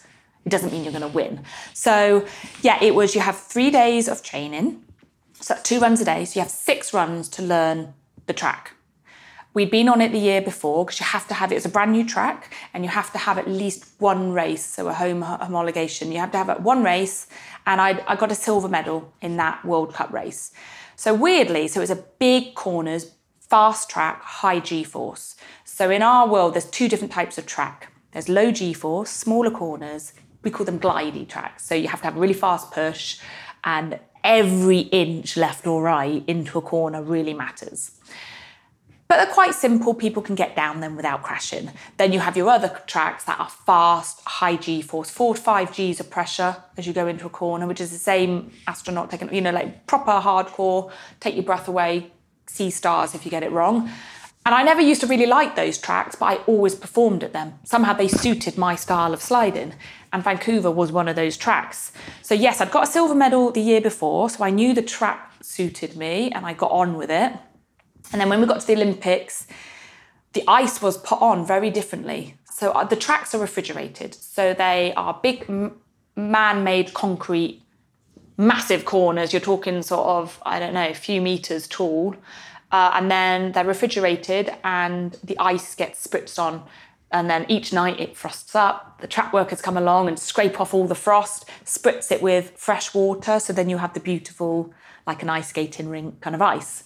it 0.50 0.52
doesn't 0.52 0.72
mean 0.72 0.84
you're 0.84 0.92
going 0.92 1.04
to 1.04 1.08
win. 1.08 1.44
So, 1.74 2.26
yeah, 2.64 2.84
it 2.84 2.96
was 2.96 3.14
you 3.14 3.22
have 3.22 3.38
three 3.38 3.70
days 3.70 4.08
of 4.08 4.24
training, 4.24 4.84
so 5.40 5.56
two 5.62 5.80
runs 5.80 6.02
a 6.02 6.06
day. 6.06 6.26
So, 6.26 6.40
you 6.40 6.42
have 6.42 6.50
six 6.50 6.92
runs 6.92 7.30
to 7.30 7.44
learn 7.44 7.94
the 8.26 8.34
track. 8.34 8.74
We'd 9.54 9.70
been 9.70 9.90
on 9.90 10.02
it 10.02 10.12
the 10.12 10.18
year 10.18 10.42
before 10.42 10.86
because 10.86 11.00
you 11.00 11.06
have 11.06 11.28
to 11.28 11.36
have 11.36 11.52
it, 11.52 11.58
it's 11.58 11.66
a 11.66 11.70
brand 11.70 11.92
new 11.92 12.04
track 12.04 12.52
and 12.74 12.84
you 12.84 12.90
have 12.90 13.12
to 13.14 13.20
have 13.20 13.38
at 13.38 13.48
least 13.48 13.90
one 14.00 14.32
race, 14.32 14.66
so 14.66 14.88
a 14.88 14.94
home 14.94 15.22
homologation. 15.22 16.12
You 16.12 16.20
have 16.20 16.32
to 16.32 16.38
have 16.40 16.50
at 16.50 16.64
one 16.64 16.84
race, 16.84 17.28
and 17.68 17.80
I, 17.80 18.04
I 18.08 18.16
got 18.16 18.32
a 18.32 18.36
silver 18.36 18.68
medal 18.68 19.14
in 19.22 19.38
that 19.38 19.64
World 19.64 19.94
Cup 19.94 20.12
race. 20.12 20.52
So, 20.96 21.14
weirdly, 21.14 21.68
so 21.68 21.80
it's 21.82 21.92
a 21.92 22.04
big 22.18 22.56
corners, 22.56 23.12
fast 23.40 23.88
track, 23.88 24.24
high 24.24 24.60
G 24.60 24.84
force. 24.84 25.36
So, 25.64 25.92
in 25.92 26.02
our 26.02 26.28
world, 26.28 26.56
there's 26.56 26.70
two 26.70 26.88
different 26.90 27.14
types 27.14 27.38
of 27.38 27.46
track 27.46 27.92
there's 28.12 28.30
low 28.30 28.52
G 28.52 28.74
force, 28.74 29.12
smaller 29.12 29.52
corners, 29.52 30.14
we 30.44 30.52
call 30.52 30.66
them 30.66 30.80
glidey 30.80 31.28
tracks. 31.28 31.66
So 31.66 31.76
you 31.76 31.88
have 31.88 32.00
to 32.02 32.06
have 32.06 32.18
a 32.18 32.20
really 32.20 32.34
fast 32.34 32.72
push, 32.72 33.20
and 33.64 34.00
every 34.24 34.80
inch 34.80 35.38
left 35.38 35.66
or 35.68 35.82
right 35.84 36.24
into 36.28 36.58
a 36.58 36.62
corner 36.62 37.02
really 37.02 37.34
matters. 37.34 37.92
But 39.08 39.18
they're 39.18 39.34
quite 39.34 39.56
simple, 39.56 39.96
people 39.96 40.22
can 40.22 40.36
get 40.36 40.56
down 40.56 40.82
them 40.82 40.96
without 40.96 41.24
crashing. 41.24 41.72
Then 41.98 42.14
you 42.14 42.20
have 42.20 42.38
your 42.38 42.48
other 42.48 42.80
tracks 42.86 43.24
that 43.24 43.40
are 43.40 43.50
fast, 43.50 44.22
high 44.24 44.56
G 44.56 44.84
force, 44.84 45.10
four 45.10 45.34
to 45.34 45.42
five 45.42 45.72
Gs 45.72 46.00
of 46.00 46.12
pressure 46.12 46.56
as 46.78 46.86
you 46.86 46.94
go 46.94 47.08
into 47.08 47.26
a 47.26 47.30
corner, 47.30 47.66
which 47.66 47.82
is 47.82 47.90
the 47.90 47.98
same 47.98 48.52
astronaut 48.68 49.10
taking, 49.10 49.34
you 49.34 49.42
know, 49.42 49.50
like 49.50 49.88
proper 49.88 50.12
hardcore, 50.12 50.92
take 51.20 51.34
your 51.34 51.44
breath 51.44 51.68
away, 51.68 52.12
see 52.46 52.70
stars 52.70 53.16
if 53.16 53.26
you 53.26 53.32
get 53.32 53.42
it 53.42 53.52
wrong. 53.52 53.90
And 54.46 54.56
I 54.56 54.64
never 54.64 54.82
used 54.82 55.02
to 55.02 55.08
really 55.08 55.26
like 55.26 55.56
those 55.56 55.78
tracks, 55.78 56.16
but 56.16 56.26
I 56.26 56.36
always 56.46 56.74
performed 56.74 57.24
at 57.24 57.34
them. 57.34 57.60
Somehow 57.66 57.94
they 57.94 58.08
suited 58.08 58.58
my 58.58 58.76
style 58.76 59.14
of 59.14 59.22
sliding. 59.22 59.74
And 60.12 60.24
Vancouver 60.24 60.72
was 60.72 60.92
one 60.92 61.08
of 61.08 61.16
those 61.16 61.38
tracks. 61.38 61.92
So, 62.22 62.34
yes, 62.34 62.62
I'd 62.62 62.72
got 62.72 62.88
a 62.88 62.92
silver 62.92 63.14
medal 63.14 63.52
the 63.52 63.62
year 63.62 63.82
before, 63.82 64.30
so 64.30 64.44
I 64.44 64.50
knew 64.50 64.74
the 64.74 64.82
track 64.82 65.34
suited 65.42 65.96
me 65.96 66.32
and 66.32 66.46
I 66.46 66.54
got 66.54 66.72
on 66.72 66.98
with 66.98 67.12
it. 67.12 67.34
And 68.12 68.20
then 68.20 68.30
when 68.30 68.40
we 68.42 68.48
got 68.48 68.62
to 68.62 68.68
the 68.68 68.74
Olympics, 68.74 69.46
the 70.34 70.44
ice 70.48 70.82
was 70.82 70.98
put 70.98 71.22
on 71.22 71.46
very 71.46 71.70
differently. 71.70 72.36
So, 72.52 72.72
uh, 72.72 72.86
the 72.86 72.96
tracks 72.96 73.36
are 73.36 73.40
refrigerated. 73.40 74.16
So, 74.16 74.54
they 74.54 74.94
are 74.96 75.20
big 75.22 75.48
man 76.16 76.64
made 76.64 76.94
concrete, 76.94 77.62
massive 78.38 78.86
corners. 78.86 79.32
You're 79.32 79.42
talking 79.42 79.82
sort 79.84 80.08
of, 80.08 80.42
I 80.46 80.60
don't 80.60 80.74
know, 80.74 80.88
a 80.88 80.94
few 80.94 81.22
meters 81.22 81.68
tall. 81.68 82.16
Uh, 82.72 82.92
and 82.94 83.10
then 83.10 83.52
they're 83.52 83.66
refrigerated 83.66 84.54
and 84.64 85.18
the 85.24 85.38
ice 85.40 85.76
gets 85.76 86.06
spritzed 86.06 86.38
on. 86.38 86.64
And 87.12 87.30
then 87.30 87.46
each 87.50 87.74
night 87.74 88.00
it 88.00 88.16
frosts 88.16 88.54
up. 88.54 89.02
The 89.02 89.08
track 89.08 89.34
workers 89.34 89.62
come 89.62 89.78
along 89.78 90.08
and 90.08 90.20
scrape 90.20 90.62
off 90.62 90.74
all 90.74 90.86
the 90.86 90.94
frost, 90.96 91.46
spritz 91.66 92.12
it 92.12 92.22
with 92.22 92.52
fresh 92.56 92.94
water. 92.94 93.40
So 93.40 93.52
then 93.54 93.70
you 93.70 93.78
have 93.78 93.96
the 93.96 94.00
beautiful, 94.00 94.72
like 95.08 95.24
an 95.24 95.30
ice 95.30 95.50
skating 95.50 95.90
rink 95.90 96.22
kind 96.22 96.36
of 96.36 96.42
ice. 96.42 96.84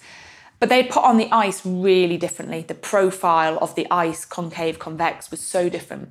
But 0.59 0.69
they 0.69 0.83
put 0.83 1.03
on 1.03 1.17
the 1.17 1.29
ice 1.29 1.65
really 1.65 2.15
differently. 2.15 2.61
The 2.61 2.75
profile 2.75 3.57
of 3.57 3.75
the 3.75 3.85
ice, 3.91 4.23
concave, 4.23 4.79
convex, 4.79 5.29
was 5.29 5.41
so 5.41 5.67
different. 5.67 6.09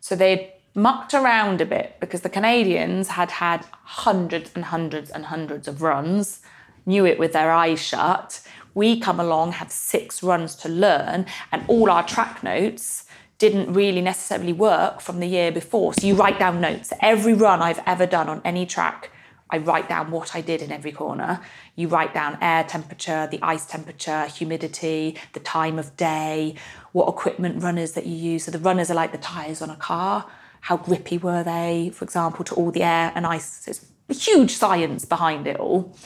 So 0.00 0.14
they 0.14 0.52
mucked 0.74 1.14
around 1.14 1.62
a 1.62 1.64
bit 1.64 1.96
because 1.98 2.20
the 2.20 2.28
Canadians 2.28 3.08
had 3.08 3.30
had 3.30 3.64
hundreds 3.84 4.50
and 4.54 4.66
hundreds 4.66 5.08
and 5.08 5.24
hundreds 5.24 5.66
of 5.66 5.80
runs, 5.80 6.42
knew 6.84 7.06
it 7.06 7.18
with 7.18 7.32
their 7.32 7.50
eyes 7.50 7.80
shut. 7.80 8.42
We 8.76 9.00
come 9.00 9.18
along, 9.18 9.52
have 9.52 9.72
six 9.72 10.22
runs 10.22 10.54
to 10.56 10.68
learn, 10.68 11.24
and 11.50 11.64
all 11.66 11.90
our 11.90 12.06
track 12.06 12.42
notes 12.42 13.06
didn't 13.38 13.72
really 13.72 14.02
necessarily 14.02 14.52
work 14.52 15.00
from 15.00 15.18
the 15.18 15.26
year 15.26 15.50
before. 15.50 15.94
So 15.94 16.06
you 16.06 16.14
write 16.14 16.38
down 16.38 16.60
notes. 16.60 16.92
Every 17.00 17.32
run 17.32 17.62
I've 17.62 17.80
ever 17.86 18.04
done 18.04 18.28
on 18.28 18.42
any 18.44 18.66
track, 18.66 19.10
I 19.48 19.56
write 19.56 19.88
down 19.88 20.10
what 20.10 20.36
I 20.36 20.42
did 20.42 20.60
in 20.60 20.70
every 20.70 20.92
corner. 20.92 21.40
You 21.74 21.88
write 21.88 22.12
down 22.12 22.36
air 22.42 22.64
temperature, 22.64 23.26
the 23.30 23.38
ice 23.40 23.64
temperature, 23.64 24.26
humidity, 24.26 25.16
the 25.32 25.40
time 25.40 25.78
of 25.78 25.96
day, 25.96 26.54
what 26.92 27.08
equipment 27.08 27.62
runners 27.62 27.92
that 27.92 28.04
you 28.04 28.14
use. 28.14 28.44
So 28.44 28.50
the 28.50 28.58
runners 28.58 28.90
are 28.90 28.94
like 28.94 29.12
the 29.12 29.18
tyres 29.18 29.62
on 29.62 29.70
a 29.70 29.76
car. 29.76 30.26
How 30.60 30.76
grippy 30.76 31.16
were 31.16 31.42
they, 31.42 31.92
for 31.94 32.04
example, 32.04 32.44
to 32.44 32.54
all 32.54 32.70
the 32.70 32.82
air 32.82 33.10
and 33.14 33.26
ice? 33.26 33.64
There's 33.64 33.86
huge 34.22 34.50
science 34.50 35.06
behind 35.06 35.46
it 35.46 35.56
all. 35.56 35.96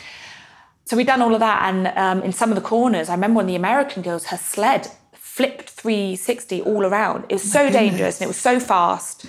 So 0.91 0.97
we'd 0.97 1.07
done 1.07 1.23
all 1.23 1.35
of 1.35 1.39
that, 1.39 1.73
and 1.73 1.87
um, 1.97 2.21
in 2.25 2.33
some 2.33 2.49
of 2.51 2.57
the 2.57 2.61
corners, 2.61 3.09
I 3.09 3.15
remember 3.15 3.37
when 3.37 3.47
the 3.47 3.55
American 3.55 4.03
girls, 4.03 4.27
her 4.27 4.37
sled 4.37 4.89
flipped 5.13 5.71
360 5.71 6.63
all 6.63 6.85
around. 6.85 7.27
It 7.29 7.35
was 7.35 7.45
so 7.45 7.61
goodness. 7.61 7.81
dangerous 7.81 8.17
and 8.17 8.25
it 8.25 8.27
was 8.27 8.37
so 8.37 8.59
fast, 8.59 9.25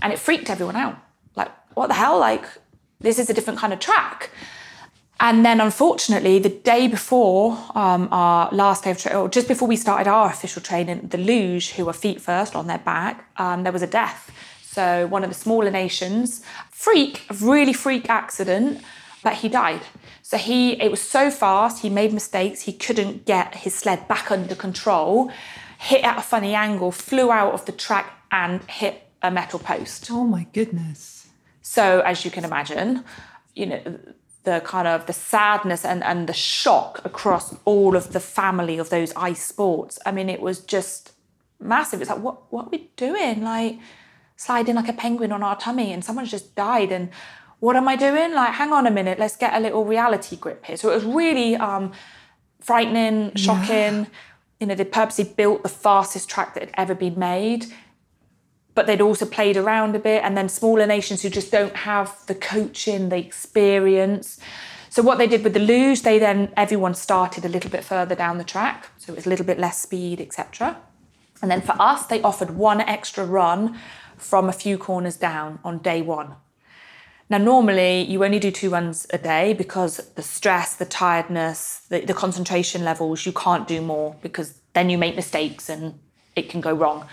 and 0.00 0.10
it 0.10 0.18
freaked 0.18 0.48
everyone 0.48 0.74
out. 0.74 0.96
Like, 1.36 1.50
what 1.74 1.88
the 1.88 1.94
hell? 1.96 2.18
Like, 2.18 2.46
this 3.00 3.18
is 3.18 3.28
a 3.28 3.34
different 3.34 3.58
kind 3.58 3.74
of 3.74 3.78
track. 3.78 4.30
And 5.20 5.44
then, 5.44 5.60
unfortunately, 5.60 6.38
the 6.38 6.48
day 6.48 6.88
before 6.88 7.58
um, 7.74 8.08
our 8.10 8.48
last 8.50 8.84
day 8.84 8.92
of 8.92 8.96
training, 8.96 9.20
or 9.20 9.28
just 9.28 9.48
before 9.48 9.68
we 9.68 9.76
started 9.76 10.08
our 10.08 10.30
official 10.30 10.62
training, 10.62 11.08
the 11.08 11.18
luge, 11.18 11.72
who 11.72 11.84
were 11.84 11.92
feet 11.92 12.22
first 12.22 12.56
on 12.56 12.68
their 12.68 12.78
back, 12.78 13.26
um, 13.36 13.64
there 13.64 13.72
was 13.72 13.82
a 13.82 13.86
death. 13.86 14.30
So, 14.62 15.06
one 15.08 15.24
of 15.24 15.28
the 15.28 15.36
smaller 15.36 15.70
nations, 15.70 16.42
freak, 16.70 17.26
a 17.28 17.34
really 17.34 17.74
freak 17.74 18.08
accident, 18.08 18.82
but 19.22 19.34
he 19.34 19.48
died. 19.48 19.82
So 20.22 20.36
he, 20.36 20.80
it 20.80 20.90
was 20.90 21.00
so 21.00 21.30
fast, 21.30 21.82
he 21.82 21.90
made 21.90 22.12
mistakes, 22.12 22.62
he 22.62 22.72
couldn't 22.72 23.24
get 23.24 23.54
his 23.56 23.74
sled 23.74 24.08
back 24.08 24.30
under 24.30 24.54
control, 24.54 25.30
hit 25.78 26.04
at 26.04 26.18
a 26.18 26.22
funny 26.22 26.54
angle, 26.54 26.92
flew 26.92 27.30
out 27.30 27.54
of 27.54 27.64
the 27.64 27.72
track 27.72 28.12
and 28.30 28.62
hit 28.64 29.08
a 29.22 29.30
metal 29.30 29.58
post. 29.58 30.10
Oh 30.10 30.24
my 30.24 30.46
goodness. 30.52 31.28
So 31.60 32.00
as 32.00 32.24
you 32.24 32.30
can 32.30 32.44
imagine, 32.44 33.04
you 33.54 33.66
know, 33.66 33.98
the 34.44 34.60
kind 34.64 34.88
of 34.88 35.06
the 35.06 35.12
sadness 35.12 35.84
and, 35.84 36.02
and 36.02 36.28
the 36.28 36.32
shock 36.32 37.00
across 37.04 37.54
all 37.64 37.94
of 37.94 38.12
the 38.12 38.20
family 38.20 38.78
of 38.78 38.90
those 38.90 39.12
ice 39.14 39.44
sports. 39.44 40.00
I 40.04 40.10
mean, 40.10 40.28
it 40.28 40.40
was 40.40 40.60
just 40.60 41.12
massive. 41.60 42.00
It's 42.00 42.10
like, 42.10 42.18
what 42.18 42.52
what 42.52 42.66
are 42.66 42.70
we 42.70 42.90
doing? 42.96 43.42
Like 43.42 43.78
sliding 44.36 44.74
like 44.74 44.88
a 44.88 44.92
penguin 44.92 45.30
on 45.30 45.42
our 45.42 45.56
tummy 45.56 45.92
and 45.92 46.04
someone's 46.04 46.30
just 46.30 46.56
died 46.56 46.90
and 46.90 47.10
what 47.62 47.76
am 47.76 47.86
I 47.86 47.94
doing? 47.94 48.34
Like, 48.34 48.54
hang 48.54 48.72
on 48.72 48.88
a 48.88 48.90
minute, 48.90 49.20
let's 49.20 49.36
get 49.36 49.54
a 49.54 49.60
little 49.60 49.84
reality 49.84 50.34
grip 50.34 50.64
here. 50.64 50.76
So 50.76 50.90
it 50.90 50.96
was 50.96 51.04
really 51.04 51.54
um, 51.54 51.92
frightening, 52.58 53.36
shocking. 53.36 53.68
Yeah. 54.00 54.06
You 54.58 54.66
know, 54.66 54.74
they 54.74 54.84
purposely 54.84 55.22
built 55.22 55.62
the 55.62 55.68
fastest 55.68 56.28
track 56.28 56.54
that 56.54 56.64
had 56.64 56.74
ever 56.74 56.96
been 56.96 57.16
made, 57.16 57.66
but 58.74 58.88
they'd 58.88 59.00
also 59.00 59.26
played 59.26 59.56
around 59.56 59.94
a 59.94 60.00
bit. 60.00 60.24
And 60.24 60.36
then 60.36 60.48
smaller 60.48 60.86
nations 60.88 61.22
who 61.22 61.30
just 61.30 61.52
don't 61.52 61.76
have 61.76 62.26
the 62.26 62.34
coaching, 62.34 63.10
the 63.10 63.18
experience. 63.18 64.40
So 64.90 65.00
what 65.00 65.18
they 65.18 65.28
did 65.28 65.44
with 65.44 65.54
the 65.54 65.60
luge, 65.60 66.02
they 66.02 66.18
then 66.18 66.52
everyone 66.56 66.94
started 66.94 67.44
a 67.44 67.48
little 67.48 67.70
bit 67.70 67.84
further 67.84 68.16
down 68.16 68.38
the 68.38 68.44
track, 68.44 68.88
so 68.98 69.12
it 69.12 69.16
was 69.16 69.26
a 69.26 69.28
little 69.28 69.46
bit 69.46 69.60
less 69.60 69.80
speed, 69.80 70.20
etc. 70.20 70.78
And 71.40 71.48
then 71.48 71.60
for 71.60 71.76
us, 71.80 72.06
they 72.06 72.20
offered 72.22 72.50
one 72.50 72.80
extra 72.80 73.24
run 73.24 73.78
from 74.16 74.48
a 74.48 74.52
few 74.52 74.78
corners 74.78 75.16
down 75.16 75.60
on 75.62 75.78
day 75.78 76.02
one. 76.02 76.34
Now, 77.32 77.38
normally 77.38 78.02
you 78.02 78.22
only 78.26 78.38
do 78.38 78.50
two 78.50 78.68
runs 78.68 79.06
a 79.08 79.16
day 79.16 79.54
because 79.54 79.96
the 80.16 80.22
stress, 80.22 80.76
the 80.76 80.84
tiredness, 80.84 81.86
the, 81.88 82.00
the 82.00 82.12
concentration 82.12 82.84
levels, 82.84 83.24
you 83.24 83.32
can't 83.32 83.66
do 83.66 83.80
more 83.80 84.14
because 84.20 84.60
then 84.74 84.90
you 84.90 84.98
make 84.98 85.16
mistakes 85.16 85.70
and 85.70 85.98
it 86.36 86.50
can 86.50 86.60
go 86.60 86.74
wrong. 86.74 87.06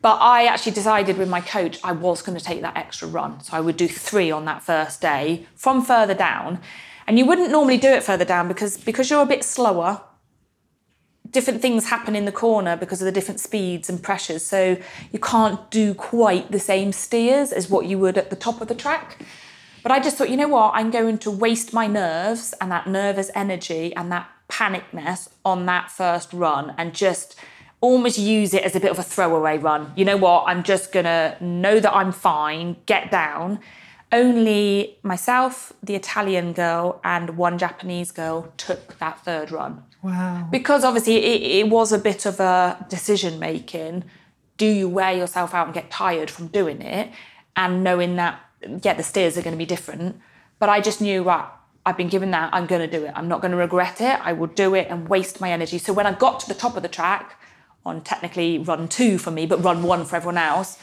But 0.00 0.18
I 0.20 0.46
actually 0.46 0.74
decided 0.74 1.18
with 1.18 1.28
my 1.28 1.40
coach 1.40 1.80
I 1.82 1.90
was 1.90 2.22
going 2.22 2.38
to 2.38 2.44
take 2.44 2.60
that 2.60 2.76
extra 2.76 3.08
run. 3.08 3.40
So 3.40 3.56
I 3.56 3.60
would 3.60 3.76
do 3.76 3.88
three 3.88 4.30
on 4.30 4.44
that 4.44 4.62
first 4.62 5.00
day 5.00 5.48
from 5.56 5.82
further 5.82 6.14
down. 6.14 6.60
And 7.08 7.18
you 7.18 7.26
wouldn't 7.26 7.50
normally 7.50 7.78
do 7.78 7.88
it 7.88 8.04
further 8.04 8.24
down 8.24 8.46
because 8.46 8.78
because 8.78 9.10
you're 9.10 9.22
a 9.22 9.26
bit 9.26 9.42
slower, 9.42 10.02
different 11.30 11.62
things 11.62 11.88
happen 11.88 12.14
in 12.14 12.24
the 12.24 12.32
corner 12.32 12.76
because 12.76 13.00
of 13.00 13.06
the 13.06 13.12
different 13.12 13.40
speeds 13.40 13.88
and 13.88 14.02
pressures. 14.02 14.44
So 14.44 14.76
you 15.12 15.18
can't 15.18 15.70
do 15.70 15.94
quite 15.94 16.50
the 16.52 16.58
same 16.58 16.92
steers 16.92 17.52
as 17.52 17.70
what 17.70 17.86
you 17.86 17.98
would 17.98 18.18
at 18.18 18.30
the 18.30 18.36
top 18.36 18.60
of 18.60 18.68
the 18.68 18.74
track. 18.74 19.24
But 19.82 19.92
I 19.92 20.00
just 20.00 20.16
thought, 20.16 20.30
you 20.30 20.36
know 20.36 20.48
what, 20.48 20.72
I'm 20.74 20.90
going 20.90 21.18
to 21.18 21.30
waste 21.30 21.72
my 21.72 21.86
nerves 21.86 22.54
and 22.60 22.70
that 22.72 22.86
nervous 22.86 23.30
energy 23.34 23.94
and 23.94 24.10
that 24.10 24.28
panicness 24.48 25.28
on 25.44 25.66
that 25.66 25.90
first 25.90 26.32
run 26.32 26.74
and 26.76 26.94
just 26.94 27.36
almost 27.80 28.18
use 28.18 28.52
it 28.54 28.64
as 28.64 28.74
a 28.74 28.80
bit 28.80 28.90
of 28.90 28.98
a 28.98 29.02
throwaway 29.02 29.58
run. 29.58 29.92
You 29.96 30.04
know 30.04 30.16
what, 30.16 30.44
I'm 30.48 30.62
just 30.62 30.92
gonna 30.92 31.36
know 31.40 31.78
that 31.78 31.94
I'm 31.94 32.10
fine, 32.10 32.76
get 32.86 33.10
down. 33.10 33.60
Only 34.10 34.98
myself, 35.02 35.72
the 35.82 35.94
Italian 35.94 36.52
girl, 36.52 37.00
and 37.04 37.36
one 37.36 37.58
Japanese 37.58 38.10
girl 38.10 38.52
took 38.56 38.98
that 38.98 39.24
third 39.24 39.50
run. 39.52 39.84
Wow. 40.02 40.48
Because 40.50 40.84
obviously 40.84 41.16
it, 41.16 41.64
it 41.64 41.68
was 41.70 41.92
a 41.92 41.98
bit 41.98 42.26
of 42.26 42.38
a 42.40 42.86
decision 42.88 43.38
making. 43.38 44.04
Do 44.56 44.66
you 44.66 44.88
wear 44.88 45.12
yourself 45.12 45.54
out 45.54 45.66
and 45.66 45.74
get 45.74 45.90
tired 45.90 46.30
from 46.30 46.48
doing 46.48 46.80
it? 46.82 47.10
And 47.56 47.82
knowing 47.82 48.16
that, 48.16 48.40
yeah, 48.82 48.94
the 48.94 49.02
steers 49.02 49.36
are 49.36 49.42
going 49.42 49.54
to 49.54 49.58
be 49.58 49.66
different. 49.66 50.20
But 50.58 50.68
I 50.68 50.80
just 50.80 51.00
knew, 51.00 51.22
right, 51.22 51.48
I've 51.84 51.96
been 51.96 52.08
given 52.08 52.30
that, 52.32 52.50
I'm 52.52 52.66
going 52.66 52.88
to 52.88 52.98
do 52.98 53.04
it. 53.04 53.12
I'm 53.14 53.28
not 53.28 53.40
going 53.40 53.52
to 53.52 53.56
regret 53.56 54.00
it. 54.00 54.18
I 54.22 54.32
will 54.32 54.48
do 54.48 54.74
it 54.74 54.88
and 54.90 55.08
waste 55.08 55.40
my 55.40 55.52
energy. 55.52 55.78
So 55.78 55.92
when 55.92 56.06
I 56.06 56.12
got 56.12 56.40
to 56.40 56.48
the 56.48 56.54
top 56.54 56.76
of 56.76 56.82
the 56.82 56.88
track, 56.88 57.38
on 57.84 58.02
technically 58.02 58.58
run 58.58 58.88
two 58.88 59.16
for 59.16 59.30
me, 59.30 59.46
but 59.46 59.62
run 59.62 59.82
one 59.84 60.04
for 60.04 60.16
everyone 60.16 60.38
else, 60.38 60.78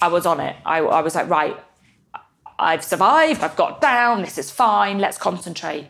I 0.00 0.08
was 0.08 0.26
on 0.26 0.40
it. 0.40 0.56
I, 0.66 0.78
I 0.78 1.00
was 1.00 1.14
like, 1.14 1.28
right, 1.28 1.56
I've 2.58 2.84
survived, 2.84 3.42
I've 3.42 3.56
got 3.56 3.80
down, 3.80 4.22
this 4.22 4.36
is 4.36 4.50
fine, 4.50 4.98
let's 4.98 5.16
concentrate. 5.16 5.86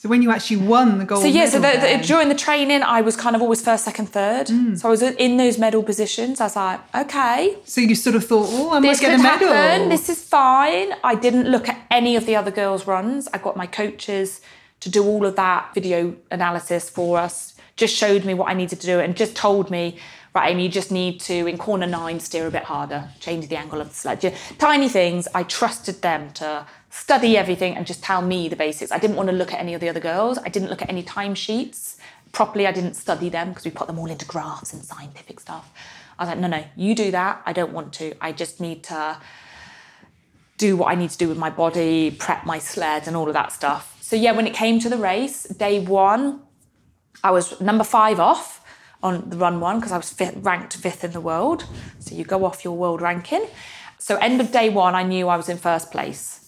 So 0.00 0.08
when 0.08 0.22
you 0.22 0.30
actually 0.30 0.58
won 0.58 0.98
the 0.98 1.04
gold 1.04 1.22
so 1.22 1.26
yeah, 1.26 1.46
so 1.46 1.58
the, 1.58 1.72
the, 1.98 2.06
during 2.06 2.28
the 2.28 2.36
training, 2.36 2.84
I 2.84 3.00
was 3.00 3.16
kind 3.16 3.34
of 3.34 3.42
always 3.42 3.60
first, 3.60 3.84
second, 3.84 4.06
third. 4.06 4.46
Mm. 4.46 4.78
So 4.78 4.86
I 4.86 4.90
was 4.92 5.02
in 5.02 5.38
those 5.38 5.58
medal 5.58 5.82
positions. 5.82 6.40
I 6.40 6.44
was 6.44 6.54
like, 6.54 6.94
okay, 6.94 7.56
so 7.64 7.80
you 7.80 7.96
sort 7.96 8.14
of 8.14 8.24
thought, 8.24 8.46
oh, 8.48 8.70
I 8.74 8.78
might 8.78 9.00
get 9.00 9.18
a 9.18 9.20
medal. 9.20 9.48
happen. 9.48 9.88
This 9.88 10.08
is 10.08 10.22
fine. 10.22 10.92
I 11.02 11.16
didn't 11.16 11.50
look 11.50 11.68
at 11.68 11.84
any 11.90 12.14
of 12.14 12.26
the 12.26 12.36
other 12.36 12.52
girls' 12.52 12.86
runs. 12.86 13.26
I 13.34 13.38
got 13.38 13.56
my 13.56 13.66
coaches 13.66 14.40
to 14.78 14.88
do 14.88 15.04
all 15.04 15.26
of 15.26 15.34
that 15.34 15.74
video 15.74 16.14
analysis 16.30 16.88
for 16.88 17.18
us. 17.18 17.56
Just 17.74 17.96
showed 17.96 18.24
me 18.24 18.34
what 18.34 18.48
I 18.48 18.54
needed 18.54 18.80
to 18.80 18.86
do 18.86 19.00
and 19.00 19.16
just 19.16 19.34
told 19.34 19.68
me, 19.68 19.98
right, 20.32 20.52
Amy, 20.52 20.62
you 20.62 20.68
just 20.68 20.92
need 20.92 21.18
to 21.22 21.48
in 21.48 21.58
corner 21.58 21.88
nine 21.88 22.20
steer 22.20 22.46
a 22.46 22.52
bit 22.52 22.62
harder, 22.62 23.08
change 23.18 23.48
the 23.48 23.56
angle 23.56 23.80
of 23.80 23.88
the 23.88 23.94
sled. 23.96 24.32
Tiny 24.58 24.88
things. 24.88 25.26
I 25.34 25.42
trusted 25.42 26.02
them 26.02 26.30
to 26.34 26.66
study 26.98 27.36
everything 27.36 27.76
and 27.76 27.86
just 27.86 28.02
tell 28.02 28.22
me 28.22 28.48
the 28.48 28.56
basics. 28.56 28.90
I 28.90 28.98
didn't 28.98 29.16
want 29.16 29.28
to 29.28 29.36
look 29.40 29.52
at 29.52 29.60
any 29.60 29.74
of 29.74 29.80
the 29.80 29.88
other 29.88 30.00
girls. 30.00 30.38
I 30.38 30.48
didn't 30.48 30.68
look 30.68 30.82
at 30.82 30.90
any 30.90 31.02
timesheets 31.02 31.96
properly. 32.32 32.66
I 32.66 32.72
didn't 32.72 32.94
study 32.94 33.28
them 33.28 33.48
because 33.50 33.64
we 33.64 33.70
put 33.70 33.86
them 33.86 33.98
all 33.98 34.10
into 34.10 34.26
graphs 34.26 34.72
and 34.72 34.82
scientific 34.84 35.40
stuff. 35.40 35.70
I 36.18 36.24
was 36.24 36.28
like, 36.30 36.38
no, 36.38 36.48
no, 36.48 36.64
you 36.76 36.94
do 36.94 37.10
that. 37.12 37.42
I 37.46 37.52
don't 37.52 37.72
want 37.72 37.92
to. 37.94 38.06
I 38.20 38.32
just 38.32 38.60
need 38.60 38.82
to 38.84 39.16
do 40.56 40.76
what 40.76 40.90
I 40.92 40.96
need 40.96 41.10
to 41.10 41.18
do 41.18 41.28
with 41.28 41.38
my 41.38 41.50
body, 41.50 42.10
prep 42.10 42.44
my 42.44 42.58
sled, 42.58 43.06
and 43.06 43.16
all 43.16 43.28
of 43.28 43.34
that 43.34 43.52
stuff. 43.52 43.96
So, 44.00 44.16
yeah, 44.16 44.32
when 44.32 44.46
it 44.46 44.54
came 44.54 44.80
to 44.80 44.88
the 44.88 44.96
race, 44.96 45.44
day 45.44 45.78
one, 45.80 46.40
I 47.22 47.30
was 47.30 47.60
number 47.60 47.84
five 47.84 48.18
off. 48.18 48.60
on 49.02 49.30
the 49.30 49.36
run 49.36 49.60
one 49.60 49.78
because 49.78 49.92
I 49.92 49.96
was 49.96 50.10
fifth, 50.10 50.36
ranked 50.38 50.76
fifth 50.76 51.04
in 51.04 51.12
the 51.12 51.20
world. 51.20 51.64
So 52.00 52.14
you 52.14 52.24
go 52.24 52.44
off 52.44 52.64
your 52.64 52.76
world 52.76 53.00
ranking. 53.00 53.46
So 53.98 54.16
end 54.16 54.40
of 54.40 54.50
day 54.52 54.70
one, 54.70 54.94
I 54.94 55.02
knew 55.02 55.28
I 55.28 55.36
was 55.36 55.48
in 55.48 55.56
first 55.58 55.90
place. 55.90 56.47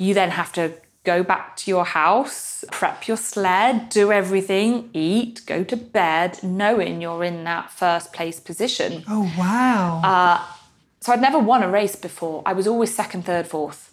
You 0.00 0.14
then 0.14 0.30
have 0.30 0.50
to 0.54 0.72
go 1.04 1.22
back 1.22 1.56
to 1.58 1.70
your 1.70 1.84
house, 1.84 2.64
prep 2.72 3.06
your 3.06 3.18
sled, 3.18 3.90
do 3.90 4.10
everything, 4.10 4.88
eat, 4.94 5.42
go 5.44 5.62
to 5.62 5.76
bed, 5.76 6.42
knowing 6.42 7.02
you're 7.02 7.22
in 7.22 7.44
that 7.44 7.70
first 7.70 8.12
place 8.14 8.40
position. 8.40 9.04
Oh, 9.06 9.30
wow. 9.38 10.00
Uh, 10.02 10.46
so 11.00 11.12
I'd 11.12 11.20
never 11.20 11.38
won 11.38 11.62
a 11.62 11.68
race 11.68 11.96
before. 11.96 12.42
I 12.46 12.54
was 12.54 12.66
always 12.66 12.94
second, 12.94 13.26
third, 13.26 13.46
fourth. 13.46 13.92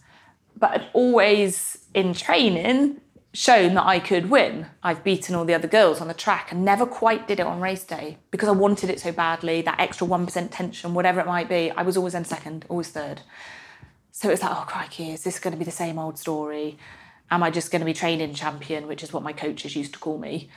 But 0.58 0.72
I'd 0.72 0.88
always 0.94 1.86
in 1.94 2.14
training 2.14 3.02
shown 3.34 3.76
that 3.76 3.86
I 3.86 4.00
could 4.00 4.30
win. 4.30 4.68
I've 4.82 5.04
beaten 5.04 5.36
all 5.36 5.44
the 5.44 5.54
other 5.54 5.68
girls 5.68 6.00
on 6.00 6.08
the 6.08 6.14
track 6.14 6.54
and 6.54 6.64
never 6.64 6.86
quite 6.86 7.28
did 7.28 7.40
it 7.42 7.46
on 7.46 7.60
race 7.60 7.84
day 7.84 8.18
because 8.32 8.48
I 8.48 8.54
wanted 8.54 8.90
it 8.90 9.02
so 9.02 9.12
badly, 9.12 9.62
that 9.62 9.80
extra 9.80 10.08
1% 10.08 10.50
tension, 10.52 10.94
whatever 10.94 11.20
it 11.20 11.28
might 11.28 11.50
be. 11.50 11.70
I 11.72 11.84
was 11.84 11.98
always 11.98 12.16
in 12.16 12.24
second, 12.24 12.66
always 12.70 12.90
third. 12.90 13.22
So 14.18 14.32
it's 14.32 14.42
like, 14.42 14.50
oh, 14.50 14.66
crikey, 14.66 15.12
is 15.12 15.24
this 15.24 15.38
going 15.38 15.52
to 15.52 15.60
be 15.60 15.64
the 15.64 15.70
same 15.70 16.00
old 16.00 16.18
story? 16.18 16.80
Am 17.30 17.44
I 17.44 17.52
just 17.52 17.70
going 17.70 17.82
to 17.82 17.86
be 17.86 17.94
training 17.94 18.34
champion, 18.34 18.88
which 18.88 19.04
is 19.04 19.14
what 19.14 19.22
my 19.22 19.32
coaches 19.32 19.76
used 19.76 19.94
to 19.94 20.00
call 20.00 20.18
me? 20.18 20.50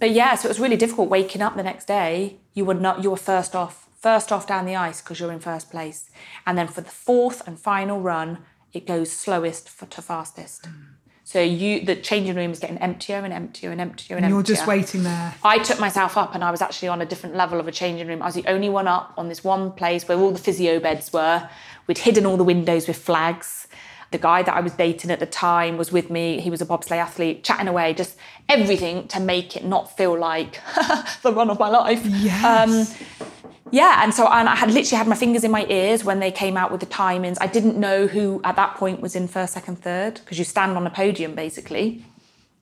But 0.00 0.12
yeah, 0.12 0.36
so 0.36 0.46
it 0.46 0.48
was 0.48 0.58
really 0.58 0.78
difficult 0.78 1.10
waking 1.10 1.42
up 1.42 1.54
the 1.54 1.62
next 1.62 1.84
day. 1.84 2.38
You 2.54 2.64
were 2.64 2.72
not, 2.72 3.04
you 3.04 3.10
were 3.10 3.18
first 3.18 3.54
off, 3.54 3.90
first 4.00 4.32
off 4.32 4.46
down 4.46 4.64
the 4.64 4.74
ice 4.74 5.02
because 5.02 5.20
you're 5.20 5.30
in 5.30 5.40
first 5.40 5.70
place. 5.70 6.08
And 6.46 6.56
then 6.56 6.66
for 6.66 6.80
the 6.80 6.88
fourth 6.88 7.46
and 7.46 7.58
final 7.60 8.00
run, 8.00 8.38
it 8.72 8.86
goes 8.86 9.12
slowest 9.12 9.66
to 9.90 10.00
fastest. 10.00 10.62
Mm. 10.62 10.93
So 11.26 11.40
you, 11.40 11.80
the 11.80 11.96
changing 11.96 12.36
room 12.36 12.50
is 12.50 12.58
getting 12.58 12.76
emptier 12.78 13.16
and 13.16 13.32
emptier 13.32 13.70
and 13.70 13.80
emptier 13.80 14.16
and, 14.16 14.26
and 14.26 14.30
you're 14.30 14.40
emptier. 14.40 14.56
just 14.56 14.66
waiting 14.68 15.04
there. 15.04 15.34
I 15.42 15.58
took 15.58 15.80
myself 15.80 16.18
up 16.18 16.34
and 16.34 16.44
I 16.44 16.50
was 16.50 16.60
actually 16.60 16.88
on 16.88 17.00
a 17.00 17.06
different 17.06 17.34
level 17.34 17.58
of 17.58 17.66
a 17.66 17.72
changing 17.72 18.06
room. 18.08 18.20
I 18.20 18.26
was 18.26 18.34
the 18.34 18.46
only 18.46 18.68
one 18.68 18.86
up 18.86 19.14
on 19.16 19.28
this 19.28 19.42
one 19.42 19.72
place 19.72 20.06
where 20.06 20.18
all 20.18 20.32
the 20.32 20.38
physio 20.38 20.78
beds 20.80 21.14
were. 21.14 21.48
We'd 21.86 21.96
hidden 21.96 22.26
all 22.26 22.36
the 22.36 22.44
windows 22.44 22.86
with 22.86 22.98
flags. 22.98 23.66
The 24.10 24.18
guy 24.18 24.42
that 24.42 24.54
I 24.54 24.60
was 24.60 24.74
dating 24.74 25.10
at 25.10 25.18
the 25.18 25.26
time 25.26 25.78
was 25.78 25.90
with 25.90 26.10
me. 26.10 26.40
He 26.40 26.50
was 26.50 26.60
a 26.60 26.66
bobsleigh 26.66 26.98
athlete, 26.98 27.42
chatting 27.42 27.68
away, 27.68 27.94
just 27.94 28.18
everything 28.50 29.08
to 29.08 29.18
make 29.18 29.56
it 29.56 29.64
not 29.64 29.96
feel 29.96 30.16
like 30.18 30.60
the 31.22 31.32
run 31.32 31.48
of 31.48 31.58
my 31.58 31.68
life. 31.68 32.04
Yes. 32.04 32.44
Um, 32.44 33.52
yeah, 33.70 34.02
and 34.02 34.12
so 34.12 34.26
and 34.26 34.48
I 34.48 34.54
had 34.56 34.70
literally 34.70 34.98
had 34.98 35.08
my 35.08 35.16
fingers 35.16 35.44
in 35.44 35.50
my 35.50 35.66
ears 35.68 36.04
when 36.04 36.20
they 36.20 36.30
came 36.30 36.56
out 36.56 36.70
with 36.70 36.80
the 36.80 36.86
timings. 36.86 37.38
I 37.40 37.46
didn't 37.46 37.76
know 37.76 38.06
who 38.06 38.40
at 38.44 38.56
that 38.56 38.76
point 38.76 39.00
was 39.00 39.16
in 39.16 39.28
first, 39.28 39.54
second, 39.54 39.76
third 39.82 40.14
because 40.14 40.38
you 40.38 40.44
stand 40.44 40.76
on 40.76 40.86
a 40.86 40.90
podium 40.90 41.34
basically. 41.34 42.04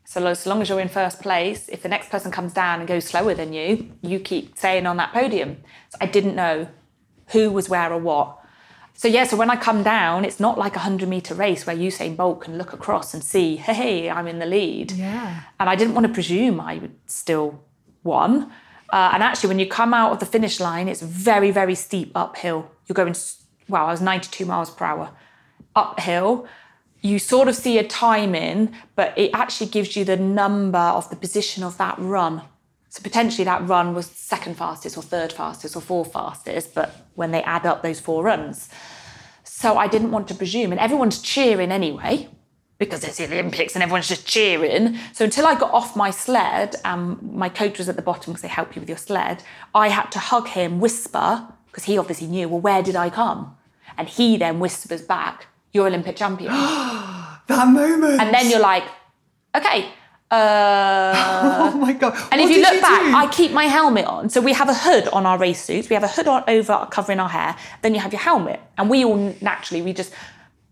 So 0.05 0.27
as 0.27 0.47
long 0.47 0.61
as 0.61 0.69
you're 0.69 0.81
in 0.81 0.89
first 0.89 1.21
place, 1.21 1.69
if 1.69 1.83
the 1.83 1.89
next 1.89 2.11
person 2.11 2.31
comes 2.31 2.53
down 2.53 2.81
and 2.81 2.89
goes 2.89 3.05
slower 3.05 3.35
than 3.35 3.53
you, 3.53 3.93
you 4.03 4.21
keep 4.21 4.59
staying 4.59 4.87
on 4.87 4.97
that 4.99 5.13
podium. 5.13 5.59
So 5.91 5.99
I 6.01 6.07
didn't 6.07 6.35
know 6.35 6.69
who 7.29 7.51
was 7.51 7.69
where 7.69 7.93
or 7.93 7.99
what. 7.99 8.39
So 8.95 9.09
yeah, 9.09 9.25
so 9.25 9.37
when 9.37 9.51
I 9.51 9.57
come 9.57 9.83
down, 9.83 10.25
it's 10.25 10.39
not 10.39 10.59
like 10.59 10.77
a 10.77 10.81
hundred 10.81 11.09
meter 11.09 11.35
race 11.35 11.67
where 11.67 11.75
Usain 11.75 12.17
Bolt 12.17 12.43
can 12.43 12.59
look 12.59 12.73
across 12.73 13.15
and 13.15 13.25
see, 13.25 13.57
hey, 13.57 14.11
I'm 14.11 14.29
in 14.29 14.39
the 14.39 14.47
lead. 14.47 14.93
Yeah. 14.93 15.41
And 15.59 15.71
I 15.71 15.77
didn't 15.77 15.95
want 15.95 16.07
to 16.07 16.13
presume 16.13 16.61
I 16.61 16.79
would 16.79 16.95
still 17.07 17.63
won. 18.05 18.53
Uh, 18.93 19.11
and 19.15 19.23
actually, 19.23 19.49
when 19.49 19.59
you 19.59 19.67
come 19.67 19.95
out 19.95 20.13
of 20.13 20.21
the 20.21 20.27
finish 20.27 20.61
line, 20.61 20.87
it's 20.87 21.01
very, 21.01 21.51
very 21.51 21.75
steep 21.75 22.13
uphill. 22.15 22.71
You're 22.87 22.95
going, 22.95 23.17
wow, 23.69 23.87
I 23.87 23.91
was 23.91 24.03
92 24.03 24.45
miles 24.45 24.71
per 24.71 24.85
hour 24.85 25.11
uphill. 25.75 26.47
You 27.01 27.19
sort 27.19 27.49
of 27.49 27.57
see 27.57 27.79
a 27.79 27.89
time 27.89 28.35
in, 28.35 28.75
but 28.95 29.17
it 29.17 29.31
actually 29.33 29.71
gives 29.71 29.97
you 29.97 30.05
the 30.05 30.19
number 30.19 30.79
of 30.79 31.09
the 31.09 31.17
position 31.17 31.65
of 31.65 31.79
that 31.79 31.97
run. 31.99 32.43
So 32.91 33.03
potentially 33.03 33.45
that 33.45 33.67
run 33.67 33.95
was 33.95 34.07
second 34.07 34.59
fastest 34.59 34.99
or 34.99 35.03
third 35.03 35.33
fastest 35.33 35.75
or 35.75 35.81
fourth 35.81 36.13
fastest, 36.13 36.75
but 36.75 36.95
when 37.15 37.31
they 37.31 37.43
add 37.45 37.65
up 37.65 37.83
those 37.83 37.99
four 37.99 38.23
runs. 38.23 38.69
So 39.43 39.79
I 39.79 39.89
didn't 39.89 40.11
want 40.11 40.29
to 40.29 40.35
presume, 40.35 40.71
and 40.71 40.81
everyone's 40.81 41.23
cheering 41.23 41.73
anyway 41.73 42.29
because 42.79 43.05
it's 43.05 43.19
the 43.19 43.27
Olympics 43.27 43.75
and 43.75 43.83
everyone's 43.83 44.09
just 44.09 44.27
cheering. 44.27 44.99
So 45.13 45.25
until 45.25 45.47
I 45.47 45.55
got 45.55 45.73
off 45.73 45.95
my 45.95 46.11
sled 46.11 46.77
and 46.85 47.23
my 47.23 47.49
coach 47.49 47.79
was 47.79 47.89
at 47.89 47.97
the 47.97 48.03
bottom 48.03 48.33
because 48.33 48.43
they 48.43 48.49
help 48.49 48.75
you 48.75 48.81
with 48.81 48.89
your 48.89 48.99
sled, 48.99 49.43
I 49.75 49.89
had 49.89 50.11
to 50.13 50.19
hug 50.19 50.49
him, 50.49 50.81
whisper, 50.81 51.47
because 51.67 51.85
he 51.85 51.97
obviously 51.97 52.27
knew, 52.27 52.49
well, 52.49 52.61
where 52.61 52.83
did 52.83 52.97
I 52.97 53.09
come? 53.09 53.57
And 53.97 54.09
he 54.09 54.37
then 54.37 54.59
whispers 54.59 55.03
back, 55.03 55.47
you're 55.73 55.87
Olympic 55.87 56.17
champion. 56.17 56.53
that 57.47 57.69
moment. 57.69 58.21
And 58.21 58.35
then 58.35 58.51
you're 58.51 58.61
like, 58.61 58.85
okay. 59.55 59.89
Uh, 60.31 61.13
oh 61.75 61.77
my 61.77 61.93
god! 61.93 62.15
And 62.33 62.41
What 62.41 62.51
if 62.51 62.57
you 62.57 62.63
look 62.63 62.81
back, 62.81 63.03
do? 63.03 63.15
I 63.15 63.29
keep 63.31 63.53
my 63.53 63.65
helmet 63.65 64.07
on. 64.07 64.31
So 64.31 64.41
we 64.41 64.55
have 64.55 64.71
a 64.71 64.75
hood 64.75 65.07
on 65.09 65.27
our 65.27 65.37
race 65.37 65.63
suits. 65.63 65.91
We 65.91 65.95
have 65.95 66.05
a 66.05 66.09
hood 66.09 66.27
on 66.27 66.43
over 66.49 66.89
covering 66.91 67.21
our 67.21 67.29
hair. 67.29 67.55
Then 67.83 67.95
you 67.95 68.01
have 68.01 68.15
your 68.15 68.23
helmet, 68.23 68.59
and 68.79 68.89
we 68.89 69.05
all 69.05 69.37
naturally 69.43 69.83
we 69.83 69.93
just 69.93 70.11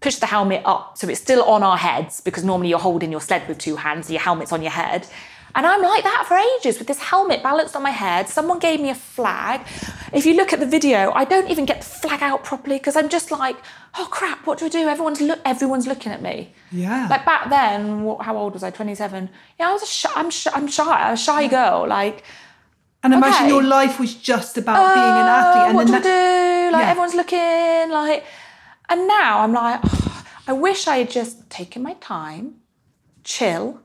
push 0.00 0.16
the 0.16 0.26
helmet 0.26 0.62
up 0.64 0.96
so 0.96 1.08
it's 1.08 1.20
still 1.20 1.42
on 1.44 1.62
our 1.62 1.76
heads 1.76 2.20
because 2.20 2.42
normally 2.44 2.70
you're 2.70 2.78
holding 2.78 3.10
your 3.10 3.20
sled 3.20 3.46
with 3.48 3.58
two 3.58 3.76
hands, 3.76 4.06
so 4.06 4.12
your 4.12 4.22
helmet's 4.22 4.52
on 4.52 4.62
your 4.62 4.70
head. 4.72 5.06
And 5.54 5.66
I'm 5.66 5.82
like 5.82 6.04
that 6.04 6.26
for 6.28 6.36
ages 6.36 6.78
with 6.78 6.86
this 6.86 7.00
helmet 7.00 7.42
balanced 7.42 7.74
on 7.74 7.82
my 7.82 7.90
head. 7.90 8.28
Someone 8.28 8.60
gave 8.60 8.80
me 8.80 8.88
a 8.90 8.94
flag. 8.94 9.62
If 10.12 10.24
you 10.24 10.34
look 10.34 10.52
at 10.52 10.60
the 10.60 10.66
video, 10.66 11.10
I 11.12 11.24
don't 11.24 11.50
even 11.50 11.64
get 11.66 11.80
the 11.80 11.86
flag 11.86 12.22
out 12.22 12.44
properly 12.44 12.78
because 12.78 12.94
I'm 12.94 13.08
just 13.08 13.32
like, 13.32 13.56
oh 13.98 14.06
crap, 14.10 14.46
what 14.46 14.58
do 14.60 14.66
I 14.66 14.68
do? 14.68 14.86
Everyone's 14.86 15.20
look, 15.20 15.40
everyone's 15.44 15.88
looking 15.88 16.12
at 16.12 16.22
me. 16.22 16.54
Yeah. 16.70 17.08
Like 17.10 17.24
back 17.24 17.50
then, 17.50 18.04
what, 18.04 18.22
how 18.22 18.36
old 18.36 18.52
was 18.54 18.62
I? 18.62 18.70
27. 18.70 19.28
Yeah, 19.58 19.70
I 19.70 19.72
was 19.72 19.82
a 19.82 19.86
shy, 19.86 20.10
I'm 20.14 20.30
shy, 20.30 20.52
I'm 20.54 20.68
shy, 20.68 21.12
a 21.12 21.16
shy 21.16 21.48
girl. 21.48 21.86
Like, 21.88 22.22
and 23.02 23.12
imagine 23.12 23.46
okay. 23.46 23.48
your 23.48 23.62
life 23.64 23.98
was 23.98 24.14
just 24.14 24.56
about 24.56 24.94
being 24.94 25.04
an 25.04 25.26
"Oh, 25.26 25.40
athlete, 25.40 25.66
and 25.68 25.74
what 25.76 25.86
do 25.86 25.92
then 25.92 26.02
I 26.02 26.68
do? 26.68 26.72
Like 26.72 26.82
Yeah. 26.84 26.90
everyone's 26.90 27.14
looking. 27.14 27.90
Like, 27.90 28.24
and 28.90 29.08
now 29.08 29.40
I'm 29.40 29.52
like, 29.52 29.80
"Oh, 29.84 30.24
I 30.48 30.52
wish 30.52 30.86
I 30.86 30.98
had 30.98 31.10
just 31.10 31.48
taken 31.48 31.82
my 31.82 31.94
time, 31.94 32.56
chill, 33.24 33.80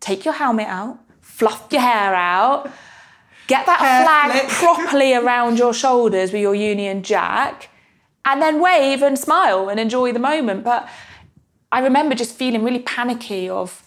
take 0.00 0.24
your 0.24 0.34
helmet 0.34 0.66
out, 0.66 0.98
fluff 1.20 1.68
your 1.70 1.80
hair 1.80 2.14
out, 2.14 2.70
get 3.46 3.64
that 3.66 3.78
Hair 3.80 4.04
flag 4.04 4.30
flick. 4.32 4.48
properly 4.76 5.14
around 5.14 5.58
your 5.58 5.72
shoulders 5.72 6.32
with 6.32 6.42
your 6.42 6.54
Union 6.54 7.02
Jack, 7.02 7.70
and 8.24 8.42
then 8.42 8.60
wave 8.60 9.02
and 9.02 9.18
smile 9.18 9.68
and 9.70 9.78
enjoy 9.80 10.12
the 10.12 10.18
moment. 10.18 10.64
But 10.64 10.88
I 11.72 11.80
remember 11.80 12.14
just 12.14 12.34
feeling 12.34 12.64
really 12.64 12.80
panicky 12.80 13.48
of, 13.48 13.82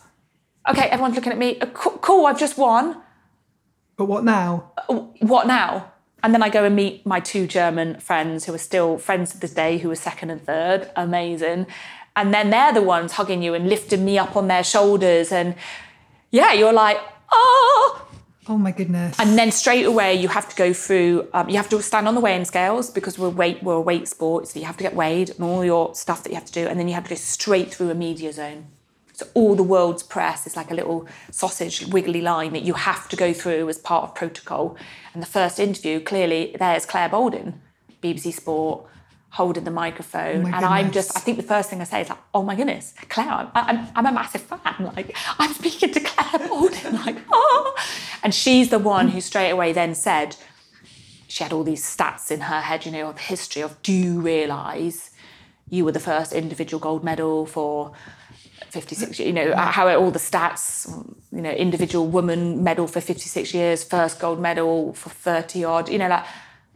okay, 0.69 0.87
everyone's 0.89 1.15
looking 1.15 1.31
at 1.31 1.37
me. 1.37 1.59
Uh, 1.59 1.65
Cool, 1.67 1.97
cool 1.99 2.25
I've 2.27 2.39
just 2.39 2.57
won 2.57 3.01
But 3.97 4.05
what 4.05 4.23
now? 4.23 4.71
what 5.19 5.47
now? 5.47 5.91
And 6.23 6.33
then 6.33 6.43
I 6.43 6.49
go 6.49 6.63
and 6.63 6.75
meet 6.75 7.05
my 7.05 7.19
two 7.19 7.47
German 7.47 7.99
friends 7.99 8.45
who 8.45 8.53
are 8.53 8.59
still 8.59 8.97
friends 8.97 9.31
to 9.31 9.39
this 9.39 9.53
day, 9.53 9.79
who 9.79 9.89
are 9.89 9.95
second 9.95 10.29
and 10.29 10.43
third, 10.43 10.91
amazing. 10.95 11.65
And 12.15 12.33
then 12.33 12.49
they're 12.49 12.73
the 12.73 12.81
ones 12.81 13.13
hugging 13.13 13.41
you 13.41 13.53
and 13.53 13.67
lifting 13.67 14.05
me 14.05 14.17
up 14.17 14.35
on 14.35 14.47
their 14.47 14.63
shoulders. 14.63 15.31
And 15.31 15.55
yeah, 16.29 16.53
you're 16.53 16.73
like, 16.73 16.97
oh. 17.31 18.07
Oh 18.47 18.57
my 18.57 18.71
goodness. 18.71 19.19
And 19.19 19.37
then 19.37 19.51
straight 19.51 19.85
away, 19.85 20.15
you 20.15 20.27
have 20.27 20.49
to 20.49 20.55
go 20.55 20.73
through, 20.73 21.27
um, 21.33 21.49
you 21.49 21.57
have 21.57 21.69
to 21.69 21.81
stand 21.81 22.07
on 22.07 22.15
the 22.15 22.21
weighing 22.21 22.45
scales 22.45 22.89
because 22.89 23.17
we're, 23.17 23.29
weight, 23.29 23.63
we're 23.63 23.75
a 23.75 23.81
weight 23.81 24.07
sport. 24.07 24.47
So 24.47 24.59
you 24.59 24.65
have 24.65 24.77
to 24.77 24.83
get 24.83 24.95
weighed 24.95 25.29
and 25.31 25.43
all 25.43 25.63
your 25.63 25.95
stuff 25.95 26.23
that 26.23 26.29
you 26.29 26.35
have 26.35 26.45
to 26.45 26.53
do. 26.53 26.67
And 26.67 26.79
then 26.79 26.87
you 26.87 26.93
have 26.93 27.03
to 27.05 27.09
go 27.09 27.15
straight 27.15 27.73
through 27.73 27.89
a 27.89 27.95
media 27.95 28.33
zone. 28.33 28.67
So 29.21 29.27
all 29.35 29.53
the 29.53 29.61
world's 29.61 30.01
press 30.01 30.47
is 30.47 30.55
like 30.55 30.71
a 30.71 30.73
little 30.73 31.07
sausage 31.29 31.85
wiggly 31.85 32.21
line 32.21 32.53
that 32.53 32.63
you 32.63 32.73
have 32.73 33.07
to 33.09 33.15
go 33.15 33.33
through 33.33 33.69
as 33.69 33.77
part 33.77 34.03
of 34.03 34.15
protocol. 34.15 34.75
And 35.13 35.21
the 35.21 35.27
first 35.27 35.59
interview, 35.59 35.99
clearly, 35.99 36.55
there's 36.57 36.87
Clare 36.87 37.07
Balding, 37.07 37.61
BBC 38.01 38.33
Sport, 38.33 38.83
holding 39.29 39.63
the 39.63 39.69
microphone. 39.69 40.45
Oh 40.45 40.55
and 40.55 40.65
I'm 40.65 40.89
just, 40.89 41.15
I 41.15 41.19
think 41.19 41.37
the 41.37 41.43
first 41.43 41.69
thing 41.69 41.81
I 41.81 41.83
say 41.83 42.01
is 42.01 42.09
like, 42.09 42.17
oh 42.33 42.41
my 42.41 42.55
goodness, 42.55 42.95
Clare, 43.09 43.29
I'm, 43.29 43.49
I'm, 43.53 43.87
I'm 43.95 44.05
a 44.07 44.11
massive 44.11 44.41
fan. 44.41 44.91
Like, 44.95 45.15
I'm 45.37 45.53
speaking 45.53 45.93
to 45.93 45.99
Clare 45.99 46.47
Balding, 46.47 46.93
like, 47.05 47.17
oh. 47.31 47.75
And 48.23 48.33
she's 48.33 48.69
the 48.69 48.79
one 48.79 49.09
who 49.09 49.21
straight 49.21 49.51
away 49.51 49.71
then 49.71 49.93
said, 49.93 50.35
she 51.27 51.43
had 51.43 51.53
all 51.53 51.63
these 51.63 51.85
stats 51.85 52.31
in 52.31 52.41
her 52.41 52.61
head, 52.61 52.87
you 52.87 52.91
know, 52.91 53.07
of 53.07 53.19
history 53.19 53.61
of 53.61 53.79
do 53.83 53.93
you 53.93 54.19
realise 54.19 55.11
you 55.69 55.85
were 55.85 55.91
the 55.91 55.99
first 55.99 56.33
individual 56.33 56.79
gold 56.79 57.03
medal 57.03 57.45
for 57.45 57.93
56 58.71 59.19
years, 59.19 59.27
you 59.27 59.33
know 59.33 59.51
uh, 59.51 59.71
how 59.71 59.87
all 59.89 60.11
the 60.11 60.19
stats 60.19 60.87
you 61.31 61.41
know 61.41 61.51
individual 61.51 62.07
woman 62.07 62.63
medal 62.63 62.87
for 62.87 63.01
56 63.01 63.53
years 63.53 63.83
first 63.83 64.19
gold 64.19 64.39
medal 64.39 64.93
for 64.93 65.09
30 65.09 65.63
odd 65.65 65.89
you 65.89 65.97
know 65.97 66.07
like 66.07 66.23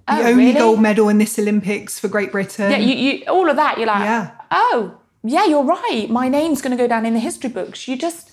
the 0.08 0.20
oh, 0.20 0.24
only 0.24 0.46
really? 0.48 0.60
gold 0.60 0.82
medal 0.82 1.10
in 1.10 1.18
this 1.18 1.40
Olympics 1.40 2.00
for 2.00 2.08
Great 2.08 2.32
Britain. 2.32 2.70
yeah, 2.70 2.78
you, 2.78 2.94
you 2.94 3.26
all 3.28 3.50
of 3.50 3.56
that 3.56 3.78
you're 3.78 3.88
like 3.88 4.02
Yeah. 4.02 4.32
oh 4.52 4.98
yeah 5.24 5.46
you're 5.46 5.64
right 5.64 6.08
my 6.10 6.28
name's 6.28 6.62
going 6.62 6.78
to 6.78 6.82
go 6.84 6.88
down 6.88 7.06
in 7.06 7.14
the 7.14 7.20
history 7.20 7.50
books 7.50 7.88
you 7.88 7.98
just 7.98 8.32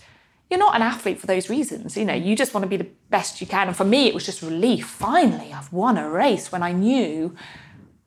you're 0.50 0.58
not 0.58 0.74
an 0.76 0.82
athlete 0.82 1.18
for 1.20 1.26
those 1.28 1.48
reasons 1.48 1.96
you 1.96 2.04
know 2.04 2.14
you 2.14 2.34
just 2.36 2.52
want 2.52 2.62
to 2.64 2.68
be 2.68 2.76
the 2.76 2.88
best 3.10 3.40
you 3.40 3.46
can 3.46 3.68
and 3.68 3.76
for 3.76 3.84
me 3.84 4.08
it 4.08 4.14
was 4.14 4.26
just 4.26 4.42
relief 4.42 4.86
finally 4.86 5.52
i've 5.52 5.72
won 5.72 5.96
a 5.96 6.10
race 6.10 6.52
when 6.52 6.62
i 6.62 6.72
knew 6.72 7.34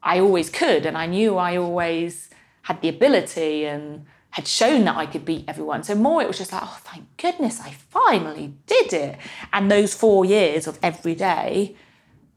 i 0.04 0.20
always 0.20 0.50
could 0.50 0.86
and 0.86 0.98
i 0.98 1.06
knew 1.08 1.38
i 1.38 1.56
always 1.58 2.30
had 2.64 2.82
the 2.82 2.90
ability 2.90 3.66
and 3.66 4.06
had 4.36 4.50
shown 4.50 4.84
that 4.84 4.98
I 4.98 5.06
could 5.06 5.24
beat 5.24 5.46
everyone. 5.48 5.84
So 5.84 5.96
more 5.96 6.22
it 6.22 6.28
was 6.28 6.38
just 6.38 6.52
like, 6.52 6.62
oh 6.62 6.78
thank 6.82 7.06
goodness 7.16 7.62
I 7.62 7.72
finally 7.72 8.54
did 8.68 8.92
it. 8.92 9.18
And 9.54 9.72
those 9.72 9.94
four 9.94 10.26
years 10.26 10.68
of 10.68 10.78
every 10.84 11.16
day 11.16 11.78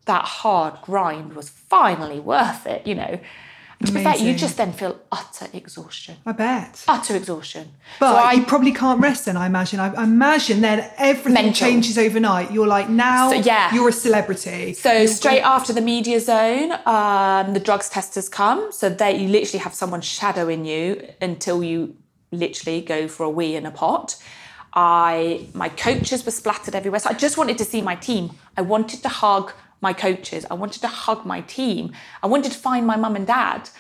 that 0.05 0.25
hard 0.25 0.81
grind 0.83 1.33
was 1.33 1.49
finally 1.49 2.21
worth 2.21 2.69
it, 2.69 2.87
you 2.87 2.95
know. 2.95 3.19
To 3.87 3.93
be 3.93 4.03
fair, 4.03 4.17
you 4.17 4.35
just 4.35 4.57
then 4.57 4.73
feel 4.73 4.99
utter 5.13 5.47
exhaustion. 5.53 6.17
I 6.27 6.33
bet. 6.33 6.85
Utter 6.89 7.15
exhaustion. 7.15 7.71
But 8.01 8.11
so 8.13 8.17
I 8.19 8.33
you 8.33 8.45
probably 8.45 8.73
can't 8.73 9.01
rest 9.01 9.27
then, 9.27 9.37
I 9.37 9.47
imagine. 9.47 9.79
I 9.79 9.93
I 9.95 10.03
imagine 10.03 10.61
then 10.63 10.91
everything 10.97 11.33
Mental. 11.35 11.53
changes 11.69 11.97
overnight. 11.97 12.51
You're 12.51 12.67
like, 12.67 12.89
now 12.89 13.31
So, 13.31 13.37
yeah. 13.37 13.73
you're 13.73 13.89
a 13.89 13.93
celebrity. 13.93 14.73
So 14.75 14.91
You're 14.93 15.07
straight 15.07 15.43
after 15.43 15.73
the 15.73 15.81
media 15.81 16.19
zone, 16.19 16.73
um, 16.87 17.55
the 17.55 17.61
drugs 17.61 17.89
testers 17.89 18.29
come. 18.29 18.73
So 18.73 18.89
they 18.89 19.17
you 19.17 19.29
literally 19.29 19.61
have 19.63 19.75
someone 19.75 20.01
shadowing 20.01 20.65
you 20.65 21.09
until 21.21 21.63
you 21.63 21.95
literally 22.33 22.81
go 22.81 23.07
for 23.07 23.23
a 23.25 23.31
wee 23.31 23.55
in 23.55 23.65
a 23.65 23.71
pot. 23.71 24.17
I 24.75 25.47
my 25.55 25.69
coaches 25.69 26.25
were 26.27 26.33
splattered 26.33 26.75
everywhere. 26.75 27.01
So 27.01 27.11
I 27.11 27.15
just 27.15 27.39
wanted 27.39 27.59
to 27.59 27.65
see 27.65 27.81
my 27.81 27.95
team. 27.95 28.31
I 28.57 28.63
wanted 28.63 29.03
to 29.03 29.09
hug 29.09 29.53
my 29.81 29.93
coaches. 29.93 30.45
I 30.51 30.55
wanted 30.55 30.81
to 30.83 30.89
hug 30.89 31.25
my 31.25 31.41
team. 31.43 31.93
I 32.23 32.27
wanted 32.27 32.53
to 32.53 32.59
find 32.59 32.87
my 32.87 32.97
mum 32.97 33.17
and 33.17 33.27
dad. 33.27 33.71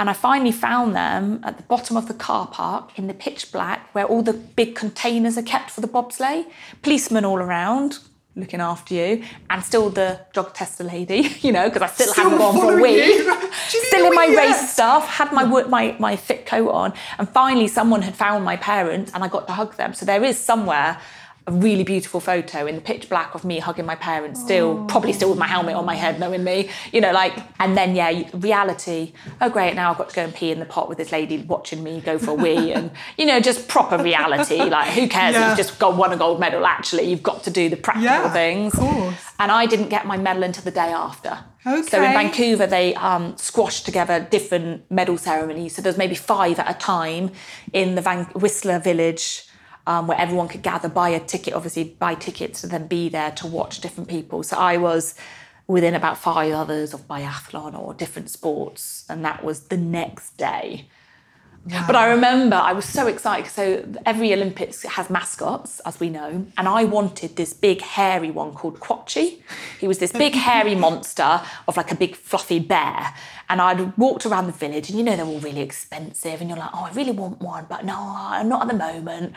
And 0.00 0.08
I 0.08 0.12
finally 0.12 0.52
found 0.52 0.94
them 0.94 1.40
at 1.42 1.56
the 1.56 1.64
bottom 1.64 1.96
of 1.96 2.06
the 2.06 2.14
car 2.14 2.46
park 2.46 2.96
in 2.96 3.08
the 3.08 3.14
pitch 3.14 3.50
black 3.50 3.92
where 3.94 4.04
all 4.04 4.22
the 4.22 4.32
big 4.32 4.76
containers 4.76 5.36
are 5.36 5.42
kept 5.42 5.70
for 5.72 5.80
the 5.80 5.88
bobsleigh. 5.88 6.46
Policemen 6.82 7.24
all 7.24 7.38
around 7.38 7.98
looking 8.36 8.60
after 8.60 8.94
you, 8.94 9.24
and 9.50 9.64
still 9.64 9.90
the 9.90 10.20
drug 10.32 10.54
tester 10.54 10.84
lady, 10.84 11.28
you 11.40 11.50
know, 11.50 11.68
because 11.68 11.82
I 11.82 11.86
still, 11.88 12.12
Still 12.12 12.24
hadn't 12.24 12.38
gone 12.38 12.54
for 12.54 12.58
a 12.58 12.66
following 12.66 12.82
wee. 12.82 13.04
you. 13.04 13.24
Do 13.70 13.76
you 13.78 13.84
still 13.84 14.06
in 14.06 14.14
my 14.14 14.28
wee 14.28 14.36
race 14.36 14.70
stuff, 14.72 15.08
had 15.08 15.32
my, 15.32 15.44
my 15.44 15.96
my 15.98 16.14
fit 16.14 16.46
coat 16.46 16.70
on, 16.70 16.92
and 17.18 17.28
finally 17.28 17.66
someone 17.66 18.02
had 18.02 18.14
found 18.14 18.44
my 18.44 18.56
parents, 18.56 19.10
and 19.12 19.24
I 19.24 19.28
got 19.28 19.48
to 19.48 19.52
hug 19.52 19.76
them. 19.76 19.92
So 19.92 20.06
there 20.06 20.22
is 20.22 20.38
somewhere 20.38 21.00
a 21.48 21.50
really 21.50 21.82
beautiful 21.84 22.20
photo 22.20 22.66
in 22.66 22.74
the 22.74 22.80
pitch 22.80 23.08
black 23.08 23.34
of 23.34 23.42
me 23.44 23.58
hugging 23.58 23.86
my 23.86 23.94
parents, 23.94 24.38
still 24.40 24.84
probably 24.84 25.12
still 25.12 25.30
with 25.30 25.38
my 25.38 25.46
helmet 25.46 25.74
on 25.74 25.84
my 25.86 25.94
head, 25.94 26.20
knowing 26.20 26.44
me, 26.44 26.68
you 26.92 27.00
know, 27.00 27.12
like. 27.12 27.34
And 27.58 27.76
then 27.76 27.96
yeah, 27.96 28.28
reality. 28.34 29.12
Oh 29.40 29.48
great, 29.48 29.74
now 29.74 29.90
I've 29.90 29.98
got 29.98 30.10
to 30.10 30.14
go 30.16 30.22
and 30.22 30.34
pee 30.34 30.50
in 30.50 30.58
the 30.60 30.66
pot 30.66 30.88
with 30.88 30.98
this 30.98 31.10
lady 31.10 31.38
watching 31.38 31.82
me 31.82 32.00
go 32.00 32.18
for 32.18 32.32
a 32.32 32.34
wee, 32.34 32.72
and 32.76 32.90
you 33.16 33.24
know, 33.26 33.40
just 33.40 33.66
proper 33.66 33.96
reality. 34.02 34.58
Like 34.62 34.90
who 34.92 35.08
cares? 35.08 35.34
Yeah. 35.34 35.48
You've 35.48 35.56
just 35.58 35.78
got 35.78 35.96
won 35.96 36.12
a 36.12 36.16
gold 36.16 36.38
medal. 36.38 36.66
Actually, 36.66 37.04
you've 37.10 37.22
got 37.22 37.42
to 37.44 37.50
do 37.50 37.68
the 37.68 37.76
practical 37.76 38.04
Yeah, 38.12 38.26
of 38.26 38.32
things. 38.32 38.74
course. 38.74 39.14
And 39.40 39.50
I 39.50 39.66
didn't 39.66 39.88
get 39.88 40.06
my 40.06 40.16
medal 40.16 40.42
until 40.42 40.64
the 40.64 40.70
day 40.70 40.92
after. 40.92 41.38
Okay. 41.66 41.82
So 41.82 42.02
in 42.02 42.12
Vancouver, 42.12 42.66
they 42.66 42.94
um, 42.94 43.36
squashed 43.36 43.84
together 43.84 44.20
different 44.20 44.88
medal 44.90 45.16
ceremonies. 45.18 45.74
So 45.74 45.82
there's 45.82 45.98
maybe 45.98 46.14
five 46.14 46.58
at 46.58 46.70
a 46.70 46.78
time 46.78 47.30
in 47.72 47.94
the 47.94 48.00
Van- 48.02 48.24
Whistler 48.34 48.78
village. 48.78 49.44
Um, 49.88 50.06
where 50.06 50.20
everyone 50.20 50.48
could 50.48 50.62
gather, 50.62 50.90
buy 50.90 51.08
a 51.08 51.18
ticket, 51.18 51.54
obviously 51.54 51.84
buy 51.84 52.14
tickets 52.14 52.62
and 52.62 52.70
then 52.70 52.88
be 52.88 53.08
there 53.08 53.30
to 53.40 53.46
watch 53.46 53.80
different 53.80 54.10
people. 54.10 54.42
So 54.42 54.58
I 54.58 54.76
was 54.76 55.14
within 55.66 55.94
about 55.94 56.18
five 56.18 56.52
others 56.52 56.92
of 56.92 57.08
biathlon 57.08 57.72
or 57.78 57.94
different 57.94 58.28
sports, 58.28 59.06
and 59.08 59.24
that 59.24 59.42
was 59.42 59.68
the 59.68 59.78
next 59.78 60.36
day. 60.36 60.88
But 61.86 61.96
I 61.96 62.08
remember 62.10 62.56
I 62.56 62.72
was 62.72 62.86
so 62.86 63.06
excited. 63.06 63.50
So 63.50 63.84
every 64.06 64.32
Olympics 64.32 64.82
has 64.84 65.10
mascots, 65.10 65.80
as 65.80 66.00
we 66.00 66.08
know, 66.08 66.46
and 66.56 66.68
I 66.68 66.84
wanted 66.84 67.36
this 67.36 67.52
big 67.52 67.82
hairy 67.82 68.30
one 68.30 68.54
called 68.54 68.80
Quatchi. 68.80 69.42
He 69.78 69.86
was 69.86 69.98
this 69.98 70.12
big 70.12 70.34
hairy 70.48 70.74
monster 70.74 71.42
of 71.66 71.76
like 71.76 71.92
a 71.92 71.94
big 71.94 72.16
fluffy 72.16 72.58
bear. 72.58 73.14
And 73.50 73.60
I'd 73.60 73.96
walked 73.96 74.26
around 74.26 74.46
the 74.46 74.52
village, 74.52 74.90
and 74.90 74.98
you 74.98 75.04
know 75.04 75.16
they're 75.16 75.24
all 75.24 75.40
really 75.40 75.60
expensive, 75.60 76.40
and 76.40 76.50
you're 76.50 76.58
like, 76.58 76.70
oh, 76.74 76.84
I 76.84 76.92
really 76.92 77.12
want 77.12 77.40
one, 77.40 77.66
but 77.68 77.84
no, 77.84 77.96
uh, 77.96 78.42
not 78.42 78.62
at 78.62 78.68
the 78.68 78.74
moment. 78.74 79.32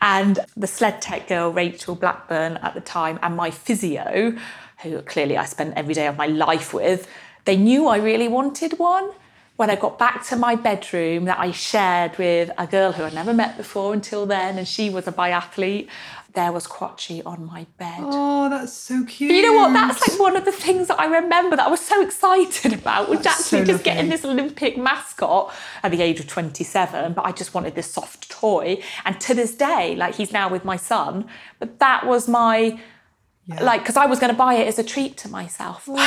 And 0.00 0.40
the 0.56 0.66
sled 0.66 1.00
tech 1.00 1.28
girl, 1.28 1.52
Rachel 1.52 1.94
Blackburn, 1.94 2.56
at 2.58 2.74
the 2.74 2.80
time, 2.80 3.18
and 3.22 3.36
my 3.36 3.50
physio, 3.50 4.36
who 4.82 5.02
clearly 5.02 5.36
I 5.36 5.44
spent 5.44 5.74
every 5.76 5.94
day 5.94 6.08
of 6.08 6.16
my 6.16 6.26
life 6.26 6.74
with, 6.74 7.08
they 7.44 7.56
knew 7.56 7.86
I 7.86 7.98
really 7.98 8.28
wanted 8.28 8.78
one 8.78 9.10
when 9.56 9.70
I 9.70 9.76
got 9.76 9.98
back 9.98 10.24
to 10.26 10.36
my 10.36 10.56
bedroom 10.56 11.26
that 11.26 11.38
I 11.38 11.52
shared 11.52 12.16
with 12.18 12.50
a 12.58 12.66
girl 12.66 12.92
who 12.92 13.04
I'd 13.04 13.14
never 13.14 13.32
met 13.34 13.56
before 13.56 13.92
until 13.92 14.26
then, 14.26 14.58
and 14.58 14.66
she 14.66 14.90
was 14.90 15.06
a 15.06 15.12
biathlete, 15.12 15.88
there 16.34 16.52
was 16.52 16.66
Quatchi 16.66 17.24
on 17.24 17.44
my 17.44 17.66
bed. 17.78 18.00
Oh, 18.00 18.48
that's 18.48 18.72
so 18.72 19.04
cute. 19.04 19.32
You 19.32 19.42
know 19.42 19.52
what? 19.54 19.72
That's 19.72 20.08
like 20.08 20.18
one 20.18 20.36
of 20.36 20.44
the 20.44 20.52
things 20.52 20.88
that 20.88 20.98
I 20.98 21.06
remember 21.06 21.56
that 21.56 21.66
I 21.66 21.70
was 21.70 21.80
so 21.80 22.02
excited 22.02 22.72
about, 22.72 23.08
was 23.08 23.20
That's 23.20 23.40
actually 23.40 23.66
so 23.66 23.72
just 23.72 23.84
getting 23.84 24.10
this 24.10 24.24
Olympic 24.24 24.76
mascot 24.76 25.52
at 25.82 25.90
the 25.90 26.02
age 26.02 26.20
of 26.20 26.26
27. 26.26 27.12
But 27.12 27.24
I 27.24 27.32
just 27.32 27.54
wanted 27.54 27.74
this 27.74 27.90
soft 27.90 28.30
toy. 28.30 28.82
And 29.04 29.20
to 29.20 29.34
this 29.34 29.54
day, 29.54 29.94
like 29.96 30.14
he's 30.14 30.32
now 30.32 30.48
with 30.48 30.64
my 30.64 30.76
son, 30.76 31.26
but 31.58 31.78
that 31.78 32.06
was 32.06 32.28
my. 32.28 32.78
Like, 33.60 33.80
because 33.80 33.96
I 33.96 34.06
was 34.06 34.20
going 34.20 34.32
to 34.32 34.38
buy 34.38 34.54
it 34.54 34.68
as 34.68 34.78
a 34.78 34.84
treat 34.84 35.16
to 35.18 35.28
myself. 35.28 35.88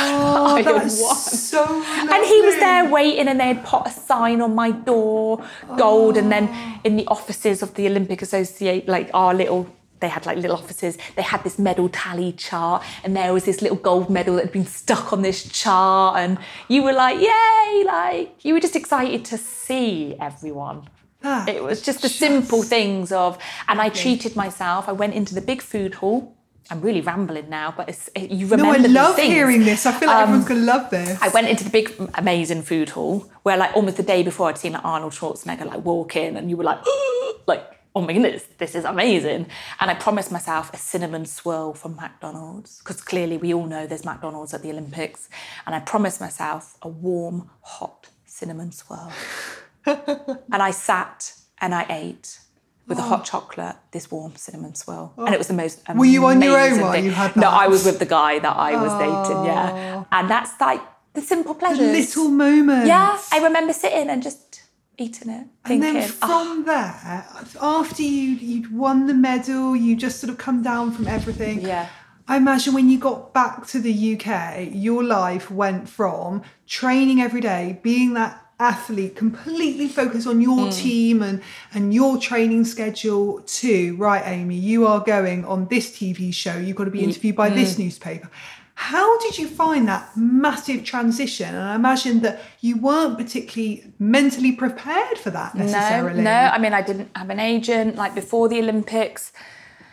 Oh, 0.48 0.62
that's 0.62 1.00
won. 1.02 1.16
so 1.16 1.64
And 1.64 2.24
he 2.24 2.40
was 2.40 2.56
there 2.56 2.88
waiting, 2.88 3.28
and 3.28 3.38
they 3.38 3.48
had 3.48 3.62
put 3.64 3.86
a 3.86 3.90
sign 3.90 4.40
on 4.40 4.54
my 4.54 4.70
door, 4.70 5.44
gold, 5.76 6.16
and 6.16 6.32
then 6.32 6.48
oh. 6.50 6.80
in 6.82 6.96
the 6.96 7.06
offices 7.08 7.62
of 7.62 7.74
the 7.74 7.86
Olympic 7.86 8.22
Associate, 8.22 8.88
like 8.88 9.10
our 9.12 9.34
little. 9.34 9.66
They 10.00 10.08
had 10.08 10.26
like 10.26 10.36
little 10.38 10.56
offices. 10.56 10.98
They 11.16 11.22
had 11.22 11.42
this 11.44 11.58
medal 11.58 11.88
tally 11.88 12.32
chart, 12.32 12.82
and 13.04 13.16
there 13.16 13.32
was 13.32 13.44
this 13.44 13.62
little 13.62 13.76
gold 13.78 14.10
medal 14.10 14.34
that 14.36 14.44
had 14.44 14.52
been 14.52 14.66
stuck 14.66 15.12
on 15.12 15.22
this 15.22 15.44
chart. 15.48 16.18
And 16.18 16.38
you 16.68 16.82
were 16.82 16.92
like, 16.92 17.18
"Yay!" 17.20 17.84
Like 17.86 18.44
you 18.44 18.54
were 18.54 18.60
just 18.60 18.76
excited 18.76 19.24
to 19.26 19.38
see 19.38 20.14
everyone. 20.20 20.88
That 21.22 21.48
It 21.48 21.62
was 21.62 21.80
just 21.82 22.02
the 22.02 22.08
simple 22.08 22.62
things 22.62 23.10
of, 23.10 23.38
and 23.68 23.80
I 23.80 23.88
treated 23.88 24.36
myself. 24.36 24.88
I 24.88 24.92
went 24.92 25.14
into 25.14 25.34
the 25.34 25.40
big 25.40 25.62
food 25.62 25.94
hall. 25.94 26.32
I'm 26.70 26.80
really 26.80 27.00
rambling 27.00 27.48
now, 27.48 27.72
but 27.76 27.88
it's, 27.88 28.10
it, 28.16 28.30
you 28.30 28.46
No, 28.48 28.56
remember 28.56 28.88
I 28.88 28.92
love 28.92 29.14
things. 29.16 29.32
hearing 29.32 29.60
this. 29.64 29.86
I 29.86 29.92
feel 29.92 30.08
like 30.08 30.16
Um, 30.16 30.22
everyone's 30.24 30.48
going 30.48 30.60
to 30.60 30.66
love 30.66 30.90
this. 30.90 31.16
I 31.22 31.28
went 31.28 31.48
into 31.48 31.62
the 31.62 31.70
big, 31.70 31.94
amazing 32.14 32.62
food 32.62 32.88
hall 32.90 33.30
where, 33.44 33.56
like, 33.56 33.74
almost 33.76 33.98
the 33.98 34.02
day 34.02 34.24
before, 34.24 34.48
I'd 34.48 34.58
seen 34.58 34.72
like 34.72 34.84
Arnold 34.84 35.12
Schwarzenegger 35.12 35.64
like 35.64 35.84
walk 35.84 36.16
in, 36.16 36.36
and 36.36 36.50
you 36.50 36.56
were 36.56 36.64
like, 36.64 36.80
like, 37.46 37.64
oh 37.96 38.02
my 38.02 38.12
goodness, 38.12 38.44
this 38.58 38.74
is 38.74 38.84
amazing. 38.84 39.46
And 39.80 39.90
I 39.90 39.94
promised 39.94 40.30
myself 40.30 40.72
a 40.74 40.76
cinnamon 40.76 41.24
swirl 41.24 41.72
from 41.72 41.96
McDonald's 41.96 42.78
because 42.80 43.00
clearly 43.00 43.38
we 43.38 43.54
all 43.54 43.64
know 43.64 43.86
there's 43.86 44.04
McDonald's 44.04 44.52
at 44.52 44.62
the 44.62 44.70
Olympics, 44.70 45.30
and 45.64 45.74
I 45.74 45.80
promised 45.80 46.20
myself 46.20 46.76
a 46.82 46.88
warm, 46.88 47.50
hot 47.62 48.10
cinnamon 48.26 48.70
swirl. 48.70 49.10
and 49.86 50.62
I 50.62 50.70
sat 50.72 51.32
and 51.60 51.74
I 51.74 51.86
ate. 51.88 52.38
With 52.86 52.98
a 52.98 53.02
hot 53.02 53.22
oh. 53.22 53.24
chocolate, 53.24 53.74
this 53.90 54.12
warm 54.12 54.36
cinnamon 54.36 54.76
swirl, 54.76 55.12
oh. 55.18 55.24
and 55.24 55.34
it 55.34 55.38
was 55.38 55.48
the 55.48 55.54
most. 55.54 55.82
Amazing 55.88 55.98
Were 55.98 56.04
you 56.04 56.24
on 56.26 56.40
your 56.40 56.56
own 56.56 56.80
while 56.80 57.02
you 57.02 57.10
had 57.10 57.34
No. 57.34 57.48
I 57.48 57.66
was 57.66 57.84
with 57.84 57.98
the 57.98 58.06
guy 58.06 58.38
that 58.38 58.56
I 58.56 58.80
was 58.80 58.92
dating. 58.92 59.44
Yeah, 59.44 59.96
oh. 59.96 60.06
and 60.12 60.30
that's 60.30 60.52
like 60.60 60.80
the 61.12 61.20
simple 61.20 61.56
pleasures. 61.56 61.80
Little 61.80 62.28
moments. 62.28 62.86
Yeah, 62.86 63.18
I 63.32 63.40
remember 63.40 63.72
sitting 63.72 64.08
and 64.08 64.22
just 64.22 64.62
eating 64.98 65.30
it, 65.30 65.46
And 65.64 65.82
thinking, 65.82 65.94
then 65.94 66.10
"Oh, 66.22 66.44
from 66.44 66.64
there, 66.64 67.26
after 67.60 68.02
you 68.02 68.30
you'd 68.34 68.72
won 68.76 69.06
the 69.06 69.14
medal, 69.14 69.76
you 69.76 69.96
just 69.96 70.20
sort 70.20 70.30
of 70.30 70.38
come 70.38 70.62
down 70.62 70.92
from 70.92 71.06
everything. 71.06 71.60
Yeah. 71.60 71.88
I 72.28 72.36
imagine 72.38 72.74
when 72.74 72.90
you 72.90 72.98
got 72.98 73.32
back 73.32 73.66
to 73.68 73.78
the 73.78 73.92
UK, 74.16 74.70
your 74.72 75.04
life 75.04 75.50
went 75.50 75.88
from 75.88 76.42
training 76.66 77.20
every 77.20 77.40
day, 77.40 77.78
being 77.82 78.14
that 78.14 78.42
athlete, 78.58 79.14
completely 79.14 79.86
focused 79.86 80.26
on 80.26 80.36
Hmm. 80.36 80.40
your 80.40 80.72
team 80.72 81.22
and 81.22 81.40
and 81.74 81.92
your 81.94 82.16
training 82.18 82.64
schedule, 82.64 83.42
to 83.46 83.94
right, 83.96 84.22
Amy, 84.26 84.56
you 84.56 84.86
are 84.86 85.00
going 85.00 85.44
on 85.44 85.68
this 85.68 85.90
TV 85.90 86.32
show. 86.32 86.56
You've 86.56 86.76
got 86.76 86.84
to 86.84 86.90
be 86.90 87.04
interviewed 87.04 87.36
by 87.36 87.50
Hmm. 87.50 87.56
this 87.56 87.78
newspaper. 87.78 88.30
How 88.78 89.18
did 89.20 89.38
you 89.38 89.48
find 89.48 89.88
that 89.88 90.14
massive 90.16 90.84
transition? 90.84 91.48
And 91.48 91.64
I 91.64 91.74
imagine 91.74 92.20
that 92.20 92.42
you 92.60 92.76
weren't 92.76 93.16
particularly 93.16 93.90
mentally 93.98 94.52
prepared 94.52 95.16
for 95.16 95.30
that 95.30 95.54
necessarily. 95.54 96.22
No, 96.22 96.30
no. 96.30 96.50
I 96.52 96.58
mean, 96.58 96.74
I 96.74 96.82
didn't 96.82 97.10
have 97.16 97.30
an 97.30 97.40
agent 97.40 97.96
like 97.96 98.14
before 98.14 98.50
the 98.50 98.58
Olympics. 98.58 99.32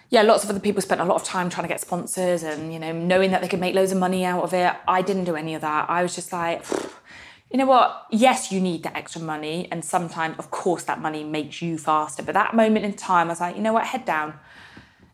Yeah, 0.10 0.22
lots 0.22 0.44
of 0.44 0.50
other 0.50 0.60
people 0.60 0.82
spent 0.82 1.00
a 1.00 1.06
lot 1.06 1.16
of 1.16 1.24
time 1.24 1.50
trying 1.50 1.64
to 1.64 1.70
get 1.70 1.80
sponsors 1.80 2.44
and 2.44 2.74
you 2.74 2.78
know 2.78 2.92
knowing 2.92 3.32
that 3.32 3.42
they 3.42 3.48
could 3.48 3.62
make 3.62 3.74
loads 3.74 3.94
of 3.94 3.98
money 4.00 4.26
out 4.26 4.44
of 4.44 4.54
it. 4.54 4.74
I 4.86 5.02
didn't 5.02 5.24
do 5.24 5.38
any 5.38 5.56
of 5.56 5.62
that. 5.62 5.90
I 5.90 6.04
was 6.04 6.14
just 6.14 6.34
like, 6.34 6.66
you 7.50 7.58
know 7.58 7.66
what? 7.66 8.06
Yes, 8.12 8.52
you 8.52 8.60
need 8.60 8.84
that 8.84 8.98
extra 8.98 9.22
money, 9.22 9.70
and 9.72 9.86
sometimes, 9.86 10.38
of 10.40 10.52
course, 10.52 10.84
that 10.84 11.00
money 11.00 11.24
makes 11.24 11.62
you 11.62 11.78
faster. 11.78 12.22
But 12.22 12.34
that 12.34 12.54
moment 12.54 12.84
in 12.84 12.94
time, 12.94 13.28
I 13.28 13.30
was 13.30 13.40
like, 13.40 13.56
you 13.56 13.62
know 13.62 13.74
what? 13.74 13.86
Head 13.86 14.04
down. 14.04 14.34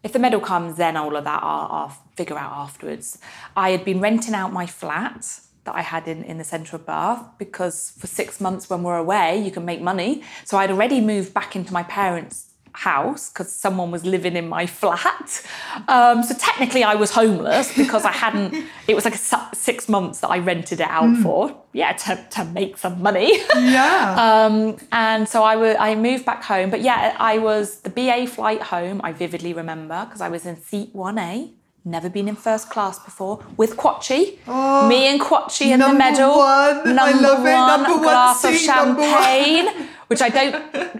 If 0.03 0.13
the 0.13 0.19
medal 0.19 0.39
comes, 0.39 0.77
then 0.77 0.95
all 0.95 1.15
of 1.15 1.23
that 1.25 1.43
I'll, 1.43 1.67
I'll 1.71 1.97
figure 2.15 2.37
out 2.37 2.51
afterwards. 2.53 3.19
I 3.55 3.71
had 3.71 3.83
been 3.83 3.99
renting 3.99 4.33
out 4.33 4.53
my 4.53 4.65
flat 4.65 5.41
that 5.65 5.75
I 5.75 5.81
had 5.81 6.07
in, 6.07 6.23
in 6.23 6.37
the 6.37 6.43
centre 6.43 6.75
of 6.77 6.85
Bath 6.85 7.37
because 7.37 7.91
for 7.97 8.07
six 8.07 8.39
months 8.39 8.69
when 8.69 8.81
we're 8.83 8.97
away, 8.97 9.41
you 9.43 9.51
can 9.51 9.65
make 9.65 9.81
money. 9.81 10.23
So 10.45 10.57
I'd 10.57 10.71
already 10.71 11.01
moved 11.01 11.33
back 11.33 11.55
into 11.55 11.73
my 11.73 11.83
parents' 11.83 12.48
house 12.79 13.29
because 13.29 13.51
someone 13.51 13.91
was 13.91 14.05
living 14.05 14.35
in 14.35 14.47
my 14.47 14.65
flat. 14.65 15.43
Um, 15.87 16.23
so 16.23 16.33
technically, 16.35 16.83
I 16.83 16.95
was 16.95 17.11
homeless 17.11 17.75
because 17.75 18.05
I 18.05 18.11
hadn't, 18.11 18.55
it 18.87 18.95
was 18.95 19.03
like 19.05 19.15
a 19.15 19.55
six 19.55 19.89
months 19.89 20.19
that 20.21 20.29
I 20.29 20.39
rented 20.39 20.79
it 20.79 20.87
out 20.89 21.15
for. 21.17 21.55
Yeah, 21.73 21.91
to, 21.93 22.11
to 22.31 22.45
make 22.45 22.77
some 22.77 23.01
money. 23.01 23.29
Yeah. 23.55 24.15
Um, 24.29 24.77
and 24.91 25.27
so 25.27 25.43
I 25.43 25.55
wa- 25.55 25.75
I 25.79 25.95
moved 25.95 26.25
back 26.25 26.43
home. 26.43 26.69
But 26.69 26.81
yeah, 26.81 27.15
I 27.19 27.37
was 27.37 27.81
the 27.81 27.89
BA 27.89 28.27
flight 28.27 28.61
home, 28.61 29.01
I 29.03 29.11
vividly 29.13 29.53
remember, 29.53 30.05
because 30.05 30.21
I 30.21 30.29
was 30.29 30.45
in 30.45 30.55
seat 30.61 30.93
1A, 30.93 31.51
Never 31.89 32.07
been 32.07 32.27
in 32.27 32.35
first 32.35 32.69
class 32.69 32.99
before 32.99 33.43
with 33.57 33.75
Quatchi. 33.75 34.37
Me 34.87 35.07
and 35.07 35.19
Quatchi 35.19 35.71
in 35.71 35.79
the 35.79 35.85
Oh, 35.85 35.91
number 35.91 36.03
middle. 36.11 36.37
one. 36.37 36.99
I 36.99 37.11
love 37.19 37.43
it. 37.45 37.51
Number 37.51 37.89
one 37.93 38.01
glass 38.03 38.43
of 38.45 38.53
seat, 38.53 38.67
number 38.67 39.01
champagne, 39.01 39.87
which 40.07 40.21
I 40.21 40.29
don't. 40.29 40.53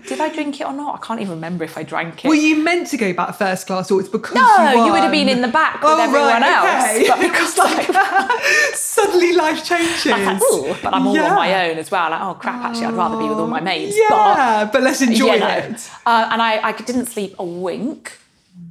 Did 0.07 0.19
I 0.19 0.29
drink 0.29 0.59
it 0.59 0.65
or 0.65 0.73
not? 0.73 0.95
I 0.95 1.05
can't 1.05 1.21
even 1.21 1.35
remember 1.35 1.63
if 1.63 1.77
I 1.77 1.83
drank 1.83 2.25
it. 2.25 2.27
Were 2.27 2.33
you 2.33 2.55
meant 2.63 2.87
to 2.87 2.97
go 2.97 3.13
back 3.13 3.35
first 3.35 3.67
class, 3.67 3.91
or 3.91 3.99
it's 3.99 4.09
because 4.09 4.33
no, 4.33 4.71
you, 4.73 4.85
you, 4.87 4.91
would 4.91 5.03
have 5.03 5.11
been 5.11 5.29
in 5.29 5.41
the 5.41 5.47
back 5.47 5.75
with 5.75 5.91
Oh, 5.91 6.01
everyone 6.01 6.41
right, 6.41 6.97
okay. 6.97 7.07
else. 7.07 7.07
But 7.09 7.19
because 7.27 7.57
like, 7.65 8.73
Suddenly 8.73 9.33
life 9.33 9.63
changes. 9.63 10.07
Like, 10.07 10.41
ooh, 10.41 10.75
but 10.81 10.91
I'm 10.95 11.05
all 11.05 11.13
Yeah. 11.15 11.29
on 11.29 11.35
my 11.35 11.69
own 11.69 11.77
as 11.77 11.91
well. 11.91 12.09
Like, 12.09 12.21
oh 12.21 12.33
crap, 12.33 12.63
actually, 12.65 12.87
I'd 12.87 12.95
rather 12.95 13.17
be 13.17 13.29
with 13.29 13.37
all 13.37 13.47
my 13.47 13.59
mates. 13.61 13.95
Yeah, 13.95 14.67
but, 14.73 14.81
let's 14.81 14.99
but, 15.01 15.09
enjoy 15.09 15.33
you 15.35 15.39
know, 15.39 15.47
it. 15.49 15.89
uh, 16.07 16.29
and 16.31 16.41
I, 16.41 16.59
I 16.69 16.71
didn't 16.71 17.05
sleep 17.05 17.35
a 17.37 17.43
wink 17.45 18.17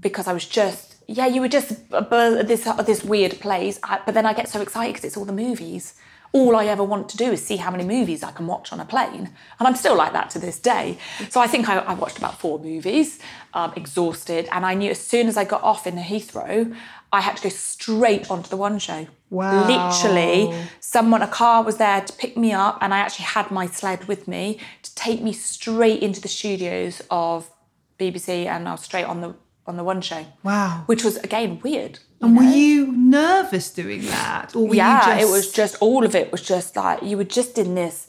because 0.01 0.27
I 0.27 0.33
was 0.33 0.45
just, 0.47 0.88
yeah, 1.09 1.27
you 1.27 1.41
were 1.41 1.49
just 1.49 1.73
uh, 1.91 2.03
this 2.43 2.67
uh, 2.67 2.83
this 2.83 3.03
weird 3.03 3.41
place. 3.41 3.81
I, 3.83 4.01
but 4.05 4.15
then 4.15 4.27
I 4.27 4.35
get 4.35 4.49
so 4.49 4.61
excited 4.61 4.93
because 4.93 5.05
it's 5.07 5.17
all 5.17 5.25
the 5.25 5.33
movies. 5.33 5.95
All 6.33 6.55
I 6.55 6.67
ever 6.67 6.85
want 6.85 7.09
to 7.09 7.17
do 7.17 7.33
is 7.33 7.43
see 7.43 7.57
how 7.57 7.71
many 7.71 7.85
movies 7.85 8.23
I 8.23 8.33
can 8.33 8.47
watch 8.47 8.71
on 8.71 8.81
a 8.81 8.85
plane. 8.85 9.31
And 9.59 9.67
I'm 9.67 9.75
still 9.75 9.97
like 9.97 10.13
that 10.13 10.29
to 10.31 10.39
this 10.39 10.59
day. 10.61 10.99
So 11.31 11.41
I 11.41 11.47
think 11.47 11.71
I, 11.71 11.79
I 11.79 11.95
watched 11.95 12.19
about 12.19 12.39
four 12.39 12.59
movies, 12.59 13.19
um, 13.55 13.73
exhausted. 13.75 14.47
And 14.53 14.67
I 14.67 14.75
knew 14.75 14.91
as 14.91 15.01
soon 15.01 15.27
as 15.27 15.39
I 15.39 15.45
got 15.45 15.63
off 15.63 15.87
in 15.87 15.95
Heathrow, 15.97 16.77
I 17.11 17.23
had 17.23 17.39
to 17.39 17.45
go 17.45 17.49
straight 17.49 18.31
onto 18.31 18.51
the 18.51 18.59
one 18.59 18.79
show. 18.79 19.07
Wow. 19.31 19.67
Literally, 19.67 20.55
someone, 20.81 21.23
a 21.23 21.27
car 21.27 21.63
was 21.63 21.79
there 21.79 22.03
to 22.03 22.13
pick 22.13 22.37
me 22.37 22.53
up, 22.53 22.77
and 22.83 22.93
I 22.93 22.99
actually 22.99 23.25
had 23.25 23.51
my 23.51 23.67
sled 23.67 24.05
with 24.05 24.29
me 24.29 24.59
to 24.83 24.95
take 24.95 25.23
me 25.23 25.33
straight 25.33 26.03
into 26.03 26.21
the 26.21 26.29
studios 26.29 27.01
of 27.11 27.51
BBC, 27.99 28.45
and 28.45 28.69
I 28.69 28.73
was 28.73 28.83
straight 28.83 29.05
on 29.05 29.23
the 29.23 29.35
on 29.69 29.77
the 29.77 29.85
one 29.85 30.01
show. 30.01 30.25
Wow. 30.43 30.83
Which 30.87 31.05
was 31.05 31.17
again 31.19 31.61
weird. 31.63 32.01
And 32.21 32.37
were 32.37 32.43
you 32.43 32.91
nervous 32.93 33.71
doing 33.71 34.03
that, 34.07 34.57
or 34.57 34.67
were 34.67 34.75
yeah, 34.75 35.15
you 35.15 35.21
just? 35.21 35.29
it 35.29 35.33
was 35.33 35.53
just 35.53 35.77
all 35.81 36.05
of 36.05 36.15
it 36.17 36.33
was 36.33 36.43
just 36.43 36.75
like 36.75 37.03
you 37.03 37.17
were 37.17 37.25
just 37.25 37.59
in 37.59 37.75
this 37.77 38.09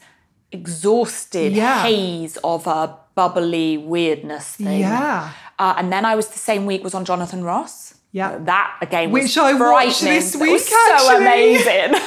exhausted 0.52 1.54
Yeah. 1.54 1.84
haze 1.84 2.38
of 2.44 2.66
a 2.68 2.98
bubbly 3.16 3.78
weirdness 3.78 4.56
thing. 4.56 4.80
Yeah. 4.80 5.32
Uh, 5.60 5.76
and 5.78 5.92
then 5.92 6.06
I 6.06 6.16
was 6.16 6.28
the 6.30 6.40
same 6.40 6.66
week 6.66 6.84
was 6.84 6.94
on 6.96 7.06
Jonathan 7.06 7.44
Ross. 7.44 7.96
Yeah. 8.12 8.38
That 8.40 8.78
again 8.82 9.12
was 9.12 9.24
Which 9.24 9.38
I 9.38 9.54
watched 9.54 10.02
this 10.02 10.34
It 10.34 10.40
was 10.40 10.50
week, 10.50 10.62
so 10.62 11.18
amazing. 11.18 11.94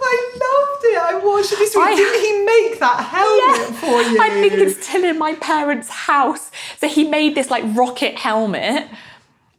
I 0.00 0.32
loved 0.44 0.84
it. 0.84 0.98
I 0.98 1.14
watched 1.24 1.52
it. 1.52 1.76
I- 1.76 1.94
Didn't 1.94 2.20
he 2.22 2.44
make 2.44 2.80
that 2.80 3.00
helmet 3.04 3.76
for 3.80 4.02
you? 4.02 4.20
I 4.20 4.30
think 4.30 4.52
it's 4.54 4.86
still 4.86 5.04
in 5.04 5.18
my 5.18 5.34
parents' 5.34 5.88
house. 5.88 6.50
So 6.78 6.88
he 6.88 7.08
made 7.08 7.34
this 7.34 7.50
like 7.50 7.64
rocket 7.76 8.16
helmet. 8.18 8.88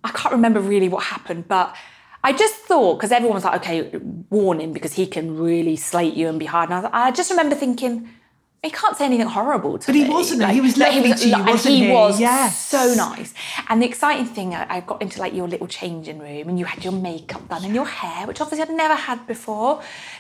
I 0.04 0.10
can't 0.12 0.34
remember 0.34 0.60
really 0.60 0.90
what 0.90 1.04
happened, 1.04 1.48
but 1.48 1.76
I 2.24 2.34
just 2.34 2.56
thought 2.56 2.96
because 2.96 3.12
everyone 3.12 3.36
was 3.36 3.44
like, 3.44 3.62
okay, 3.62 3.92
warning 4.30 4.74
because 4.74 4.94
he 4.94 5.06
can 5.08 5.38
really 5.38 5.76
slate 5.76 6.14
you 6.14 6.28
and 6.30 6.40
be 6.40 6.46
hard. 6.46 6.70
And 6.70 6.76
I, 6.76 6.82
was, 6.82 6.90
I 6.94 7.12
just 7.12 7.30
remember 7.30 7.56
thinking. 7.56 8.10
He 8.68 8.72
can't 8.82 8.96
say 9.00 9.06
anything 9.12 9.28
horrible 9.40 9.74
to 9.80 9.86
But 9.88 9.96
me. 9.96 10.04
he 10.04 10.10
wasn't, 10.18 10.40
he 10.58 10.62
was 10.68 10.74
but 10.78 10.94
lovely 10.94 11.14
to 11.22 11.28
you, 11.32 11.36
and 11.36 11.46
wasn't 11.54 11.76
he 11.76 11.86
he? 11.86 11.92
was 12.00 12.14
Yes. 12.20 12.52
so 12.76 12.84
nice. 13.10 13.32
And 13.70 13.76
the 13.82 13.88
exciting 13.94 14.28
thing, 14.36 14.48
I 14.60 14.62
I 14.76 14.78
got 14.92 14.98
into 15.06 15.18
like 15.24 15.34
your 15.40 15.48
little 15.54 15.70
changing 15.80 16.18
room, 16.26 16.46
and 16.50 16.56
you 16.60 16.66
had 16.74 16.80
your 16.88 16.96
makeup 17.10 17.44
done 17.52 17.64
and 17.68 17.74
your 17.80 17.90
hair, 18.02 18.22
which 18.28 18.40
obviously 18.42 18.64
I'd 18.68 18.76
never 18.86 18.98
had 19.10 19.20
before. 19.36 19.74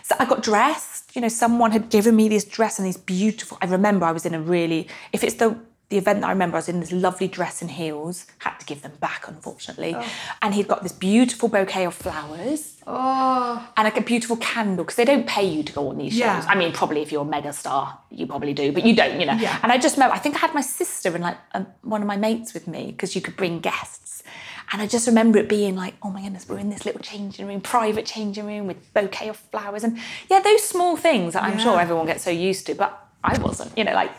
So 0.07 0.11
I 0.21 0.25
got 0.33 0.39
dressed. 0.51 1.03
You 1.15 1.21
know, 1.23 1.31
someone 1.43 1.71
had 1.77 1.85
given 1.95 2.13
me 2.21 2.25
this 2.35 2.45
dress 2.57 2.73
and 2.79 2.85
these 2.89 3.01
beautiful. 3.17 3.55
I 3.63 3.65
remember 3.77 4.03
I 4.11 4.13
was 4.19 4.25
in 4.29 4.33
a 4.39 4.41
really. 4.55 4.81
If 5.15 5.19
it's 5.25 5.37
the 5.43 5.49
the 5.89 5.97
event 5.97 6.19
that 6.21 6.27
I 6.27 6.31
remember, 6.31 6.57
I 6.57 6.59
was 6.59 6.67
in 6.69 6.79
this 6.81 6.91
lovely 6.91 7.27
dress 7.29 7.61
and 7.61 7.71
heels. 7.71 8.25
Had 8.39 8.57
to 8.59 8.65
give 8.65 8.81
them 8.81 8.93
back, 8.99 9.25
unfortunately. 9.27 9.95
And 10.41 10.53
he'd 10.53 10.67
got 10.67 10.83
this 10.83 10.91
beautiful 10.91 11.47
bouquet 11.49 11.85
of 11.85 11.93
flowers 11.95 12.73
Oh, 12.89 13.67
and 13.75 13.83
like 13.85 13.97
a 13.97 14.01
beautiful 14.01 14.37
candle 14.37 14.85
because 14.85 14.95
they 14.95 15.03
don't 15.05 15.27
pay 15.27 15.45
you 15.45 15.61
to 15.63 15.73
go 15.73 15.89
on 15.89 15.97
these 15.97 16.13
shows. 16.13 16.19
Yeah. 16.21 16.45
I 16.47 16.55
mean, 16.55 16.71
probably 16.71 17.01
if 17.01 17.11
you're 17.11 17.21
a 17.23 17.25
mega 17.25 17.51
star, 17.51 17.99
you 18.09 18.25
probably 18.27 18.53
do, 18.53 18.71
but 18.71 18.85
you 18.85 18.95
don't, 18.95 19.19
you 19.19 19.25
know. 19.25 19.33
Yeah. 19.33 19.59
And 19.61 19.71
I 19.73 19.77
just 19.77 19.97
remember, 19.97 20.15
I 20.15 20.19
think 20.19 20.35
I 20.35 20.39
had 20.39 20.53
my 20.53 20.61
sister 20.61 21.13
and 21.13 21.21
like 21.23 21.37
um, 21.53 21.67
one 21.81 22.01
of 22.01 22.07
my 22.07 22.15
mates 22.17 22.53
with 22.53 22.65
me 22.67 22.87
because 22.87 23.13
you 23.15 23.21
could 23.21 23.35
bring 23.35 23.59
guests. 23.59 24.23
And 24.71 24.81
I 24.81 24.87
just 24.87 25.05
remember 25.07 25.37
it 25.39 25.47
being 25.49 25.75
like, 25.75 25.95
oh 26.03 26.09
my 26.09 26.21
goodness, 26.21 26.47
we're 26.47 26.59
in 26.59 26.69
this 26.69 26.85
little 26.85 27.01
changing 27.01 27.45
room, 27.47 27.59
private 27.61 28.05
changing 28.05 28.45
room 28.45 28.67
with 28.67 28.93
bouquet 28.93 29.29
of 29.29 29.37
flowers. 29.37 29.83
And 29.83 29.97
yeah, 30.29 30.39
those 30.41 30.63
small 30.63 30.95
things 30.97 31.33
that 31.33 31.43
I'm 31.43 31.57
Yeah. 31.57 31.63
sure 31.63 31.79
everyone 31.79 32.05
gets 32.05 32.23
so 32.23 32.31
used 32.31 32.65
to, 32.67 32.75
but 32.75 33.05
I 33.23 33.37
wasn't, 33.37 33.77
you 33.77 33.83
know, 33.83 33.93
like 33.93 34.11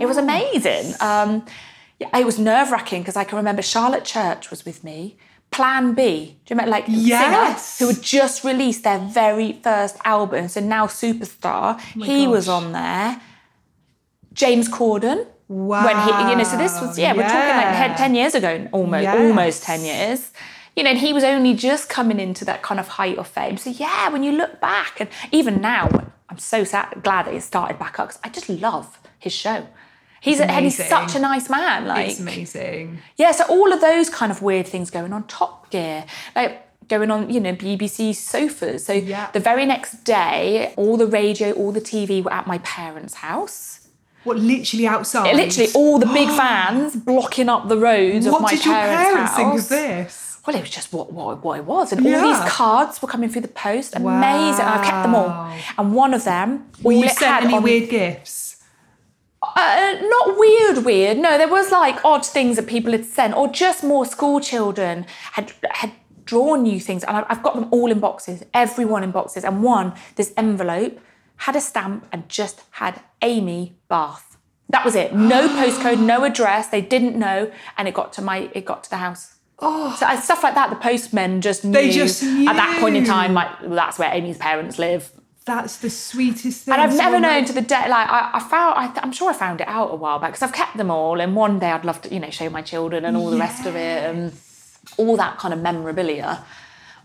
it 0.00 0.06
was 0.06 0.16
amazing. 0.16 0.94
Um, 1.00 1.44
yeah, 1.98 2.16
it 2.18 2.24
was 2.26 2.38
nerve 2.38 2.70
wracking 2.70 3.02
because 3.02 3.16
I 3.16 3.24
can 3.24 3.36
remember 3.38 3.62
Charlotte 3.62 4.04
Church 4.04 4.50
was 4.50 4.64
with 4.64 4.84
me. 4.84 5.16
Plan 5.50 5.94
B, 5.94 6.36
do 6.44 6.54
you 6.54 6.56
remember 6.56 6.70
like 6.70 6.84
Yes. 6.88 7.64
singer 7.78 7.86
who 7.88 7.94
had 7.94 8.02
just 8.02 8.44
released 8.44 8.84
their 8.84 8.98
very 8.98 9.54
first 9.64 9.96
album, 10.04 10.48
so 10.48 10.60
now 10.60 10.86
superstar. 10.86 11.80
he 11.80 12.26
was 12.26 12.48
on 12.48 12.72
there. 12.72 13.20
James 14.32 14.68
Corden. 14.68 15.26
Wow. 15.48 15.86
When 15.86 15.96
he, 16.02 16.30
you 16.30 16.36
know, 16.36 16.44
so 16.44 16.58
this 16.58 16.78
was 16.80 16.98
yeah, 16.98 17.14
we're 17.14 17.22
talking 17.22 17.56
like 17.56 17.74
10, 17.76 17.96
10 17.96 18.14
years 18.14 18.34
ago, 18.34 18.68
almost, 18.72 19.02
Yes. 19.02 19.16
almost 19.18 19.62
ten 19.62 19.80
years. 19.82 20.30
You 20.76 20.84
know, 20.84 20.90
and 20.90 20.98
he 20.98 21.12
was 21.14 21.24
only 21.24 21.54
just 21.54 21.88
coming 21.88 22.20
into 22.20 22.44
that 22.44 22.62
kind 22.62 22.78
of 22.78 22.86
height 22.86 23.16
of 23.18 23.26
fame. 23.26 23.56
So 23.56 23.70
yeah, 23.70 24.10
when 24.10 24.22
you 24.22 24.32
look 24.32 24.60
back, 24.60 25.00
and 25.00 25.08
even 25.32 25.60
now, 25.62 25.88
I'm 26.28 26.38
so 26.38 26.62
sad, 26.64 27.00
glad 27.02 27.26
that 27.26 27.34
it 27.34 27.42
started 27.42 27.78
back 27.78 27.98
up 27.98 28.08
because 28.08 28.20
I 28.22 28.28
just 28.28 28.48
love 28.50 28.98
his 29.18 29.32
show. 29.32 29.66
He's 30.20 30.40
and 30.40 30.64
he's 30.64 30.76
such 30.88 31.14
a 31.14 31.18
nice 31.18 31.48
man. 31.48 31.86
Like 31.86 32.10
it's 32.10 32.20
amazing. 32.20 32.98
yeah, 33.16 33.30
so 33.32 33.44
all 33.48 33.72
of 33.72 33.80
those 33.80 34.10
kind 34.10 34.32
of 34.32 34.42
weird 34.42 34.66
things 34.66 34.90
going 34.90 35.12
on. 35.12 35.26
Top 35.28 35.70
Gear, 35.70 36.04
like 36.34 36.64
going 36.88 37.10
on, 37.10 37.30
you 37.30 37.38
know, 37.40 37.52
BBC 37.54 38.14
sofas. 38.14 38.86
So 38.86 38.94
Yeah. 38.94 39.30
the 39.32 39.40
very 39.40 39.64
next 39.66 40.04
day, 40.04 40.72
all 40.76 40.96
the 40.96 41.06
radio, 41.06 41.52
all 41.52 41.70
the 41.72 41.80
TV 41.80 42.22
were 42.22 42.32
at 42.32 42.46
my 42.46 42.58
parents' 42.58 43.14
house. 43.14 43.88
What, 44.24 44.38
literally 44.38 44.86
outside? 44.86 45.34
Literally, 45.36 45.70
all 45.74 45.98
the 45.98 46.06
big 46.06 46.28
vans 46.36 46.96
blocking 46.96 47.48
up 47.48 47.68
the 47.68 47.76
roads 47.78 48.26
What 48.26 48.36
of 48.36 48.42
my 48.42 48.50
did 48.50 48.64
your 48.64 48.74
parents' 48.74 49.30
house. 49.30 49.36
think 49.36 49.54
of 49.54 49.68
this? 49.68 50.38
Well, 50.46 50.56
it 50.56 50.60
was 50.60 50.70
just 50.70 50.92
what, 50.92 51.12
what, 51.12 51.44
what 51.44 51.58
it 51.58 51.64
was. 51.66 51.92
And 51.92 52.04
all 52.06 52.32
these 52.32 52.50
cards 52.50 53.00
were 53.02 53.08
coming 53.08 53.28
through 53.28 53.42
the 53.42 53.48
post. 53.48 53.94
Amazing. 53.94 54.60
And 54.64 54.68
I've 54.68 54.84
kept 54.84 55.02
them 55.04 55.14
all. 55.14 55.52
And 55.76 55.94
one 55.94 56.14
of 56.14 56.24
them, 56.24 56.70
Were 56.82 56.92
you 56.92 57.08
sent 57.08 57.44
any 57.44 57.54
on- 57.54 57.62
weird 57.62 57.90
gifts? 57.90 58.47
Uh, 59.56 59.98
not 60.02 60.38
weird, 60.38 60.84
weird. 60.84 61.18
No, 61.18 61.38
there 61.38 61.48
was 61.48 61.70
like 61.70 62.04
odd 62.04 62.24
things 62.24 62.56
that 62.56 62.66
people 62.66 62.92
had 62.92 63.04
sent, 63.04 63.34
or 63.34 63.48
just 63.48 63.82
more 63.84 64.04
school 64.06 64.40
children 64.40 65.06
had 65.32 65.52
had 65.70 65.92
drawn 66.24 66.62
new 66.62 66.78
things, 66.78 67.04
and 67.04 67.24
I've 67.28 67.42
got 67.42 67.54
them 67.54 67.68
all 67.70 67.90
in 67.90 68.00
boxes, 68.00 68.44
everyone 68.52 69.02
in 69.02 69.10
boxes, 69.10 69.44
and 69.44 69.62
one 69.62 69.94
this 70.16 70.32
envelope 70.36 71.00
had 71.38 71.56
a 71.56 71.60
stamp 71.60 72.06
and 72.12 72.28
just 72.28 72.62
had 72.72 73.00
Amy 73.22 73.76
Bath. 73.88 74.36
That 74.68 74.84
was 74.84 74.94
it. 74.94 75.14
No 75.14 75.48
postcode, 75.60 76.00
no 76.00 76.24
address. 76.24 76.68
They 76.68 76.82
didn't 76.82 77.16
know, 77.16 77.50
and 77.76 77.88
it 77.88 77.94
got 77.94 78.12
to 78.14 78.22
my 78.22 78.50
it 78.54 78.64
got 78.64 78.84
to 78.84 78.90
the 78.90 78.96
house. 78.96 79.34
Oh, 79.60 79.96
so 79.98 80.06
stuff 80.20 80.42
like 80.42 80.54
that. 80.54 80.70
The 80.70 80.76
postmen 80.76 81.40
just 81.40 81.64
knew 81.64 81.72
They 81.72 81.90
just 81.90 82.22
at 82.22 82.54
that 82.54 82.78
point 82.80 82.96
in 82.96 83.04
time, 83.04 83.34
like 83.34 83.48
that's 83.62 83.98
where 83.98 84.12
Amy's 84.12 84.38
parents 84.38 84.78
live. 84.78 85.10
That's 85.48 85.78
the 85.78 85.88
sweetest 85.88 86.64
thing. 86.64 86.74
And 86.74 86.82
I've 86.82 86.94
never 86.94 87.18
known 87.18 87.46
to 87.46 87.54
the 87.54 87.62
day. 87.62 87.88
Like 87.88 88.06
I, 88.06 88.32
I 88.34 88.40
found, 88.40 88.74
I, 88.76 89.00
I'm 89.02 89.12
sure 89.12 89.30
I 89.30 89.32
found 89.32 89.62
it 89.62 89.66
out 89.66 89.90
a 89.90 89.96
while 89.96 90.18
back 90.18 90.32
because 90.32 90.42
I've 90.42 90.52
kept 90.52 90.76
them 90.76 90.90
all. 90.90 91.18
And 91.22 91.34
one 91.34 91.58
day 91.58 91.70
I'd 91.70 91.86
love 91.86 92.02
to, 92.02 92.12
you 92.12 92.20
know, 92.20 92.28
show 92.28 92.50
my 92.50 92.60
children 92.60 93.06
and 93.06 93.16
all 93.16 93.30
the 93.30 93.38
rest 93.38 93.64
of 93.64 93.74
it 93.74 94.04
and 94.04 94.34
all 94.98 95.16
that 95.16 95.38
kind 95.38 95.54
of 95.54 95.60
memorabilia. 95.60 96.44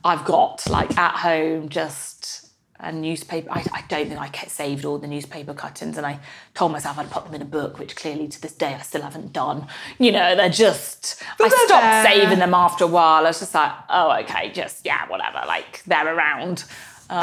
I've 0.04 0.26
got 0.26 0.70
like 0.70 0.98
at 0.98 1.16
home, 1.16 1.70
just 1.70 2.50
a 2.82 2.92
newspaper. 2.92 3.50
I, 3.50 3.66
I 3.74 3.86
don't 3.88 4.10
think 4.10 4.20
I 4.20 4.28
kept 4.28 4.52
saved 4.52 4.84
all 4.84 4.98
the 4.98 5.08
newspaper 5.08 5.54
cuttings, 5.54 5.96
and 5.96 6.06
I 6.06 6.20
told 6.54 6.74
myself 6.74 7.00
I'd 7.00 7.10
put 7.10 7.24
them 7.24 7.36
in 7.36 7.42
a 7.42 7.46
book, 7.46 7.80
which 7.80 7.96
clearly 7.96 8.28
to 8.28 8.42
this 8.42 8.52
day 8.52 8.74
I 8.74 8.82
still 8.82 9.04
haven't 9.04 9.32
done. 9.32 9.68
You 10.00 10.12
know, 10.12 10.36
they're 10.36 10.50
just. 10.50 11.24
I 11.40 11.48
they're 11.48 11.66
stopped 11.66 11.84
there. 11.84 12.04
saving 12.04 12.40
them 12.40 12.54
after 12.54 12.84
a 12.84 12.88
while. 12.88 13.24
I 13.24 13.30
was 13.30 13.40
just 13.40 13.56
like, 13.56 13.72
oh, 13.90 14.12
okay, 14.24 14.52
just 14.52 14.86
yeah, 14.86 15.08
whatever. 15.08 15.44
Like 15.48 15.82
they're 15.86 16.14
around. 16.14 16.66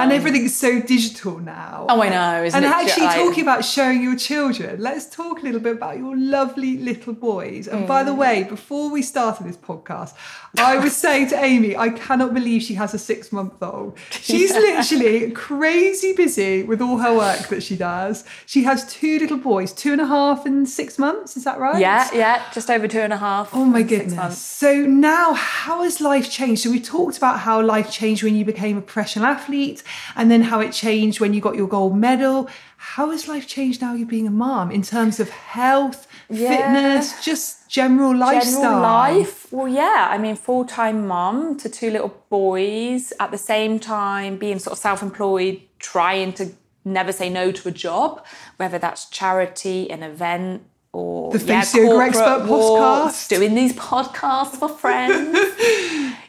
And 0.00 0.12
everything's 0.12 0.54
so 0.56 0.80
digital 0.80 1.38
now. 1.38 1.86
Oh, 1.88 2.00
I 2.02 2.08
know. 2.08 2.44
Isn't 2.44 2.56
and 2.64 2.72
actually, 2.72 3.06
like- 3.06 3.16
talking 3.16 3.42
about 3.42 3.64
showing 3.64 4.02
your 4.02 4.16
children, 4.16 4.80
let's 4.80 5.06
talk 5.06 5.40
a 5.40 5.44
little 5.44 5.60
bit 5.60 5.72
about 5.76 5.98
your 5.98 6.16
lovely 6.16 6.76
little 6.78 7.12
boys. 7.12 7.66
And 7.68 7.86
by 7.86 8.02
Mm. 8.02 8.06
the 8.06 8.14
way, 8.14 8.42
before 8.44 8.90
we 8.90 9.02
started 9.02 9.46
this 9.46 9.56
podcast, 9.56 10.12
I 10.58 10.76
was 10.78 10.96
saying 10.96 11.28
to 11.28 11.36
Amy, 11.44 11.76
I 11.76 11.90
cannot 11.90 12.34
believe 12.34 12.62
she 12.62 12.74
has 12.74 12.94
a 12.94 12.98
six 12.98 13.32
month 13.32 13.54
old. 13.62 13.96
She's 14.10 14.52
literally 14.52 15.30
crazy 15.32 16.12
busy 16.12 16.62
with 16.62 16.80
all 16.80 16.98
her 16.98 17.14
work 17.14 17.48
that 17.48 17.62
she 17.62 17.76
does. 17.76 18.24
She 18.46 18.64
has 18.64 18.84
two 18.92 19.18
little 19.18 19.36
boys, 19.36 19.72
two 19.72 19.92
and 19.92 20.00
a 20.00 20.06
half 20.06 20.46
and 20.46 20.68
six 20.68 20.98
months. 20.98 21.36
Is 21.36 21.44
that 21.44 21.58
right? 21.58 21.78
Yeah, 21.80 22.08
yeah, 22.12 22.42
just 22.52 22.70
over 22.70 22.86
two 22.88 23.00
and 23.00 23.12
a 23.12 23.16
half. 23.16 23.50
Oh 23.52 23.64
my 23.64 23.82
goodness. 23.82 24.38
So 24.38 24.74
now 24.74 25.32
how 25.34 25.82
has 25.82 26.00
life 26.00 26.30
changed? 26.30 26.62
So 26.62 26.70
we 26.70 26.80
talked 26.80 27.16
about 27.16 27.40
how 27.40 27.60
life 27.62 27.90
changed 27.90 28.22
when 28.22 28.34
you 28.34 28.44
became 28.44 28.76
a 28.76 28.80
professional 28.80 29.26
athlete, 29.26 29.79
and 30.16 30.30
then 30.30 30.42
how 30.42 30.60
it 30.60 30.72
changed 30.72 31.20
when 31.20 31.34
you 31.34 31.40
got 31.40 31.56
your 31.56 31.68
gold 31.68 31.96
medal. 31.96 32.48
How 32.76 33.10
has 33.10 33.28
life 33.28 33.46
changed 33.46 33.80
now 33.82 33.94
you're 33.94 34.06
being 34.08 34.26
a 34.26 34.30
mom 34.30 34.70
in 34.70 34.82
terms 34.82 35.20
of 35.20 35.28
health, 35.30 36.06
Yeah. 36.28 36.48
fitness, 36.56 37.24
just 37.24 37.68
general 37.68 38.16
lifestyle? 38.16 38.62
General 38.62 38.80
life. 38.80 39.52
Well, 39.52 39.68
yeah. 39.68 40.08
I 40.10 40.16
mean, 40.18 40.36
full 40.36 40.64
time 40.64 41.06
mom 41.06 41.56
to 41.58 41.68
two 41.68 41.90
little 41.90 42.14
boys. 42.30 43.12
At 43.20 43.30
the 43.32 43.38
same 43.38 43.78
time, 43.78 44.36
being 44.38 44.58
sort 44.58 44.72
of 44.72 44.78
self 44.78 45.02
employed, 45.02 45.60
trying 45.78 46.32
to 46.34 46.52
never 46.84 47.12
say 47.12 47.28
no 47.28 47.52
to 47.52 47.68
a 47.68 47.72
job, 47.72 48.24
whether 48.56 48.78
that's 48.78 49.04
charity, 49.10 49.90
an 49.90 50.02
event, 50.02 50.62
or 50.92 51.30
The 51.32 51.38
Yoga 51.38 51.66
corporate 51.72 52.08
Expert 52.08 52.40
podcast. 52.48 53.28
doing 53.28 53.54
these 53.54 53.72
podcasts 53.90 54.56
for 54.56 54.68
friends. 54.68 55.36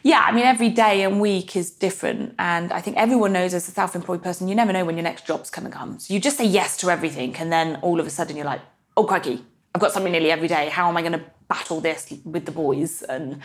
Yeah, 0.02 0.24
I 0.26 0.32
mean, 0.32 0.44
every 0.44 0.68
day 0.68 1.02
and 1.02 1.20
week 1.20 1.54
is 1.56 1.70
different. 1.70 2.34
And 2.38 2.72
I 2.72 2.80
think 2.80 2.96
everyone 2.96 3.32
knows 3.32 3.54
as 3.54 3.68
a 3.68 3.70
self 3.70 3.94
employed 3.94 4.22
person, 4.22 4.48
you 4.48 4.54
never 4.54 4.72
know 4.72 4.84
when 4.84 4.96
your 4.96 5.04
next 5.04 5.26
job's 5.26 5.50
going 5.50 5.70
to 5.70 5.76
come. 5.76 5.98
So 5.98 6.12
you 6.12 6.20
just 6.20 6.38
say 6.38 6.46
yes 6.46 6.76
to 6.78 6.90
everything. 6.90 7.36
And 7.36 7.52
then 7.52 7.76
all 7.82 8.00
of 8.00 8.06
a 8.06 8.10
sudden 8.10 8.36
you're 8.36 8.46
like, 8.46 8.60
oh, 8.96 9.04
crikey, 9.04 9.44
I've 9.74 9.80
got 9.80 9.92
something 9.92 10.12
nearly 10.12 10.30
every 10.30 10.48
day. 10.48 10.68
How 10.68 10.88
am 10.88 10.96
I 10.96 11.02
going 11.02 11.12
to 11.12 11.24
battle 11.48 11.80
this 11.80 12.12
with 12.24 12.46
the 12.46 12.52
boys 12.52 13.02
and 13.02 13.40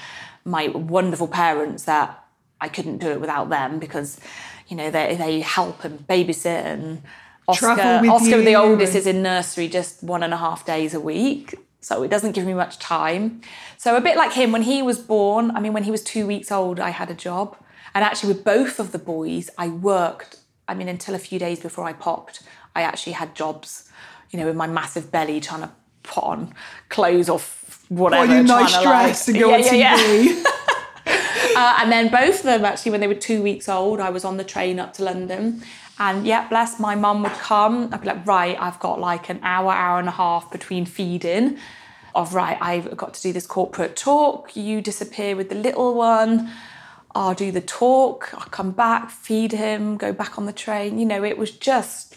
my 0.45 0.69
wonderful 0.69 1.27
parents 1.27 1.83
that 1.83 2.23
I 2.59 2.69
couldn't 2.69 2.97
do 2.97 3.09
it 3.11 3.21
without 3.21 3.49
them 3.49 3.79
because, 3.79 4.19
you 4.67 4.75
know, 4.75 4.89
they, 4.89 5.15
they 5.15 5.41
help 5.41 5.83
and 5.83 5.99
babysit 6.07 6.45
and 6.45 7.01
Oscar, 7.47 7.67
Oscar 8.09 8.41
the 8.41 8.55
oldest, 8.55 8.93
is 8.93 9.07
in 9.07 9.23
nursery 9.23 9.69
just 9.69 10.03
one 10.03 10.21
and 10.21 10.33
a 10.33 10.37
half 10.37 10.65
days 10.65 10.93
a 10.93 10.99
week. 10.99 11.55
So 11.87 12.03
it 12.03 12.09
doesn't 12.09 12.33
give 12.33 12.45
me 12.45 12.53
much 12.53 12.79
time. 12.79 13.39
So 13.77 13.95
a 13.95 14.01
bit 14.01 14.17
like 14.17 14.33
him, 14.33 14.51
when 14.51 14.63
he 14.63 14.81
was 14.81 14.99
born, 14.99 15.51
I 15.51 15.61
mean, 15.61 15.71
when 15.71 15.83
he 15.83 15.91
was 15.91 16.03
two 16.03 16.27
weeks 16.27 16.51
old, 16.51 16.81
I 16.81 16.89
had 16.89 17.09
a 17.09 17.13
job. 17.13 17.55
And 17.95 18.03
actually, 18.03 18.33
with 18.33 18.43
both 18.43 18.77
of 18.77 18.91
the 18.91 18.99
boys, 18.99 19.49
I 19.57 19.69
worked. 19.69 20.35
I 20.67 20.73
mean, 20.73 20.89
until 20.89 21.15
a 21.15 21.17
few 21.17 21.39
days 21.39 21.61
before 21.61 21.85
I 21.85 21.93
popped, 21.93 22.43
I 22.75 22.81
actually 22.81 23.13
had 23.13 23.35
jobs, 23.35 23.89
you 24.31 24.37
know, 24.37 24.45
with 24.45 24.57
my 24.57 24.67
massive 24.67 25.13
belly 25.13 25.39
trying 25.39 25.61
to 25.61 25.71
put 26.03 26.25
on 26.25 26.53
clothes 26.89 27.29
off 27.29 27.85
whatever. 27.87 28.23
Or 28.23 28.27
trying 28.27 28.45
nice 28.45 28.75
to, 28.75 28.83
dress 28.83 29.27
like- 29.29 29.35
and 29.35 29.43
go 29.43 29.53
on 29.53 29.59
Yeah, 29.61 29.73
yeah, 29.73 29.95
yeah. 29.95 29.97
TV. 29.97 30.43
Uh, 31.55 31.75
and 31.79 31.91
then 31.91 32.09
both 32.09 32.39
of 32.39 32.43
them, 32.43 32.65
actually, 32.65 32.91
when 32.91 32.99
they 32.99 33.07
were 33.07 33.15
two 33.15 33.41
weeks 33.41 33.67
old, 33.67 33.99
I 33.99 34.11
was 34.11 34.23
on 34.23 34.37
the 34.37 34.43
train 34.43 34.79
up 34.79 34.93
to 34.95 35.03
London. 35.03 35.63
And 35.97 36.27
yeah, 36.27 36.47
bless, 36.47 36.79
my 36.79 36.93
mum 36.93 37.23
would 37.23 37.31
come. 37.31 37.89
I'd 37.91 38.01
be 38.01 38.07
like, 38.07 38.27
right, 38.27 38.55
I've 38.59 38.79
got 38.79 38.99
like 38.99 39.29
an 39.29 39.39
hour, 39.41 39.71
hour 39.71 39.97
and 39.97 40.07
a 40.07 40.11
half 40.11 40.51
between 40.51 40.85
feeding. 40.85 41.57
Of 42.17 42.33
right, 42.33 42.57
I've 42.59 42.97
got 42.97 43.13
to 43.13 43.21
do 43.21 43.31
this 43.31 43.45
corporate 43.45 43.95
talk. 43.95 44.55
You 44.55 44.81
disappear 44.81 45.35
with 45.35 45.49
the 45.49 45.55
little 45.55 45.93
one. 45.93 46.51
I'll 47.13 47.35
do 47.35 47.51
the 47.51 47.61
talk. 47.61 48.33
I'll 48.33 48.49
come 48.49 48.71
back, 48.71 49.11
feed 49.11 49.51
him, 49.51 49.97
go 49.97 50.11
back 50.11 50.39
on 50.39 50.47
the 50.47 50.51
train. 50.51 50.97
You 50.97 51.05
know, 51.05 51.23
it 51.23 51.37
was 51.37 51.51
just 51.51 52.15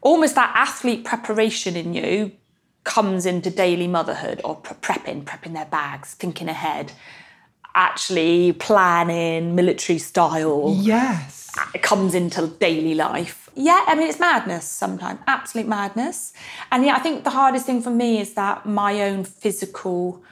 almost 0.00 0.34
that 0.34 0.50
athlete 0.52 1.04
preparation 1.04 1.76
in 1.76 1.94
you 1.94 2.32
comes 2.82 3.24
into 3.24 3.50
daily 3.50 3.86
motherhood 3.86 4.40
or 4.42 4.60
prepping, 4.60 5.22
prepping 5.22 5.52
their 5.52 5.66
bags, 5.66 6.14
thinking 6.14 6.48
ahead, 6.48 6.90
actually 7.76 8.52
planning 8.54 9.54
military 9.54 10.00
style. 10.00 10.74
yes. 10.76 11.47
It 11.74 11.82
comes 11.82 12.14
into 12.14 12.46
daily 12.46 12.94
life. 12.94 13.48
Yeah, 13.54 13.84
I 13.86 13.94
mean, 13.94 14.08
it's 14.08 14.20
madness 14.20 14.64
sometimes, 14.64 15.20
absolute 15.26 15.66
madness. 15.66 16.32
And 16.70 16.84
yeah, 16.84 16.94
I 16.94 17.00
think 17.00 17.24
the 17.24 17.30
hardest 17.30 17.66
thing 17.66 17.82
for 17.82 17.90
me 17.90 18.20
is 18.20 18.34
that 18.34 18.66
my 18.66 19.02
own 19.02 19.24
physical 19.24 20.22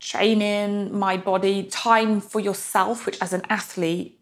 training, 0.00 0.96
my 0.96 1.16
body, 1.16 1.64
time 1.64 2.20
for 2.20 2.40
yourself, 2.40 3.06
which 3.06 3.20
as 3.20 3.32
an 3.32 3.42
athlete, 3.48 4.20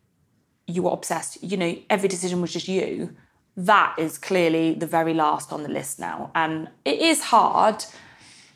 you 0.66 0.84
were 0.84 0.92
obsessed. 0.92 1.42
You 1.42 1.56
know, 1.56 1.76
every 1.90 2.08
decision 2.08 2.40
was 2.40 2.52
just 2.52 2.68
you. 2.68 3.14
That 3.56 3.96
is 3.98 4.18
clearly 4.18 4.74
the 4.74 4.86
very 4.86 5.14
last 5.14 5.52
on 5.52 5.62
the 5.62 5.68
list 5.68 5.98
now. 5.98 6.30
And 6.34 6.68
it 6.84 7.00
is 7.00 7.20
hard 7.24 7.84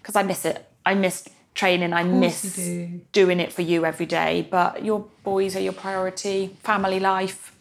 because 0.00 0.16
I 0.16 0.22
miss 0.22 0.44
it. 0.44 0.64
I 0.86 0.94
miss 0.94 1.28
training. 1.58 1.92
I 1.92 2.04
miss 2.04 2.56
do. 2.56 3.00
doing 3.12 3.38
it 3.40 3.52
for 3.52 3.62
you 3.62 3.84
every 3.84 4.06
day. 4.06 4.46
But 4.48 4.84
your 4.84 5.00
boys 5.22 5.56
are 5.56 5.64
your 5.68 5.76
priority, 5.84 6.56
family 6.62 7.00
life, 7.00 7.52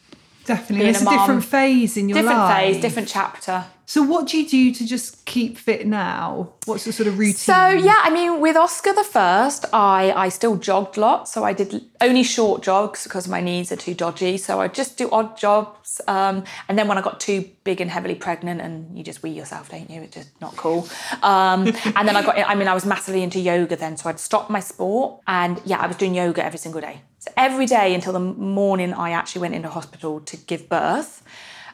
Definitely. 0.47 0.87
It's 0.87 1.01
a 1.01 1.07
a, 1.07 1.09
different 1.09 1.43
phase 1.43 1.97
in 1.97 2.07
your 2.07 2.19
different 2.19 2.39
life. 2.39 2.57
Different 2.57 2.73
phase, 2.73 2.81
different 2.81 3.07
chapter. 3.09 3.65
So, 3.89 4.03
what 4.03 4.27
do 4.27 4.37
you 4.37 4.45
do 4.45 4.73
to 4.73 4.85
just 4.85 5.23
keep 5.23 5.57
fit 5.57 5.87
now? 5.87 6.51
What's 6.65 6.83
the 6.83 6.91
sort 6.91 7.07
of 7.07 7.17
routine? 7.17 7.35
So 7.35 7.69
yeah, 7.69 8.01
I 8.03 8.09
mean, 8.09 8.41
with 8.41 8.57
Oscar 8.57 8.91
the 8.91 9.05
first, 9.05 9.63
I 9.71 10.11
I 10.11 10.27
still 10.27 10.57
jogged 10.57 10.97
lots. 10.97 11.31
So 11.31 11.45
I 11.45 11.53
did 11.53 11.85
only 12.01 12.23
short 12.23 12.63
jogs 12.63 13.05
because 13.05 13.29
my 13.29 13.39
knees 13.39 13.71
are 13.71 13.77
too 13.77 13.93
dodgy. 13.93 14.37
So 14.37 14.59
I 14.59 14.67
just 14.67 14.97
do 14.97 15.09
odd 15.09 15.37
jobs. 15.37 16.01
Um, 16.05 16.43
and 16.67 16.77
then 16.77 16.89
when 16.89 16.97
I 16.97 17.01
got 17.01 17.21
too 17.21 17.49
big 17.63 17.79
and 17.79 17.89
heavily 17.89 18.15
pregnant, 18.15 18.59
and 18.59 18.97
you 18.97 19.05
just 19.05 19.23
wee 19.23 19.29
yourself, 19.29 19.69
don't 19.69 19.89
you? 19.89 20.01
It's 20.01 20.15
just 20.15 20.41
not 20.41 20.57
cool. 20.57 20.85
Um, 21.23 21.67
and 21.95 22.05
then 22.05 22.17
I 22.17 22.23
got, 22.23 22.37
I 22.37 22.55
mean, 22.55 22.67
I 22.67 22.73
was 22.73 22.85
massively 22.85 23.23
into 23.23 23.39
yoga 23.39 23.77
then. 23.77 23.95
So 23.95 24.09
I'd 24.09 24.19
stopped 24.19 24.49
my 24.49 24.59
sport, 24.59 25.21
and 25.27 25.61
yeah, 25.63 25.79
I 25.79 25.87
was 25.87 25.95
doing 25.95 26.13
yoga 26.13 26.43
every 26.43 26.59
single 26.59 26.81
day. 26.81 27.03
So 27.19 27.31
every 27.37 27.65
day 27.65 27.95
until 27.95 28.11
the 28.11 28.19
morning 28.19 28.93
I 28.93 29.11
actually 29.11 29.43
went 29.43 29.55
into 29.55 29.69
hospital 29.69 30.19
to 30.19 30.35
give 30.35 30.67
birth, 30.67 31.23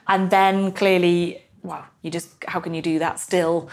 and 0.07 0.29
then 0.29 0.73
clearly, 0.73 1.42
well, 1.63 1.85
you 2.01 2.11
just 2.11 2.29
how 2.47 2.59
can 2.59 2.73
you 2.73 2.81
do 2.81 2.99
that 2.99 3.19
still? 3.19 3.69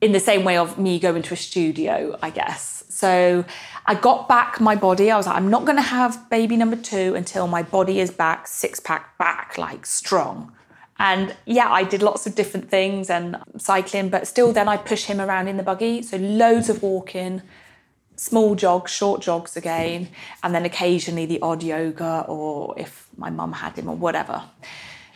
in 0.00 0.12
the 0.12 0.20
same 0.20 0.44
way 0.44 0.56
of 0.56 0.78
me 0.78 0.98
going 0.98 1.22
to 1.22 1.34
a 1.34 1.36
studio, 1.36 2.18
I 2.22 2.30
guess. 2.30 2.84
So 2.88 3.44
I 3.86 3.94
got 3.94 4.28
back 4.28 4.60
my 4.60 4.74
body. 4.74 5.10
I 5.10 5.16
was 5.16 5.26
like, 5.26 5.36
I'm 5.36 5.50
not 5.50 5.64
going 5.64 5.76
to 5.76 5.82
have 5.82 6.28
baby 6.30 6.56
number 6.56 6.76
two 6.76 7.14
until 7.14 7.46
my 7.46 7.62
body 7.62 8.00
is 8.00 8.10
back, 8.10 8.46
six 8.46 8.80
pack 8.80 9.18
back, 9.18 9.58
like 9.58 9.84
strong. 9.84 10.52
And 10.98 11.34
yeah, 11.46 11.70
I 11.70 11.84
did 11.84 12.02
lots 12.02 12.26
of 12.26 12.34
different 12.34 12.70
things 12.70 13.08
and 13.08 13.36
cycling, 13.58 14.10
but 14.10 14.26
still 14.26 14.52
then 14.52 14.68
I 14.68 14.76
push 14.76 15.04
him 15.04 15.20
around 15.20 15.48
in 15.48 15.56
the 15.56 15.62
buggy. 15.62 16.02
So 16.02 16.16
loads 16.16 16.68
of 16.68 16.82
walking, 16.82 17.42
small 18.16 18.54
jogs, 18.54 18.90
short 18.90 19.22
jogs 19.22 19.56
again, 19.56 20.08
and 20.42 20.54
then 20.54 20.64
occasionally 20.64 21.26
the 21.26 21.40
odd 21.40 21.62
yoga 21.62 22.24
or 22.28 22.74
if 22.78 23.08
my 23.16 23.30
mum 23.30 23.52
had 23.52 23.76
him 23.76 23.88
or 23.88 23.96
whatever. 23.96 24.42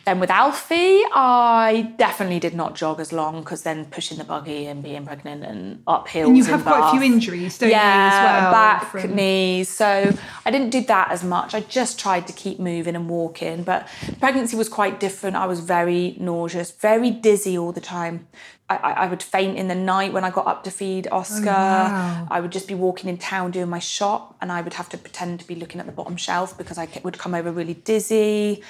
Then 0.05 0.19
with 0.19 0.29
Alfie, 0.29 1.01
I 1.13 1.93
definitely 1.97 2.39
did 2.39 2.53
not 2.53 2.75
jog 2.75 2.99
as 2.99 3.11
long 3.11 3.39
because 3.39 3.63
then 3.63 3.85
pushing 3.85 4.19
the 4.19 4.23
buggy 4.23 4.67
and 4.67 4.83
being 4.83 5.03
pregnant 5.03 5.43
and 5.43 5.81
up 5.87 6.07
hills. 6.07 6.27
and 6.27 6.37
you 6.37 6.43
have 6.43 6.61
quite 6.61 6.89
a 6.89 6.91
few 6.91 7.01
injuries, 7.01 7.57
don't 7.57 7.71
yeah, 7.71 8.03
you, 8.03 8.13
as 8.13 8.43
well? 8.43 8.51
back, 8.51 8.91
from- 8.91 9.15
knees. 9.15 9.67
So 9.67 10.13
I 10.45 10.51
didn't 10.51 10.69
do 10.69 10.81
that 10.81 11.09
as 11.09 11.23
much. 11.23 11.55
I 11.55 11.61
just 11.61 11.99
tried 11.99 12.27
to 12.27 12.33
keep 12.33 12.59
moving 12.59 12.95
and 12.95 13.09
walking. 13.09 13.63
But 13.63 13.87
pregnancy 14.19 14.55
was 14.55 14.69
quite 14.69 14.99
different. 14.99 15.37
I 15.37 15.47
was 15.47 15.61
very 15.61 16.15
nauseous, 16.19 16.69
very 16.69 17.09
dizzy 17.09 17.57
all 17.57 17.71
the 17.71 17.81
time. 17.81 18.27
I, 18.69 18.77
I 18.77 18.91
I 18.91 19.07
would 19.07 19.23
faint 19.23 19.57
in 19.57 19.67
the 19.67 19.75
night 19.75 20.13
when 20.13 20.23
I 20.23 20.29
got 20.29 20.45
up 20.45 20.63
to 20.65 20.71
feed 20.71 21.07
Oscar. 21.11 21.49
Oh, 21.49 21.89
wow. 21.89 22.27
I 22.29 22.41
would 22.41 22.51
just 22.51 22.67
be 22.67 22.75
walking 22.75 23.09
in 23.09 23.17
town 23.17 23.51
doing 23.51 23.69
my 23.69 23.79
shop, 23.79 24.35
and 24.39 24.51
I 24.51 24.61
would 24.61 24.73
have 24.73 24.89
to 24.89 24.97
pretend 24.99 25.39
to 25.39 25.47
be 25.47 25.55
looking 25.55 25.79
at 25.79 25.87
the 25.87 25.91
bottom 25.91 26.15
shelf 26.15 26.55
because 26.57 26.77
I 26.77 26.87
would 27.03 27.17
come 27.17 27.33
over 27.33 27.51
really 27.51 27.73
dizzy. 27.73 28.61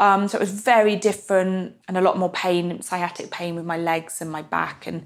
Um, 0.00 0.28
so 0.28 0.38
it 0.38 0.40
was 0.40 0.50
very 0.50 0.96
different 0.96 1.76
and 1.86 1.98
a 1.98 2.00
lot 2.00 2.16
more 2.16 2.30
pain, 2.30 2.80
sciatic 2.80 3.30
pain 3.30 3.54
with 3.54 3.66
my 3.66 3.76
legs 3.76 4.22
and 4.22 4.30
my 4.30 4.40
back. 4.40 4.86
And 4.86 5.04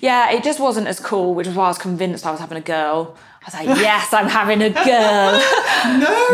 yeah, 0.00 0.32
it 0.32 0.42
just 0.42 0.58
wasn't 0.58 0.88
as 0.88 0.98
cool, 0.98 1.32
which 1.34 1.46
is 1.46 1.54
why 1.54 1.66
I 1.66 1.68
was 1.68 1.78
convinced 1.78 2.26
I 2.26 2.32
was 2.32 2.40
having 2.40 2.58
a 2.58 2.62
girl. 2.62 3.16
I 3.40 3.44
was 3.44 3.54
like, 3.54 3.78
yes, 3.80 4.12
I'm 4.12 4.28
having 4.28 4.60
a 4.60 4.70
girl. 4.70 5.40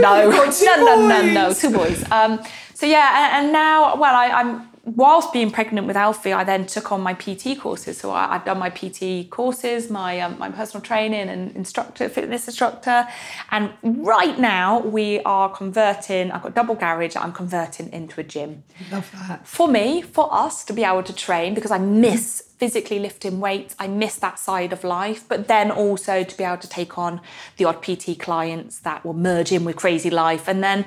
No, 0.00 0.30
no, 0.30 0.50
two 0.50 0.64
no, 0.76 0.76
no, 0.76 1.06
no, 1.06 1.22
no, 1.22 1.46
boys. 1.48 1.60
two 1.60 1.70
boys. 1.70 2.10
Um, 2.10 2.40
so 2.72 2.86
yeah, 2.86 3.36
and, 3.36 3.44
and 3.44 3.52
now, 3.52 3.96
well, 3.96 4.14
I, 4.14 4.28
I'm 4.28 4.67
whilst 4.96 5.32
being 5.32 5.50
pregnant 5.50 5.86
with 5.86 5.96
Alfie, 5.96 6.32
I 6.32 6.44
then 6.44 6.66
took 6.66 6.92
on 6.92 7.00
my 7.00 7.14
PT 7.14 7.58
courses. 7.58 7.98
So 7.98 8.10
I, 8.10 8.34
I've 8.34 8.44
done 8.44 8.58
my 8.58 8.70
PT 8.70 9.28
courses, 9.30 9.90
my 9.90 10.20
um, 10.20 10.38
my 10.38 10.50
personal 10.50 10.82
training 10.82 11.28
and 11.28 11.54
instructor, 11.54 12.08
fitness 12.08 12.46
instructor, 12.46 13.06
and 13.50 13.72
right 13.82 14.38
now 14.38 14.80
we 14.80 15.20
are 15.20 15.48
converting. 15.50 16.30
I've 16.30 16.42
got 16.42 16.54
double 16.54 16.74
garage. 16.74 17.16
I'm 17.16 17.32
converting 17.32 17.92
into 17.92 18.20
a 18.20 18.24
gym 18.24 18.62
Love 18.90 19.10
that. 19.12 19.46
for 19.46 19.68
me, 19.68 20.02
for 20.02 20.32
us 20.32 20.64
to 20.64 20.72
be 20.72 20.84
able 20.84 21.02
to 21.02 21.12
train 21.12 21.54
because 21.54 21.70
I 21.70 21.78
miss 21.78 22.44
physically 22.58 22.98
lifting 22.98 23.40
weights. 23.40 23.76
I 23.78 23.86
miss 23.86 24.16
that 24.16 24.38
side 24.38 24.72
of 24.72 24.82
life, 24.82 25.24
but 25.28 25.48
then 25.48 25.70
also 25.70 26.24
to 26.24 26.36
be 26.36 26.44
able 26.44 26.58
to 26.58 26.68
take 26.68 26.98
on 26.98 27.20
the 27.56 27.64
odd 27.64 27.82
PT 27.82 28.18
clients 28.18 28.80
that 28.80 29.04
will 29.04 29.14
merge 29.14 29.52
in 29.52 29.64
with 29.64 29.76
crazy 29.76 30.10
life. 30.10 30.48
And 30.48 30.62
then, 30.62 30.84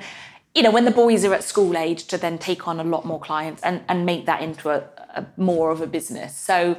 you 0.54 0.62
know, 0.62 0.70
when 0.70 0.84
the 0.84 0.90
boys 0.90 1.24
are 1.24 1.34
at 1.34 1.44
school 1.44 1.76
age, 1.76 2.06
to 2.08 2.18
then 2.18 2.38
take 2.38 2.68
on 2.68 2.78
a 2.78 2.84
lot 2.84 3.04
more 3.04 3.20
clients 3.20 3.62
and, 3.62 3.82
and 3.88 4.04
make 4.04 4.26
that 4.26 4.42
into 4.42 4.70
a, 4.70 4.84
a 5.14 5.26
more 5.36 5.70
of 5.70 5.80
a 5.80 5.86
business. 5.86 6.36
So, 6.36 6.76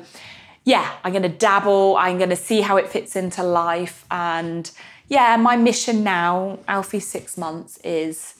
yeah, 0.64 0.96
I'm 1.04 1.12
going 1.12 1.24
to 1.24 1.30
dabble. 1.30 1.98
I'm 1.98 2.18
going 2.18 2.30
to 2.30 2.36
see 2.36 2.62
how 2.62 2.78
it 2.78 2.88
fits 2.88 3.16
into 3.16 3.44
life. 3.44 4.06
And 4.12 4.70
yeah, 5.08 5.36
my 5.38 5.58
mission 5.58 6.04
now, 6.04 6.60
Alfie 6.68 7.00
six 7.00 7.38
months, 7.38 7.78
is 7.84 8.36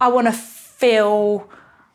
I 0.00 0.08
want 0.08 0.26
to 0.26 0.32
feel 0.32 1.48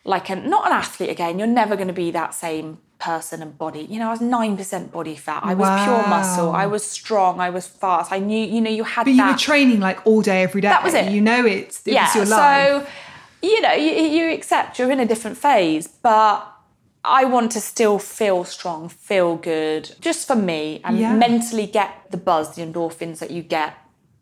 like 0.04 0.30
a 0.30 0.36
not 0.36 0.66
an 0.66 0.72
athlete 0.72 1.10
again. 1.10 1.38
You're 1.38 1.48
never 1.48 1.76
going 1.76 1.88
to 1.88 1.94
be 1.94 2.10
that 2.12 2.34
same 2.34 2.78
person 3.00 3.42
and 3.42 3.56
body. 3.58 3.80
You 3.90 3.98
know, 3.98 4.08
I 4.08 4.10
was 4.10 4.20
nine 4.20 4.56
percent 4.56 4.92
body 4.92 5.16
fat. 5.16 5.42
I 5.42 5.54
was 5.54 5.68
pure 5.84 6.06
muscle. 6.08 6.50
I 6.50 6.66
was 6.66 6.84
strong. 6.84 7.40
I 7.40 7.50
was 7.50 7.66
fast. 7.66 8.12
I 8.12 8.18
knew. 8.18 8.44
You 8.54 8.60
know, 8.60 8.70
you 8.70 8.84
had 8.84 9.04
But 9.04 9.14
you 9.14 9.26
were 9.26 9.36
training 9.36 9.80
like 9.80 10.06
all 10.06 10.22
day, 10.22 10.42
every 10.42 10.60
day. 10.60 10.68
That 10.68 10.84
was 10.84 10.94
it. 10.94 11.10
You 11.10 11.20
know 11.20 11.44
it. 11.46 11.80
It 11.84 11.92
yeah. 11.94 12.14
your 12.14 12.26
life. 12.26 12.84
So 12.84 12.86
you 13.42 13.60
know, 13.62 13.72
you, 13.72 13.90
you 13.90 14.32
accept 14.32 14.78
you're 14.78 14.90
in 14.90 15.00
a 15.00 15.06
different 15.06 15.36
phase, 15.38 15.88
but 15.88 16.46
I 17.04 17.24
want 17.24 17.52
to 17.52 17.60
still 17.60 17.98
feel 17.98 18.44
strong, 18.44 18.88
feel 18.88 19.36
good, 19.36 19.94
just 20.00 20.26
for 20.26 20.36
me, 20.36 20.80
and 20.84 20.98
Yeah. 20.98 21.14
mentally 21.14 21.66
get 21.66 22.10
the 22.10 22.18
buzz, 22.18 22.54
the 22.54 22.62
endorphins 22.62 23.18
that 23.20 23.30
you 23.30 23.42
get 23.42 23.74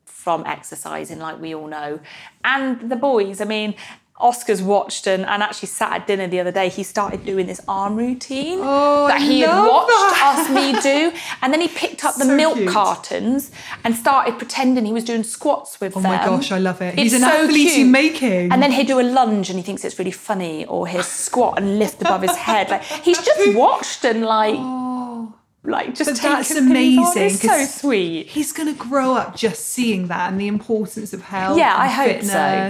from 0.05 0.45
exercising, 0.47 1.19
like 1.19 1.41
we 1.41 1.55
all 1.55 1.67
know. 1.67 2.01
And 2.45 2.91
the 2.91 2.97
boys, 2.97 3.41
I 3.41 3.45
mean, 3.45 3.75
Oscar's 4.21 4.61
watched 4.61 5.07
and, 5.07 5.25
and 5.27 5.43
actually 5.43 5.69
sat 5.69 5.93
at 5.93 6.07
dinner 6.07 6.27
the 6.27 6.41
other 6.41 6.51
day. 6.51 6.69
He 6.69 6.83
started 6.83 7.25
doing 7.25 7.47
this 7.47 7.61
arm 7.69 7.95
routine 7.97 8.59
Oh, 8.61 9.07
that 9.09 9.21
he 9.23 9.41
had 9.41 9.65
watched 9.67 9.89
that. 9.89 10.49
us 10.49 10.51
me 10.51 10.81
do. 10.81 11.13
And 11.43 11.53
then 11.53 11.61
he 11.61 11.69
picked 11.69 12.05
up 12.05 12.17
the 12.17 12.25
So 12.25 12.35
milk 12.37 12.57
cute. 12.57 12.69
cartons 12.69 13.51
and 13.85 13.95
started 13.95 14.37
pretending 14.39 14.85
he 14.87 14.93
was 14.93 15.05
doing 15.05 15.23
squats 15.23 15.81
with 15.81 15.97
Oh 15.97 16.01
them. 16.01 16.11
my 16.13 16.25
gosh, 16.25 16.51
I 16.51 16.59
love 16.59 16.83
it. 16.83 16.99
He's 16.99 17.13
an 17.15 17.21
so 17.21 17.29
athlete 17.29 17.69
in 17.69 17.75
cute. 17.75 17.89
making. 17.89 18.53
And 18.53 18.61
then 18.63 18.73
he'll 18.73 18.87
do 18.87 19.01
a 19.01 19.03
lunge 19.19 19.51
and 19.51 19.59
he 19.59 19.63
thinks 19.63 19.85
it's 19.85 19.99
really 19.99 20.11
funny, 20.11 20.65
or 20.67 20.87
he'll 20.89 21.03
squat 21.05 21.59
and 21.59 21.79
lift 21.79 22.01
above 22.03 22.23
his 22.23 22.35
head. 22.37 22.69
Like 22.71 22.83
he's 22.83 23.23
just 23.25 23.55
watched 23.65 24.05
and 24.05 24.25
like, 24.25 24.57
oh. 24.59 25.33
Like 25.65 25.95
just 25.95 26.09
But 26.11 26.23
that's 26.23 26.55
amazing, 26.55 27.23
It's 27.25 27.43
so 27.43 27.65
sweet. 27.65 28.29
He's 28.29 28.53
going 28.53 28.73
to 28.73 28.79
grow 28.79 29.15
up 29.15 29.35
just 29.37 29.67
seeing 29.67 30.07
that 30.07 30.31
and 30.31 30.41
the 30.41 30.47
importance 30.47 31.13
of 31.13 31.23
health. 31.23 31.59
Yeah, 31.59 31.75
I 31.75 31.87
and 31.89 32.13
hope 32.23 32.23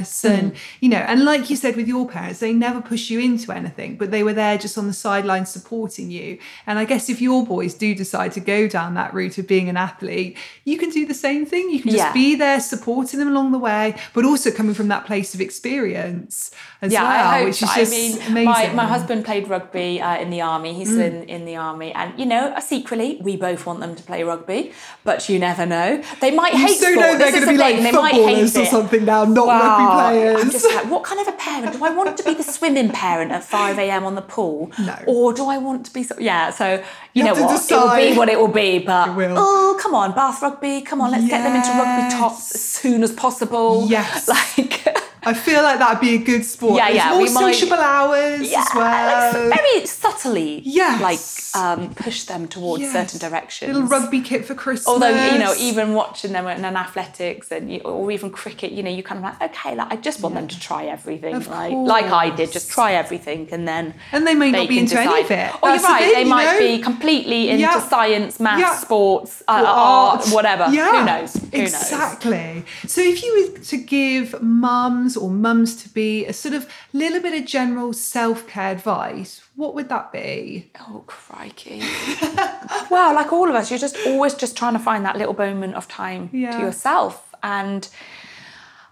so. 0.07 0.29
Mm. 0.31 0.39
And, 0.39 0.53
you 0.81 0.89
know, 0.89 0.97
and 0.97 1.25
like 1.25 1.51
you 1.51 1.57
said 1.57 1.77
with 1.77 1.87
your 1.87 2.09
parents, 2.09 2.41
they 2.41 2.53
never 2.53 2.81
push 2.81 3.11
you 3.11 3.21
into 3.21 3.53
anything, 3.53 3.97
but 3.97 4.11
they 4.11 4.23
were 4.23 4.33
there 4.33 4.57
just 4.59 4.79
on 4.79 4.87
the 4.87 4.93
sidelines 4.95 5.51
supporting 5.51 6.11
you. 6.11 6.39
And 6.67 6.79
I 6.79 6.87
guess 6.87 7.09
if 7.11 7.21
your 7.21 7.45
boys 7.47 7.75
do 7.75 7.95
decide 7.95 8.33
to 8.33 8.41
go 8.41 8.67
down 8.67 8.95
that 8.95 9.13
route 9.13 9.37
of 9.39 9.47
being 9.47 9.69
an 9.69 9.77
athlete, 9.77 10.37
you 10.65 10.79
can 10.79 10.89
do 10.91 11.05
the 11.07 11.15
same 11.15 11.45
thing. 11.45 11.71
You 11.71 11.81
can 11.83 11.91
just 11.91 12.03
Yeah. 12.03 12.13
be 12.13 12.35
there 12.37 12.59
supporting 12.59 13.19
them 13.19 13.29
along 13.29 13.53
the 13.53 13.59
way, 13.59 13.97
but 14.15 14.25
also 14.25 14.51
coming 14.51 14.75
from 14.75 14.89
that 14.89 15.05
place 15.05 15.35
of 15.35 15.41
experience 15.43 16.51
as 16.81 16.93
Yeah, 16.93 17.03
well, 17.03 17.11
I 17.29 17.39
hope. 17.39 17.45
which 17.49 17.63
is 17.63 17.71
just 17.75 17.93
I 17.93 17.97
mean, 17.97 18.13
amazing. 18.29 18.45
my, 18.45 18.73
my 18.73 18.87
husband 18.87 19.25
played 19.25 19.47
rugby 19.49 20.01
uh, 20.01 20.17
in 20.19 20.31
the 20.31 20.41
army. 20.41 20.73
He's 20.75 20.89
Mm. 20.89 21.01
in, 21.07 21.23
in 21.25 21.45
the 21.45 21.57
army, 21.57 21.93
and 21.93 22.19
you 22.19 22.25
know, 22.25 22.53
uh, 22.57 22.61
secretly, 22.79 23.19
we 23.21 23.37
both 23.37 23.67
want 23.67 23.81
them 23.81 23.95
to 23.95 24.03
play 24.03 24.23
rugby, 24.23 24.73
but 25.05 25.29
you 25.29 25.39
never 25.39 25.67
know. 25.67 26.03
They 26.21 26.31
might 26.31 26.53
You 26.55 26.67
hate 26.67 26.77
so 26.79 26.93
sport. 26.93 26.97
know 26.97 27.19
they're 27.19 27.31
going 27.33 27.41
to 27.41 27.41
the 27.41 27.53
be 27.53 27.59
thing. 27.59 27.59
like 27.59 27.77
They 27.77 27.91
footballers 27.91 28.57
or 28.57 28.65
something 28.67 29.05
now, 29.05 29.25
not 29.25 29.47
rugby 29.47 29.87
players. 30.19 30.43
I'm 30.43 30.51
just 30.51 30.65
like, 30.75 30.91
what 30.91 31.05
kind 31.05 31.21
of 31.21 31.29
a 31.29 31.33
parent 31.37 31.73
do 31.73 31.85
I 31.85 31.91
want 31.91 32.17
to 32.17 32.23
be 32.25 32.35
the 32.35 32.43
swimming 32.43 32.91
parent 32.91 33.33
at 33.33 33.45
5 33.45 33.79
a.m. 33.79 34.05
on 34.05 34.15
the 34.15 34.23
pool? 34.23 34.71
No. 34.79 34.97
Or 35.07 35.33
do 35.33 35.47
I 35.47 35.59
want 35.59 35.87
to 35.87 35.93
be, 35.93 36.03
so, 36.03 36.15
yeah, 36.19 36.51
so 36.51 36.75
you, 36.75 36.85
You 37.15 37.25
know 37.25 37.33
what? 37.35 37.71
It 37.71 37.75
will 37.75 37.97
be 37.97 38.17
what 38.17 38.29
it 38.29 38.39
will 38.39 38.49
be, 38.49 38.79
but 38.79 39.17
will. 39.17 39.35
oh, 39.39 39.79
come 39.81 39.95
on, 39.95 40.13
Bath 40.15 40.41
Rugby, 40.43 40.81
come 40.83 41.01
on, 41.01 41.11
let's 41.11 41.27
get 41.29 41.43
them 41.43 41.57
into 41.57 41.71
rugby 41.71 42.15
tops 42.15 42.55
as 42.55 42.63
soon 42.63 43.03
as 43.03 43.13
possible. 43.13 43.87
Yes. 43.89 44.29
Like, 44.59 44.98
I 45.29 45.35
feel 45.35 45.63
like 45.63 45.79
that'd 45.79 46.01
be 46.01 46.15
a 46.15 46.19
good 46.31 46.45
sport. 46.45 46.77
Yeah, 46.81 46.89
yeah, 46.89 47.11
more 47.11 47.19
we 47.23 47.31
might- 47.33 47.55
sociable 47.55 47.83
hours 47.95 48.51
yeah, 48.51 48.61
as 48.61 48.69
well. 48.75 49.33
like, 49.49 49.59
very 49.59 49.87
subtly, 49.87 50.63
Yes. 50.65 51.01
like 51.09 51.23
um, 51.65 51.95
push 51.95 52.25
them 52.25 52.47
towards 52.49 52.83
Yes. 52.83 52.93
certain 52.93 53.19
directions. 53.27 53.73
Little 53.75 53.89
rugby 53.89 54.21
kit 54.21 54.45
for 54.45 54.55
Christmas. 54.55 54.87
Although 54.87 55.17
you 55.33 55.39
know, 55.39 55.55
even 55.59 55.95
watching 55.95 56.33
them 56.33 56.47
in 56.47 56.65
an 56.65 56.77
athletics 56.77 57.51
and 57.51 57.73
you, 57.73 57.81
or 57.81 58.11
even 58.11 58.31
cricket, 58.31 58.71
you 58.73 58.83
know, 58.83 58.91
you 58.91 59.03
kind 59.03 59.19
of 59.19 59.25
like, 59.25 59.41
okay, 59.51 59.75
like 59.75 59.91
I 59.93 59.97
just 59.97 60.21
want 60.23 60.35
them 60.35 60.49
to 60.49 60.59
try 60.61 60.85
everything, 60.87 61.35
Of 61.35 61.49
like 61.49 61.73
like 61.73 62.11
I 62.25 62.31
did, 62.31 62.53
just 62.53 62.71
try 62.71 62.93
everything, 62.95 63.49
and 63.53 63.67
then 63.67 63.95
And 64.13 64.27
they 64.27 64.35
may 64.35 64.51
not 64.51 64.69
be 64.69 64.79
into 64.79 64.99
any 65.01 65.21
of 65.23 65.31
it. 65.31 65.51
Oh, 65.63 65.69
you're 65.69 65.79
the 65.79 65.83
right. 65.85 66.01
thing, 66.05 66.15
they 66.15 66.23
you 66.23 66.29
might 66.37 66.53
know? 66.53 66.59
be 66.59 66.79
completely 66.91 67.49
into 67.51 67.63
Yeah. 67.63 67.81
science, 67.89 68.39
maths, 68.41 68.61
Yeah. 68.61 68.75
sports, 68.77 69.43
uh, 69.49 69.65
art, 69.67 70.27
whatever. 70.29 70.67
Yeah, 70.71 70.93
Who 71.01 71.05
knows? 71.05 71.33
Who 71.35 71.59
knows? 71.59 71.75
exactly. 71.75 72.65
So, 72.87 73.01
if 73.01 73.23
you 73.23 73.31
were 73.53 73.59
to 73.65 73.77
give 73.77 74.41
mums 74.43 75.17
or 75.19 75.29
mums 75.31 75.77
to 75.83 75.89
be 75.91 76.25
a 76.27 76.33
sort 76.33 76.55
of 76.55 76.67
little 76.93 77.21
bit 77.21 77.39
of 77.39 77.47
general 77.47 77.93
self 77.93 78.47
care 78.49 78.73
advice, 78.73 79.43
what 79.57 79.75
would 79.75 79.89
that 79.91 80.13
be? 80.13 80.71
Oh 80.81 81.05
crikey! 81.07 81.81
wow, 82.91 83.15
like 83.15 83.33
all 83.33 83.49
of 83.49 83.55
us, 83.55 83.71
you're 83.71 83.79
just 83.79 83.97
always 84.07 84.35
just 84.35 84.57
trying 84.57 84.73
to 84.75 84.79
find 84.79 85.05
that 85.05 85.17
little 85.17 85.35
moment 85.35 85.75
of 85.75 85.89
time 85.89 86.31
Yeah. 86.33 86.53
to 86.53 86.59
yourself, 86.61 87.35
and 87.43 87.89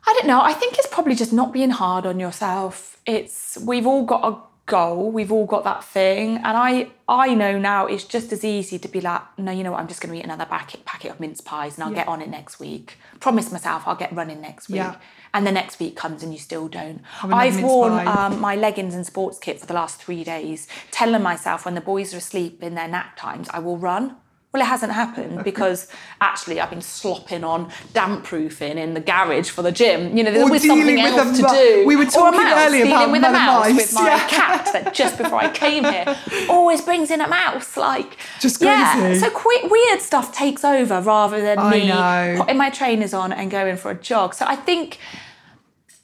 I 0.06 0.12
don't 0.14 0.26
know. 0.26 0.40
I 0.40 0.52
think 0.52 0.76
it's 0.78 0.86
probably 0.88 1.14
just 1.14 1.32
not 1.32 1.52
being 1.52 1.70
hard 1.70 2.06
on 2.06 2.20
yourself. 2.20 2.98
It's 3.06 3.58
we've 3.64 3.86
all 3.86 4.04
got 4.04 4.24
a 4.32 4.36
goal, 4.66 5.12
we've 5.12 5.30
all 5.30 5.46
got 5.46 5.62
that 5.64 5.84
thing, 5.84 6.36
and 6.38 6.56
I 6.56 6.88
I 7.08 7.34
know 7.34 7.56
now 7.58 7.86
it's 7.86 8.04
just 8.04 8.32
as 8.32 8.44
easy 8.44 8.78
to 8.80 8.88
be 8.88 9.00
like, 9.00 9.22
no, 9.38 9.52
you 9.52 9.62
know 9.62 9.70
what, 9.72 9.80
I'm 9.80 9.86
just 9.88 10.00
going 10.00 10.12
to 10.12 10.18
eat 10.18 10.24
another 10.24 10.44
packet 10.44 10.84
packet 10.84 11.12
of 11.12 11.20
mince 11.20 11.40
pies, 11.40 11.76
and 11.76 11.84
I'll 11.84 11.90
Yeah. 11.90 11.98
get 11.98 12.08
on 12.08 12.20
it 12.20 12.28
next 12.28 12.58
week. 12.58 12.98
Promise 13.20 13.52
myself 13.52 13.84
I'll 13.86 13.94
get 13.96 14.12
running 14.12 14.40
next 14.40 14.68
week. 14.68 14.76
Yeah. 14.78 14.96
And 15.36 15.46
the 15.46 15.52
next 15.52 15.78
week 15.78 15.96
comes 15.96 16.22
and 16.22 16.32
you 16.32 16.38
still 16.38 16.66
don't. 16.66 17.02
I've 17.22 17.62
worn 17.62 18.08
um, 18.08 18.40
my 18.40 18.56
leggings 18.56 18.94
and 18.94 19.04
sports 19.04 19.38
kit 19.38 19.60
for 19.60 19.66
the 19.66 19.74
last 19.74 20.00
three 20.00 20.24
days, 20.24 20.66
telling 20.90 21.20
myself 21.22 21.66
when 21.66 21.74
the 21.74 21.82
boys 21.82 22.14
are 22.14 22.16
asleep 22.16 22.62
in 22.62 22.74
their 22.74 22.88
nap 22.88 23.18
times, 23.18 23.46
I 23.52 23.58
will 23.58 23.76
run. 23.76 24.16
Well, 24.52 24.62
it 24.62 24.66
hasn't 24.68 24.92
happened 24.94 25.44
because 25.50 25.88
actually 26.22 26.58
I've 26.58 26.70
been 26.70 26.80
slopping 26.80 27.44
on 27.44 27.70
damp 27.92 28.24
proofing 28.24 28.78
in 28.78 28.94
the 28.94 29.00
garage 29.00 29.50
for 29.50 29.60
the 29.60 29.72
gym. 29.72 30.16
You 30.16 30.24
know, 30.24 30.30
there's 30.30 30.44
Or 30.44 30.46
always 30.46 30.66
something 30.66 30.86
dealing 30.86 31.04
with 31.04 31.12
a 31.12 31.18
else 31.18 31.36
to 31.36 31.42
mu- 31.42 31.48
do. 31.50 31.84
we 31.86 31.96
were 31.96 32.06
talking 32.06 32.40
mouse, 32.42 32.66
earlier 32.66 32.86
about 32.86 33.10
with 33.10 33.22
a 33.22 33.30
mouse 33.30 33.66
mice, 33.66 33.76
with 33.76 33.92
my 33.94 34.06
yeah. 34.08 34.28
cat 34.28 34.70
that 34.72 34.94
just 34.94 35.18
before 35.18 35.38
I 35.38 35.50
came 35.52 35.84
here 35.84 36.16
always 36.48 36.80
brings 36.80 37.10
in 37.10 37.20
a 37.20 37.28
mouse. 37.28 37.76
Like 37.76 38.16
Just 38.40 38.62
Yeah, 38.62 39.12
so 39.18 39.28
qu- 39.28 39.68
weird 39.68 40.00
stuff 40.00 40.34
takes 40.34 40.64
over 40.64 41.02
rather 41.02 41.42
than 41.42 41.58
I 41.58 41.70
me 41.72 41.88
know. 41.88 42.34
putting 42.38 42.56
my 42.56 42.70
trainers 42.70 43.12
on 43.12 43.34
and 43.34 43.50
going 43.50 43.76
for 43.76 43.90
a 43.90 43.94
jog. 43.94 44.32
So 44.32 44.46
I 44.48 44.56
think 44.56 44.96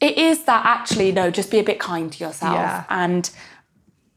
it 0.03 0.18
is 0.18 0.44
that 0.44 0.66
actually 0.66 1.12
no 1.12 1.30
just 1.30 1.50
be 1.50 1.61
a 1.61 1.62
bit 1.62 1.78
kind 1.78 2.12
to 2.12 2.24
yourself. 2.24 2.55
Yeah. 2.55 2.84
and 2.90 3.30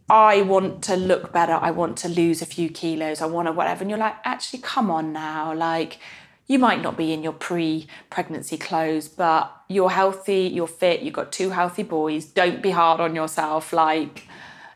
i 0.09 0.41
want 0.41 0.83
to 0.83 0.95
look 0.95 1.31
better. 1.31 1.53
I 1.53 1.71
want 1.71 1.97
to 1.99 2.09
lose 2.09 2.41
a 2.41 2.45
few 2.45 2.69
kilos. 2.69 3.21
I 3.21 3.27
want 3.27 3.47
to 3.47 3.51
whatever. 3.51 3.81
And 3.81 3.89
you're 3.89 3.99
like 3.99 4.17
actually 4.23 4.59
come 4.59 4.91
on 4.91 5.13
now. 5.13 5.53
Like 5.53 5.99
you 6.47 6.59
might 6.59 6.81
not 6.81 6.95
be 6.95 7.11
in 7.11 7.23
your 7.23 7.33
pre-pregnancy 7.33 8.57
clothes 8.57 9.07
but 9.07 9.51
you're 9.67 9.89
healthy 9.89 10.51
you're 10.53 10.67
fit 10.67 11.01
you've 11.01 11.15
got 11.21 11.31
two 11.31 11.51
healthy 11.51 11.83
boys. 11.83 12.25
Don't 12.25 12.61
be 12.61 12.71
hard 12.71 12.99
on 12.99 13.15
yourself. 13.15 13.73
Like 13.73 14.27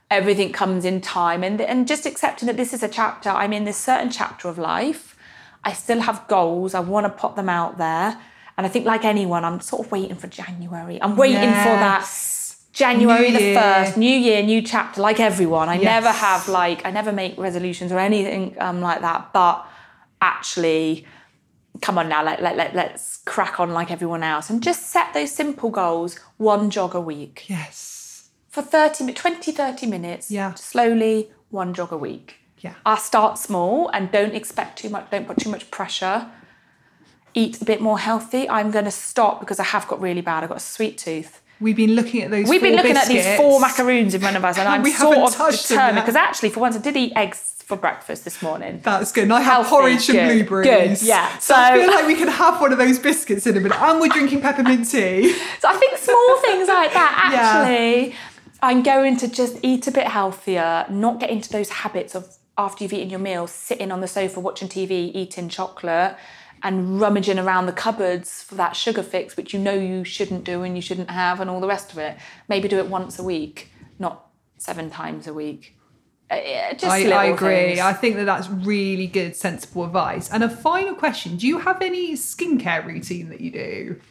everything 0.10 0.52
comes 0.52 0.86
in 0.86 1.02
time. 1.02 1.44
And 1.44 1.60
and 1.62 1.88
just 1.88 2.06
accepting 2.06 2.48
that 2.48 2.58
this 2.58 2.74
is 2.74 2.84
a 2.84 2.90
chapter 2.90 3.30
i'm 3.30 3.54
in 3.54 3.66
this 3.66 3.78
certain 3.78 4.12
chapter 4.12 4.48
of 4.48 4.58
life. 4.58 5.16
I 5.64 5.74
still 5.74 6.02
have 6.02 6.28
goals. 6.28 6.74
I 6.74 6.80
want 6.80 7.06
to 7.06 7.22
put 7.24 7.36
them 7.36 7.50
out 7.50 7.78
there 7.78 8.20
and 8.60 8.66
i 8.68 8.70
think 8.70 8.86
like 8.86 9.06
anyone 9.06 9.44
i'm 9.46 9.60
sort 9.62 9.86
of 9.86 9.92
waiting 9.92 10.18
for 10.18 10.28
january 10.28 11.02
i'm 11.02 11.16
waiting 11.16 11.50
for 11.66 11.74
that 11.86 12.06
january 12.74 13.32
New 13.32 13.38
the 13.38 13.44
year. 13.44 13.58
1st 13.60 13.98
new 13.98 14.16
year 14.28 14.44
new 14.44 14.62
chapter 14.62 15.02
like 15.02 15.20
everyone 15.32 15.70
i 15.70 15.76
Yes. 15.76 15.84
never 15.96 16.12
have 16.12 16.48
like 16.50 16.86
i 16.86 16.92
never 16.92 17.12
make 17.14 17.38
resolutions 17.38 17.90
or 17.94 18.00
anything 18.00 18.56
um, 18.60 18.82
like 18.82 19.00
that 19.02 19.32
but 19.34 19.66
actually 20.22 21.06
come 21.82 21.98
on 21.98 22.10
now 22.10 22.22
let, 22.24 22.42
let, 22.44 22.58
let, 22.58 22.76
let's 22.76 23.22
crack 23.26 23.60
on 23.62 23.72
like 23.72 23.90
everyone 23.92 24.24
else 24.24 24.50
and 24.50 24.62
just 24.62 24.88
set 24.88 25.14
those 25.14 25.32
simple 25.32 25.70
goals 25.70 26.18
one 26.38 26.70
jog 26.70 26.94
a 26.94 27.00
week 27.02 27.46
Yes. 27.48 28.30
for 28.50 28.62
30 28.62 29.06
mi- 29.06 29.14
20 29.14 29.52
30 29.54 29.86
minutes 29.88 30.30
Yeah. 30.30 30.54
slowly 30.56 31.32
one 31.50 31.74
jog 31.74 31.92
a 31.94 31.98
week 31.98 32.36
Yeah. 32.60 32.74
i 32.86 32.98
start 32.98 33.38
small 33.38 33.88
and 33.94 34.12
don't 34.12 34.36
expect 34.36 34.80
too 34.80 34.90
much 34.90 35.10
don't 35.10 35.26
put 35.28 35.38
too 35.38 35.50
much 35.50 35.72
pressure 35.72 36.28
eat 37.34 37.62
a 37.62 37.66
bit 37.66 37.82
more 37.82 38.00
healthy 38.00 38.48
i'm 38.50 38.72
going 38.72 38.86
to 38.86 38.92
stop 38.92 39.40
because 39.40 39.60
i 39.60 39.64
have 39.64 39.88
got 39.88 40.00
really 40.02 40.22
bad 40.22 40.44
i've 40.44 40.50
got 40.50 40.58
a 40.58 40.62
sweet 40.62 40.98
tooth 40.98 41.42
We've 41.62 41.76
been 41.76 41.92
looking 41.94 42.22
at 42.22 42.32
those. 42.32 42.48
we've 42.48 42.62
been 42.62 42.76
looking 42.78 42.96
at 42.96 43.10
these 43.10 43.36
four 43.36 43.60
macaroons 43.60 44.14
in 44.16 44.22
front 44.22 44.38
of 44.38 44.46
us 44.46 44.58
and 44.58 44.68
i'm 44.74 44.82
We 44.82 44.92
sort 44.94 45.18
of 45.18 45.52
determined 45.52 45.96
because 45.98 46.16
actually 46.16 46.50
for 46.52 46.62
once 46.62 46.76
i 46.76 46.80
did 46.80 46.96
eat 46.96 47.14
eggs 47.16 47.56
for 47.66 47.76
breakfast 47.76 48.24
this 48.24 48.42
morning 48.42 48.80
That's 48.84 49.12
good. 49.12 49.26
And 49.26 49.34
I 49.34 49.42
have 49.42 49.68
porridge 49.68 50.10
and 50.10 50.18
good, 50.18 50.48
blueberries. 50.48 51.02
good, 51.02 51.08
yeah. 51.08 51.38
So, 51.38 51.54
I 51.56 51.78
feel 51.78 51.86
like 51.88 52.08
we 52.08 52.16
could 52.16 52.28
have 52.30 52.60
one 52.60 52.72
of 52.72 52.80
those 52.80 52.98
biscuits 52.98 53.46
in 53.46 53.56
a 53.58 53.60
minute. 53.60 53.80
And 53.80 54.00
we're 54.02 54.08
drinking 54.10 54.42
peppermint 54.42 54.90
tea. 54.90 55.32
So 55.60 55.68
I 55.70 55.74
think 55.78 55.96
small 56.00 56.42
things 56.42 56.68
like 56.68 56.92
that 56.94 57.30
Yeah. 57.32 57.60
actually, 57.62 58.16
I'm 58.64 58.82
going 58.82 59.18
to 59.18 59.28
just 59.28 59.60
eat 59.62 59.86
a 59.86 59.92
bit 59.92 60.08
healthier, 60.08 60.88
not 60.90 61.20
get 61.20 61.30
into 61.30 61.52
those 61.52 61.70
habits 61.70 62.16
of 62.16 62.36
after 62.58 62.84
you've 62.84 62.94
eaten 62.94 63.12
your 63.12 63.20
meal, 63.20 63.46
sitting 63.46 63.92
on 63.92 64.02
the 64.02 64.08
sofa 64.08 64.40
watching 64.40 64.68
TV, 64.68 65.14
eating 65.14 65.48
chocolate, 65.48 66.16
and 66.64 67.00
rummaging 67.00 67.40
around 67.40 67.66
the 67.66 67.74
cupboards 67.74 68.44
for 68.44 68.56
that 68.56 68.76
sugar 68.76 69.04
fix, 69.04 69.38
which 69.38 69.54
you 69.54 69.60
know 69.60 69.74
you 69.74 70.04
shouldn't 70.04 70.44
do 70.44 70.64
and 70.64 70.76
you 70.76 70.82
shouldn't 70.82 71.10
have, 71.10 71.40
and 71.40 71.50
all 71.50 71.60
the 71.60 71.68
rest 71.68 71.92
of 71.92 71.98
it. 71.98 72.18
Maybe 72.48 72.68
do 72.68 72.78
it 72.78 72.88
once 72.88 73.20
a 73.20 73.24
week, 73.24 73.72
not 73.98 74.28
seven 74.58 74.90
times 74.90 75.28
a 75.28 75.34
week. 75.34 75.76
Uh, 76.30 76.74
just 76.74 76.86
I, 76.86 77.10
I 77.10 77.26
agree. 77.26 77.56
things. 77.56 77.80
I 77.80 77.94
think 77.94 78.16
that 78.18 78.26
that's 78.26 78.50
really 78.50 79.08
good, 79.08 79.36
sensible 79.36 79.84
advice. 79.84 80.30
And 80.30 80.44
a 80.44 80.50
final 80.50 80.94
question 80.94 81.38
Do 81.38 81.48
you 81.48 81.60
have 81.60 81.82
any 81.82 82.14
skincare 82.14 82.86
routine 82.86 83.30
that 83.30 83.42
you 83.42 83.52
do? 83.52 84.02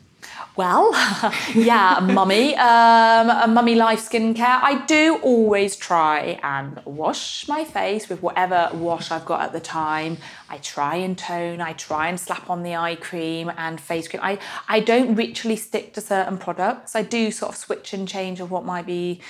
Well, 0.57 0.93
yeah, 1.55 2.01
mummy, 2.03 2.57
um, 2.57 3.55
mummy 3.55 3.75
life 3.75 4.01
skincare. 4.01 4.61
I 4.63 4.85
do 4.87 5.19
always 5.23 5.77
try 5.77 6.41
and 6.43 6.81
wash 6.85 7.47
my 7.47 7.65
face 7.65 8.09
with 8.09 8.23
whatever 8.23 8.71
wash 8.73 9.11
I've 9.11 9.25
got 9.25 9.41
at 9.41 9.53
the 9.53 9.61
time. 9.61 10.19
I 10.51 10.59
try 10.59 10.97
and 10.97 11.17
tone, 11.17 11.61
I 11.61 11.75
try 11.75 12.09
and 12.09 12.19
slap 12.19 12.51
on 12.51 12.63
the 12.63 12.75
eye 12.75 12.97
cream 12.97 13.53
and 13.57 13.81
face 13.81 14.09
cream. 14.09 14.23
I, 14.23 14.39
I 14.69 14.81
don't 14.81 15.15
ritually 15.15 15.57
stick 15.57 15.95
to 15.95 16.01
certain 16.01 16.39
products. 16.39 16.97
I 16.97 17.03
do 17.03 17.31
sort 17.31 17.53
of 17.53 17.59
switch 17.59 17.93
and 17.93 18.09
change 18.09 18.41
of 18.41 18.51
what 18.51 18.65
might 18.65 18.87
be 18.87 19.21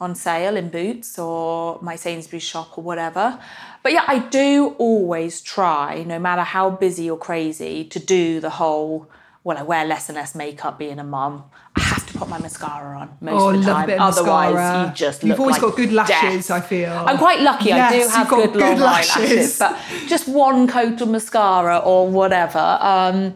on 0.00 0.14
sale 0.14 0.56
in 0.56 0.68
Boots 0.68 1.18
or 1.18 1.78
my 1.80 1.96
Sainsbury's 1.96 2.42
shop 2.42 2.76
or 2.76 2.84
whatever. 2.84 3.40
But 3.82 3.92
yeah, 3.92 4.04
I 4.06 4.18
do 4.18 4.74
always 4.78 5.40
try, 5.40 6.04
no 6.04 6.18
matter 6.18 6.42
how 6.42 6.70
busy 6.70 7.08
or 7.10 7.18
crazy, 7.18 7.84
to 7.84 7.98
do 7.98 8.40
the 8.40 8.50
whole 8.50 9.08
well, 9.46 9.56
I 9.56 9.62
wear 9.62 9.84
less 9.84 10.08
and 10.08 10.16
less 10.16 10.34
makeup 10.34 10.76
being 10.76 10.98
a 10.98 11.04
mum. 11.04 11.44
I 11.76 11.80
have 11.80 12.04
to 12.08 12.18
put 12.18 12.28
my 12.28 12.38
mascara 12.38 12.98
on 12.98 13.16
most 13.20 13.40
Oh, 13.40 13.50
of 13.50 13.64
the 13.64 13.70
time. 13.72 13.90
Otherwise, 14.00 14.54
mascara. 14.54 14.88
you 14.88 14.94
just 14.94 15.22
You've 15.22 15.38
always 15.38 15.52
like 15.52 15.62
got 15.62 15.76
good 15.76 15.92
lashes, 15.92 16.48
death. 16.48 16.50
I 16.50 16.60
feel. 16.66 16.90
I'm 16.92 17.16
quite 17.16 17.40
lucky. 17.40 17.72
I 17.72 17.92
do 18.02 18.08
have 18.08 18.28
good, 18.28 18.52
good 18.54 18.60
long 18.60 18.78
lashes. 18.80 19.16
eyelashes, 19.16 19.58
but 19.60 19.78
just 20.08 20.26
one 20.26 20.66
coat 20.66 21.00
of 21.00 21.08
mascara 21.10 21.78
or 21.78 22.08
whatever. 22.10 22.78
Um, 22.80 23.34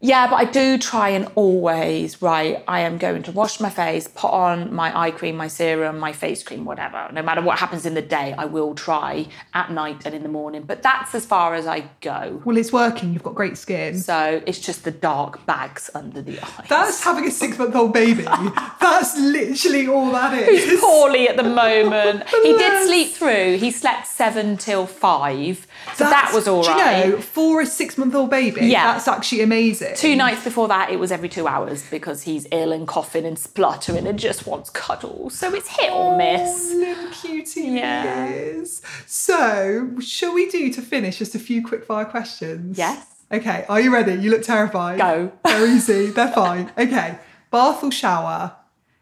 yeah, 0.00 0.28
but 0.28 0.36
I 0.36 0.44
do 0.44 0.76
try 0.76 1.08
and 1.08 1.26
always, 1.36 2.20
right, 2.20 2.62
I 2.68 2.80
am 2.80 2.98
going 2.98 3.22
to 3.24 3.32
wash 3.32 3.60
my 3.60 3.70
face, 3.70 4.06
put 4.06 4.30
on 4.30 4.74
my 4.74 4.96
eye 4.96 5.10
cream, 5.10 5.36
my 5.36 5.48
serum, 5.48 5.98
my 5.98 6.12
face 6.12 6.42
cream, 6.42 6.66
whatever. 6.66 7.08
No 7.12 7.22
matter 7.22 7.40
what 7.40 7.58
happens 7.58 7.86
in 7.86 7.94
the 7.94 8.02
day, 8.02 8.34
I 8.36 8.44
will 8.44 8.74
try 8.74 9.26
at 9.54 9.70
night 9.70 10.04
and 10.04 10.14
in 10.14 10.22
the 10.22 10.28
morning. 10.28 10.64
But 10.64 10.82
that's 10.82 11.14
as 11.14 11.24
far 11.24 11.54
as 11.54 11.66
I 11.66 11.88
go. 12.02 12.42
well, 12.44 12.58
it's 12.58 12.72
working. 12.74 13.14
You've 13.14 13.22
got 13.22 13.34
great 13.34 13.56
skin. 13.56 13.98
So 13.98 14.42
it's 14.46 14.60
just 14.60 14.84
the 14.84 14.90
dark 14.90 15.44
bags 15.46 15.88
under 15.94 16.20
the 16.20 16.40
eyes. 16.40 16.66
That's 16.68 17.02
having 17.02 17.26
a 17.26 17.30
six 17.30 17.56
month 17.58 17.74
old 17.74 17.94
baby. 17.94 18.22
That's 18.80 19.18
literally 19.18 19.88
all 19.88 20.12
that 20.12 20.34
is. 20.34 20.64
He's 20.64 20.80
poorly 20.80 21.28
at 21.28 21.36
the 21.36 21.42
moment. 21.42 22.28
he 22.42 22.52
did 22.52 22.86
sleep 22.86 23.12
through. 23.12 23.56
He 23.58 23.70
slept 23.70 24.06
seven 24.06 24.56
till 24.56 24.86
five. 24.86 25.66
So 25.94 26.04
that 26.04 26.30
was 26.34 26.46
all 26.46 26.62
do 26.62 26.68
right. 26.70 27.06
You 27.06 27.12
know, 27.12 27.20
for 27.20 27.60
a 27.62 27.66
six 27.66 27.96
month 27.96 28.14
old 28.14 28.28
baby, 28.30 28.66
Yeah. 28.66 28.92
that's 28.92 29.08
actually 29.08 29.40
amazing. 29.40 29.96
Two 29.96 30.14
nights 30.16 30.44
before 30.44 30.68
that, 30.68 30.90
it 30.90 30.98
was 30.98 31.10
every 31.10 31.28
two 31.28 31.46
hours 31.48 31.88
because 31.90 32.22
he's 32.22 32.46
ill 32.52 32.72
and 32.72 32.86
coughing 32.86 33.24
and 33.24 33.38
spluttering 33.38 34.06
and 34.06 34.18
just 34.18 34.46
wants 34.46 34.68
cuddles. 34.70 35.34
So 35.38 35.54
it's 35.54 35.68
hit 35.68 35.90
or 35.90 36.14
oh, 36.14 36.18
miss. 36.18 36.72
Oh, 36.72 36.76
little 36.76 37.10
cutie 37.10 37.62
Yeah. 37.62 38.26
is. 38.26 38.82
So, 39.06 39.90
shall 40.00 40.34
we 40.34 40.48
do 40.50 40.72
to 40.72 40.82
finish 40.82 41.18
just 41.18 41.34
a 41.34 41.38
few 41.38 41.64
quick 41.64 41.84
fire 41.84 42.04
questions? 42.04 42.76
Yes. 42.76 43.06
Okay, 43.32 43.64
are 43.68 43.80
you 43.80 43.92
ready? 43.92 44.14
You 44.14 44.30
look 44.30 44.42
terrified. 44.42 44.98
Go. 44.98 45.32
They're 45.44 45.66
easy, 45.66 46.06
they're 46.10 46.30
fine. 46.32 46.70
Okay, 46.78 47.18
bath 47.50 47.82
or 47.82 47.90
shower? 47.90 48.54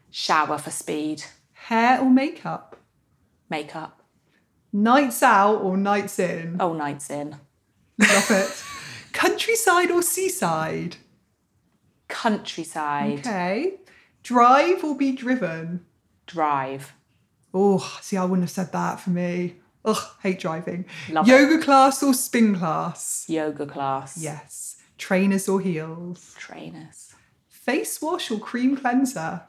Shower 0.09 0.57
for 0.57 0.71
speed. 0.71 1.23
Hair 1.53 1.99
or 2.01 2.09
makeup? 2.09 2.77
Makeup. 3.49 3.94
Nights 4.75 5.23
out 5.23 5.61
or 5.61 5.77
nights 5.77 6.19
in? 6.19 6.57
Oh, 6.59 6.73
nights 6.73 7.09
in. 7.09 7.37
Love 7.97 8.29
it. 8.29 8.63
Countryside 9.13 9.89
or 9.89 10.01
seaside? 10.01 10.97
Countryside. 12.09 13.19
Okay. 13.19 13.75
Drive 14.21 14.83
or 14.83 14.97
be 14.97 15.13
driven? 15.13 15.85
Drive. 16.27 16.93
Oh, 17.53 17.99
see, 18.01 18.17
I 18.17 18.25
wouldn't 18.25 18.41
have 18.41 18.49
said 18.49 18.73
that 18.73 18.99
for 18.99 19.11
me. 19.11 19.55
Ugh, 19.85 20.03
hate 20.21 20.39
driving. 20.39 20.83
Love 21.09 21.25
it. 21.25 21.31
Yoga 21.31 21.63
class 21.63 22.03
or 22.03 22.13
spin 22.13 22.57
class? 22.57 23.23
Yoga 23.29 23.65
class. 23.65 24.17
Yes. 24.21 24.75
Trainers 24.97 25.47
or 25.47 25.61
heels? 25.61 26.35
Trainers. 26.37 27.15
Face 27.47 28.01
wash 28.01 28.29
or 28.29 28.39
cream 28.39 28.75
cleanser? 28.75 29.43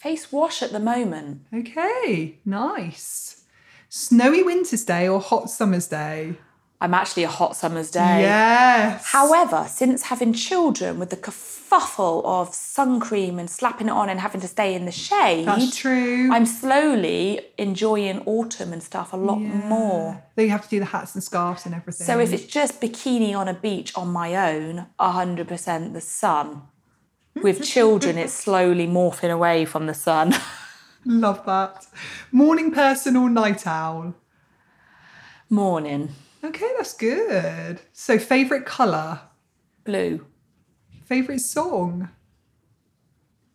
Face 0.00 0.32
wash 0.32 0.62
at 0.62 0.72
the 0.72 0.80
moment. 0.80 1.42
Okay, 1.52 2.38
nice. 2.46 3.44
Snowy 3.90 4.42
winter's 4.42 4.82
day 4.82 5.06
or 5.06 5.20
hot 5.20 5.50
summer's 5.50 5.86
day? 5.86 6.36
I'm 6.80 6.94
actually 6.94 7.24
a 7.24 7.28
hot 7.28 7.54
summer's 7.54 7.90
day. 7.90 8.22
Yes. 8.22 9.04
However, 9.08 9.66
since 9.68 10.04
having 10.04 10.32
children 10.32 10.98
with 10.98 11.10
the 11.10 11.18
kerfuffle 11.18 12.24
of 12.24 12.54
sun 12.54 12.98
cream 12.98 13.38
and 13.38 13.50
slapping 13.50 13.88
it 13.88 13.90
on 13.90 14.08
and 14.08 14.18
having 14.20 14.40
to 14.40 14.48
stay 14.48 14.74
in 14.74 14.86
the 14.86 14.90
shade, 14.90 15.46
That's 15.46 15.76
true. 15.76 16.32
I'm 16.32 16.46
slowly 16.46 17.42
enjoying 17.58 18.20
autumn 18.20 18.72
and 18.72 18.82
stuff 18.82 19.12
a 19.12 19.18
lot 19.18 19.40
more. 19.40 20.22
Then 20.34 20.46
you 20.46 20.50
have 20.52 20.62
to 20.64 20.70
do 20.70 20.78
the 20.80 20.86
hats 20.86 21.14
and 21.14 21.22
scarves 21.22 21.66
and 21.66 21.74
everything. 21.74 22.06
So 22.06 22.18
if 22.18 22.32
it's 22.32 22.46
just 22.46 22.80
bikini 22.80 23.34
on 23.36 23.48
a 23.48 23.54
beach 23.54 23.94
on 23.94 24.08
my 24.08 24.50
own, 24.50 24.86
100% 24.98 25.92
the 25.92 26.00
sun. 26.00 26.62
With 27.42 27.62
children, 27.74 28.18
it's 28.18 28.32
slowly 28.32 28.86
morphing 28.86 29.30
away 29.30 29.64
from 29.64 29.86
the 29.86 29.94
sun. 29.94 30.34
Love 31.04 31.44
that. 31.46 31.86
Morning 32.32 32.70
person 32.72 33.16
or 33.16 33.30
night 33.30 33.66
owl? 33.66 34.14
Morning, 35.48 36.10
Okay, 36.42 36.70
that's 36.78 36.94
good. 36.94 37.80
So 37.92 38.18
favourite 38.18 38.64
colour? 38.64 39.20
blue. 39.84 40.26
Favourite 41.04 41.40
song? 41.40 42.08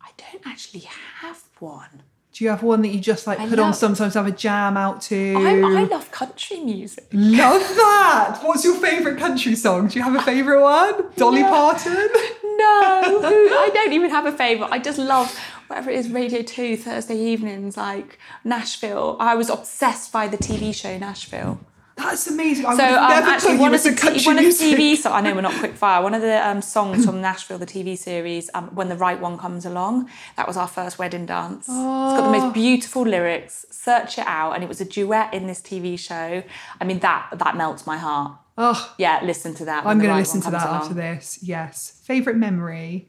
I 0.00 0.10
don't 0.18 0.46
actually 0.46 0.80
have 1.20 1.42
one. 1.58 2.02
Do 2.36 2.44
you 2.44 2.50
have 2.50 2.62
one 2.62 2.82
that 2.82 2.88
you 2.88 3.00
just 3.00 3.26
like 3.26 3.40
I 3.40 3.48
put 3.48 3.58
on 3.58 3.68
love- 3.68 3.76
sometimes 3.76 4.12
have 4.12 4.26
a 4.26 4.30
jam 4.30 4.76
out 4.76 5.00
to? 5.02 5.34
I, 5.38 5.52
I 5.58 5.84
love 5.84 6.10
country 6.10 6.60
music. 6.60 7.06
Love 7.10 7.62
that. 7.76 8.40
What's 8.42 8.62
your 8.62 8.74
favourite 8.76 9.18
country 9.18 9.54
song? 9.56 9.88
Do 9.88 9.98
you 9.98 10.04
have 10.04 10.14
a 10.14 10.20
favourite 10.20 10.60
one? 10.60 11.06
Dolly 11.16 11.40
No. 11.40 11.48
Parton? 11.48 11.94
No, 11.94 12.10
I 13.24 13.70
don't 13.72 13.94
even 13.94 14.10
have 14.10 14.26
a 14.26 14.32
favourite. 14.32 14.70
I 14.70 14.78
just 14.78 14.98
love 14.98 15.34
whatever 15.68 15.88
it 15.90 15.96
is, 15.96 16.10
Radio 16.10 16.42
2, 16.42 16.76
Thursday 16.76 17.16
evenings, 17.18 17.78
like 17.78 18.18
Nashville. 18.44 19.16
I 19.18 19.34
was 19.34 19.48
obsessed 19.48 20.12
by 20.12 20.28
the 20.28 20.36
TV 20.36 20.74
show 20.74 20.98
Nashville. 20.98 21.58
That's 21.96 22.26
amazing. 22.26 22.66
I 22.66 22.76
So 22.76 22.84
would 22.84 22.92
um, 22.94 23.10
actually, 23.24 23.56
one 23.56 23.74
of, 23.74 23.82
the 23.82 23.90
one 24.26 24.38
of 24.38 24.44
the. 24.44 24.50
TV 24.50 24.96
so 24.96 25.12
I 25.12 25.22
know 25.22 25.34
we're 25.34 25.40
not 25.40 25.54
quick 25.58 25.74
fire. 25.74 26.02
One 26.02 26.12
of 26.12 26.20
the 26.20 26.46
um, 26.46 26.60
songs 26.60 27.06
from 27.06 27.22
Nashville, 27.22 27.56
the 27.58 27.64
TV 27.66 27.96
series, 27.96 28.50
um, 28.52 28.66
when 28.74 28.88
the 28.90 28.96
right 28.96 29.18
one 29.18 29.38
comes 29.38 29.64
along, 29.64 30.10
that 30.36 30.46
was 30.46 30.58
our 30.58 30.68
first 30.68 30.98
wedding 30.98 31.24
dance. 31.24 31.60
It's 31.66 31.68
got 31.68 32.16
the 32.30 32.36
Oh. 32.36 32.40
most 32.40 32.52
beautiful 32.54 33.02
lyrics. 33.02 33.64
Search 33.70 34.18
it 34.18 34.26
out, 34.26 34.52
and 34.52 34.62
it 34.62 34.68
was 34.68 34.80
a 34.80 34.84
duet 34.84 35.32
in 35.32 35.46
this 35.46 35.60
TV 35.62 35.98
show. 35.98 36.42
I 36.80 36.84
mean, 36.84 36.98
that 37.00 37.30
that 37.34 37.56
melts 37.56 37.86
my 37.86 37.96
heart. 37.96 38.32
Oh, 38.58 38.94
Yeah, 38.98 39.20
listen 39.22 39.54
to 39.54 39.64
that. 39.66 39.86
I'm 39.86 39.98
going 39.98 40.10
right 40.10 40.16
to 40.16 40.20
listen 40.20 40.40
to 40.42 40.50
that 40.50 40.66
after 40.66 40.94
this. 40.94 41.38
Yes. 41.42 42.00
Favourite 42.04 42.36
memory? 42.38 43.08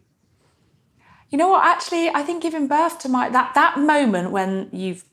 You 1.30 1.38
know 1.38 1.50
what? 1.50 1.66
Actually, 1.66 2.08
I 2.10 2.22
think 2.24 2.42
giving 2.42 2.68
birth 2.68 3.00
to 3.00 3.10
my 3.10 3.28
that 3.30 3.54
that 3.54 3.78
moment 3.80 4.32
when 4.32 4.70
you've 4.72 5.04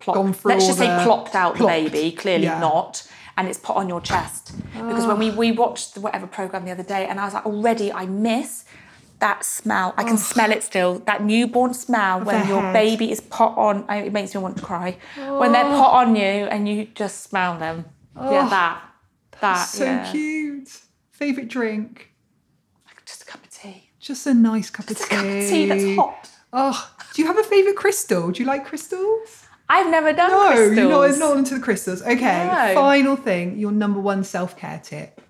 through 0.00 0.34
let's 0.44 0.66
just 0.66 0.78
say 0.78 0.86
the- 0.86 1.04
plopped 1.04 1.34
out 1.34 1.56
plopped, 1.56 1.84
the 1.84 1.90
baby, 1.90 2.12
clearly 2.16 2.44
yeah. 2.44 2.58
not, 2.60 3.06
and 3.36 3.48
it's 3.48 3.58
put 3.58 3.76
on 3.76 3.88
your 3.88 4.00
chest. 4.00 4.52
Because 4.72 5.06
when 5.06 5.18
we 5.18 5.30
we 5.30 5.52
watched 5.52 5.94
the 5.94 6.00
whatever 6.00 6.26
program 6.26 6.64
the 6.64 6.70
other 6.70 6.82
day, 6.82 7.06
and 7.06 7.18
I 7.20 7.24
was 7.24 7.34
like, 7.34 7.46
already 7.46 7.92
I 7.92 8.06
miss 8.06 8.64
that 9.18 9.44
smell. 9.44 9.94
I 9.96 10.04
can 10.04 10.18
smell 10.18 10.52
it 10.52 10.62
still. 10.62 10.98
That 11.00 11.22
newborn 11.24 11.72
smell 11.74 12.20
when 12.20 12.46
your 12.48 12.60
head. 12.60 12.72
baby 12.74 13.10
is 13.10 13.20
put 13.20 13.52
on. 13.56 13.84
It 13.90 14.12
makes 14.12 14.34
me 14.34 14.40
want 14.40 14.58
to 14.58 14.62
cry 14.62 14.98
when 15.16 15.52
they're 15.52 15.64
put 15.64 15.92
on 16.00 16.14
you 16.16 16.22
and 16.22 16.68
you 16.68 16.86
just 16.94 17.22
smell 17.22 17.58
them. 17.58 17.86
Yeah, 18.14 18.48
that 18.48 18.82
that 19.40 19.64
So 19.64 19.84
yeah. 19.84 20.10
cute. 20.10 20.68
Favourite 21.10 21.48
drink? 21.48 22.10
Just 23.06 23.22
a 23.22 23.26
cup 23.26 23.42
of 23.44 23.50
tea. 23.50 23.90
Just 24.00 24.26
a 24.26 24.34
nice 24.34 24.68
cup 24.68 24.90
of 24.90 24.96
Just 24.96 25.06
a 25.06 25.08
tea. 25.08 25.16
cup 25.16 25.24
of 25.24 25.48
tea 25.48 25.66
that's 25.66 25.96
hot. 25.96 26.30
Oh, 26.52 26.90
do 27.14 27.22
you 27.22 27.28
have 27.28 27.38
a 27.38 27.42
favourite 27.42 27.76
crystal? 27.76 28.30
Do 28.30 28.42
you 28.42 28.46
like 28.46 28.66
crystals? 28.66 29.45
I've 29.68 29.90
never 29.90 30.12
done 30.12 30.30
No, 30.30 30.46
crystals. 30.54 30.76
you're 30.76 30.88
not, 30.88 31.18
not 31.18 31.36
into 31.38 31.54
the 31.54 31.60
crystals. 31.60 32.02
Okay, 32.02 32.46
No. 32.46 32.74
final 32.74 33.16
thing, 33.16 33.58
your 33.58 33.72
number 33.72 34.00
one 34.00 34.22
self 34.24 34.56
care 34.56 34.80
tip. 34.82 35.20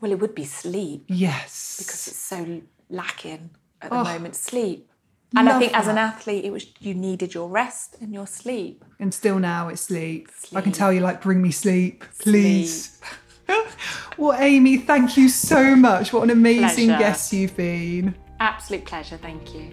Well, 0.00 0.12
it 0.12 0.18
would 0.20 0.34
be 0.34 0.44
sleep. 0.44 1.04
Yes. 1.08 1.76
because 1.78 2.06
it's 2.08 2.16
so 2.16 2.60
lacking 2.90 3.50
at 3.80 3.90
the 3.90 3.96
Oh, 3.96 4.04
moment 4.04 4.36
sleep 4.36 4.88
and 5.34 5.48
i 5.48 5.58
think 5.58 5.72
as 5.74 5.88
an 5.88 5.96
athlete 5.96 6.44
it 6.44 6.50
was 6.52 6.66
you 6.78 6.92
needed 6.92 7.32
your 7.32 7.48
rest 7.48 7.96
and 8.02 8.12
your 8.12 8.26
sleep 8.26 8.84
and 9.00 9.14
still 9.14 9.38
now 9.38 9.68
it's 9.68 9.80
sleep. 9.80 10.28
I 10.54 10.60
can 10.60 10.72
tell 10.72 10.92
you, 10.92 11.00
like, 11.00 11.22
bring 11.22 11.40
me 11.40 11.50
sleep, 11.50 12.04
please. 12.18 13.00
well, 14.18 14.38
Amy, 14.38 14.76
thank 14.76 15.16
you 15.16 15.28
so 15.30 15.74
much. 15.74 16.12
What 16.12 16.22
an 16.24 16.30
amazing 16.30 16.88
Pleasure. 16.88 16.98
guest 16.98 17.32
you've 17.32 17.56
been. 17.56 18.14
absolute 18.40 18.84
pleasure 18.84 19.16
thank 19.16 19.54
you 19.54 19.72